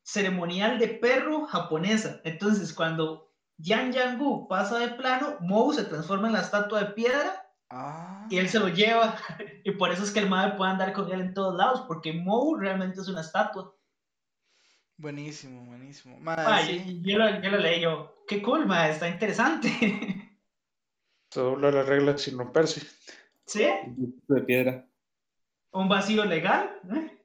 ceremonial 0.03 0.79
de 0.79 0.89
perro 0.89 1.47
japonesa. 1.47 2.21
Entonces, 2.25 2.73
cuando 2.73 3.31
Yan 3.59 3.93
Yangu 3.93 4.49
pasa 4.49 4.79
de 4.79 4.89
plano, 4.89 5.37
Mou 5.41 5.73
se 5.73 5.85
transforma 5.85 6.29
en 6.29 6.35
la 6.35 6.41
estatua 6.41 6.81
de 6.81 6.93
piedra 6.93 7.48
Ah. 7.71 8.27
y 8.31 8.39
él 8.39 8.49
se 8.49 8.59
lo 8.59 8.69
lleva. 8.69 9.17
Y 9.65 9.73
por 9.73 9.93
eso 9.93 10.03
es 10.03 10.11
que 10.11 10.21
el 10.21 10.31
madre 10.31 10.57
puede 10.57 10.71
andar 10.71 10.95
con 10.95 11.13
él 11.13 11.21
en 11.21 11.35
todos 11.35 11.55
lados, 11.55 11.85
porque 11.87 12.13
Mou 12.15 12.57
realmente 12.57 13.01
es 13.01 13.09
una 13.09 13.21
estatua. 13.21 13.75
Buenísimo, 14.97 15.67
buenísimo. 15.67 16.19
Ah, 16.27 16.63
sí. 16.65 17.03
yo, 17.03 17.13
yo 17.13 17.19
lo, 17.19 17.43
yo 17.43 17.51
lo 17.51 17.59
leí 17.59 17.81
yo. 17.83 18.25
Qué 18.27 18.41
cool, 18.43 18.67
madre, 18.67 18.93
está 18.93 19.09
interesante. 19.09 19.69
Dobla 21.35 21.71
las 21.71 21.87
reglas 21.87 22.23
sin 22.23 22.39
romperse. 22.39 22.81
¿Sí? 23.47 23.67
De 24.27 24.41
piedra. 24.43 24.87
Un 25.73 25.89
vacío 25.89 26.25
legal. 26.25 26.81
¿eh? 26.95 27.19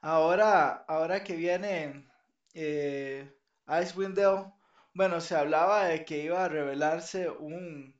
Ahora, 0.00 0.84
ahora 0.86 1.24
que 1.24 1.34
viene 1.34 2.08
eh, 2.54 3.36
Icewind 3.66 4.16
Dale, 4.16 4.52
bueno, 4.94 5.20
se 5.20 5.34
hablaba 5.34 5.86
de 5.86 6.04
que 6.04 6.22
iba 6.22 6.44
a 6.44 6.48
revelarse 6.48 7.28
un, 7.28 7.95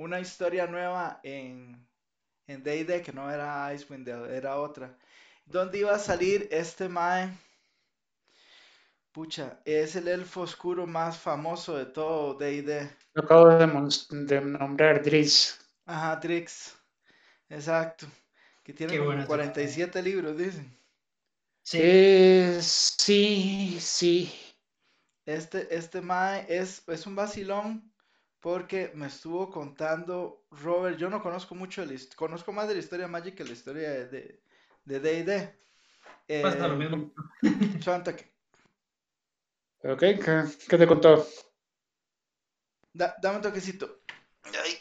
una 0.00 0.20
historia 0.20 0.66
nueva 0.66 1.20
en 1.22 1.86
en 2.50 2.62
D&D 2.64 3.02
que 3.02 3.12
no 3.12 3.30
era 3.30 3.72
Icewind 3.72 4.06
Dale, 4.06 4.36
era 4.36 4.60
otra. 4.60 4.96
Donde 5.46 5.78
iba 5.78 5.94
a 5.94 5.98
salir 5.98 6.48
este 6.50 6.88
mae. 6.88 7.30
Pucha, 9.12 9.60
es 9.64 9.96
el 9.96 10.08
elfo 10.08 10.42
oscuro 10.42 10.86
más 10.86 11.18
famoso 11.18 11.76
de 11.76 11.86
todo 11.86 12.34
D&D. 12.34 12.90
Lo 13.14 13.22
acabo 13.22 13.48
de, 13.48 14.40
nombrar 14.40 15.02
Driz. 15.02 15.58
Ajá, 15.86 16.18
Trix. 16.20 16.76
Exacto. 17.48 18.06
Que 18.62 18.72
tiene 18.72 18.94
como 18.94 19.06
bueno 19.06 19.20
ese 19.22 19.28
47 19.28 20.02
libros, 20.02 20.36
dicen. 20.36 20.76
Sí. 21.62 21.78
Eh, 21.80 22.58
sí, 22.62 23.78
sí. 23.80 24.32
Este, 25.26 25.74
este 25.74 26.00
Mae 26.00 26.46
es, 26.48 26.82
es 26.88 27.06
un 27.06 27.16
vacilón 27.16 27.89
porque 28.40 28.90
me 28.94 29.06
estuvo 29.06 29.50
contando 29.50 30.46
Robert. 30.50 30.96
Yo 30.98 31.10
no 31.10 31.22
conozco 31.22 31.54
mucho, 31.54 31.82
his- 31.84 32.14
conozco 32.14 32.52
más 32.52 32.68
de 32.68 32.74
la 32.74 32.80
historia 32.80 33.06
de 33.06 33.12
Magic 33.12 33.34
que 33.34 33.44
la 33.44 33.52
historia 33.52 33.90
de 33.90 34.06
de 34.08 34.42
de 34.84 35.00
D&D. 35.00 35.60
Pasa 36.42 36.66
lo 36.68 36.74
Eh, 36.74 36.78
mismo. 36.78 37.12
Ok, 39.82 39.98
¿qué, 40.00 40.44
qué 40.68 40.78
te 40.78 40.86
contó? 40.86 41.26
da- 42.92 43.16
dame 43.22 43.36
un 43.36 43.42
toquecito. 43.42 44.00
Ay, 44.44 44.78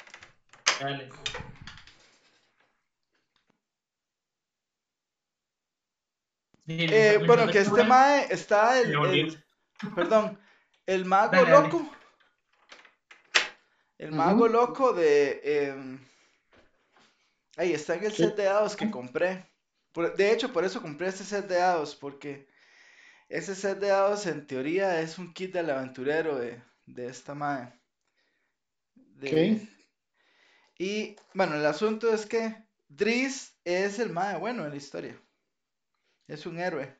Dale. 0.79 1.09
eh, 6.67 7.23
bueno, 7.25 7.49
que 7.49 7.59
este 7.59 7.83
Mae 7.83 8.27
está 8.29 8.79
el, 8.79 8.93
el- 8.93 9.43
perdón, 9.95 10.39
el 10.85 11.05
mago 11.13 11.31
Dale, 11.33 11.49
dale. 11.51 11.63
loco. 11.67 11.98
El 13.99 14.11
mago 14.13 14.47
loco 14.47 14.93
de... 14.93 15.41
em, 15.43 15.99
ahí 17.57 17.73
está 17.73 17.93
en 17.95 18.05
el 18.05 18.13
set 18.13 18.35
de 18.35 18.45
dados 18.45 18.75
que 18.75 18.89
compré. 18.89 19.45
Por- 19.91 20.15
de 20.15 20.31
hecho, 20.31 20.51
por 20.51 20.63
eso 20.65 20.81
compré 20.81 21.07
este 21.09 21.23
set 21.23 21.47
de 21.47 21.57
dados, 21.57 21.95
porque 21.95 22.47
ese 23.29 23.55
set 23.55 23.79
de 23.79 23.89
dados 23.89 24.25
en 24.27 24.47
teoría 24.47 25.01
es 25.01 25.17
un 25.19 25.33
kit 25.33 25.53
del 25.53 25.69
aventurero 25.71 26.37
de, 26.37 26.61
de 26.87 27.07
esta. 27.07 27.35
De- 29.19 29.29
Ok. 29.33 29.69
Y 30.79 31.15
bueno, 31.35 31.53
el 31.57 31.65
asunto 31.67 32.11
es 32.11 32.25
que 32.25 32.55
Driz 32.87 33.53
es 33.65 33.99
el 33.99 34.09
mae 34.09 34.35
bueno 34.39 34.63
en 34.65 34.71
la 34.71 34.77
historia. 34.77 35.21
Es 36.29 36.45
un 36.45 36.59
héroe. 36.61 36.95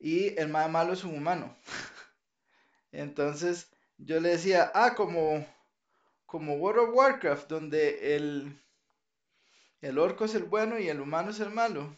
Y 0.00 0.38
el 0.38 0.48
mae 0.48 0.68
malo 0.68 0.92
es 0.92 1.02
un 1.02 1.16
humano. 1.16 1.56
Entonces 2.92 3.70
yo 3.98 4.20
le 4.20 4.30
decía, 4.30 4.70
ah, 4.74 4.94
como, 4.94 5.46
como 6.32 6.54
World 6.54 6.88
of 6.88 6.94
Warcraft, 6.94 7.46
donde 7.50 8.16
el, 8.16 8.58
el 9.82 9.98
orco 9.98 10.24
es 10.24 10.34
el 10.34 10.44
bueno 10.44 10.78
y 10.78 10.88
el 10.88 10.98
humano 10.98 11.30
es 11.30 11.40
el 11.40 11.50
malo. 11.50 11.94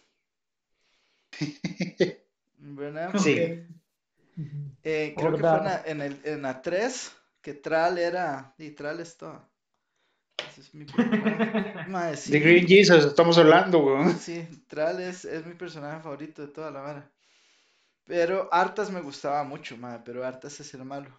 ¿Verdad? 2.58 3.14
Sí. 3.16 3.54
Eh, 4.82 5.14
creo 5.16 5.32
que 5.36 5.44
fue 5.44 5.56
en 5.58 5.62
Bordado. 5.62 5.62
la, 5.62 5.82
en 5.86 6.00
el, 6.02 6.20
en 6.24 6.42
la 6.42 6.60
3 6.60 7.12
que 7.40 7.54
Tral 7.54 7.96
era. 7.98 8.52
Y 8.58 8.72
Tral 8.72 8.98
es 8.98 9.16
todo. 9.16 9.48
Ese 10.36 10.62
es 10.62 10.74
mi 10.74 10.84
personaje. 10.86 11.54
Mae, 11.86 12.16
sí. 12.16 12.32
De 12.32 12.40
Green 12.40 12.66
Jesus 12.66 13.04
estamos 13.04 13.38
hablando, 13.38 13.78
weón. 13.84 14.18
Sí, 14.18 14.48
Tral 14.66 15.00
es, 15.00 15.24
es 15.24 15.46
mi 15.46 15.54
personaje 15.54 16.02
favorito 16.02 16.42
de 16.42 16.48
toda 16.48 16.72
la 16.72 16.80
vara. 16.80 17.12
Pero 18.04 18.52
Artas 18.52 18.90
me 18.90 19.00
gustaba 19.00 19.44
mucho, 19.44 19.76
mae, 19.76 20.00
pero 20.04 20.24
Artas 20.24 20.58
es 20.60 20.74
el 20.74 20.84
malo. 20.84 21.10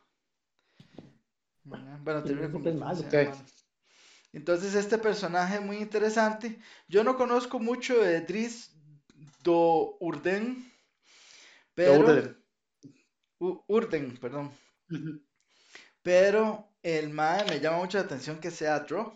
Bueno, 1.65 2.21
ese 2.23 2.51
con 2.51 2.63
que 2.63 2.69
es 2.69 2.75
mi 2.75 2.81
malo. 2.81 3.01
personaje 3.01 3.25
Ok. 3.25 3.29
malo. 3.29 3.45
Entonces, 4.33 4.75
este 4.75 4.97
personaje 4.97 5.59
muy 5.59 5.77
interesante. 5.77 6.59
Yo 6.87 7.03
no 7.03 7.15
conozco 7.17 7.59
mucho 7.59 7.97
de 7.97 8.21
Driz 8.21 8.71
do 9.43 9.97
Urden, 9.99 10.71
pero 11.73 11.93
Orden. 11.99 12.37
U- 13.39 13.63
Urden, 13.67 14.17
perdón. 14.17 14.51
Pero 16.03 16.69
el 16.83 17.09
mae 17.09 17.43
me 17.45 17.59
llama 17.59 17.77
mucho 17.79 17.97
la 17.97 18.05
atención 18.05 18.39
que 18.39 18.51
sea 18.51 18.79
Draw. 18.79 19.11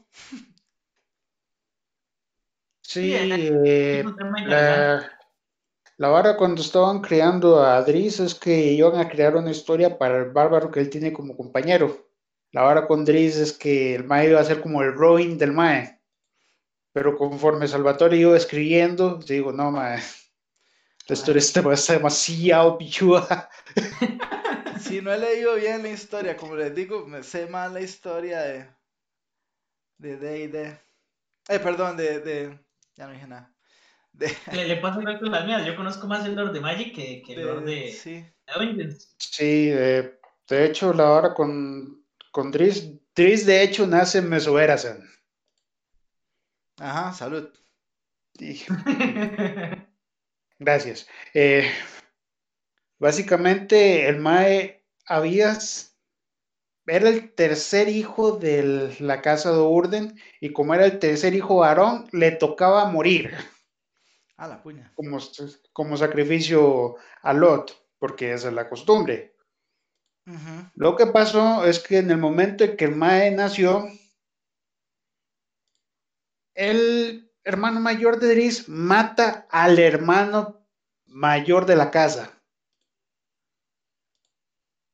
Sí, 2.82 3.02
Sí, 3.02 3.14
eh, 3.14 4.04
la, 4.46 5.10
la 5.98 6.08
vara 6.10 6.36
cuando 6.38 6.62
estaban 6.62 7.02
creando 7.02 7.64
a 7.64 7.82
Driz 7.84 8.20
es 8.20 8.36
que 8.36 8.74
iban 8.74 8.96
a 9.00 9.08
crear 9.10 9.36
una 9.36 9.52
historia 9.52 9.98
para 9.98 10.18
el 10.18 10.32
bárbaro 10.32 10.72
que 10.72 10.80
él 10.80 10.90
tiene 10.90 11.14
como 11.14 11.38
compañero. 11.38 12.09
La 12.52 12.62
vara 12.64 12.88
con 12.88 13.06
Driz 13.06 13.36
es 13.38 13.54
que 13.54 13.96
el 13.96 14.04
Mae 14.06 14.30
iba 14.30 14.40
a 14.40 14.44
ser 14.46 14.62
como 14.62 14.82
el 14.82 14.94
Robin 14.94 15.38
del 15.38 15.52
Mae. 15.52 16.00
Pero 16.92 17.16
conforme 17.18 17.68
Salvatore 17.68 18.18
iba 18.18 18.36
escribiendo, 18.36 19.16
digo, 19.18 19.52
no, 19.52 19.72
Mae, 19.72 20.00
la 21.08 21.14
historia 21.14 21.40
está, 21.40 21.62
demasiado 21.94 22.78
pichuda. 22.78 23.50
Si 24.80 25.02
no 25.02 25.12
he 25.14 25.18
leído 25.18 25.56
bien 25.56 25.84
la 25.84 25.90
historia, 25.90 26.38
como 26.38 26.56
les 26.56 26.74
digo, 26.74 27.06
me 27.06 27.22
sé 27.22 27.48
más 27.48 27.72
la 27.74 27.82
historia 27.82 28.40
de 28.40 28.66
de 29.98 30.16
D&D. 30.18 30.80
Eh, 31.50 31.60
perdón, 31.60 31.98
de, 31.98 32.20
de 32.22 32.60
ya 32.96 33.06
no 33.08 33.12
dije 33.14 33.28
nada. 33.28 33.54
De, 34.14 34.28
Le, 34.54 34.66
le 34.70 34.78
pasa 34.78 35.02
igual 35.02 35.20
con 35.20 35.32
las 35.32 35.46
mías. 35.46 35.66
Yo 35.66 35.76
conozco 35.76 36.08
más 36.08 36.26
el 36.26 36.34
Lord 36.36 36.54
de 36.54 36.62
Magic 36.62 36.96
que, 36.96 37.22
que 37.22 37.34
el 37.34 37.46
Lord 37.46 37.66
de- 37.66 37.76
de, 37.76 37.92
sí. 37.92 38.12
de 38.14 38.54
Dungeons. 38.56 39.16
Sí, 39.18 39.70
eh, 39.74 40.18
de 40.48 40.66
hecho, 40.66 40.94
la 40.94 41.04
vara 41.04 41.34
con, 41.34 41.99
con 42.32 42.52
Driz, 42.52 42.92
Driz 43.16 43.46
de 43.46 43.64
hecho 43.64 43.86
nace 43.88 44.22
en. 44.22 45.08
Ajá, 46.78 47.12
salud. 47.14 47.50
Y- 48.40 48.62
Gracias. 50.60 51.08
Eh, 51.34 51.70
básicamente, 52.98 54.08
el 54.08 54.20
Mae 54.20 54.86
habías, 55.06 55.98
era 56.86 57.10
el 57.10 57.34
tercer 57.34 57.90
hijo 57.90 58.34
de 58.34 58.96
la 59.00 59.22
casa 59.22 59.52
de 59.52 59.60
Urden 59.60 60.20
y 60.40 60.52
como 60.54 60.74
era 60.74 60.86
el 60.86 61.00
tercer 61.00 61.34
hijo 61.34 61.58
varón, 61.58 62.08
le 62.12 62.32
tocaba 62.32 62.90
morir 62.90 63.34
A 64.38 64.48
la 64.48 64.62
puña. 64.62 64.92
como, 64.96 65.18
como 65.74 65.98
sacrificio 65.98 66.96
a 67.22 67.34
Lot, 67.34 67.76
porque 68.00 68.34
esa 68.34 68.48
es 68.50 68.54
la 68.54 68.70
costumbre. 68.70 69.36
Lo 70.76 70.96
que 70.96 71.08
pasó 71.08 71.66
es 71.66 71.80
que 71.80 71.98
en 71.98 72.12
el 72.12 72.18
momento 72.18 72.64
en 72.64 72.78
que 72.78 72.86
el 72.86 72.96
Mae 72.96 73.32
nació, 73.32 73.88
el 76.54 77.32
hermano 77.44 77.80
mayor 77.80 78.20
de 78.20 78.36
Dris 78.36 78.68
mata 78.70 79.48
al 79.50 79.80
hermano 79.80 80.66
mayor 81.08 81.66
de 81.66 81.76
la 81.76 81.90
casa. 81.92 82.32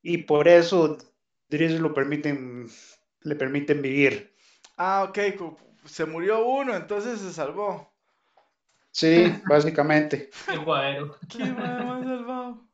Y 0.01 0.19
por 0.19 0.47
eso 0.47 0.97
Dris 1.49 1.79
lo 1.79 1.93
permiten, 1.93 2.69
le 3.21 3.35
permiten 3.35 3.81
vivir. 3.81 4.35
Ah, 4.77 5.07
ok. 5.09 5.57
Se 5.85 6.05
murió 6.05 6.45
uno, 6.45 6.75
entonces 6.75 7.19
se 7.19 7.33
salvó. 7.33 7.91
Sí, 8.91 9.33
básicamente. 9.49 10.29
Qué 10.47 10.57
guaero. 10.57 11.17
Qué 11.29 11.45
más 11.45 12.03
salvado. 12.03 12.65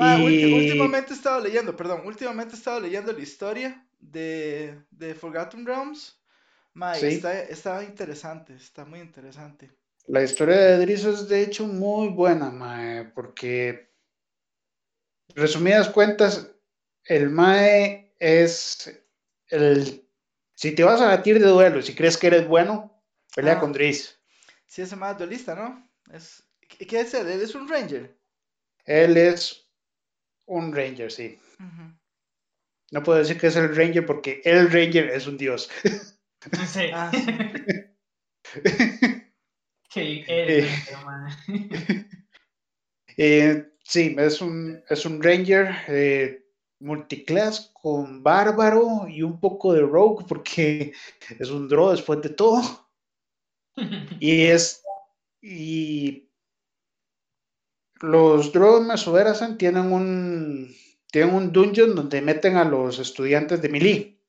Mae, 0.00 0.22
ulti- 0.24 0.48
Y 0.48 0.52
últimamente 0.54 1.12
he 1.12 1.16
estado 1.16 1.40
leyendo, 1.40 1.76
perdón, 1.76 2.02
últimamente 2.06 2.54
he 2.54 2.58
estado 2.58 2.80
leyendo 2.80 3.12
la 3.12 3.20
historia 3.20 3.86
de, 3.98 4.80
de 4.90 5.14
Forgotten 5.14 5.64
Realms. 5.66 6.16
Mae, 6.74 6.98
Sí. 7.00 7.06
está, 7.06 7.42
está 7.42 7.84
interesante, 7.84 8.54
está 8.54 8.84
muy 8.84 9.00
interesante. 9.00 9.70
la 10.06 10.22
historia 10.22 10.56
de 10.56 10.78
Dris 10.78 11.04
es 11.04 11.28
de 11.28 11.42
hecho 11.42 11.66
muy 11.66 12.08
buena, 12.08 12.50
Mae, 12.50 13.04
porque 13.14 13.90
resumidas 15.34 15.88
cuentas, 15.90 16.50
el 17.04 17.30
Mae 17.30 18.14
es 18.18 19.00
el... 19.48 20.04
Si 20.54 20.72
te 20.74 20.82
vas 20.84 21.00
a 21.00 21.06
batir 21.06 21.38
de 21.38 21.46
duelo 21.46 21.78
y 21.78 21.82
si 21.82 21.94
crees 21.94 22.16
que 22.18 22.26
eres 22.26 22.46
bueno, 22.46 23.02
pelea 23.34 23.54
Ah. 23.54 23.60
con 23.60 23.72
Dris. 23.72 24.18
Sí, 24.66 24.82
ese 24.82 24.96
más 24.96 25.16
duelista, 25.16 25.54
¿no? 25.54 25.88
Es, 26.12 26.42
¿qué, 26.68 26.86
qué 26.86 27.00
es 27.00 27.14
él? 27.14 27.28
Él 27.28 27.40
es 27.40 27.54
un 27.54 27.68
ranger. 27.68 28.16
Él 28.84 29.16
es 29.16 29.69
un 30.50 30.74
ranger, 30.74 31.10
sí. 31.10 31.38
No 32.90 33.02
puedo 33.02 33.18
decir 33.18 33.38
que 33.38 33.46
es 33.46 33.56
el 33.56 33.74
ranger 33.74 34.04
porque 34.04 34.42
el 34.44 34.70
ranger 34.70 35.10
es 35.10 35.26
un 35.26 35.36
dios. 35.36 35.70
Sí. 36.66 36.90
Ah, 36.92 37.10
Eh. 39.96 40.68
Eh, 43.16 43.66
sí, 43.82 44.14
es 44.18 44.40
un, 44.40 44.82
es 44.88 45.04
un 45.04 45.22
ranger 45.22 45.74
eh, 45.88 46.46
multiclass 46.78 47.70
con 47.74 48.22
bárbaro 48.22 49.06
y 49.08 49.22
un 49.22 49.38
poco 49.40 49.74
de 49.74 49.80
rogue 49.80 50.24
porque 50.26 50.92
es 51.38 51.50
un 51.50 51.68
draw 51.68 51.90
después 51.90 52.22
de 52.22 52.30
todo. 52.30 52.62
Y 54.20 54.44
es. 54.44 54.82
Y 55.42 56.29
los 58.00 58.52
Drow 58.52 58.80
de 58.80 58.86
Mesuberasan 58.86 59.58
tienen 59.58 59.92
un. 59.92 60.74
Tienen 61.12 61.34
un 61.34 61.52
dungeon 61.52 61.94
donde 61.94 62.22
meten 62.22 62.56
a 62.56 62.64
los 62.64 62.98
estudiantes 62.98 63.60
de 63.60 63.68
Melee. 63.68 64.20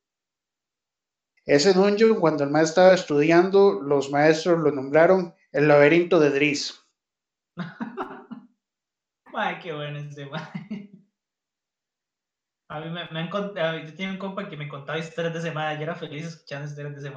Ese 1.46 1.72
dungeon, 1.72 2.20
cuando 2.20 2.44
el 2.44 2.50
maestro 2.50 2.82
estaba 2.82 2.94
estudiando, 2.94 3.80
los 3.80 4.10
maestros 4.10 4.60
lo 4.60 4.72
nombraron 4.72 5.34
el 5.52 5.68
laberinto 5.68 6.18
de 6.18 6.30
Driz. 6.30 6.84
Ay, 9.34 9.58
qué 9.62 9.72
bueno 9.72 9.98
ese 9.98 10.26
man. 10.26 10.48
A 12.68 12.80
mí 12.80 12.90
me, 12.90 13.08
me 13.10 13.20
han 13.20 13.30
contado, 13.30 13.78
yo 13.78 13.94
tenía 13.94 14.10
un 14.10 14.18
compa 14.18 14.48
que 14.48 14.56
me 14.56 14.68
contaba 14.68 14.98
historias 14.98 15.34
de 15.34 15.40
ese 15.40 15.52
man, 15.52 15.76
yo 15.76 15.82
era 15.82 15.94
feliz 15.94 16.26
escuchando 16.26 16.68
historias 16.68 16.94
de 16.94 17.00
ese 17.00 17.10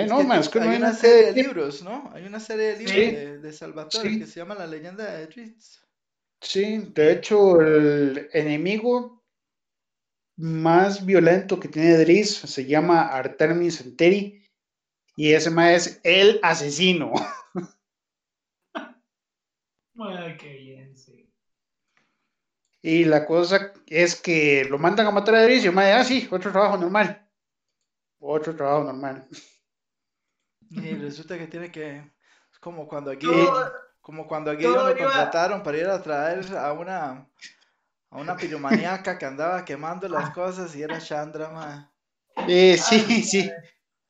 es 0.00 0.08
no, 0.10 0.18
que 0.18 0.38
es 0.38 0.48
que 0.48 0.58
no 0.60 0.64
hay 0.66 0.70
hay 0.72 0.76
una 0.78 0.92
serie 0.92 1.32
de 1.32 1.42
libros, 1.42 1.82
¿no? 1.82 2.10
Hay 2.14 2.26
una 2.26 2.40
serie 2.40 2.66
de 2.66 2.76
libros 2.78 2.94
Sí. 2.94 3.10
de, 3.10 3.38
de 3.38 3.52
Salvatore 3.52 4.10
Sí. 4.10 4.18
que 4.18 4.26
se 4.26 4.40
llama 4.40 4.54
La 4.54 4.66
leyenda 4.66 5.04
de 5.12 5.26
Dritz. 5.26 5.80
Sí, 6.40 6.90
de 6.94 7.12
hecho, 7.12 7.60
el 7.60 8.28
enemigo 8.32 9.24
más 10.36 11.04
violento 11.06 11.58
que 11.60 11.68
tiene 11.68 11.96
Driz 11.98 12.34
se 12.36 12.66
llama 12.66 13.02
Artemis 13.08 13.80
Enteri 13.80 14.44
y 15.16 15.32
ese 15.32 15.50
más 15.50 15.86
es 15.86 16.00
el 16.02 16.40
asesino. 16.42 17.12
Ay, 19.98 20.36
qué 20.36 20.52
bien, 20.58 20.96
sí. 20.96 21.30
Y 22.82 23.04
la 23.04 23.24
cosa 23.24 23.72
es 23.86 24.20
que 24.20 24.64
lo 24.68 24.78
mandan 24.78 25.06
a 25.06 25.10
matar 25.10 25.36
a 25.36 25.44
Driz 25.44 25.64
y 25.64 25.68
el 25.68 25.72
mae, 25.72 25.92
ah, 25.92 26.04
sí, 26.04 26.28
otro 26.30 26.50
trabajo 26.52 26.76
normal. 26.76 27.26
Otro 28.18 28.54
trabajo 28.54 28.84
normal. 28.84 29.26
Y 30.70 30.94
resulta 30.94 31.38
que 31.38 31.46
tiene 31.46 31.70
que. 31.70 31.98
Es 32.52 32.58
como 32.60 32.86
cuando 32.88 33.10
a 33.10 33.18
Todo- 33.18 33.72
como 34.00 34.26
cuando 34.26 34.50
a 34.50 34.54
Gideon 34.56 34.74
todo 34.74 34.88
lo 34.90 34.96
iba- 34.96 35.04
contrataron 35.12 35.62
para 35.62 35.78
ir 35.78 35.86
a 35.86 36.02
traer 36.02 36.56
a 36.56 36.72
una. 36.72 37.26
A 38.10 38.18
una 38.18 38.36
piromaniaca 38.36 39.18
que 39.18 39.26
andaba 39.26 39.64
quemando 39.64 40.08
las 40.08 40.30
cosas 40.30 40.74
y 40.76 40.82
era 40.82 41.00
Chandra, 41.00 41.48
ma. 41.50 41.90
Eh, 42.46 42.76
sí, 42.78 43.22
sí, 43.24 43.50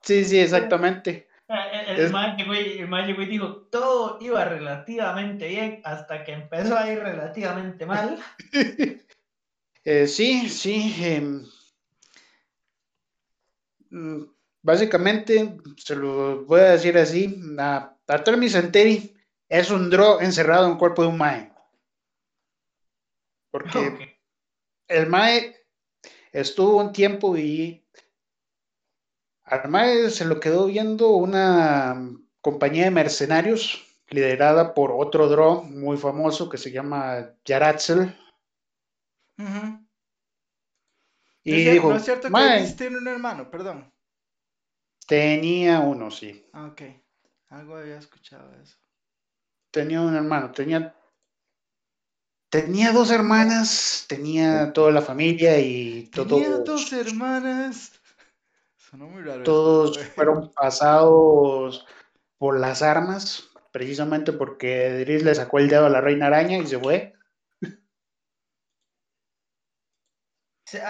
sí, 0.02 0.24
sí, 0.26 0.38
exactamente. 0.38 1.26
El, 1.48 1.88
el 1.98 2.00
Es- 2.06 2.12
man 2.12 2.36
llegó 2.36 2.54
y, 2.54 2.78
el 2.80 2.88
man 2.88 3.06
llegó 3.06 3.22
y 3.22 3.26
dijo, 3.26 3.62
todo 3.70 4.18
iba 4.20 4.44
relativamente 4.44 5.48
bien 5.48 5.80
hasta 5.84 6.22
que 6.24 6.32
empezó 6.32 6.76
a 6.76 6.90
ir 6.90 6.98
relativamente 7.00 7.86
mal. 7.86 8.18
Eh, 9.86 10.06
sí, 10.06 10.48
sí. 10.48 10.94
mm, 13.90 14.24
básicamente, 14.64 15.56
se 15.76 15.94
lo 15.94 16.44
voy 16.46 16.60
a 16.60 16.72
decir 16.72 16.96
así, 16.98 17.40
a 17.58 17.96
Enteri 18.08 19.14
es 19.48 19.70
un 19.70 19.90
draw 19.90 20.18
encerrado 20.20 20.66
en 20.66 20.72
el 20.72 20.78
cuerpo 20.78 21.02
de 21.02 21.08
un 21.08 21.18
mae. 21.18 21.52
Porque 23.52 23.78
Ok. 23.78 24.00
el 24.88 25.06
mae 25.06 25.54
estuvo 26.32 26.78
un 26.78 26.92
tiempo 26.92 27.36
y 27.36 27.86
al 29.44 29.68
mae 29.68 30.10
se 30.10 30.24
lo 30.24 30.40
quedó 30.40 30.66
viendo 30.66 31.10
una 31.10 32.10
compañía 32.40 32.84
de 32.84 32.90
mercenarios 32.90 33.86
liderada 34.08 34.74
por 34.74 34.92
otro 34.92 35.28
draw 35.28 35.62
muy 35.62 35.98
famoso 35.98 36.48
que 36.48 36.58
se 36.58 36.72
llama 36.72 37.34
Yaratzel. 37.44 38.16
Y 41.44 41.64
no, 41.66 41.70
es 41.72 41.82
no 41.82 41.98
cierto 42.00 42.22
que 42.28 42.30
"Mae, 42.30 42.60
Liz 42.62 42.76
tiene 42.76 42.96
un 42.96 43.06
hermano, 43.06 43.50
perdón. 43.50 43.93
Tenía 45.06 45.80
uno, 45.80 46.10
sí. 46.10 46.46
Ah, 46.52 46.66
ok. 46.66 46.82
Algo 47.48 47.76
había 47.76 47.98
escuchado 47.98 48.50
de 48.50 48.62
eso. 48.62 48.76
Tenía 49.70 50.00
un 50.00 50.14
hermano, 50.14 50.52
tenía, 50.52 50.94
tenía 52.50 52.92
dos 52.92 53.10
hermanas, 53.10 54.06
tenía 54.08 54.72
toda 54.72 54.92
la 54.92 55.02
familia 55.02 55.58
y 55.58 56.08
Tenía 56.12 56.62
todos, 56.62 56.64
dos 56.64 56.92
hermanas. 56.92 58.00
Sonó 58.76 59.08
muy 59.08 59.22
raro. 59.22 59.42
todos 59.42 59.98
fueron 60.14 60.52
pasados 60.52 61.86
por 62.38 62.58
las 62.58 62.82
armas, 62.82 63.50
precisamente 63.72 64.32
porque 64.32 64.98
Driz 65.00 65.24
le 65.24 65.34
sacó 65.34 65.58
el 65.58 65.68
dedo 65.68 65.86
a 65.86 65.90
la 65.90 66.00
reina 66.00 66.26
araña 66.26 66.58
y 66.58 66.66
se 66.66 66.78
fue. 66.78 67.14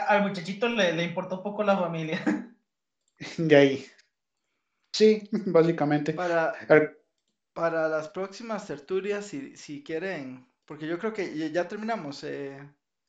Al 0.07 0.23
muchachito 0.23 0.69
le, 0.69 0.93
le 0.93 1.05
importó 1.05 1.43
poco 1.43 1.63
la 1.63 1.77
familia. 1.77 2.23
De 3.39 3.57
ahí. 3.57 3.87
Sí, 4.99 5.29
básicamente. 5.47 6.13
Para, 6.13 6.51
A 6.51 6.75
ver, 6.75 7.05
para 7.53 7.89
las 7.89 8.09
próximas 8.09 8.67
tertulias, 8.67 9.27
si, 9.27 9.57
si 9.57 9.83
quieren, 9.83 10.47
porque 10.65 10.87
yo 10.87 10.99
creo 10.99 11.13
que 11.13 11.51
ya, 11.53 11.67
terminamos, 11.69 12.23
eh, 12.25 12.59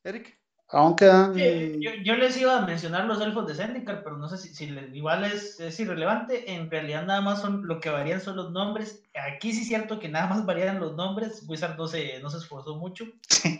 Eric. 0.03 0.39
Aún 0.69 0.95
quedan. 0.95 1.35
Eh, 1.37 1.77
Yo, 1.81 1.91
yo 2.03 2.15
les 2.15 2.37
iba 2.37 2.57
a 2.57 2.65
mencionar 2.65 3.05
los 3.05 3.21
elfos 3.21 3.45
de 3.47 3.53
Zendikar, 3.55 4.03
pero 4.03 4.17
no 4.17 4.27
sé 4.29 4.37
si, 4.37 4.53
si 4.53 4.67
les- 4.67 4.93
igual 4.95 5.23
es, 5.25 5.59
es 5.59 5.79
irrelevante. 5.79 6.51
En 6.53 6.69
realidad 6.71 7.05
nada 7.05 7.21
más 7.21 7.41
son 7.41 7.67
lo 7.67 7.79
que 7.79 7.89
varían 7.89 8.21
son 8.21 8.35
los 8.37 8.51
nombres. 8.51 9.03
Aquí 9.33 9.53
sí 9.53 9.61
es 9.61 9.67
cierto 9.67 9.99
que 9.99 10.09
nada 10.09 10.27
más 10.27 10.45
varían 10.45 10.79
los 10.79 10.95
nombres. 10.95 11.43
Wizard 11.47 11.77
no 11.77 11.87
se, 11.87 12.19
no 12.21 12.29
se 12.29 12.37
esforzó 12.37 12.75
mucho. 12.77 13.05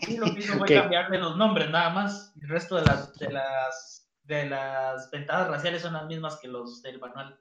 Y 0.04 0.16
lo 0.16 0.32
que 0.34 0.40
hizo 0.40 0.56
fue 0.58 0.68
Ok. 0.68 0.72
cambiarle 0.72 1.18
los 1.18 1.36
nombres 1.36 1.70
nada 1.70 1.90
más. 1.90 2.32
El 2.40 2.48
resto 2.48 2.76
de 2.76 2.82
las, 2.82 3.16
de 3.18 3.30
las, 3.30 4.10
de 4.24 4.46
las 4.46 5.10
ventajas 5.10 5.48
raciales 5.48 5.82
son 5.82 5.92
las 5.94 6.06
mismas 6.06 6.36
que 6.40 6.48
los 6.48 6.82
del 6.82 6.98
manual. 6.98 7.38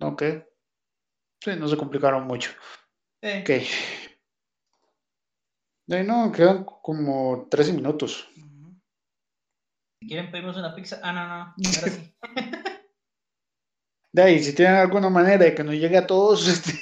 Ok. 0.00 0.22
Sí, 1.42 1.50
no 1.56 1.68
se 1.68 1.76
complicaron 1.76 2.26
mucho. 2.26 2.50
Eh, 3.22 3.40
Ok. 3.42 3.50
De 5.86 5.96
ahí 5.96 6.06
no, 6.06 6.30
quedan 6.30 6.64
como 6.64 7.48
13 7.50 7.72
minutos. 7.72 8.28
Quieren 10.00 10.30
pedimos 10.30 10.56
una 10.56 10.74
pizza. 10.74 11.00
Ah, 11.02 11.12
no, 11.12 11.26
no. 11.26 11.34
Ahora 11.34 11.90
sí. 11.90 12.14
De 14.12 14.22
ahí, 14.22 14.42
si 14.42 14.54
tienen 14.54 14.76
alguna 14.76 15.10
manera 15.10 15.38
de 15.38 15.54
que 15.54 15.62
nos 15.62 15.74
llegue 15.74 15.98
a 15.98 16.06
todos, 16.06 16.48
este, 16.48 16.72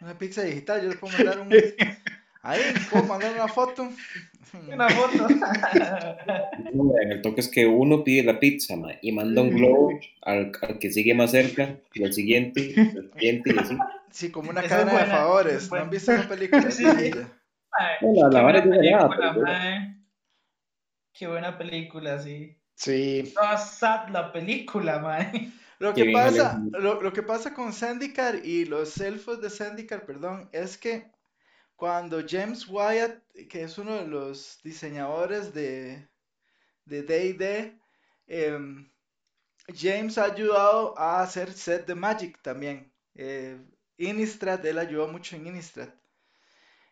Una 0.00 0.16
pizza 0.18 0.42
digital, 0.42 0.82
yo 0.82 0.90
le 0.90 0.96
puedo 0.96 1.16
mandar 1.16 1.40
un... 1.40 1.50
Ahí, 2.42 2.60
puedo 2.90 3.04
mandar 3.04 3.32
una 3.32 3.48
foto. 3.48 3.88
Una 4.72 4.88
foto. 4.88 5.28
No, 6.72 6.92
en 7.00 7.12
el 7.12 7.22
toque 7.22 7.40
es 7.40 7.48
que 7.48 7.66
uno 7.66 8.04
pide 8.04 8.24
la 8.24 8.38
pizza 8.38 8.76
ma, 8.76 8.92
y 9.00 9.12
manda 9.12 9.42
un 9.42 9.50
globo 9.50 9.98
al, 10.22 10.52
al 10.62 10.78
que 10.78 10.90
sigue 10.90 11.14
más 11.14 11.30
cerca, 11.30 11.76
y 11.92 12.04
al 12.04 12.12
siguiente, 12.12 12.60
y 12.74 12.80
al 12.80 13.10
siguiente, 13.12 13.54
y 13.54 13.58
así. 13.58 13.76
Sí, 14.10 14.30
como 14.30 14.50
una 14.50 14.62
cadena 14.62 14.92
de 14.92 14.98
buena, 14.98 15.14
favores. 15.14 15.70
¿No 15.70 15.78
han 15.78 15.90
visto 15.90 16.12
esa 16.12 16.28
película? 16.28 16.62
Sí. 16.70 16.84
Sí. 16.84 17.10
Bueno, 18.00 18.28
la 18.30 18.42
vara 18.42 18.60
buena 18.60 18.76
es 18.76 18.82
de 18.82 19.40
mae. 19.40 19.96
Qué 21.12 21.26
buena 21.26 21.58
película, 21.58 22.20
sí. 22.20 22.56
Sí, 22.76 23.32
Toda 23.34 23.56
sad 23.56 24.08
la 24.10 24.32
película, 24.32 25.00
mae. 25.00 25.50
Lo 25.80 25.92
Qué 25.92 26.04
que 26.04 26.12
pasa, 26.12 26.62
lo, 26.70 27.00
lo 27.02 27.12
que 27.12 27.22
pasa 27.22 27.52
con 27.52 27.72
Zendikar 27.72 28.36
y 28.44 28.64
los 28.64 29.00
elfos 29.00 29.40
de 29.40 29.50
Zendikar, 29.50 30.06
perdón, 30.06 30.48
es 30.52 30.78
que 30.78 31.10
cuando 31.76 32.22
James 32.26 32.66
Wyatt, 32.68 33.22
que 33.50 33.62
es 33.64 33.78
uno 33.78 33.96
de 33.96 34.06
los 34.06 34.60
diseñadores 34.62 35.52
de 35.54 36.08
de 36.86 37.02
D&D, 37.02 37.78
em, 38.26 38.90
James 39.74 40.18
ha 40.18 40.24
ayudado 40.26 40.98
a 40.98 41.22
hacer 41.22 41.52
set 41.52 41.86
de 41.86 41.94
Magic 41.94 42.42
también. 42.42 42.92
Eh, 43.14 43.58
Innistrad, 43.98 44.64
él 44.66 44.78
ayudó 44.78 45.08
mucho 45.08 45.36
en 45.36 45.46
Innistrad. 45.46 45.90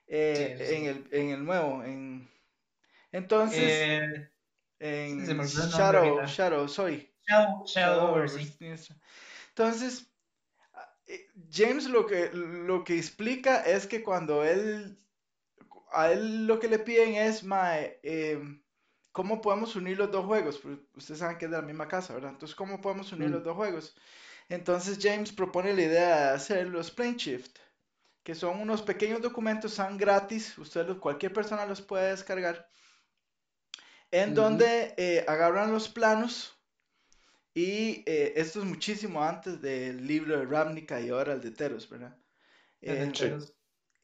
Eh, 0.06 0.56
Sí, 0.58 0.64
sí. 0.66 0.74
En 0.74 0.86
el, 0.86 1.08
en 1.12 1.28
el 1.30 1.44
nuevo. 1.44 1.82
En... 1.82 2.28
Entonces, 3.12 3.58
Eh, 3.58 4.30
en 4.80 5.18
Shadow. 5.46 6.26
Shadow, 6.26 6.68
soy. 6.68 7.08
Shadow, 7.28 7.64
Shadow 7.66 8.10
over, 8.10 8.28
sí. 8.28 8.52
Entonces, 9.50 10.02
eh, 10.02 10.11
James 11.50 11.86
lo 11.88 12.06
que, 12.06 12.30
lo 12.32 12.84
que 12.84 12.96
explica 12.96 13.62
es 13.62 13.86
que 13.86 14.02
cuando 14.02 14.44
él, 14.44 14.98
a 15.92 16.12
él 16.12 16.46
lo 16.46 16.58
que 16.60 16.68
le 16.68 16.78
piden 16.78 17.14
es, 17.16 17.44
mae, 17.44 18.00
em, 18.02 18.62
¿cómo 19.12 19.40
podemos 19.42 19.76
unir 19.76 19.98
los 19.98 20.10
dos 20.10 20.26
juegos? 20.26 20.58
Porque 20.58 20.82
ustedes 20.96 21.20
saben 21.20 21.38
que 21.38 21.46
es 21.46 21.50
de 21.50 21.56
la 21.58 21.62
misma 21.62 21.88
casa, 21.88 22.14
¿verdad? 22.14 22.30
Entonces, 22.32 22.54
¿cómo 22.56 22.80
podemos 22.80 23.12
unir 23.12 23.30
Mm. 23.30 23.32
los 23.32 23.44
dos 23.44 23.56
juegos? 23.56 23.96
Entonces, 24.48 24.98
James 25.02 25.32
propone 25.32 25.74
la 25.74 25.82
idea 25.82 26.16
de 26.30 26.36
hacer 26.36 26.68
los 26.68 26.90
Plane 26.90 27.16
Shift, 27.16 27.58
que 28.24 28.34
son 28.34 28.60
unos 28.60 28.82
pequeños 28.82 29.22
documentos, 29.22 29.74
son 29.74 29.98
gratis, 29.98 30.58
usted 30.58 30.86
los- 30.86 30.98
cualquier 30.98 31.32
persona 31.32 31.66
los 31.66 31.82
puede 31.82 32.10
descargar, 32.10 32.68
en 34.10 34.34
donde 34.34 34.94
eh, 34.96 35.24
agarran 35.28 35.72
los 35.72 35.88
planos 35.88 36.54
y 37.54 38.02
eh, 38.06 38.34
esto 38.36 38.60
es 38.60 38.66
muchísimo 38.66 39.22
antes 39.22 39.60
del 39.60 40.06
libro 40.06 40.38
de 40.38 40.46
Ravnica 40.46 41.00
y 41.00 41.10
ahora 41.10 41.34
el 41.34 41.40
de 41.40 41.50
Teros, 41.50 41.88
¿verdad? 41.88 42.16
Eh, 42.82 43.12
Teros. 43.16 43.54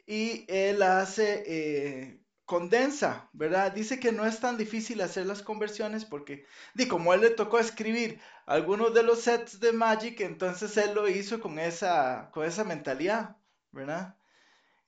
y 0.06 0.44
él 0.48 0.82
hace, 0.82 1.44
eh, 1.46 2.24
condensa, 2.44 3.28
¿verdad? 3.34 3.72
Dice 3.72 4.00
que 4.00 4.12
no 4.12 4.26
es 4.26 4.40
tan 4.40 4.56
difícil 4.56 5.00
hacer 5.02 5.26
las 5.26 5.42
conversiones 5.42 6.04
porque, 6.06 6.46
di, 6.74 6.88
como 6.88 7.12
él 7.14 7.20
le 7.22 7.30
tocó 7.30 7.58
escribir 7.58 8.20
algunos 8.46 8.94
de 8.94 9.02
los 9.02 9.20
sets 9.22 9.60
de 9.60 9.72
Magic, 9.72 10.20
entonces 10.20 10.76
él 10.78 10.94
lo 10.94 11.08
hizo 11.08 11.40
con 11.40 11.58
esa, 11.58 12.30
con 12.32 12.46
esa 12.46 12.64
mentalidad, 12.64 13.36
¿verdad? 13.70 14.16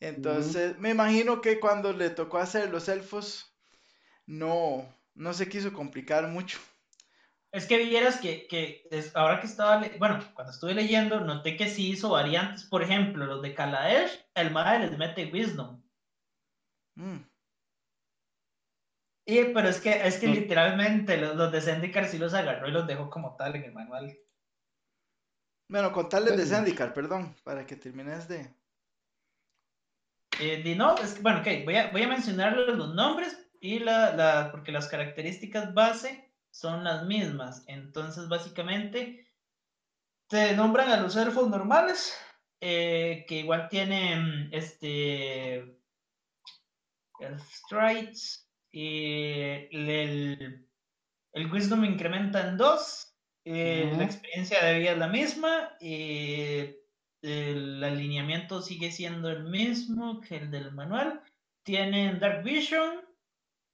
Entonces, 0.01 0.79
me 0.79 0.91
imagino 0.91 1.41
que 1.43 1.61
cuando 1.61 1.93
le 1.93 2.11
tocó 2.11 2.39
hacer 2.39 2.71
los 2.71 2.89
elfos, 2.89 3.55
no, 4.27 4.87
no 5.15 5.35
se 5.35 5.49
quiso 5.49 5.73
complicar 5.73 6.29
mucho. 6.29 6.61
Es 7.53 7.67
que 7.67 7.79
vieras 7.79 8.21
que, 8.21 8.47
que 8.47 8.87
es- 8.91 9.15
ahora 9.17 9.41
que 9.41 9.47
estaba, 9.47 9.83
bueno, 9.99 10.21
cuando 10.35 10.53
estuve 10.53 10.73
leyendo, 10.75 11.21
noté 11.21 11.57
que 11.57 11.69
sí 11.69 11.91
hizo 11.91 12.11
variantes. 12.11 12.65
Por 12.65 12.83
ejemplo, 12.83 13.27
los 13.27 13.43
de 13.43 13.55
Kaladesh, 13.55 14.25
el 14.35 14.51
Mae 14.53 14.79
les 14.79 14.97
mete 14.97 15.27
Wisdom. 15.33 15.83
Mm. 16.97 17.19
Y, 19.27 19.45
pero 19.53 19.69
es 19.69 19.81
que, 19.81 20.07
es 20.07 20.19
que 20.19 20.29
Mm. 20.29 20.33
literalmente 20.33 21.17
los, 21.17 21.37
los 21.37 21.51
de 21.53 21.61
Zendikar 21.61 22.07
sí 22.07 22.19
los 22.19 22.35
agarró 22.35 22.69
y 22.69 22.73
los 22.73 22.87
dejó 22.87 23.11
como 23.11 23.37
tal 23.37 23.57
en 23.57 23.65
el 23.65 23.73
manual. 23.73 24.17
Bueno, 25.69 25.93
contarles 25.93 26.37
de. 26.37 26.47
Zendikar, 26.47 26.93
perdón, 26.93 27.35
para 27.45 27.65
que 27.67 27.77
termines 27.77 28.27
de... 28.29 28.53
Eh, 30.41 30.75
no, 30.77 30.97
es 30.97 31.15
que, 31.15 31.21
bueno, 31.23 31.41
ok, 31.41 31.47
voy 31.65 31.77
a, 31.77 31.91
voy 31.91 32.03
a 32.03 32.09
mencionarles 32.09 32.77
los 32.77 32.95
nombres 32.95 33.37
y 33.61 33.79
la, 33.81 34.15
la, 34.17 34.51
porque 34.51 34.73
las 34.73 34.89
características 34.89 35.75
base 35.75 36.30
son 36.51 36.85
las 36.85 37.05
mismas. 37.07 37.65
Entonces, 37.67 38.29
básicamente, 38.29 39.27
te 40.29 40.55
nombran 40.55 40.91
a 40.91 41.01
los 41.01 41.17
elfos 41.17 41.49
normales, 41.49 42.17
eh, 42.61 43.25
que 43.29 43.41
igual 43.41 43.69
tienen 43.69 44.49
este 44.53 45.79
Strides, 47.39 48.49
y 48.73 49.33
el, 49.73 50.67
el 51.33 51.53
Wisdom 51.53 51.85
incrementa 51.85 52.49
en 52.49 52.57
2, 52.57 53.15
la 53.45 53.95
Ujú. 53.95 54.03
experiencia 54.03 54.65
de 54.65 54.79
vida 54.79 54.93
es 54.93 54.99
la 54.99 55.09
misma, 55.09 55.77
el 57.23 57.85
alineamiento 57.85 58.63
sigue 58.63 58.91
siendo 58.91 59.31
el 59.31 59.45
mismo 59.45 60.21
que 60.21 60.37
el 60.37 60.51
del 60.51 60.73
manual. 60.73 61.23
Tienen 61.63 62.19
Dark 62.19 62.43
Vision, 62.43 63.05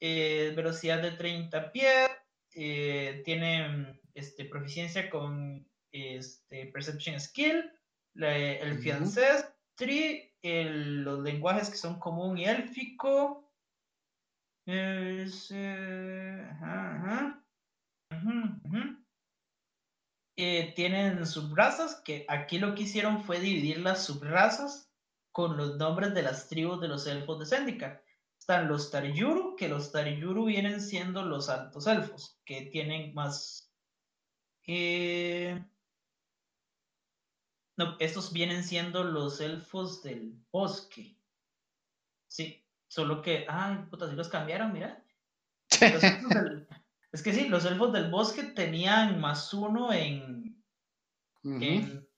eh, 0.01 0.53
velocidad 0.57 1.01
de 1.01 1.13
30 1.13 1.71
pies, 1.73 2.11
eh, 2.57 3.23
tienen 3.25 4.01
este, 4.15 4.47
proficiencia 4.47 5.11
con 5.11 5.69
este, 5.93 6.67
Perception 6.67 7.21
Skill, 7.21 7.71
la- 8.15 8.37
el. 8.37 8.79
Fiancestry, 8.79 10.35
el- 10.43 11.03
los 11.05 11.21
lenguajes 11.21 11.69
que 11.71 11.77
son 11.77 11.99
común 12.01 12.39
y 12.39 12.47
élfico. 12.47 13.53
Es, 14.67 15.51
eh, 15.55 16.49
ajá, 16.51 17.45
ajá. 18.11 19.03
Eh, 20.39 20.73
tienen 20.75 21.25
subrazas, 21.27 22.03
que 22.05 22.25
aquí 22.29 22.59
lo 22.59 22.75
que 22.75 22.83
hicieron 22.83 23.23
fue 23.25 23.39
dividir 23.41 23.79
las 23.79 24.05
subrazas 24.05 24.93
con 25.33 25.57
los 25.57 25.77
nombres 25.77 26.15
de 26.15 26.23
las 26.23 26.49
tribus 26.49 26.81
de 26.81 26.89
los 26.89 27.07
elfos 27.07 27.39
de 27.39 27.47
Zendikar. 27.47 28.03
Están 28.49 28.69
los 28.69 28.93
Taryuru, 28.93 29.57
que 29.57 29.67
los 29.69 29.91
Taryuru 29.91 30.45
vienen 30.45 30.81
siendo 30.81 31.25
los 31.25 31.49
altos 31.49 31.89
elfos, 31.89 32.39
que 32.45 32.63
tienen 32.67 33.13
más... 33.13 33.73
eh, 34.69 35.61
No, 37.77 37.97
estos 37.99 38.33
vienen 38.33 38.63
siendo 38.63 39.03
los 39.03 39.41
elfos 39.41 40.01
del 40.05 40.33
bosque. 40.53 41.19
Sí, 42.29 42.65
solo 42.87 43.21
que... 43.21 43.47
Ay, 43.49 43.79
puta, 43.91 44.09
sí 44.09 44.15
los 44.15 44.29
cambiaron, 44.29 44.73
mira. 44.73 45.05
Los 45.81 46.05
elfos 46.05 46.29
del- 46.31 46.69
Es 47.11 47.25
que 47.25 47.33
sí, 47.33 47.49
los 47.49 47.65
elfos 47.65 47.93
del 47.93 48.13
bosque 48.13 48.45
tenían 48.45 49.21
más 49.21 49.53
uno 49.55 49.93
en... 49.93 50.63
En, 51.43 52.09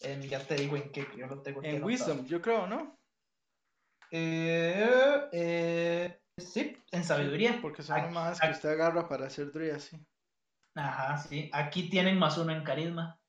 en- 0.00 0.22
ya 0.22 0.42
te 0.42 0.54
digo 0.54 0.76
en 0.78 0.90
qué, 0.90 1.06
yo 1.18 1.26
lo 1.26 1.42
tengo 1.42 1.62
En. 1.62 1.84
Wisdom, 1.84 2.24
yo 2.24 2.40
creo, 2.40 2.66
¿no? 2.66 2.98
Eh, 4.10 5.28
eh, 5.32 6.20
sí, 6.36 6.76
en 6.90 7.04
sabiduría. 7.04 7.58
Porque 7.62 7.82
son 7.82 7.98
Aquí- 8.00 8.14
más 8.14 8.40
que 8.40 8.46
aquí- 8.46 8.56
usted 8.56 8.70
agarra 8.70 9.08
para 9.08 9.26
hacer 9.26 9.52
druida, 9.52 9.78
sí. 9.78 9.98
Ajá, 10.74 11.18
sí. 11.18 11.50
Aquí 11.52 11.88
tienen 11.88 12.18
más 12.18 12.38
uno 12.38 12.52
en 12.52 12.62
carisma. 12.64 13.20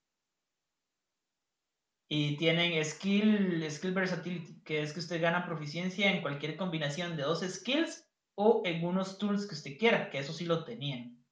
Y 2.08 2.36
tienen 2.36 2.84
skill, 2.84 3.64
skill 3.70 3.94
versatility, 3.94 4.60
que 4.62 4.82
es 4.82 4.92
que 4.92 5.00
usted 5.00 5.20
gana 5.20 5.46
proficiencia 5.46 6.10
en 6.10 6.20
cualquier 6.20 6.56
combinación 6.56 7.16
de 7.16 7.22
dos 7.22 7.40
skills 7.40 8.06
o 8.36 8.62
en 8.66 8.84
unos 8.84 9.16
tools 9.18 9.46
que 9.46 9.54
usted 9.54 9.78
quiera, 9.78 10.10
que 10.10 10.18
eso 10.18 10.32
sí 10.32 10.44
lo 10.44 10.64
tenían. 10.64 11.24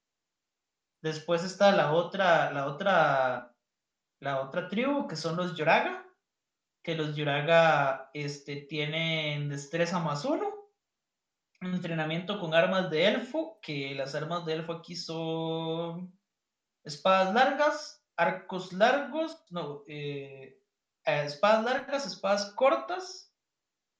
Después 1.02 1.44
está 1.44 1.72
la 1.72 1.93
otra, 1.93 2.51
la 2.52 2.66
otra, 2.66 3.55
la 4.20 4.40
otra 4.40 4.68
tribu, 4.68 5.06
que 5.06 5.16
son 5.16 5.36
los 5.36 5.55
Yoraga, 5.56 6.06
que 6.82 6.94
los 6.94 7.15
Yoraga 7.16 8.11
este, 8.15 8.57
tienen 8.57 9.48
destreza 9.48 9.98
más 9.98 10.24
uno, 10.24 10.61
entrenamiento 11.61 12.40
con 12.40 12.55
armas 12.55 12.90
de 12.90 13.07
elfo, 13.07 13.59
que 13.61 13.94
las 13.94 14.15
armas 14.15 14.47
de 14.47 14.55
elfo 14.55 14.73
aquí 14.73 14.97
son 14.97 16.19
espadas 16.85 17.35
largas, 17.35 18.02
arcos 18.16 18.73
largos, 18.73 19.44
no, 19.51 19.82
eh, 19.86 20.59
eh, 21.05 21.23
espadas 21.24 21.65
largas, 21.65 22.07
espadas 22.07 22.52
cortas 22.55 23.35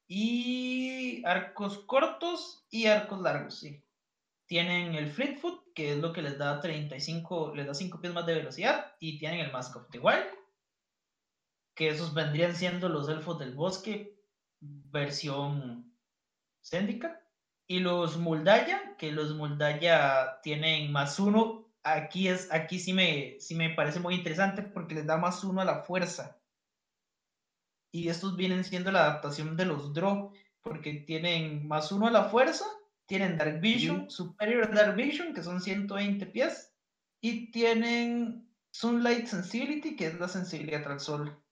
y 0.07 1.23
arcos 1.27 1.79
cortos 1.81 2.67
y 2.71 2.87
arcos 2.87 3.21
largos, 3.21 3.61
sí. 3.61 3.85
Tienen 4.47 4.95
el 4.95 5.09
Fleetfoot, 5.11 5.73
que 5.75 5.93
es 5.93 5.99
lo 5.99 6.13
que 6.13 6.23
les 6.23 6.39
da 6.39 6.61
35, 6.61 7.55
les 7.55 7.67
da 7.67 7.75
5 7.75 8.01
pies 8.01 8.13
más 8.13 8.27
de 8.27 8.35
velocidad, 8.35 8.97
y 8.99 9.19
tienen 9.19 9.41
el 9.41 9.53
Mask 9.53 9.77
of 9.77 9.89
the 9.91 10.01
Wild, 10.01 10.40
que 11.81 11.89
esos 11.89 12.13
vendrían 12.13 12.55
siendo 12.55 12.91
los 12.91 13.09
elfos 13.09 13.39
del 13.39 13.55
bosque, 13.55 14.21
versión 14.61 15.91
Zendikar. 16.63 17.27
Y 17.67 17.79
los 17.79 18.19
Muldaya, 18.19 18.99
que 18.99 19.11
los 19.13 19.35
Muldaya 19.35 20.43
tienen 20.43 20.93
más 20.93 21.19
uno. 21.19 21.73
Aquí, 21.83 22.29
es, 22.29 22.53
aquí 22.53 22.79
sí, 22.79 22.93
me, 22.93 23.41
sí 23.41 23.55
me 23.55 23.71
parece 23.71 23.99
muy 23.99 24.15
interesante 24.17 24.61
porque 24.61 24.95
les 24.95 25.07
da 25.07 25.17
más 25.17 25.43
uno 25.43 25.63
a 25.63 25.65
la 25.65 25.81
fuerza. 25.81 26.39
Y 27.91 28.11
estos 28.11 28.37
vienen 28.37 28.63
siendo 28.63 28.93
la 28.93 29.05
adaptación 29.05 29.57
de 29.57 29.65
los 29.65 29.95
Draw, 29.95 30.35
porque 30.61 30.93
tienen 31.07 31.67
más 31.67 31.91
uno 31.93 32.09
a 32.09 32.11
la 32.11 32.25
fuerza, 32.25 32.67
tienen 33.07 33.39
Dark 33.39 33.59
Vision, 33.59 34.11
Superior 34.11 34.71
Dark 34.71 34.97
Vision, 34.97 35.33
que 35.33 35.43
son 35.43 35.63
120 35.63 36.27
pies, 36.27 36.75
y 37.23 37.51
tienen 37.51 38.55
Sunlight 38.71 39.29
Sensibility, 39.29 39.97
que 39.97 40.09
es 40.09 40.21
la 40.21 40.29
sensibilidad 40.29 40.87
al 40.87 41.01
sol. 41.01 41.43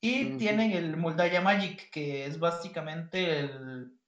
Y 0.00 0.36
tienen 0.36 0.72
el 0.72 0.96
Muldaya 0.96 1.40
Magic, 1.40 1.90
que 1.90 2.26
es 2.26 2.38
básicamente 2.38 3.40
el, 3.40 3.98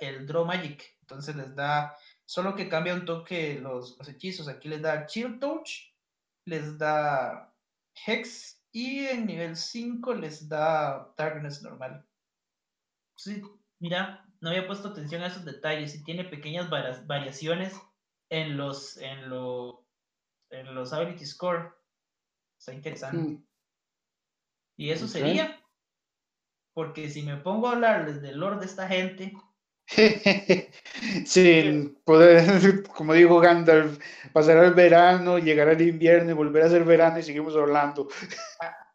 el 0.00 0.26
Draw 0.26 0.44
Magic. 0.44 0.96
Entonces 1.00 1.36
les 1.36 1.54
da, 1.54 1.96
solo 2.26 2.54
que 2.54 2.68
cambia 2.68 2.94
un 2.94 3.06
toque 3.06 3.58
los, 3.60 3.96
los 3.98 4.08
hechizos. 4.08 4.48
Aquí 4.48 4.68
les 4.68 4.82
da 4.82 5.06
Chill 5.06 5.38
Touch, 5.38 5.70
les 6.46 6.76
da 6.76 7.54
Hex, 8.06 8.62
y 8.74 9.06
en 9.06 9.26
nivel 9.26 9.56
5 9.56 10.14
les 10.14 10.48
da 10.48 11.14
Darkness 11.16 11.62
normal. 11.62 12.04
Sí, 13.16 13.40
mira, 13.78 14.26
no 14.40 14.50
había 14.50 14.66
puesto 14.66 14.88
atención 14.88 15.22
a 15.22 15.28
esos 15.28 15.44
detalles 15.44 15.94
y 15.94 16.02
tiene 16.02 16.24
pequeñas 16.24 16.68
variaciones 16.68 17.80
en 18.30 18.56
los, 18.56 18.96
en, 18.96 19.30
lo, 19.30 19.86
en 20.50 20.74
los 20.74 20.92
ability 20.92 21.24
score. 21.24 21.72
Está 22.58 22.74
interesante. 22.74 23.44
Y 24.76 24.90
eso 24.90 25.06
sería, 25.06 25.60
porque 26.72 27.08
si 27.08 27.22
me 27.22 27.36
pongo 27.36 27.68
a 27.68 27.72
hablarles 27.72 28.20
del 28.20 28.38
lore 28.38 28.58
de 28.58 28.66
esta 28.66 28.88
gente. 28.88 29.32
Sin 31.26 31.94
poder, 32.04 32.82
como 32.94 33.12
dijo 33.12 33.38
Gandalf, 33.38 33.98
pasar 34.32 34.64
el 34.64 34.74
verano, 34.74 35.38
llegar 35.38 35.68
al 35.68 35.80
invierno 35.80 36.30
y 36.30 36.34
volver 36.34 36.64
a 36.64 36.70
ser 36.70 36.84
verano 36.84 37.18
y 37.18 37.22
seguimos 37.22 37.54
hablando. 37.54 38.08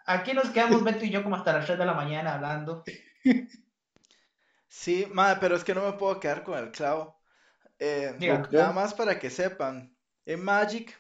Aquí 0.06 0.34
nos 0.34 0.50
quedamos 0.50 0.84
Beto 0.84 1.06
y 1.06 1.12
yo 1.12 1.24
como 1.24 1.36
hasta 1.36 1.54
las 1.54 1.66
3 1.66 1.80
de 1.80 1.86
la 1.86 1.94
mañana 1.94 2.34
hablando. 2.34 2.84
Sí, 4.68 5.08
madre, 5.12 5.38
pero 5.40 5.56
es 5.56 5.64
que 5.64 5.76
no 5.76 5.86
me 5.86 5.94
puedo 5.94 6.20
quedar 6.20 6.44
con 6.44 6.58
el 6.58 6.72
clavo. 6.72 7.20
Eh, 7.78 8.16
nada 8.52 8.74
más 8.74 8.94
para 8.94 9.20
que 9.20 9.30
sepan, 9.30 9.96
en 10.26 10.44
Magic 10.44 11.00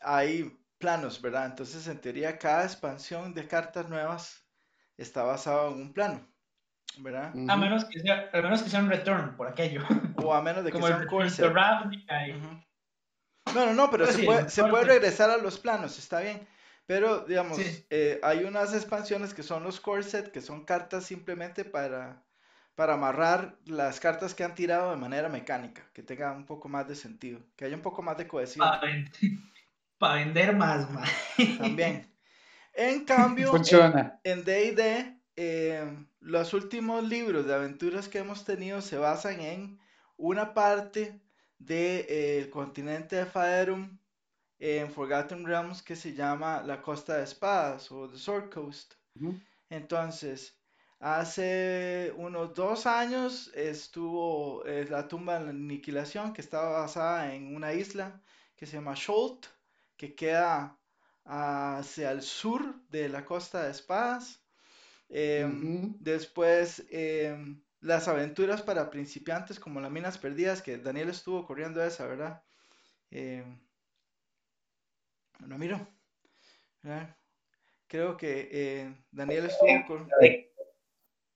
hay 0.00 0.59
planos, 0.80 1.22
¿verdad? 1.22 1.46
Entonces, 1.46 1.86
en 1.86 2.00
teoría, 2.00 2.38
cada 2.38 2.64
expansión 2.64 3.34
de 3.34 3.46
cartas 3.46 3.88
nuevas 3.88 4.44
está 4.96 5.22
basado 5.22 5.72
en 5.72 5.82
un 5.82 5.92
plano, 5.92 6.26
¿verdad? 6.98 7.32
A 7.48 7.56
menos 7.56 7.84
que 7.84 8.00
sea, 8.00 8.28
a 8.32 8.42
menos 8.42 8.62
que 8.62 8.70
sea 8.70 8.80
un 8.80 8.90
return 8.90 9.36
por 9.36 9.46
aquello. 9.46 9.82
O 10.16 10.34
a 10.34 10.42
menos 10.42 10.64
de 10.64 10.72
que 10.72 10.82
sea 10.82 10.96
un 10.96 11.06
course. 11.06 11.42
No, 13.54 13.66
no, 13.66 13.72
no, 13.74 13.90
pero 13.90 14.06
se, 14.06 14.24
puede, 14.24 14.48
se 14.48 14.64
puede 14.64 14.84
regresar 14.84 15.30
a 15.30 15.36
los 15.36 15.58
planos, 15.58 15.98
está 15.98 16.20
bien. 16.20 16.46
Pero, 16.86 17.20
digamos, 17.20 17.58
eh, 17.90 18.18
hay 18.22 18.44
unas 18.44 18.74
expansiones 18.74 19.32
que 19.32 19.42
son 19.42 19.62
los 19.62 19.80
core 19.80 20.02
set, 20.02 20.32
que 20.32 20.40
son 20.40 20.64
cartas 20.64 21.04
simplemente 21.04 21.64
para 21.64 22.24
para 22.80 22.94
amarrar 22.94 23.58
las 23.66 24.00
cartas 24.00 24.34
que 24.34 24.42
han 24.42 24.54
tirado 24.54 24.90
de 24.90 24.96
manera 24.96 25.28
mecánica, 25.28 25.82
que 25.92 26.02
tenga 26.02 26.32
un 26.32 26.46
poco 26.46 26.66
más 26.66 26.88
de 26.88 26.94
sentido, 26.94 27.38
que 27.54 27.66
haya 27.66 27.76
un 27.76 27.82
poco 27.82 28.00
más 28.00 28.16
de 28.16 28.26
cohesión. 28.26 28.66
Para 30.00 30.14
vender, 30.14 30.56
más, 30.56 30.90
más. 30.90 31.10
También. 31.58 32.06
En 32.72 33.04
cambio, 33.04 33.50
Funciona. 33.50 34.20
en 34.24 34.44
D&D, 34.44 35.20
eh, 35.36 36.06
los 36.20 36.54
últimos 36.54 37.04
libros 37.04 37.44
de 37.44 37.52
aventuras 37.52 38.08
que 38.08 38.18
hemos 38.18 38.44
tenido 38.44 38.80
se 38.80 38.96
basan 38.96 39.40
en 39.40 39.78
una 40.16 40.54
parte 40.54 41.20
del 41.58 42.06
de, 42.06 42.06
eh, 42.42 42.50
continente 42.50 43.16
de 43.16 43.26
Faerum 43.26 43.98
en 44.60 44.90
Forgotten 44.90 45.44
Realms 45.44 45.82
que 45.82 45.96
se 45.96 46.14
llama 46.14 46.62
la 46.62 46.80
Costa 46.80 47.16
de 47.18 47.24
Espadas 47.24 47.90
o 47.92 48.08
The 48.08 48.16
Sword 48.16 48.50
Coast. 48.50 48.94
Entonces, 49.68 50.56
Hace 51.00 52.12
unos 52.18 52.54
dos 52.54 52.84
años 52.86 53.50
estuvo 53.54 54.62
eh, 54.66 54.86
la 54.90 55.08
tumba 55.08 55.38
de 55.38 55.46
la 55.46 55.50
aniquilación 55.50 56.34
que 56.34 56.42
estaba 56.42 56.80
basada 56.82 57.34
en 57.34 57.56
una 57.56 57.72
isla 57.72 58.20
que 58.54 58.66
se 58.66 58.76
llama 58.76 58.94
Scholt, 58.94 59.46
que 60.00 60.14
queda 60.14 60.78
hacia 61.26 62.10
el 62.10 62.22
sur 62.22 62.74
de 62.88 63.10
la 63.10 63.26
costa 63.26 63.64
de 63.64 63.70
Espadas. 63.70 64.42
Em, 65.10 65.94
después, 66.00 66.86
em, 66.88 67.60
las 67.80 68.08
aventuras 68.08 68.62
para 68.62 68.88
principiantes 68.88 69.60
como 69.60 69.78
las 69.78 69.90
minas 69.90 70.16
perdidas, 70.16 70.62
que 70.62 70.78
Daniel 70.78 71.10
estuvo 71.10 71.46
corriendo 71.46 71.84
esa, 71.84 72.06
¿verdad? 72.06 72.42
Eh, 73.10 73.44
no 75.40 75.58
miro. 75.58 75.86
Creo 77.86 78.16
que 78.16 78.48
eh, 78.50 78.94
Daniel 79.10 79.46
estuvo 79.46 79.86
corriendo. 79.86 80.16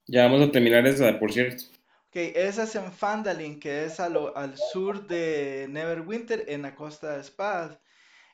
Ya 0.06 0.24
vamos 0.24 0.48
a 0.48 0.50
terminar 0.50 0.86
esa, 0.86 1.18
por 1.18 1.30
cierto. 1.30 1.64
Ok, 2.08 2.16
esa 2.16 2.62
es 2.62 2.74
en 2.76 2.90
Fandalin, 2.90 3.60
que 3.60 3.84
es 3.84 4.00
al 4.00 4.56
sur 4.72 5.06
de 5.06 5.66
Neverwinter, 5.68 6.44
en 6.48 6.62
la 6.62 6.74
costa 6.74 7.18
de 7.18 7.24
Spad. 7.24 7.76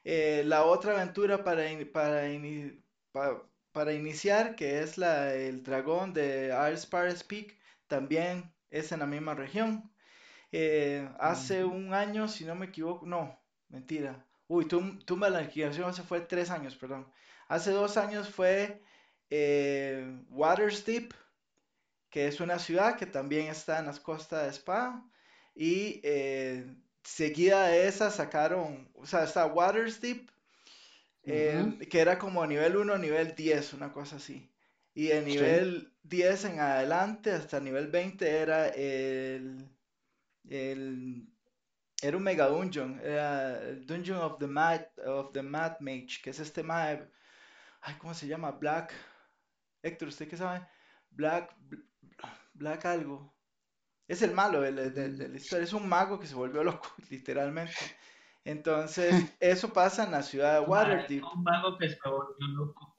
Eh, 0.04 0.42
la 0.46 0.64
otra 0.64 0.92
aventura 0.92 1.44
para, 1.44 1.64
para, 1.92 3.42
para, 3.72 3.92
iniciar, 3.92 4.56
que 4.56 4.80
es 4.80 4.98
la, 4.98 5.34
el 5.34 5.62
dragón 5.62 6.12
de 6.12 6.52
Arspares 6.52 7.22
Peak, 7.24 7.58
también 7.86 8.52
es 8.70 8.92
en 8.92 9.00
la 9.00 9.06
misma 9.06 9.34
región. 9.34 9.92
Eh, 10.52 11.08
hace 11.18 11.64
un 11.64 11.94
año, 11.94 12.28
si 12.28 12.44
no 12.44 12.54
me 12.54 12.66
equivoco, 12.66 13.06
no, 13.06 13.38
mentira. 13.68 14.26
Uy, 14.48 14.66
tumba 14.66 15.30
la 15.30 15.42
liquidación 15.42 15.88
hace 15.88 16.02
fue 16.02 16.20
tres 16.22 16.50
años, 16.50 16.76
perdón. 16.76 17.10
Hace 17.48 17.70
dos 17.70 17.96
años 17.96 18.28
fue 18.28 18.82
eh, 19.30 20.24
Watersteep, 20.30 21.12
que 22.10 22.26
es 22.26 22.40
una 22.40 22.58
ciudad 22.58 22.96
que 22.96 23.06
también 23.06 23.46
está 23.46 23.78
en 23.78 23.86
las 23.86 24.00
costas 24.00 24.44
de 24.44 24.52
Spa. 24.52 25.04
Y 25.54 26.00
eh, 26.04 26.66
seguida 27.10 27.66
de 27.66 27.88
esa 27.88 28.10
sacaron, 28.10 28.88
o 28.94 29.04
sea, 29.04 29.24
está 29.24 29.46
Waterdeep, 29.46 30.30
eh, 31.24 31.78
que 31.90 32.00
era 32.00 32.18
como 32.18 32.46
nivel 32.46 32.76
1, 32.76 32.98
nivel 32.98 33.34
10, 33.34 33.74
una 33.74 33.92
cosa 33.92 34.16
así. 34.16 34.50
Y 34.94 35.08
de 35.08 35.22
nivel 35.22 35.92
10 36.04 36.44
en 36.44 36.60
adelante, 36.60 37.32
hasta 37.32 37.60
nivel 37.60 37.88
20, 37.88 38.28
era 38.28 38.68
el, 38.68 39.68
el 40.48 41.26
era 42.02 42.16
un 42.16 42.22
mega 42.22 42.46
dungeon, 42.46 43.00
era 43.02 43.60
el 43.60 43.86
Dungeon 43.86 44.18
of 44.18 44.38
the 44.38 44.46
Mad, 44.46 44.86
of 45.04 45.32
the 45.32 45.42
Mad 45.42 45.80
Mage, 45.80 46.20
que 46.22 46.30
es 46.30 46.38
este 46.38 46.62
mad, 46.62 47.00
ay, 47.82 47.94
¿cómo 47.98 48.14
se 48.14 48.26
llama? 48.26 48.52
Black, 48.52 48.94
Héctor, 49.82 50.08
¿usted 50.08 50.28
qué 50.28 50.36
sabe? 50.36 50.66
Black, 51.10 51.54
Black 52.54 52.84
algo. 52.86 53.34
Es 54.10 54.22
el 54.22 54.32
malo 54.32 54.60
de 54.60 54.72
la, 54.72 55.36
historia. 55.36 55.62
Es 55.62 55.72
un 55.72 55.88
mago 55.88 56.18
que 56.18 56.26
se 56.26 56.34
volvió 56.34 56.64
loco, 56.64 56.88
literalmente. 57.10 57.76
Entonces, 58.44 59.14
eso 59.40 59.72
pasa 59.72 60.02
en 60.02 60.10
la 60.10 60.24
ciudad 60.24 60.54
de 60.54 60.66
Waterdeep. 60.66 61.22
Un 61.32 61.44
mago 61.44 61.78
que 61.78 61.90
se 61.90 61.96
volvió 62.04 62.48
loco. 62.48 62.96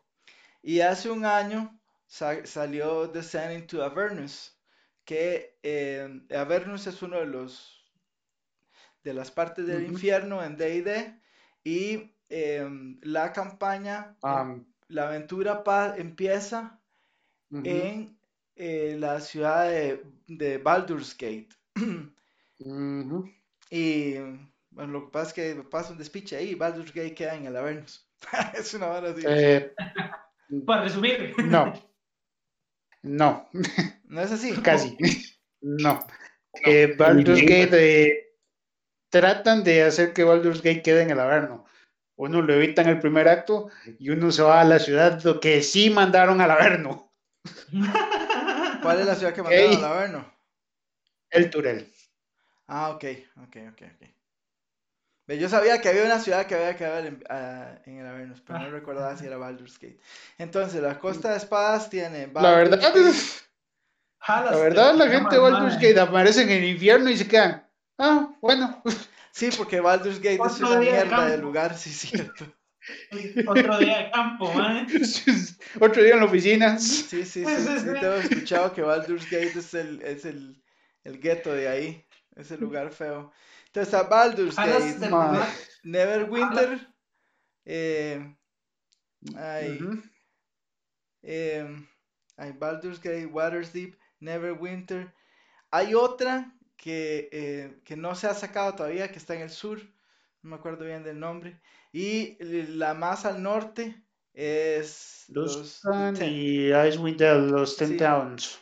Y 0.63 0.79
hace 0.79 1.09
un 1.09 1.25
año 1.25 1.77
salió 2.07 3.09
Descending 3.09 3.67
to 3.67 3.83
Avernus, 3.83 4.57
que 5.03 5.59
eh, 5.63 6.21
Avernus 6.33 6.87
es 6.87 7.01
uno 7.01 7.17
de 7.17 7.25
los 7.25 7.85
de 9.03 9.13
las 9.13 9.31
partes 9.31 9.67
del 9.67 9.87
infierno 9.87 10.41
en 10.41 10.55
D&D 10.55 11.19
y 11.65 12.15
em, 12.29 12.99
la 13.01 13.33
campaña, 13.33 14.15
ah. 14.23 14.55
la 14.87 15.07
aventura 15.07 15.61
empieza 15.97 16.79
en 17.51 18.17
eh, 18.55 18.95
la 18.99 19.19
ciudad 19.19 19.69
de, 19.69 20.03
de 20.27 20.57
Baldur's 20.57 21.17
Gate. 21.17 21.49
Y 23.73 24.15
bueno, 24.69 24.91
lo 24.91 25.05
que 25.05 25.11
pasa 25.11 25.27
es 25.29 25.33
que 25.33 25.63
pasa 25.63 25.93
un 25.93 25.97
despiche 25.97 26.35
ahí, 26.35 26.55
Baldur's 26.55 26.93
Gate 26.93 27.15
queda 27.15 27.35
en 27.35 27.45
el 27.45 27.55
Avernus. 27.55 28.07
es 28.53 28.73
una 28.73 28.87
hora 28.87 29.11
así. 29.11 29.23
Eh, 29.25 29.73
Para 30.65 30.83
resumir. 30.83 31.33
No. 31.45 31.73
No. 33.01 33.49
¿No 34.05 34.21
es 34.21 34.31
así? 34.31 34.53
Casi. 34.61 34.97
No. 35.61 35.99
Eh, 36.65 36.93
Baldur's 36.97 37.41
Gate 37.41 38.35
tratan 39.09 39.63
de 39.63 39.83
hacer 39.83 40.13
que 40.13 40.25
Baldur's 40.25 40.61
Gate 40.61 40.81
quede 40.81 41.03
en 41.03 41.11
el 41.11 41.19
Averno. 41.19 41.65
Uno 42.17 42.41
lo 42.41 42.53
evita 42.53 42.81
en 42.81 42.89
el 42.89 42.99
primer 42.99 43.29
acto 43.29 43.69
y 43.97 44.09
uno 44.09 44.31
se 44.31 44.43
va 44.43 44.61
a 44.61 44.65
la 44.65 44.79
ciudad 44.79 45.23
lo 45.23 45.39
que 45.39 45.63
sí 45.63 45.89
mandaron 45.89 46.41
al 46.41 46.51
Averno. 46.51 47.13
¿Cuál 48.81 48.99
es 48.99 49.05
la 49.05 49.15
ciudad 49.15 49.33
que 49.33 49.43
mandaron 49.43 49.77
al 49.77 49.85
Averno? 49.85 50.33
El 51.29 51.49
Turel. 51.49 51.91
Ah, 52.67 52.89
ok, 52.89 53.05
ok, 53.43 53.57
ok, 53.71 53.81
ok. 53.95 54.07
Yo 55.27 55.47
sabía 55.47 55.79
que 55.79 55.87
había 55.89 56.03
una 56.03 56.19
ciudad 56.19 56.45
que 56.45 56.55
había 56.55 56.75
quedado 56.75 57.05
en, 57.05 57.23
ah, 57.29 57.79
en 57.85 57.99
el 57.99 58.07
Avernus, 58.07 58.41
pero 58.45 58.59
no 58.59 58.65
ah. 58.65 58.69
recordaba 58.69 59.15
si 59.15 59.25
era 59.25 59.37
Baldur's 59.37 59.79
Gate. 59.79 59.99
Entonces, 60.37 60.81
la 60.81 60.99
Costa 60.99 61.31
de 61.31 61.37
Espadas 61.37 61.89
tiene. 61.89 62.27
la 62.33 62.51
verdad, 62.51 62.81
la 64.27 64.57
verdad, 64.57 64.95
la 64.95 65.07
gente 65.07 65.35
de 65.35 65.41
Baldur's 65.41 65.75
Gate 65.75 65.99
aparece 65.99 66.43
en 66.43 66.49
el 66.49 66.63
infierno 66.63 67.09
y 67.09 67.17
se 67.17 67.27
quedan. 67.27 67.67
Ah, 67.97 68.29
bueno. 68.41 68.81
Sí, 69.31 69.49
porque 69.57 69.79
Baldur's 69.79 70.17
Gate 70.17 70.39
es 70.45 70.59
una 70.59 70.79
mierda 70.79 71.25
de 71.25 71.37
lugar, 71.37 71.77
sí, 71.77 71.89
cierto. 71.89 72.45
Otro 73.45 73.79
día 73.79 73.97
de 73.99 74.11
campo, 74.11 74.53
¿eh? 74.61 74.87
Otro 75.79 76.03
día 76.03 76.13
en 76.13 76.19
la 76.19 76.25
oficina. 76.25 76.77
Sí, 76.79 77.25
sí, 77.25 77.45
sí. 77.45 77.45
sí, 77.45 77.99
te 77.99 78.05
he 78.07 78.19
escuchado 78.19 78.73
que 78.73 78.81
Baldur's 78.81 79.25
Gate 79.25 79.57
es 79.59 79.73
el, 79.73 80.01
es 80.01 80.25
el, 80.25 80.61
el 81.03 81.19
gueto 81.19 81.53
de 81.53 81.67
ahí. 81.67 82.05
ese 82.35 82.57
lugar 82.57 82.91
feo. 82.91 83.31
Entonces 83.67 83.93
a 83.93 84.03
Baldur's 84.03 84.57
Hagas 84.57 84.83
Gate, 84.83 84.99
de- 84.99 85.09
Ma- 85.09 85.47
Neverwinter, 85.83 86.87
eh, 87.65 88.35
hay, 89.35 89.79
Ujú. 89.79 90.01
eh, 91.23 91.67
hay 92.37 92.51
Baldur's 92.53 92.99
Gate, 92.99 93.25
Waterdeep, 93.27 93.95
Neverwinter. 94.19 95.13
Hay 95.71 95.95
otra 95.95 96.53
que, 96.77 97.29
eh, 97.31 97.81
que 97.85 97.95
no 97.97 98.15
se 98.15 98.27
ha 98.27 98.33
sacado 98.33 98.75
todavía, 98.75 99.11
que 99.11 99.19
está 99.19 99.35
en 99.35 99.41
el 99.43 99.49
sur, 99.49 99.79
no 100.41 100.51
me 100.51 100.55
acuerdo 100.57 100.85
bien 100.85 101.03
del 101.03 101.19
nombre. 101.19 101.61
Y 101.91 102.37
la 102.41 102.93
más 102.93 103.25
al 103.25 103.43
norte 103.43 104.03
es 104.33 105.25
Los 105.27 105.81
y 106.21 106.71
Icewind 106.73 107.19
Dale, 107.19 107.51
los 107.51 107.75
Ten 107.75 107.89
Sí. 107.89 107.97
Towns. 107.97 108.59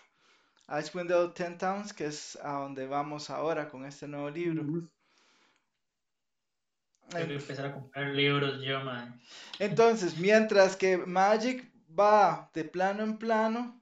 Icewind 0.68 1.10
Dale 1.10 1.30
Ten 1.30 1.58
Towns, 1.58 1.94
que 1.94 2.06
es 2.06 2.38
a 2.42 2.54
donde 2.54 2.88
vamos 2.88 3.30
ahora 3.30 3.70
con 3.70 3.86
este 3.86 4.08
nuevo 4.08 4.30
libro. 4.30 4.64
Ujú. 4.64 4.90
Tengo 7.10 7.28
que 7.28 7.34
empezar 7.36 7.66
a 7.68 7.74
comprar 7.74 8.08
libros 8.10 8.64
yo, 8.64 8.80
man. 8.82 9.20
Entonces, 9.58 10.18
mientras 10.18 10.76
que 10.76 10.98
Magic 10.98 11.72
va 11.98 12.52
de 12.54 12.64
plano 12.64 13.04
en 13.04 13.18
plano, 13.18 13.82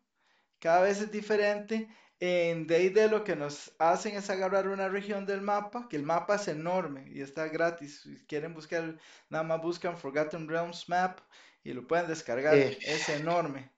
cada 0.60 0.82
vez 0.82 1.02
es 1.02 1.12
diferente. 1.12 1.90
En 2.20 2.66
D&D 2.68 3.08
lo 3.10 3.24
que 3.24 3.36
nos 3.36 3.74
hacen 3.80 4.16
es 4.16 4.30
agarrar 4.32 4.68
una 4.68 4.90
región 4.90 5.26
del 5.26 5.42
mapa, 5.42 5.88
que 5.90 5.98
el 5.98 6.04
mapa 6.04 6.36
es 6.36 6.48
enorme 6.48 7.06
y 7.14 7.22
está 7.22 7.48
gratis. 7.48 8.02
Si 8.02 8.26
quieren 8.26 8.54
buscar, 8.56 8.98
nada 9.30 9.44
más 9.44 9.62
buscan 9.62 9.98
Forgotten 9.98 10.48
Realms 10.48 10.90
Map 10.90 11.20
y 11.64 11.74
lo 11.74 11.86
pueden 11.86 12.08
descargar. 12.08 12.56
Eh. 12.56 12.78
Es 12.82 13.10
enorme. 13.10 13.72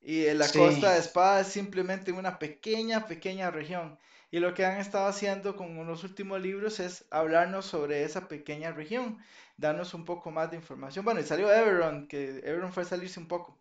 Y 0.00 0.26
en 0.26 0.38
la 0.38 0.46
Sí. 0.46 0.58
costa 0.58 0.92
de 0.92 1.00
Espada 1.00 1.40
es 1.40 1.48
simplemente 1.48 2.12
una 2.12 2.38
pequeña, 2.38 3.06
pequeña 3.06 3.50
región. 3.50 3.98
Y 4.30 4.40
lo 4.40 4.54
que 4.54 4.64
han 4.66 4.78
estado 4.78 5.06
haciendo 5.08 5.56
con 5.56 5.86
los 5.86 6.04
últimos 6.04 6.40
libros 6.40 6.80
es 6.80 7.06
hablarnos 7.10 7.66
sobre 7.66 8.04
esa 8.04 8.28
pequeña 8.28 8.72
región, 8.72 9.18
darnos 9.56 9.94
un 9.94 10.04
poco 10.04 10.30
más 10.30 10.50
de 10.50 10.56
información. 10.56 11.04
Bueno, 11.04 11.20
y 11.20 11.24
salió 11.24 11.52
Everon, 11.52 12.08
que 12.08 12.40
Everon 12.44 12.72
fue 12.72 12.82
a 12.84 12.86
salirse 12.86 13.20
un 13.20 13.28
poco, 13.28 13.60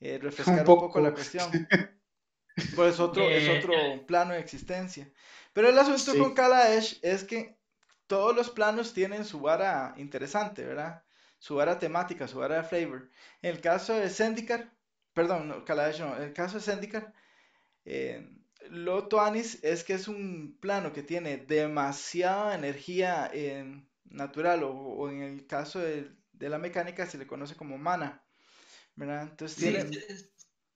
eh, 0.00 0.18
refrescar 0.22 0.68
un 0.68 0.78
poco. 0.78 1.00
la 1.00 1.10
poco. 1.10 1.14
cuestión. 1.14 1.66
Pues 2.74 3.00
otro, 3.00 3.32
es 3.32 3.48
Eh, 3.48 3.48
otro 3.48 4.04
plano 4.06 4.32
de 4.34 4.40
existencia. 4.40 5.12
Pero 5.52 5.68
el 5.68 5.78
asunto 5.78 6.12
Sí. 6.12 6.18
con 6.18 6.34
Kaladesh 6.34 6.98
es 7.02 7.24
que 7.24 7.58
todos 8.06 8.34
los 8.34 8.50
planos 8.50 8.92
tienen 8.94 9.24
su 9.24 9.40
vara 9.40 9.94
interesante, 9.96 10.64
¿verdad? 10.64 11.04
Su 11.38 11.56
vara 11.56 11.78
temática, 11.78 12.28
su 12.28 12.38
vara 12.38 12.56
de 12.56 12.64
flavor. 12.64 13.10
En 13.42 13.50
el 13.54 13.60
caso 13.60 13.94
de 13.94 14.08
Zendikar, 14.10 14.76
perdón, 15.12 15.48
no, 15.48 15.64
Kaladesh 15.64 16.00
no, 16.00 16.16
en 16.16 16.22
el 16.24 16.32
caso 16.32 16.56
de 16.58 16.62
Zendikar, 16.64 17.12
eh, 17.84 18.28
lo 18.70 19.08
tuanis 19.08 19.62
es 19.64 19.84
que 19.84 19.94
es 19.94 20.08
un 20.08 20.58
plano 20.60 20.92
que 20.92 21.02
tiene 21.02 21.38
demasiada 21.38 22.54
energía 22.54 23.30
eh, 23.32 23.84
natural, 24.04 24.62
o, 24.64 24.72
o 24.74 25.10
en 25.10 25.22
el 25.22 25.46
caso 25.46 25.80
de, 25.80 26.12
de 26.32 26.48
la 26.48 26.58
mecánica 26.58 27.06
se 27.06 27.18
le 27.18 27.26
conoce 27.26 27.56
como 27.56 27.78
mana, 27.78 28.24
¿verdad? 28.96 29.24
Entonces 29.30 29.58
tiene, 29.58 29.84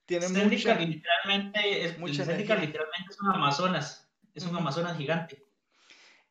tiene 0.09 0.27
mucha... 0.27 0.75
literalmente 0.75 1.85
es, 1.85 1.99
mucha 1.99 2.23
literalmente 2.25 3.11
es 3.11 3.21
un 3.21 3.31
Amazonas. 3.31 4.09
Es 4.33 4.43
un. 4.43 4.55
Amazonas 4.55 4.97
gigante. 4.97 5.45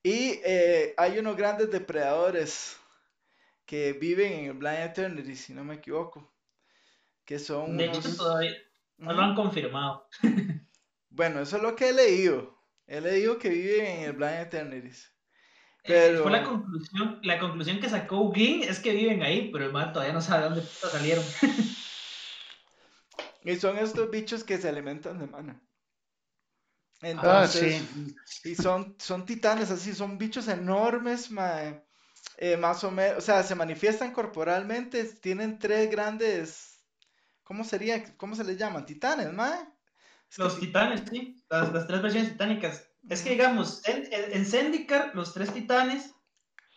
Y 0.03 0.41
eh, 0.45 0.95
hay 0.97 1.19
unos 1.19 1.37
grandes 1.37 1.71
depredadores 1.71 2.77
que 3.65 3.93
viven 3.93 4.33
en 4.33 4.45
el 4.47 4.53
Blind 4.55 4.81
Eternity, 4.81 5.37
si 5.37 5.53
no 5.53 5.63
me 5.63 5.77
equivoco. 5.77 6.33
Que 7.25 7.39
son 7.39 7.77
De 7.77 7.89
unos... 7.89 8.05
hecho, 8.05 8.17
todavía 8.17 8.53
no 8.97 9.13
lo 9.13 9.23
han 9.23 9.35
confirmado. 9.35 10.09
Bueno, 11.11 11.41
eso 11.41 11.57
es 11.57 11.63
lo 11.63 11.75
que 11.75 11.89
he 11.89 11.93
leído. 11.93 12.63
He 12.87 13.01
leído 13.01 13.39
que 13.39 13.49
viven 13.49 13.87
en 13.87 14.03
el 14.05 14.13
Blind 14.13 14.41
Eternities. 14.41 15.11
Eh, 15.83 15.89
Pero- 15.89 16.23
Fue 16.23 16.31
la 16.31 16.45
conclusión, 16.45 17.19
la 17.23 17.39
conclusión 17.41 17.81
que 17.81 17.89
sacó 17.89 18.31
Gin 18.33 18.63
es 18.63 18.79
que 18.79 18.93
viven 18.93 19.23
ahí, 19.23 19.51
pero 19.51 19.65
el 19.65 19.73
man 19.73 19.93
todavía 19.93 20.13
no 20.13 20.21
sabe 20.21 20.45
dónde 20.45 20.63
salieron. 20.63 21.25
Y 23.49 23.57
son 23.57 23.79
estos 23.79 24.11
bichos 24.11 24.45
que 24.45 24.59
se 24.59 24.69
alimentan 24.69 25.19
de 25.19 25.27
mana. 25.27 25.59
Ah, 27.01 27.09
Entonces, 27.09 27.83
sí. 28.27 28.51
y 28.51 28.55
son, 28.55 28.95
son 28.99 29.25
titanes 29.25 29.71
así, 29.71 29.95
son 29.95 30.19
bichos 30.19 30.49
enormes, 30.49 31.31
mae. 31.31 31.83
Eh, 32.37 32.59
más 32.59 32.85
o 32.85 32.91
menos, 32.91 33.17
o 33.17 33.21
sea, 33.23 33.43
se 33.43 33.55
manifiestan 33.55 34.13
corporalmente, 34.13 35.03
tienen 35.05 35.59
tres 35.59 35.91
grandes, 35.91 36.85
¿cómo 37.43 37.65
sería? 37.65 38.15
¿Cómo 38.19 38.37
se 38.37 38.45
les 38.45 38.59
llaman? 38.59 38.85
Titanes, 38.85 39.33
mae. 39.33 39.67
Es 40.31 40.37
Los 40.37 40.61
titanes, 40.61 41.05
sí, 41.11 41.43
las, 41.49 41.73
las 41.73 41.87
tres 41.87 42.03
versiones 42.03 42.33
titánicas. 42.33 42.91
Es 43.09 43.23
que, 43.23 43.31
digamos, 43.31 43.83
en, 43.89 44.13
en, 44.13 44.33
en 44.35 44.45
Zendikar, 44.45 45.15
los 45.15 45.33
tres 45.33 45.55
titanes, 45.55 46.15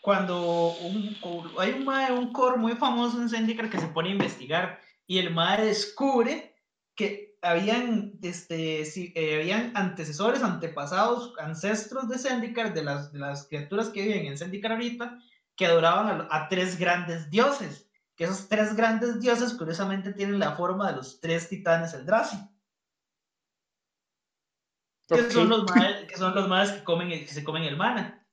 cuando 0.01 0.71
un, 0.77 1.17
hay 1.59 1.71
un, 1.73 1.83
mae, 1.83 2.13
un 2.13 2.31
core 2.31 2.55
muy 2.55 2.77
famoso 2.77 3.21
en 3.21 3.27
Zendikar 3.27 3.69
que 3.69 3.77
se 3.77 3.87
pone 3.87 4.07
a 4.07 4.13
investigar 4.13 4.79
y 5.05 5.17
el 5.17 5.33
mae 5.33 5.65
descubre 5.65 6.50
que 6.95 7.37
habían, 7.41 8.19
este, 8.21 8.85
sí, 8.85 9.13
eh, 9.15 9.41
habían 9.41 9.71
antecesores, 9.75 10.43
antepasados, 10.43 11.33
ancestros 11.39 12.07
de 12.09 12.17
Zendikar, 12.19 12.73
de 12.73 12.83
las, 12.83 13.11
de 13.11 13.19
las 13.19 13.47
criaturas 13.47 13.89
que 13.89 14.03
viven 14.03 14.25
en 14.27 14.37
Zendikar 14.37 14.73
ahorita, 14.73 15.19
que 15.55 15.65
adoraban 15.65 16.21
a, 16.21 16.27
a 16.29 16.47
tres 16.49 16.77
grandes 16.77 17.29
dioses. 17.29 17.89
Que 18.15 18.25
esos 18.25 18.47
tres 18.47 18.75
grandes 18.75 19.19
dioses, 19.19 19.53
curiosamente, 19.53 20.13
tienen 20.13 20.39
la 20.39 20.55
forma 20.55 20.89
de 20.89 20.97
los 20.97 21.19
tres 21.19 21.49
titanes 21.49 21.93
Eldrazi. 21.93 22.37
Que 25.07 25.21
Ok. 25.21 25.31
son 25.31 25.49
los 25.49 25.63
maes, 25.65 26.05
que 26.07 26.17
son 26.17 26.33
los 26.35 26.47
maes 26.47 26.71
que, 26.71 26.83
comen, 26.83 27.09
que 27.09 27.27
se 27.27 27.43
comen 27.43 27.63
el 27.63 27.77
mana. 27.77 28.27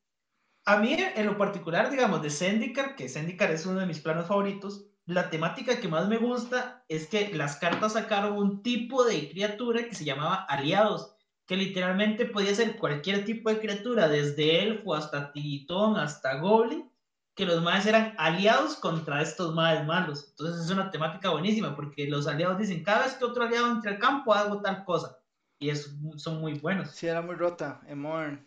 A 0.64 0.76
mí, 0.78 0.94
en 0.98 1.26
lo 1.26 1.39
particular, 1.39 1.90
digamos, 1.90 2.22
de 2.22 2.30
Zendikar, 2.30 2.94
que 2.94 3.09
Zendikar 3.09 3.51
es 3.51 3.66
uno 3.66 3.80
de 3.80 3.86
mis 3.86 4.01
planos 4.01 4.26
favoritos, 4.26 4.88
la 5.09 5.30
temática 5.30 5.80
que 5.80 5.89
más 5.89 6.06
me 6.06 6.18
gusta 6.18 6.85
es 6.86 7.06
que 7.09 7.32
las 7.35 7.56
cartas 7.56 7.94
sacaron 7.94 8.36
un 8.36 8.62
tipo 8.62 9.05
de 9.05 9.30
criatura 9.30 9.89
que 9.89 9.94
se 9.94 10.05
llamaba 10.05 10.44
aliados, 10.44 11.16
que 11.47 11.56
literalmente 11.56 12.26
podía 12.26 12.55
ser 12.55 12.76
cualquier 12.76 13.24
tipo 13.24 13.48
de 13.48 13.59
criatura, 13.59 14.06
desde 14.06 14.62
elfo 14.62 14.94
hasta 14.94 15.32
titón 15.32 15.97
hasta 15.97 16.39
goblin, 16.40 16.93
que 17.35 17.47
los 17.47 17.62
maes 17.62 17.86
eran 17.86 18.14
aliados 18.18 18.76
contra 18.76 19.22
estos 19.22 19.55
maes 19.55 19.86
malos. 19.86 20.26
Entonces 20.28 20.66
es 20.66 20.70
una 20.70 20.90
temática 20.90 21.30
buenísima, 21.30 21.74
porque 21.74 22.06
los 22.06 22.26
aliados 22.26 22.59
dicen, 22.59 22.85
cada 22.85 23.05
vez 23.05 23.14
que 23.14 23.24
otro 23.24 23.44
aliado 23.44 23.72
entre 23.72 23.93
al 23.93 23.98
campo, 23.98 24.35
hago 24.35 24.60
tal 24.60 24.85
cosa. 24.85 25.18
Y 25.59 25.70
es, 25.70 25.97
son 26.16 26.39
muy 26.39 26.59
buenos. 26.59 26.90
Sí, 26.90 27.06
era 27.06 27.22
muy 27.22 27.35
rota 27.35 27.80
en 27.86 27.98
Modern. 28.01 28.47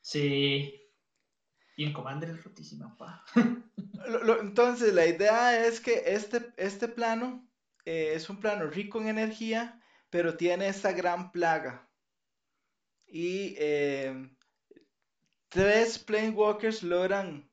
Sí. 0.00 0.81
Y 1.82 1.84
en 1.84 1.92
Commander 1.92 2.30
es 2.30 2.44
rotísima, 2.44 2.96
pa. 2.96 3.24
Lo- 4.08 4.22
lo- 4.22 4.40
entonces, 4.40 4.92
la 4.94 5.06
idea 5.06 5.66
es 5.66 5.80
que 5.80 6.02
este, 6.06 6.52
este 6.56 6.88
plano 6.88 7.48
eh, 7.84 8.12
es 8.14 8.28
un 8.30 8.38
plano 8.38 8.66
rico 8.66 9.00
en 9.00 9.08
energía, 9.08 9.80
pero 10.10 10.36
tiene 10.36 10.68
esta 10.68 10.92
gran 10.92 11.32
plaga. 11.32 11.88
Y 13.12 13.54
eh, 13.58 14.12
tres 15.48 15.98
Planewalkers 16.00 16.82
logran 16.82 17.48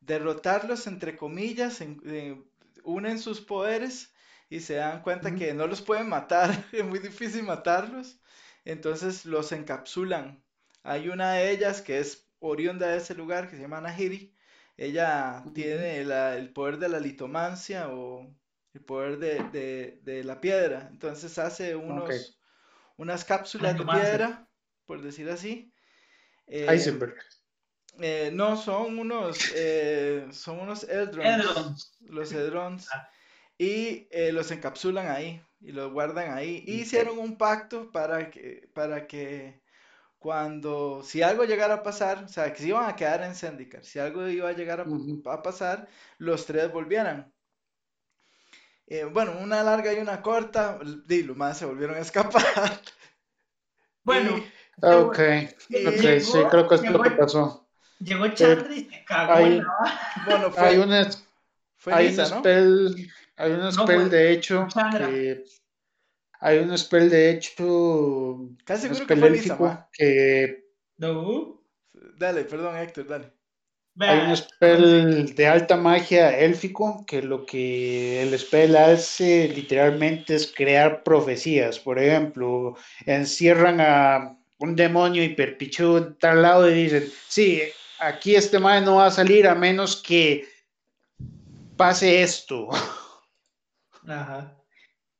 derrotarlos, 0.00 0.86
entre 0.88 1.16
comillas, 1.16 1.80
en- 1.82 2.00
eh, 2.06 2.42
unen 2.84 3.18
sus 3.20 3.40
poderes 3.40 4.12
y 4.50 4.60
se 4.60 4.74
dan 4.76 5.02
cuenta 5.02 5.34
que 5.36 5.54
no 5.54 5.66
los 5.68 5.82
pueden 5.82 6.08
matar, 6.08 6.50
es 6.72 6.84
muy 6.84 6.98
difícil 7.00 7.44
matarlos, 7.44 8.20
entonces 8.64 9.26
los 9.26 9.52
encapsulan. 9.52 10.44
Hay 10.84 11.08
una 11.10 11.34
de 11.34 11.50
ellas 11.52 11.82
que 11.82 11.98
es 12.00 12.28
oriunda 12.48 12.88
de 12.88 12.98
ese 12.98 13.14
lugar, 13.14 13.48
que 13.48 13.56
se 13.56 13.62
llama 13.62 13.80
Nahiri. 13.80 14.32
Ella 14.76 15.44
tiene 15.54 16.04
la- 16.04 16.36
el 16.36 16.52
poder 16.52 16.78
de 16.78 16.88
la 16.88 16.98
litomancia 17.00 17.88
o 17.90 18.26
el 18.72 18.80
poder 18.82 19.18
de, 19.18 19.42
de- 19.50 20.00
de 20.02 20.24
la 20.24 20.40
piedra. 20.40 20.88
Entonces 20.90 21.38
hace 21.38 21.76
unos, 21.76 22.38
unas 22.96 23.24
cápsulas 23.24 23.78
de 23.78 23.84
piedra, 23.84 24.48
por 24.86 25.00
decir 25.02 25.28
así. 25.30 25.72
Eh, 26.46 26.66
Heisenberg. 26.68 27.14
eh, 28.00 28.30
no, 28.32 28.56
son 28.56 28.98
unos, 28.98 29.38
eh, 29.54 30.26
son 30.32 30.58
unos 30.60 30.84
Eldrons, 30.84 31.96
los 32.00 32.32
Eldrons, 32.32 32.88
Ah. 32.92 33.08
y 33.56 34.08
eh, 34.10 34.32
los 34.32 34.50
encapsulan 34.50 35.08
ahí 35.08 35.40
y 35.60 35.70
los 35.72 35.92
guardan 35.92 36.36
ahí. 36.36 36.64
Y 36.66 36.80
hicieron 36.80 37.18
un 37.18 37.38
pacto 37.38 37.90
para 37.92 38.28
que, 38.30 38.68
para 38.74 39.06
que 39.06 39.62
cuando, 40.24 41.02
si 41.04 41.20
algo 41.20 41.44
llegara 41.44 41.74
a 41.74 41.82
pasar, 41.82 42.24
o 42.24 42.28
sea, 42.28 42.50
que 42.50 42.60
se 42.62 42.68
iban 42.68 42.88
a 42.88 42.96
quedar 42.96 43.22
en 43.24 43.34
Zendikar, 43.34 43.84
si 43.84 43.98
algo 43.98 44.26
iba 44.26 44.48
a 44.48 44.52
llegar 44.52 44.80
a, 44.80 45.42
pasar, 45.42 45.86
los 46.16 46.46
tres 46.46 46.72
volvieran. 46.72 47.30
Eh, 48.86 49.04
bueno, 49.04 49.32
una 49.38 49.62
larga 49.62 49.92
y 49.92 49.98
una 49.98 50.22
corta, 50.22 50.78
y 51.10 51.22
los 51.24 51.36
más 51.36 51.58
se 51.58 51.66
volvieron 51.66 51.96
a 51.96 52.00
escapar. 52.00 52.42
Bueno, 54.02 54.38
Y- 54.38 54.52
Ah, 54.82 54.96
Ok, 55.00 55.18
y- 55.68 55.86
ok, 55.86 56.20
sí, 56.20 56.38
creo 56.50 56.68
que 56.68 56.74
es 56.76 56.90
lo 56.90 57.02
que 57.02 57.10
pasó. 57.10 57.68
llegó 57.98 58.26
Chandra 58.28 58.74
y 58.74 58.84
se 58.88 59.04
cagó 59.04 59.32
hay- 59.34 59.44
en 59.44 59.58
la 59.58 59.64
vara. 59.78 60.00
bueno, 60.26 60.50
fue, 60.52 60.68
Hay 60.68 60.76
una, 60.78 61.10
fue 61.76 61.94
hay 61.94 62.08
Lisa, 62.08 62.22
un 62.24 62.30
¿no? 62.30 62.38
spell, 62.38 63.12
hay 63.36 63.52
un 63.52 63.72
spell 63.72 63.84
fue- 63.86 64.08
de 64.08 64.32
hecho 64.32 64.66
Chandra. 64.68 65.06
que 65.06 65.44
hay 66.44 66.58
un 66.58 66.76
spell 66.76 67.08
de 67.08 67.30
hecho, 67.30 68.50
Casi 68.64 68.86
un 68.86 68.94
seguro 68.94 69.06
que 69.06 69.16
spell 69.16 69.18
fue 69.18 69.30
Lisa, 69.30 69.88
que 69.94 70.64
No. 70.98 71.62
Dale, 72.18 72.44
perdón, 72.44 72.76
Héctor, 72.76 73.06
dale. 73.06 73.32
Hay 73.98 74.18
un 74.28 74.36
spell 74.36 75.34
de 75.34 75.46
alta 75.46 75.78
magia 75.78 76.38
élfico 76.38 77.02
que 77.06 77.22
lo 77.22 77.46
que 77.46 78.22
el 78.22 78.38
spell 78.38 78.76
hace 78.76 79.48
literalmente 79.48 80.34
es 80.34 80.52
crear 80.54 81.02
profecías. 81.02 81.78
Por 81.78 81.98
ejemplo, 81.98 82.76
encierran 83.06 83.80
a 83.80 84.38
un 84.58 84.76
demonio 84.76 85.24
hiperpichu 85.24 85.96
en 85.96 86.18
tal 86.18 86.42
lado 86.42 86.70
y 86.70 86.74
dicen, 86.74 87.10
sí, 87.26 87.62
aquí 88.00 88.36
este 88.36 88.58
mae 88.58 88.82
no 88.82 88.96
va 88.96 89.06
a 89.06 89.10
salir 89.10 89.48
a 89.48 89.54
menos 89.54 89.96
que 89.96 90.46
pase 91.78 92.22
esto. 92.22 92.68
Ajá. 94.06 94.54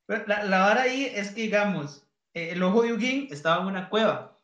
La, 0.06 0.44
la 0.44 0.58
vara 0.60 0.82
ahí 0.82 1.04
es 1.04 1.30
que, 1.30 1.42
digamos, 1.42 2.04
eh, 2.34 2.50
el 2.52 2.62
ojo 2.62 2.82
de 2.82 2.92
Ugin 2.92 3.28
estaba 3.30 3.62
en 3.62 3.68
una 3.68 3.88
cueva. 3.88 4.38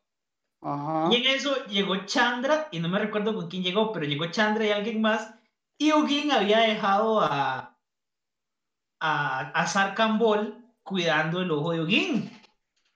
Ajá. 0.63 1.09
Y 1.11 1.17
en 1.17 1.27
eso 1.35 1.65
llegó 1.67 1.97
Chandra, 2.07 2.69
y 2.71 2.81
no 2.81 2.89
me 2.89 2.99
recuerdo 2.99 3.35
con 3.35 3.49
quién 3.49 3.63
llegó, 3.63 3.93
pero 3.93 4.07
llegó 4.07 4.27
Chandra 4.27 4.67
y 4.67 4.71
alguien 4.71 5.01
más. 5.01 5.35
Y 5.79 5.93
Ugin 5.93 6.33
había 6.33 6.61
dejado 6.61 7.21
a, 7.21 7.79
a, 9.01 9.41
a 9.41 9.67
Sarkambol 9.67 10.61
cuidando 10.83 11.41
el 11.41 11.51
ojo 11.51 11.73
de 11.73 11.81
Ugin. 11.81 12.41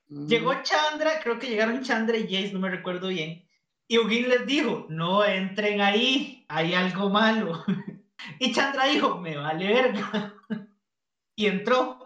Llegó 0.09 0.55
Chandra, 0.63 1.21
creo 1.23 1.39
que 1.39 1.49
llegaron 1.49 1.83
Chandra 1.83 2.17
y 2.17 2.25
Jace, 2.25 2.53
no 2.53 2.61
me 2.61 2.71
recuerdo 2.71 3.09
bien. 3.09 3.49
Y 3.89 3.99
Ugin 3.99 4.29
les 4.29 4.47
dijo, 4.47 4.87
no 4.89 5.25
entren 5.25 5.81
ahí, 5.81 6.45
hay 6.49 6.75
algo 6.75 7.11
malo. 7.11 7.65
y 8.39 8.53
Chandra 8.53 8.85
dijo, 8.87 9.19
me 9.19 9.37
vale 9.37 9.67
verga. 9.67 10.35
y 11.37 11.47
entró 11.47 12.04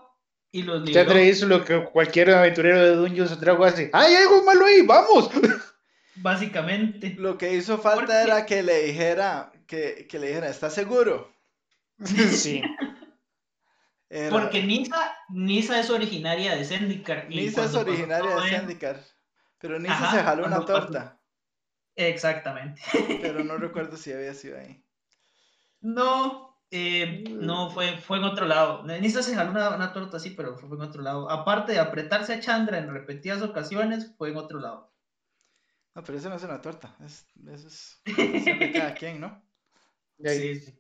y 0.51 0.63
los 0.63 0.81
libró. 0.83 0.93
Chandra 1.05 1.23
hizo 1.23 1.47
lo 1.47 1.65
que 1.65 1.85
cualquier 1.85 2.31
aventurero 2.31 2.81
de 2.83 2.97
Dungeons 2.97 3.33
and 3.33 3.41
Dragons 3.41 3.73
hace. 3.75 3.91
¡Ay, 3.93 4.15
hay 4.15 4.23
algo 4.23 4.43
malo 4.45 4.65
ahí! 4.67 4.83
¡Vamos! 4.83 5.31
Básicamente. 6.17 7.15
Lo 7.19 7.39
que 7.39 7.55
hizo 7.55 7.79
falta 7.79 8.23
era 8.23 8.45
que 8.47 8.63
le 8.63 8.83
dijera, 8.85 9.53
que, 9.67 10.07
que 10.09 10.19
le 10.19 10.29
dijera, 10.29 10.49
¿estás 10.49 10.75
seguro? 10.75 11.33
sí. 12.05 12.63
Era- 14.11 14.31
Porque 14.31 14.63
Nisa, 14.63 15.17
Nisa 15.29 15.79
es 15.81 15.91
originaria 15.91 16.57
de 16.57 16.65
Zendikar. 16.65 17.29
Nisa 17.29 17.65
es 17.67 17.75
originaria 17.75 18.37
de 18.37 18.49
Zendikar, 18.51 19.01
pero 19.59 19.79
Nisa 19.79 19.93
Ajá, 19.95 20.17
se 20.17 20.23
jaló 20.23 20.47
una 20.47 20.57
pasó- 20.61 20.67
torta, 20.67 21.21
Exactamente. 21.95 22.81
pero 23.21 23.45
no 23.45 23.57
recuerdo 23.59 23.97
si 23.97 24.13
había 24.13 24.33
sido 24.33 24.59
ahí. 24.59 24.83
No, 25.81 26.48
eh, 26.71 27.25
no, 27.41 27.71
fue, 27.71 27.99
fue 27.99 28.19
en 28.19 28.25
otro 28.25 28.47
lado. 28.47 28.85
Nisa 28.85 29.23
se 29.23 29.35
jaló 29.35 29.51
una, 29.53 29.75
una 29.77 29.93
torta 29.93 30.17
así, 30.19 30.31
pero 30.31 30.57
fue 30.57 30.77
en 30.77 30.83
otro 30.83 31.03
lado. 31.03 31.31
Aparte 31.31 31.73
de 31.73 31.79
apretarse 31.81 32.35
a 32.35 32.41
Chandra 32.41 32.79
en 32.79 32.93
repetidas 32.93 33.43
ocasiones, 33.43 34.15
fue 34.17 34.31
en 34.31 34.37
otro 34.37 34.61
lado. 34.61 34.95
No, 35.95 36.03
pero 36.05 36.19
eso 36.19 36.29
no 36.31 36.37
es 36.37 36.43
una 36.45 36.61
torta, 36.63 36.97
es, 37.05 37.27
eso 37.47 37.69
es 37.69 38.03
de 38.59 38.73
cada 38.73 38.95
quien, 38.95 39.21
¿no? 39.21 39.43
Sí, 40.25 40.55
sí. 40.61 40.73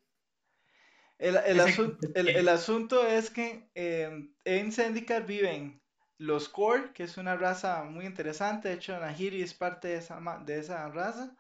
El, 1.19 1.36
el, 1.36 1.59
Ese- 1.59 1.60
asun- 1.60 1.98
el- 2.15 2.28
el 2.36 2.48
asunto 2.48 3.06
es 3.06 3.31
que 3.31 3.70
eh, 3.74 4.31
en 4.44 4.73
Zendikar 4.73 5.27
viven 5.27 5.82
los 6.16 6.48
Core, 6.48 6.93
que 6.93 7.05
es 7.05 7.16
una 7.16 7.36
raza 7.36 7.85
muy 7.85 8.06
interesante. 8.06 8.69
De 8.69 8.74
hecho, 8.74 8.98
Nahiri 8.98 9.43
es 9.43 9.55
parte 9.55 9.89
de 9.89 9.97
esa, 9.97 10.20
de 10.44 10.59
esa 10.59 10.89
raza. 10.89 11.36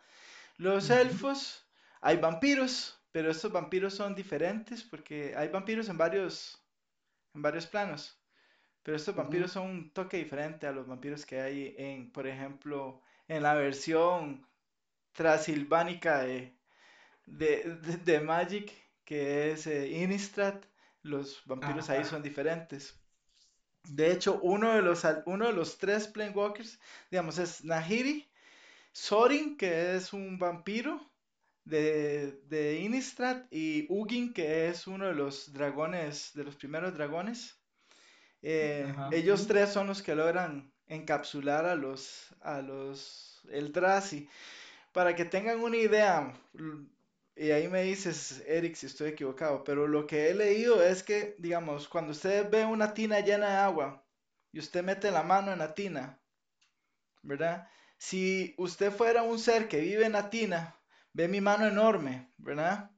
Los 0.58 0.90
elfos, 0.90 1.66
hay 2.00 2.18
vampiros, 2.18 2.97
pero 3.12 3.30
estos 3.30 3.52
vampiros 3.52 3.94
son 3.94 4.14
diferentes 4.14 4.82
porque 4.84 5.34
hay 5.36 5.48
vampiros 5.48 5.88
en 5.88 5.98
varios, 5.98 6.64
en 7.34 7.42
varios 7.42 7.66
planos. 7.66 8.20
Pero 8.82 8.96
estos 8.96 9.14
vampiros 9.16 9.52
son 9.52 9.66
un 9.70 9.90
toque 9.92 10.18
diferente 10.18 10.66
a 10.66 10.72
los 10.72 10.86
vampiros 10.88 11.26
que 11.26 11.40
hay 11.40 11.74
en, 11.78 12.12
por 12.12 12.26
ejemplo, 12.26 13.02
en 13.28 13.42
la 13.42 13.54
versión 13.54 14.46
trasilvánica 15.12 16.20
de, 16.20 16.56
de, 17.26 17.64
de- 17.82 17.96
de 17.98 18.20
Magic, 18.20 18.72
que 19.04 19.52
es 19.52 19.66
eh, 19.66 19.88
Innistrad. 19.90 20.62
Los 21.02 21.42
vampiros 21.46 21.90
ahí 21.90 22.04
son 22.04 22.22
diferentes. 22.22 23.00
De 23.88 24.12
hecho, 24.12 24.40
uno 24.42 24.72
de 24.74 24.82
los, 24.82 25.04
uno 25.26 25.46
de 25.48 25.52
los 25.52 25.78
tres 25.78 26.06
Planewalkers, 26.08 26.78
digamos, 27.10 27.38
es 27.38 27.64
Nahiri, 27.64 28.28
Sorin, 28.92 29.56
que 29.56 29.96
es 29.96 30.12
un 30.12 30.38
vampiro 30.38 31.00
de, 31.68 32.40
de 32.48 32.80
Innistrad, 32.80 33.42
y 33.50 33.86
Ugin, 33.88 34.32
que 34.32 34.68
es 34.68 34.86
uno 34.86 35.06
de 35.06 35.14
los 35.14 35.52
dragones, 35.52 36.32
de 36.34 36.44
los 36.44 36.56
primeros 36.56 36.94
dragones. 36.94 37.58
Eh, 38.42 38.92
ellos 39.12 39.46
tres 39.46 39.70
son 39.70 39.86
los 39.86 40.02
que 40.02 40.14
logran 40.14 40.72
encapsular 40.86 41.66
a 41.66 41.74
los, 41.74 42.34
a 42.40 42.62
los 42.62 43.42
Eldrazi. 43.50 44.28
Para 44.92 45.14
que 45.14 45.24
tengan 45.24 45.60
una 45.60 45.76
idea, 45.76 46.32
y 47.36 47.50
ahí 47.50 47.68
me 47.68 47.82
dices, 47.82 48.42
Eric, 48.46 48.74
si 48.74 48.86
estoy 48.86 49.10
equivocado, 49.10 49.62
pero 49.62 49.86
lo 49.86 50.06
que 50.06 50.30
he 50.30 50.34
leído 50.34 50.82
es 50.82 51.02
que, 51.02 51.36
digamos, 51.38 51.88
cuando 51.88 52.12
usted 52.12 52.48
ve 52.50 52.64
una 52.64 52.94
tina 52.94 53.20
llena 53.20 53.50
de 53.50 53.56
agua 53.56 54.04
y 54.50 54.58
usted 54.58 54.82
mete 54.82 55.10
la 55.10 55.22
mano 55.22 55.52
en 55.52 55.58
la 55.58 55.74
tina, 55.74 56.18
¿verdad? 57.22 57.68
Si 57.98 58.54
usted 58.56 58.90
fuera 58.90 59.22
un 59.22 59.38
ser 59.38 59.68
que 59.68 59.80
vive 59.80 60.06
en 60.06 60.12
la 60.12 60.30
tina, 60.30 60.77
ve 61.18 61.26
mi 61.26 61.40
mano 61.40 61.66
enorme, 61.66 62.32
¿verdad? 62.38 62.92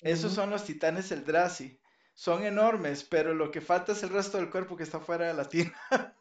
Esos 0.00 0.32
son 0.32 0.48
los 0.48 0.64
titanes 0.64 1.12
Eldrazi. 1.12 1.78
Son 2.14 2.42
enormes, 2.42 3.04
pero 3.04 3.34
lo 3.34 3.50
que 3.50 3.60
falta 3.60 3.92
es 3.92 4.02
el 4.02 4.08
resto 4.08 4.38
del 4.38 4.48
cuerpo 4.48 4.76
que 4.78 4.82
está 4.82 4.98
fuera 4.98 5.26
de 5.28 5.34
la 5.34 5.46
tina. 5.48 5.72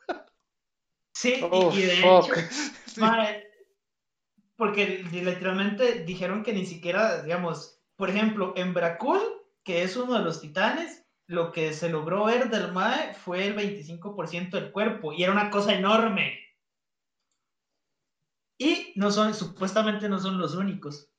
Sí, 1.13 1.35
y- 1.39 1.43
Oh, 1.43 1.71
y, 1.73 1.81
de 1.81 1.95
fuck. 1.97 2.37
hecho, 2.37 2.47
Sí. 2.87 3.01
porque 4.55 5.03
li- 5.11 5.21
literalmente 5.21 6.03
dijeron 6.05 6.41
que 6.43 6.53
ni 6.53 6.65
siquiera, 6.65 7.21
digamos, 7.23 7.81
por 7.97 8.09
ejemplo, 8.09 8.53
en 8.55 8.73
Brakul, 8.73 9.19
que 9.63 9.83
es 9.83 9.95
uno 9.97 10.13
de 10.17 10.23
los 10.23 10.39
titanes, 10.41 11.05
lo 11.27 11.51
que 11.51 11.73
se 11.73 11.89
logró 11.89 12.25
ver 12.25 12.49
del 12.49 12.71
Mae 12.71 13.13
fue 13.13 13.45
el 13.47 13.55
25% 13.55 14.51
del 14.51 14.71
cuerpo, 14.71 15.11
y 15.13 15.23
era 15.23 15.31
una 15.33 15.49
cosa 15.49 15.73
enorme. 15.73 16.39
Y 18.63 18.93
no 18.95 19.09
son, 19.09 19.33
supuestamente 19.33 20.07
no 20.07 20.19
son 20.19 20.37
los 20.37 20.53
únicos. 20.53 21.09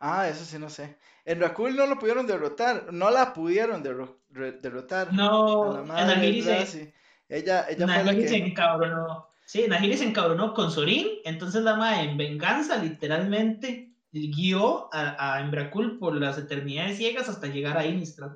Ah, 0.00 0.28
eso 0.28 0.44
sí 0.44 0.58
no 0.58 0.68
sé. 0.68 0.98
En 1.24 1.40
Rakul 1.40 1.74
no 1.76 1.86
lo 1.86 1.98
pudieron 1.98 2.26
derrotar, 2.26 2.92
no 2.92 3.10
la 3.10 3.32
pudieron 3.32 3.82
derro- 3.82 4.18
derrotar. 4.28 5.08
a 5.08 5.12
la 5.12 5.16
No, 5.16 5.84
madre 5.84 6.16
Nahiri 6.16 6.42
se. 6.42 6.94
Ella, 7.28 7.66
ella 7.70 7.86
fue 7.88 8.04
la 8.04 8.12
se 8.12 8.18
que... 8.18 8.36
encabronó. 8.36 9.28
Sí, 9.46 9.66
Nahiri 9.66 9.96
se 9.96 10.04
encabronó 10.04 10.52
con 10.52 10.70
Sorin, 10.70 11.06
entonces 11.24 11.62
la 11.62 11.76
Mae 11.76 12.04
en 12.10 12.18
venganza 12.18 12.76
literalmente 12.76 13.94
guió 14.10 14.92
a, 14.94 15.36
a 15.36 15.40
Embrakul 15.40 15.98
por 15.98 16.14
las 16.16 16.36
eternidades 16.36 16.98
ciegas 16.98 17.30
hasta 17.30 17.46
llegar 17.46 17.78
a 17.78 17.86
Innistrad. 17.86 18.32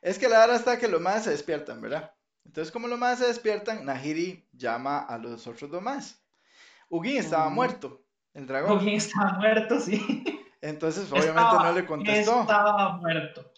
Es 0.00 0.18
que 0.18 0.28
la 0.30 0.38
verdad 0.38 0.56
está 0.56 0.78
que 0.78 0.88
los 0.88 1.00
más 1.00 1.24
se 1.24 1.30
despiertan, 1.30 1.82
¿verdad? 1.82 2.14
Entonces, 2.46 2.72
como 2.72 2.88
los 2.88 2.98
más 2.98 3.18
se 3.18 3.26
despiertan, 3.26 3.84
Nahiri 3.84 4.48
llama 4.52 4.98
a 5.00 5.18
los 5.18 5.46
otros 5.46 5.70
dos 5.70 5.82
más. 5.82 6.19
Ugin 6.90 7.16
estaba 7.16 7.48
muerto, 7.48 8.04
el 8.34 8.46
dragón. 8.46 8.76
Ugin 8.78 8.96
estaba 8.96 9.38
muerto, 9.38 9.80
sí. 9.80 10.24
Entonces, 10.60 11.10
obviamente 11.10 11.40
Estaba- 11.40 11.64
no 11.64 11.72
le 11.72 11.86
contestó. 11.86 12.40
Estaba 12.42 12.96
muerto. 12.98 13.50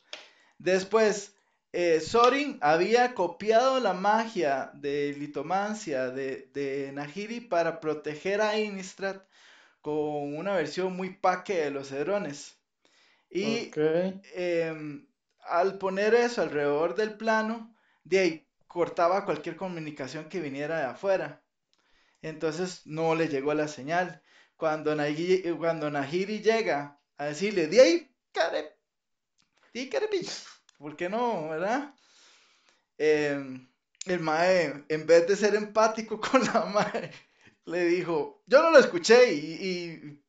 Después, 0.58 1.34
eh, 1.72 2.00
Sorin 2.00 2.58
había 2.60 3.14
copiado 3.14 3.80
la 3.80 3.92
magia 3.94 4.70
de 4.74 5.14
litomancia 5.18 6.10
de, 6.10 6.48
de 6.54 6.92
Nahiri 6.92 7.40
para 7.40 7.80
proteger 7.80 8.40
a 8.40 8.56
Innistrad 8.58 9.22
con 9.80 10.36
una 10.36 10.54
versión 10.54 10.94
muy 10.94 11.10
paque 11.10 11.56
de 11.64 11.70
los 11.72 11.90
hedrones. 11.90 12.56
Y 13.30 13.70
em, 14.34 15.08
al 15.40 15.78
poner 15.78 16.14
eso 16.14 16.42
alrededor 16.42 16.94
del 16.94 17.14
plano, 17.16 17.74
de 18.04 18.18
ahí 18.20 18.48
cortaba 18.68 19.24
cualquier 19.24 19.56
comunicación 19.56 20.26
que 20.28 20.40
viniera 20.40 20.78
de 20.78 20.84
afuera. 20.84 21.41
Entonces 22.22 22.86
no 22.86 23.14
le 23.14 23.28
llegó 23.28 23.52
la 23.52 23.68
señal. 23.68 24.22
Cuando, 24.56 24.94
Nahiri, 24.94 25.50
cuando 25.58 25.90
Nahiri 25.90 26.40
llega 26.40 26.98
a 27.16 27.26
decirle, 27.26 27.66
de 27.66 27.80
ahí, 27.80 28.16
care, 28.32 28.76
di 29.74 29.88
carepi", 29.88 30.26
¿por 30.78 30.96
qué 30.96 31.08
no, 31.08 31.48
verdad? 31.48 31.94
Em, 32.96 33.68
el 34.06 34.20
mae, 34.20 34.84
en 34.88 35.06
vez 35.06 35.26
de 35.26 35.36
ser 35.36 35.54
empático 35.56 36.20
con 36.30 36.44
la 36.44 36.64
mae, 36.66 37.10
le 37.64 37.86
dijo, 37.86 38.42
yo 38.46 38.62
no 38.62 38.70
lo 38.70 38.78
escuché 38.78 39.32
y, 39.34 39.38
y, 39.38 40.22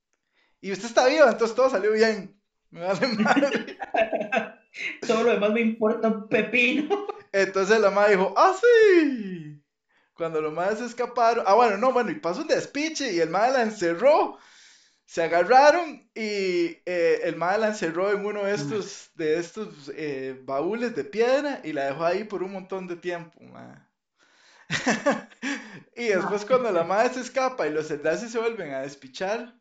y 0.61 0.71
usted 0.71 0.87
está 0.87 1.07
vivo, 1.07 1.27
entonces 1.27 1.55
todo 1.55 1.69
salió 1.69 1.91
bien. 1.91 2.39
Me 2.71 2.81
vale 2.81 3.07
madre. 3.07 3.77
Todo 5.07 5.23
lo 5.23 5.33
demás 5.33 5.51
me 5.51 5.61
importa 5.61 6.07
un 6.07 6.27
pepino. 6.27 7.05
Entonces 7.31 7.79
la 7.79 7.91
madre 7.91 8.15
dijo, 8.15 8.33
¡ah, 8.35 8.55
sí! 8.59 9.62
Cuando 10.13 10.41
los 10.41 10.53
madres 10.53 10.79
se 10.79 10.85
escaparon, 10.85 11.43
ah, 11.47 11.55
bueno, 11.55 11.77
no, 11.77 11.91
bueno, 11.91 12.11
y 12.11 12.15
pasó 12.15 12.41
un 12.41 12.47
despiche 12.47 13.11
y 13.13 13.19
el 13.19 13.29
madre 13.29 13.53
la 13.53 13.61
encerró. 13.63 14.37
Se 15.05 15.23
agarraron 15.23 16.09
y 16.15 16.77
eh, 16.85 17.21
el 17.23 17.35
madre 17.35 17.59
la 17.59 17.67
encerró 17.69 18.11
en 18.11 18.25
uno 18.25 18.45
de 18.45 18.55
estos, 18.55 19.11
de 19.15 19.37
estos 19.37 19.91
eh, 19.95 20.39
baúles 20.43 20.95
de 20.95 21.03
piedra 21.03 21.61
y 21.63 21.73
la 21.73 21.85
dejó 21.85 22.05
ahí 22.05 22.23
por 22.23 22.41
un 22.43 22.53
montón 22.53 22.87
de 22.87 22.95
tiempo, 22.95 23.39
y 25.95 26.05
después 26.05 26.45
cuando 26.45 26.71
la 26.71 26.83
madre 26.83 27.13
se 27.13 27.19
escapa 27.19 27.67
y 27.67 27.71
los 27.71 27.91
Eldazi 27.91 28.29
se 28.29 28.39
vuelven 28.39 28.73
a 28.73 28.81
despichar, 28.81 29.53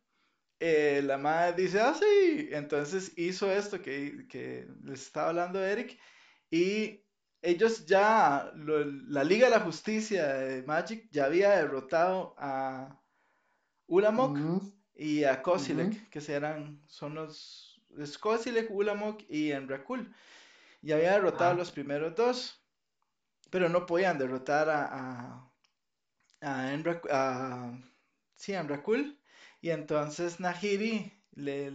eh, 0.60 1.02
la 1.04 1.18
madre 1.18 1.64
dice, 1.64 1.80
ah, 1.80 1.94
sí, 1.98 2.48
entonces 2.52 3.12
hizo 3.16 3.50
esto 3.50 3.82
que, 3.82 4.26
que 4.28 4.66
les 4.84 5.02
estaba 5.02 5.30
hablando 5.30 5.62
Eric 5.62 5.98
y 6.50 7.04
ellos 7.42 7.86
ya, 7.86 8.52
lo- 8.56 8.84
la 8.84 9.24
Liga 9.24 9.46
de 9.46 9.50
la 9.56 9.60
Justicia 9.60 10.34
de 10.34 10.62
Magic 10.62 11.08
ya 11.10 11.26
había 11.26 11.50
derrotado 11.50 12.34
a 12.38 13.00
Ulamog 13.86 14.32
Ujú, 14.32 14.72
y 14.94 15.24
a 15.24 15.42
Kozilek, 15.42 15.88
Ujú. 15.92 16.10
que 16.10 16.20
serán, 16.20 16.82
son 16.86 17.14
los, 17.14 17.80
es 17.98 18.18
Kozilek, 18.18 18.70
Ulamog 18.70 19.18
y 19.28 19.52
Enrakul. 19.52 20.14
Y 20.82 20.92
había 20.92 21.12
derrotado 21.12 21.50
a 21.52 21.54
Ah. 21.54 21.56
los 21.56 21.70
primeros 21.72 22.14
dos, 22.16 22.60
pero 23.50 23.68
no 23.68 23.86
podían 23.86 24.18
derrotar 24.18 24.68
a, 24.70 24.86
a, 24.86 25.52
a, 26.40 26.72
Enrak- 26.74 27.08
a- 27.10 27.72
sí, 28.36 28.54
a 28.54 28.60
Enrakul. 28.60 29.18
Y 29.60 29.70
entonces 29.70 30.40
Nahiri 30.40 31.12
le 31.34 31.72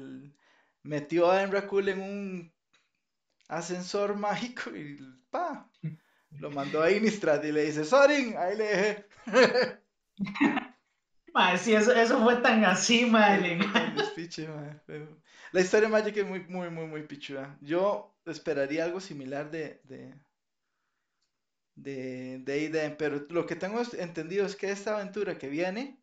metió 0.84 1.32
a 1.32 1.44
Enrakul 1.44 1.90
en 1.90 2.02
un 2.02 2.54
ascensor 3.48 4.16
mágico 4.16 4.76
y 4.76 4.98
pa, 5.30 5.70
lo 6.40 6.52
mandó 6.52 6.82
a 6.82 6.92
Innistrad 6.92 7.44
y 7.44 7.52
le 7.52 7.66
dice, 7.66 7.84
Sorin, 7.86 8.36
ahí 8.38 8.58
le 8.58 8.64
dejé. 8.66 9.06
Mae, 11.34 11.58
sí, 11.58 11.74
eso, 11.76 11.92
eso 11.94 12.24
fue 12.24 12.38
tan 12.38 12.66
así, 12.66 13.06
pero- 14.86 15.22
La 15.52 15.62
historia 15.62 15.88
de 15.88 15.92
Magic 15.94 16.18
es 16.18 16.26
muy, 16.28 16.40
muy, 16.48 16.70
muy, 16.70 16.88
muy 16.88 17.04
pichuda. 17.04 17.58
Yo 17.62 18.16
esperaría 18.26 18.84
algo 18.84 19.00
similar 19.00 19.50
de, 19.52 19.80
de, 19.84 20.14
de, 21.76 22.40
de 22.70 22.96
pero 22.98 23.26
lo 23.30 23.46
que 23.46 23.56
tengo 23.56 23.82
entendido 23.98 24.46
es 24.46 24.56
que 24.56 24.72
esta 24.72 24.96
aventura 24.96 25.38
que 25.38 25.48
viene, 25.48 26.02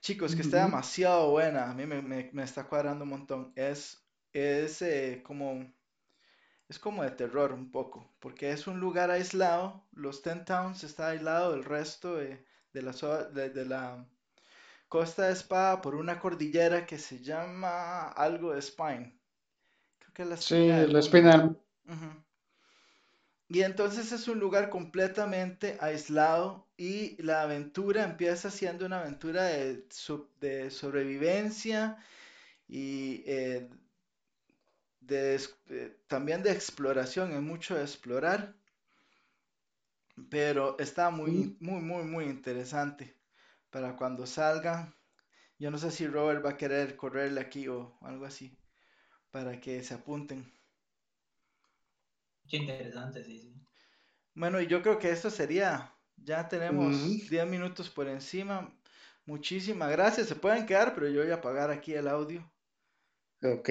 chicos, 0.00 0.34
que 0.36 0.42
está 0.42 0.64
demasiado 0.64 1.30
buena, 1.32 1.70
a 1.70 1.74
mí 1.74 1.86
me, 1.86 2.00
me- 2.02 2.30
me 2.32 2.42
está 2.44 2.64
cuadrando 2.68 3.04
un 3.04 3.10
montón, 3.10 3.52
es, 3.56 4.06
es 4.32 4.80
eh, 4.82 5.22
como, 5.24 5.72
es 6.68 6.78
como 6.78 7.02
de 7.02 7.10
terror 7.12 7.52
un 7.52 7.70
poco, 7.70 8.10
porque 8.20 8.52
es 8.52 8.66
un 8.66 8.80
lugar 8.80 9.10
aislado, 9.10 9.84
los 9.92 10.22
Ten 10.22 10.44
Towns 10.44 10.84
está 10.84 11.08
aislado 11.08 11.52
del 11.52 11.64
resto 11.64 12.16
de, 12.16 12.46
de 12.72 12.82
la, 12.82 12.92
de, 12.92 13.50
de 13.50 13.64
la 13.66 14.06
costa 14.88 15.26
de 15.26 15.32
Espada 15.34 15.82
por 15.82 15.94
una 15.96 16.18
cordillera 16.20 16.86
que 16.86 16.98
se 16.98 17.20
llama 17.22 18.08
algo 18.10 18.52
de 18.54 18.62
Spine. 18.62 19.18
Creo 20.00 20.14
que 20.14 20.22
es 20.24 20.28
la 20.28 20.36
Sí, 20.46 20.56
espina 20.56 20.80
del 20.80 20.94
la 20.94 20.98
mundo. 20.98 21.06
espina 21.06 21.36
Ujú. 21.86 22.10
Y 23.48 23.62
entonces 23.62 24.12
es 24.12 24.28
un 24.28 24.38
lugar 24.38 24.68
completamente 24.70 25.78
aislado 25.80 26.68
y 26.76 27.20
la 27.22 27.42
aventura 27.42 28.04
empieza 28.04 28.50
siendo 28.50 28.84
una 28.86 29.00
aventura 29.00 29.44
de, 29.44 29.86
so- 29.90 30.30
de 30.40 30.70
sobrevivencia 30.70 31.96
y 32.68 33.24
eh, 33.26 33.70
de 35.08 35.40
eh, 35.70 35.96
también 36.08 36.42
de 36.44 36.52
exploración, 36.52 37.32
es 37.32 37.42
mucho 37.42 37.74
de 37.76 37.82
explorar, 37.82 38.54
pero 40.30 40.78
está 40.78 41.10
muy, 41.10 41.56
muy, 41.60 41.80
muy, 41.80 42.04
muy 42.04 42.24
interesante 42.26 43.16
para 43.70 43.96
cuando 43.96 44.26
salga. 44.26 44.94
Yo 45.58 45.70
no 45.70 45.78
sé 45.78 45.90
si 45.92 46.06
Robert 46.08 46.44
va 46.44 46.50
a 46.52 46.56
querer 46.58 46.96
correrle 46.96 47.40
aquí 47.40 47.68
o 47.68 47.98
algo 48.02 48.26
así 48.26 48.58
para 49.32 49.60
que 49.60 49.82
se 49.84 49.94
apunten. 49.94 50.52
Qué 52.48 52.56
interesante, 52.56 53.22
sí, 53.22 53.38
sí. 53.38 53.54
Bueno, 54.34 54.58
y 54.62 54.66
yo 54.66 54.80
creo 54.82 54.98
que 54.98 55.10
esto 55.10 55.28
sería, 55.30 55.92
ya 56.16 56.48
tenemos 56.48 56.96
Ujú. 56.98 57.20
10 57.28 57.46
minutos 57.46 57.90
por 57.90 58.08
encima. 58.08 58.74
Muchísimas 59.26 59.90
gracias. 59.90 60.28
Se 60.28 60.34
pueden 60.36 60.64
quedar, 60.66 60.94
pero 60.94 61.08
yo 61.10 61.20
voy 61.22 61.30
a 61.30 61.34
apagar 61.36 61.70
aquí 61.70 61.92
el 61.94 62.08
audio. 62.08 62.50
Ok. 63.42 63.68